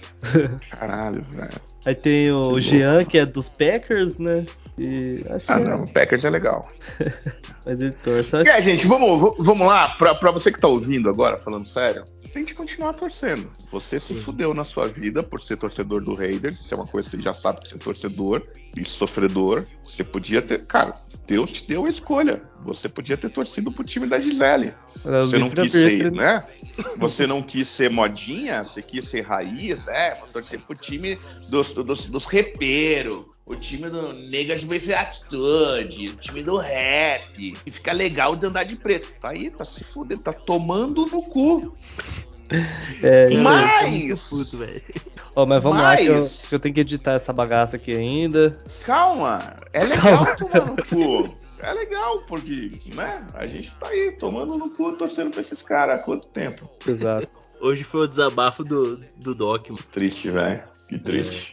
Caralho, 0.69 1.21
velho. 1.23 1.49
Aí 1.85 1.95
tem 1.95 2.31
o 2.31 2.37
louco. 2.39 2.61
Jean, 2.61 3.03
que 3.03 3.17
é 3.17 3.25
dos 3.25 3.49
Packers, 3.49 4.17
né? 4.17 4.45
E 4.77 5.23
acho 5.29 5.51
Ah, 5.51 5.55
que 5.55 5.61
é, 5.61 5.67
não. 5.67 5.83
O 5.83 5.87
Packers 5.87 6.25
é 6.25 6.29
legal. 6.29 6.67
mas 7.65 7.81
ele 7.81 7.93
torce. 7.93 8.35
Acho 8.35 8.49
É, 8.49 8.61
gente, 8.61 8.87
vamos, 8.87 9.35
vamos 9.39 9.67
lá. 9.67 9.89
Pra, 9.89 10.15
pra 10.15 10.31
você 10.31 10.51
que 10.51 10.59
tá 10.59 10.67
ouvindo 10.67 11.09
agora, 11.09 11.37
falando 11.37 11.67
sério, 11.67 12.03
tem 12.33 12.43
que 12.43 12.55
continuar 12.55 12.93
torcendo. 12.93 13.47
Você 13.71 13.99
se 13.99 14.15
fudeu 14.15 14.53
na 14.55 14.63
sua 14.63 14.87
vida 14.87 15.21
por 15.21 15.39
ser 15.39 15.55
torcedor 15.57 16.03
do 16.03 16.15
Raiders. 16.15 16.59
Isso 16.59 16.73
é 16.73 16.77
uma 16.77 16.87
coisa 16.87 17.07
que 17.07 17.17
você 17.17 17.21
já 17.21 17.33
sabe 17.33 17.61
que 17.61 17.69
você 17.69 17.75
é 17.75 17.77
torcedor 17.77 18.41
e 18.75 18.83
sofredor. 18.83 19.65
Você 19.83 20.03
podia 20.03 20.41
ter. 20.41 20.65
Cara, 20.65 20.93
Deus 21.27 21.51
te 21.53 21.67
deu 21.67 21.85
a 21.85 21.89
escolha. 21.89 22.41
Você 22.63 22.89
podia 22.89 23.15
ter 23.15 23.29
torcido 23.29 23.71
pro 23.71 23.83
time 23.83 24.07
da 24.07 24.19
Gisele. 24.19 24.73
Você 25.03 25.37
não 25.37 25.49
quis 25.51 25.71
ser, 25.71 26.11
né? 26.11 26.43
Você 26.97 27.27
não 27.27 27.43
quis 27.43 27.67
ser 27.67 27.91
modinha, 27.91 28.63
você 28.63 28.81
quis 28.81 29.05
ser 29.05 29.21
raiz, 29.21 29.85
né? 29.85 30.15
Vou 30.15 30.29
torcer 30.29 30.59
pro 30.59 30.75
time 30.75 31.19
dos, 31.49 31.73
dos, 31.73 32.09
dos 32.09 32.25
repeiros, 32.25 33.25
o 33.45 33.55
time 33.55 33.89
do 33.89 34.13
Negas 34.13 34.63
with 34.63 34.91
Attitude, 34.93 36.05
o 36.11 36.15
time 36.15 36.43
do 36.43 36.57
rap, 36.57 37.51
que 37.63 37.71
fica 37.71 37.91
legal 37.91 38.35
de 38.35 38.45
andar 38.45 38.63
de 38.63 38.75
preto. 38.75 39.11
Tá 39.19 39.29
aí, 39.29 39.49
tá 39.51 39.65
se 39.65 39.83
fudendo, 39.83 40.23
tá 40.23 40.33
tomando 40.33 41.05
no 41.05 41.21
cu. 41.23 41.75
É, 43.01 43.29
Mas- 43.37 44.27
puto. 44.29 44.57
Ó, 45.35 45.43
mas 45.45 45.63
vamos 45.63 45.81
lá, 45.81 45.97
que 45.97 46.05
eu, 46.05 46.19
Mas- 46.19 46.45
que 46.47 46.53
eu 46.53 46.59
tenho 46.59 46.75
que 46.75 46.81
editar 46.81 47.13
essa 47.13 47.33
bagaça 47.33 47.77
aqui 47.77 47.95
ainda. 47.95 48.55
Calma, 48.85 49.55
é 49.71 49.83
legal 49.85 50.35
tomar 50.35 50.65
no 50.65 50.75
cu. 50.85 51.33
É 51.59 51.73
legal, 51.73 52.19
porque, 52.27 52.77
né? 52.93 53.25
A 53.33 53.47
gente 53.47 53.73
tá 53.79 53.87
aí 53.87 54.11
tomando 54.19 54.55
no 54.57 54.69
cu, 54.69 54.91
torcendo 54.91 55.31
pra 55.31 55.41
esses 55.41 55.63
caras 55.63 55.99
há 55.99 56.03
quanto 56.03 56.27
tempo? 56.27 56.69
Exato. 56.85 57.27
Hoje 57.59 57.83
foi 57.83 58.01
o 58.01 58.07
desabafo 58.07 58.63
do, 58.63 58.97
do 59.15 59.33
Doc, 59.33 59.69
mano. 59.69 59.81
Triste, 59.91 60.29
velho. 60.29 60.61
Que 60.89 60.99
triste. 60.99 61.52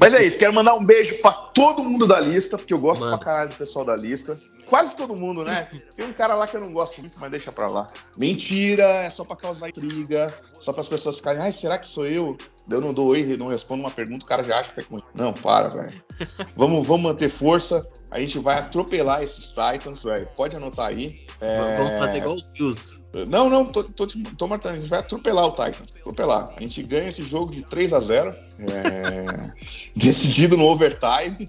Mas 0.00 0.14
é 0.14 0.24
isso, 0.24 0.38
quero 0.38 0.52
mandar 0.52 0.74
um 0.74 0.84
beijo 0.84 1.20
pra 1.20 1.32
todo 1.32 1.82
mundo 1.82 2.06
da 2.06 2.20
lista, 2.20 2.56
porque 2.56 2.74
eu 2.74 2.78
gosto 2.78 3.00
Mano. 3.00 3.16
pra 3.16 3.24
caralho 3.24 3.50
do 3.50 3.56
pessoal 3.56 3.84
da 3.84 3.96
lista. 3.96 4.38
Quase 4.66 4.96
todo 4.96 5.14
mundo, 5.14 5.44
né? 5.44 5.68
Tem 5.94 6.06
um 6.06 6.12
cara 6.12 6.34
lá 6.34 6.46
que 6.46 6.56
eu 6.56 6.60
não 6.60 6.72
gosto 6.72 7.00
muito, 7.00 7.18
mas 7.20 7.30
deixa 7.30 7.52
pra 7.52 7.68
lá. 7.68 7.90
Mentira, 8.16 8.84
é 8.84 9.10
só 9.10 9.24
pra 9.24 9.36
causar 9.36 9.68
intriga, 9.68 10.32
só 10.54 10.72
para 10.72 10.80
as 10.80 10.88
pessoas 10.88 11.16
ficarem, 11.16 11.42
ai, 11.42 11.52
será 11.52 11.78
que 11.78 11.86
sou 11.86 12.06
eu? 12.06 12.36
Eu 12.70 12.80
não 12.80 12.94
dou 12.94 13.08
oi, 13.08 13.36
não 13.36 13.48
respondo 13.48 13.82
uma 13.82 13.90
pergunta, 13.90 14.24
o 14.24 14.28
cara 14.28 14.42
já 14.42 14.58
acha 14.58 14.72
que 14.72 14.80
é 14.80 14.82
com. 14.82 14.98
Não, 15.14 15.34
para, 15.34 15.68
velho. 15.68 15.92
Vamos, 16.56 16.86
vamos 16.86 17.02
manter 17.02 17.28
força. 17.28 17.86
A 18.10 18.20
gente 18.20 18.38
vai 18.38 18.58
atropelar 18.58 19.22
esses 19.22 19.48
Titans, 19.48 20.02
velho. 20.02 20.26
Pode 20.36 20.56
anotar 20.56 20.86
aí. 20.86 21.26
É, 21.40 21.76
Vamos 21.76 21.98
fazer 21.98 22.18
igual 22.18 22.36
os 22.36 22.46
Bills. 22.46 23.03
Não, 23.28 23.48
não, 23.48 23.64
tô, 23.66 23.84
tô, 23.84 24.06
tô 24.06 24.46
marcando. 24.48 24.72
A 24.72 24.76
gente 24.76 24.88
vai 24.88 24.98
atropelar 24.98 25.46
o 25.46 25.50
Titans. 25.50 25.92
Atropelar. 26.00 26.52
A 26.56 26.60
gente 26.60 26.82
ganha 26.82 27.08
esse 27.08 27.22
jogo 27.22 27.52
de 27.52 27.62
3 27.62 27.92
a 27.92 28.00
0 28.00 28.30
é, 28.60 29.50
Decidido 29.94 30.56
no 30.56 30.64
overtime. 30.64 31.48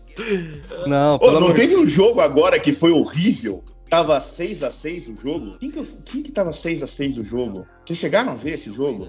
Não, 0.85 1.17
pelo 1.17 1.39
não 1.39 1.53
teve 1.53 1.75
um 1.75 1.85
jogo 1.87 2.21
agora 2.21 2.59
que 2.59 2.71
foi 2.71 2.91
horrível? 2.91 3.63
Tava 3.89 4.19
6 4.19 4.63
a 4.63 4.71
6 4.71 5.09
o 5.09 5.15
jogo? 5.15 5.57
Quem 5.59 5.69
que, 5.69 5.83
quem 6.05 6.21
que 6.21 6.31
tava 6.31 6.51
6 6.51 6.83
a 6.83 6.87
6 6.87 7.17
o 7.19 7.23
jogo? 7.23 7.65
Vocês 7.85 7.99
chegaram 7.99 8.31
a 8.31 8.35
ver 8.35 8.53
esse 8.53 8.71
jogo? 8.71 9.07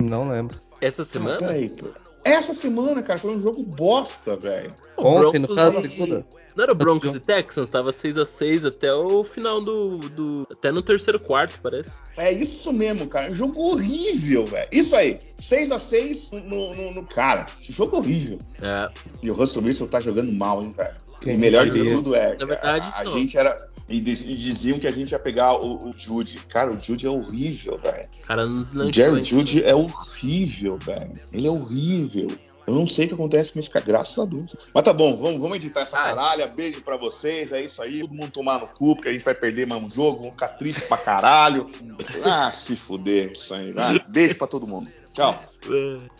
Não 0.00 0.28
lembro. 0.28 0.56
Essa 0.80 1.02
Ah, 1.02 1.04
semana? 1.04 1.38
peraí, 1.38 1.68
pô. 1.68 1.88
Essa 2.28 2.54
semana, 2.54 3.02
cara, 3.02 3.18
foi 3.18 3.36
um 3.36 3.40
jogo 3.40 3.62
bosta, 3.62 4.36
velho. 4.36 4.72
o 4.96 5.06
Ontem, 5.06 5.38
no 5.38 5.54
caso, 5.54 5.78
e- 5.80 5.88
segunda. 5.88 6.26
Não 6.56 6.64
era 6.64 6.72
o 6.72 6.74
Broncos 6.74 7.14
e 7.14 7.20
Texans? 7.20 7.68
Tava 7.68 7.90
6x6 7.92 8.66
até 8.66 8.92
o 8.92 9.22
final 9.22 9.60
do, 9.60 9.98
do. 9.98 10.46
Até 10.50 10.72
no 10.72 10.82
terceiro 10.82 11.20
quarto, 11.20 11.60
parece. 11.62 12.00
É 12.16 12.32
isso 12.32 12.72
mesmo, 12.72 13.06
cara. 13.06 13.30
Um 13.30 13.34
jogo 13.34 13.60
horrível, 13.60 14.44
velho. 14.44 14.68
Isso 14.72 14.96
aí. 14.96 15.20
6 15.38 15.70
a 15.70 15.78
6 15.78 16.32
no, 16.32 16.74
no, 16.74 16.94
no- 16.94 17.06
Cara, 17.06 17.46
jogo 17.60 17.98
horrível. 17.98 18.40
É, 18.60 18.90
E 19.22 19.30
o 19.30 19.34
Russell 19.34 19.62
Wilson 19.62 19.86
tá 19.86 20.00
jogando 20.00 20.32
mal, 20.32 20.60
hein, 20.60 20.74
velho. 20.76 20.96
Quem 21.20 21.34
e 21.34 21.36
melhor 21.36 21.68
de 21.68 21.78
tudo 21.84 22.14
é. 22.16 22.36
Na 22.36 22.44
verdade, 22.44 22.88
a, 22.92 23.00
a 23.00 23.04
gente 23.04 23.38
era. 23.38 23.68
E, 23.88 24.00
diz- 24.00 24.22
e 24.22 24.34
diziam 24.34 24.78
que 24.78 24.86
a 24.86 24.90
gente 24.92 25.12
ia 25.12 25.18
pegar 25.18 25.54
o, 25.54 25.88
o 25.88 25.94
Jude. 25.96 26.38
Cara, 26.48 26.70
o 26.72 26.78
Jude 26.80 27.06
é 27.06 27.10
horrível, 27.10 27.78
velho. 27.78 28.08
o 28.22 28.26
cara 28.26 28.44
nos. 28.46 28.70
Jerry? 28.94 29.22
Jude 29.22 29.64
é 29.64 29.74
horrível, 29.74 30.78
velho. 30.84 31.12
Ele 31.32 31.46
é 31.46 31.50
horrível. 31.50 32.26
Eu 32.66 32.74
não 32.74 32.86
sei 32.86 33.06
o 33.06 33.08
que 33.08 33.14
acontece 33.14 33.50
com 33.50 33.58
isso, 33.60 33.70
cara, 33.70 33.82
graças 33.82 34.18
a 34.18 34.26
Deus. 34.26 34.54
Mas 34.74 34.84
tá 34.84 34.92
bom, 34.92 35.16
vamos, 35.16 35.40
vamos 35.40 35.56
editar 35.56 35.80
essa 35.80 35.96
caralha. 35.96 36.46
Beijo 36.46 36.82
pra 36.82 36.98
vocês, 36.98 37.50
é 37.50 37.62
isso 37.62 37.80
aí. 37.80 38.00
Todo 38.02 38.12
mundo 38.12 38.30
tomar 38.30 38.60
no 38.60 38.66
cu, 38.66 38.94
porque 38.94 39.08
a 39.08 39.12
gente 39.12 39.24
vai 39.24 39.34
perder 39.34 39.66
mais 39.66 39.82
um 39.82 39.88
jogo, 39.88 40.18
vamos 40.18 40.32
ficar 40.32 40.48
tristes 40.48 40.84
pra 40.84 40.98
caralho. 40.98 41.70
Ah, 42.22 42.50
se 42.52 42.76
fuder 42.76 43.32
isso 43.32 43.54
aí. 43.54 43.72
Vai. 43.72 43.98
Beijo 44.08 44.36
pra 44.36 44.46
todo 44.46 44.66
mundo. 44.66 44.90
Tchau. 45.14 45.42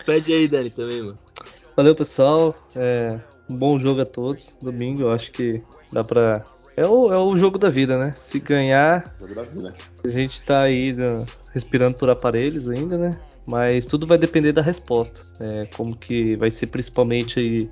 Pede 0.06 0.32
aí, 0.32 0.48
Dani, 0.48 0.70
também, 0.70 1.02
mano. 1.02 1.18
Valeu, 1.76 1.94
pessoal. 1.94 2.54
É, 2.74 3.20
um 3.50 3.56
bom 3.56 3.78
jogo 3.78 4.00
a 4.00 4.06
todos. 4.06 4.56
Domingo, 4.62 5.02
eu 5.02 5.12
acho 5.12 5.30
que 5.30 5.62
dá 5.92 6.02
pra. 6.02 6.42
É 6.79 6.87
o, 6.87 7.12
é 7.12 7.18
o 7.18 7.37
jogo 7.37 7.59
da 7.59 7.68
vida, 7.68 7.99
né? 7.99 8.14
Se 8.16 8.39
ganhar, 8.39 9.12
Jogo 9.18 9.35
da 9.35 9.43
vida. 9.43 9.74
a 10.05 10.09
gente 10.09 10.41
tá 10.43 10.61
aí 10.61 10.93
né, 10.93 11.26
respirando 11.53 11.99
por 11.99 12.09
aparelhos 12.09 12.68
ainda, 12.68 12.97
né? 12.97 13.18
Mas 13.45 13.85
tudo 13.85 14.07
vai 14.07 14.16
depender 14.16 14.53
da 14.53 14.62
resposta. 14.62 15.22
É, 15.41 15.66
como 15.76 15.97
que 15.97 16.37
vai 16.37 16.53
ser 16.53 16.68
principalmente 16.68 17.41
aí 17.41 17.68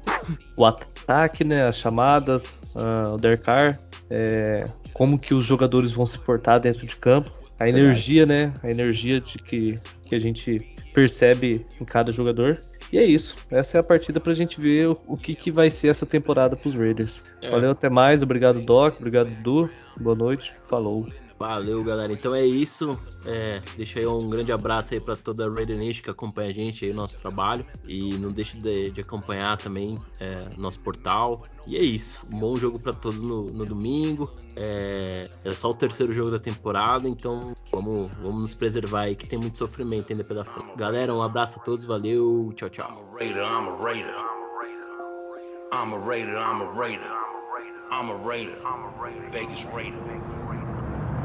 o 0.57 0.65
ataque, 0.65 1.45
né? 1.45 1.69
As 1.69 1.77
chamadas, 1.77 2.59
ah, 2.75 3.15
o 3.15 3.17
Derkar, 3.17 3.79
é, 4.11 4.65
como 4.93 5.21
que 5.21 5.35
os 5.35 5.45
jogadores 5.45 5.93
vão 5.93 6.05
se 6.05 6.19
portar 6.19 6.59
dentro 6.59 6.85
de 6.85 6.97
campo. 6.97 7.31
A 7.61 7.69
energia, 7.69 8.27
né? 8.27 8.53
A 8.61 8.69
energia 8.69 9.21
de 9.21 9.39
que, 9.39 9.79
que 10.05 10.17
a 10.17 10.19
gente 10.19 10.59
percebe 10.93 11.65
em 11.81 11.85
cada 11.85 12.13
jogador. 12.13 12.59
E 12.93 12.99
é 12.99 13.05
isso. 13.05 13.37
Essa 13.51 13.79
é 13.79 13.81
a 13.81 13.83
partida 13.83 14.21
pra 14.21 14.35
gente 14.35 14.61
ver 14.61 14.89
o, 14.89 14.99
o 15.07 15.17
que, 15.17 15.35
que 15.35 15.51
vai 15.51 15.71
ser 15.71 15.89
essa 15.89 16.07
temporada 16.07 16.57
pros 16.57 16.75
Raiders. 16.75 17.23
É. 17.43 17.51
Valeu, 17.51 17.71
até 17.71 17.89
mais. 17.89 18.23
Obrigado, 18.23 18.61
Doc. 18.61 18.97
Obrigado, 18.99 19.31
Du. 19.43 19.69
Boa 19.99 20.17
noite. 20.17 20.55
Falou. 20.69 21.07
Valeu, 21.39 21.85
galera. 21.85 22.13
Então 22.13 22.35
é 22.35 22.45
isso. 22.45 22.99
É, 23.27 23.61
deixa 23.77 23.99
aí 23.99 24.07
um 24.07 24.29
grande 24.29 24.53
abraço 24.53 24.95
aí 24.95 25.01
para 25.01 25.17
toda 25.17 25.47
a 25.47 25.51
Raider 25.51 25.79
Nation 25.79 26.03
que 26.03 26.11
acompanha 26.11 26.51
a 26.51 26.53
gente 26.53 26.85
aí, 26.85 26.91
o 26.91 26.95
nosso 26.95 27.19
trabalho. 27.19 27.65
E 27.85 28.17
não 28.19 28.31
deixe 28.31 28.57
de, 28.59 28.91
de 28.91 29.01
acompanhar 29.03 29.59
também 29.59 29.99
é, 30.19 30.49
nosso 30.57 30.81
portal. 30.81 31.43
E 31.67 31.77
é 31.77 31.83
isso. 31.83 32.27
Um 32.33 32.39
bom 32.39 32.57
jogo 32.57 32.79
para 32.79 32.93
todos 32.95 33.23
no, 33.23 33.47
no 33.47 33.67
domingo. 33.67 34.31
É, 34.55 35.29
é 35.45 35.53
só 35.53 35.71
o 35.71 35.75
terceiro 35.75 36.13
jogo 36.13 36.31
da 36.31 36.39
temporada, 36.39 37.07
então 37.07 37.55
vamos, 37.71 38.11
vamos 38.23 38.41
nos 38.41 38.55
preservar 38.55 39.03
aí 39.03 39.17
que 39.17 39.27
tem 39.27 39.39
muito 39.39 39.59
sofrimento 39.59 40.11
ainda 40.11 40.25
pela 40.25 40.45
frente. 40.45 40.75
Galera, 40.77 41.13
um 41.13 41.23
abraço 41.23 41.59
a 41.59 41.63
todos. 41.63 41.85
Valeu. 41.85 42.51
Tchau, 42.55 42.71
tchau. 42.71 42.89
I'm 45.73 45.93
a 45.93 45.99
raider, 45.99 46.39
I'm 46.39 46.63
a 46.63 46.73
raider. 46.73 47.17
I'm 47.91 48.11
a 48.11 48.17
raider. 48.17 49.31
Vegas 49.31 49.65
raider. 49.65 50.01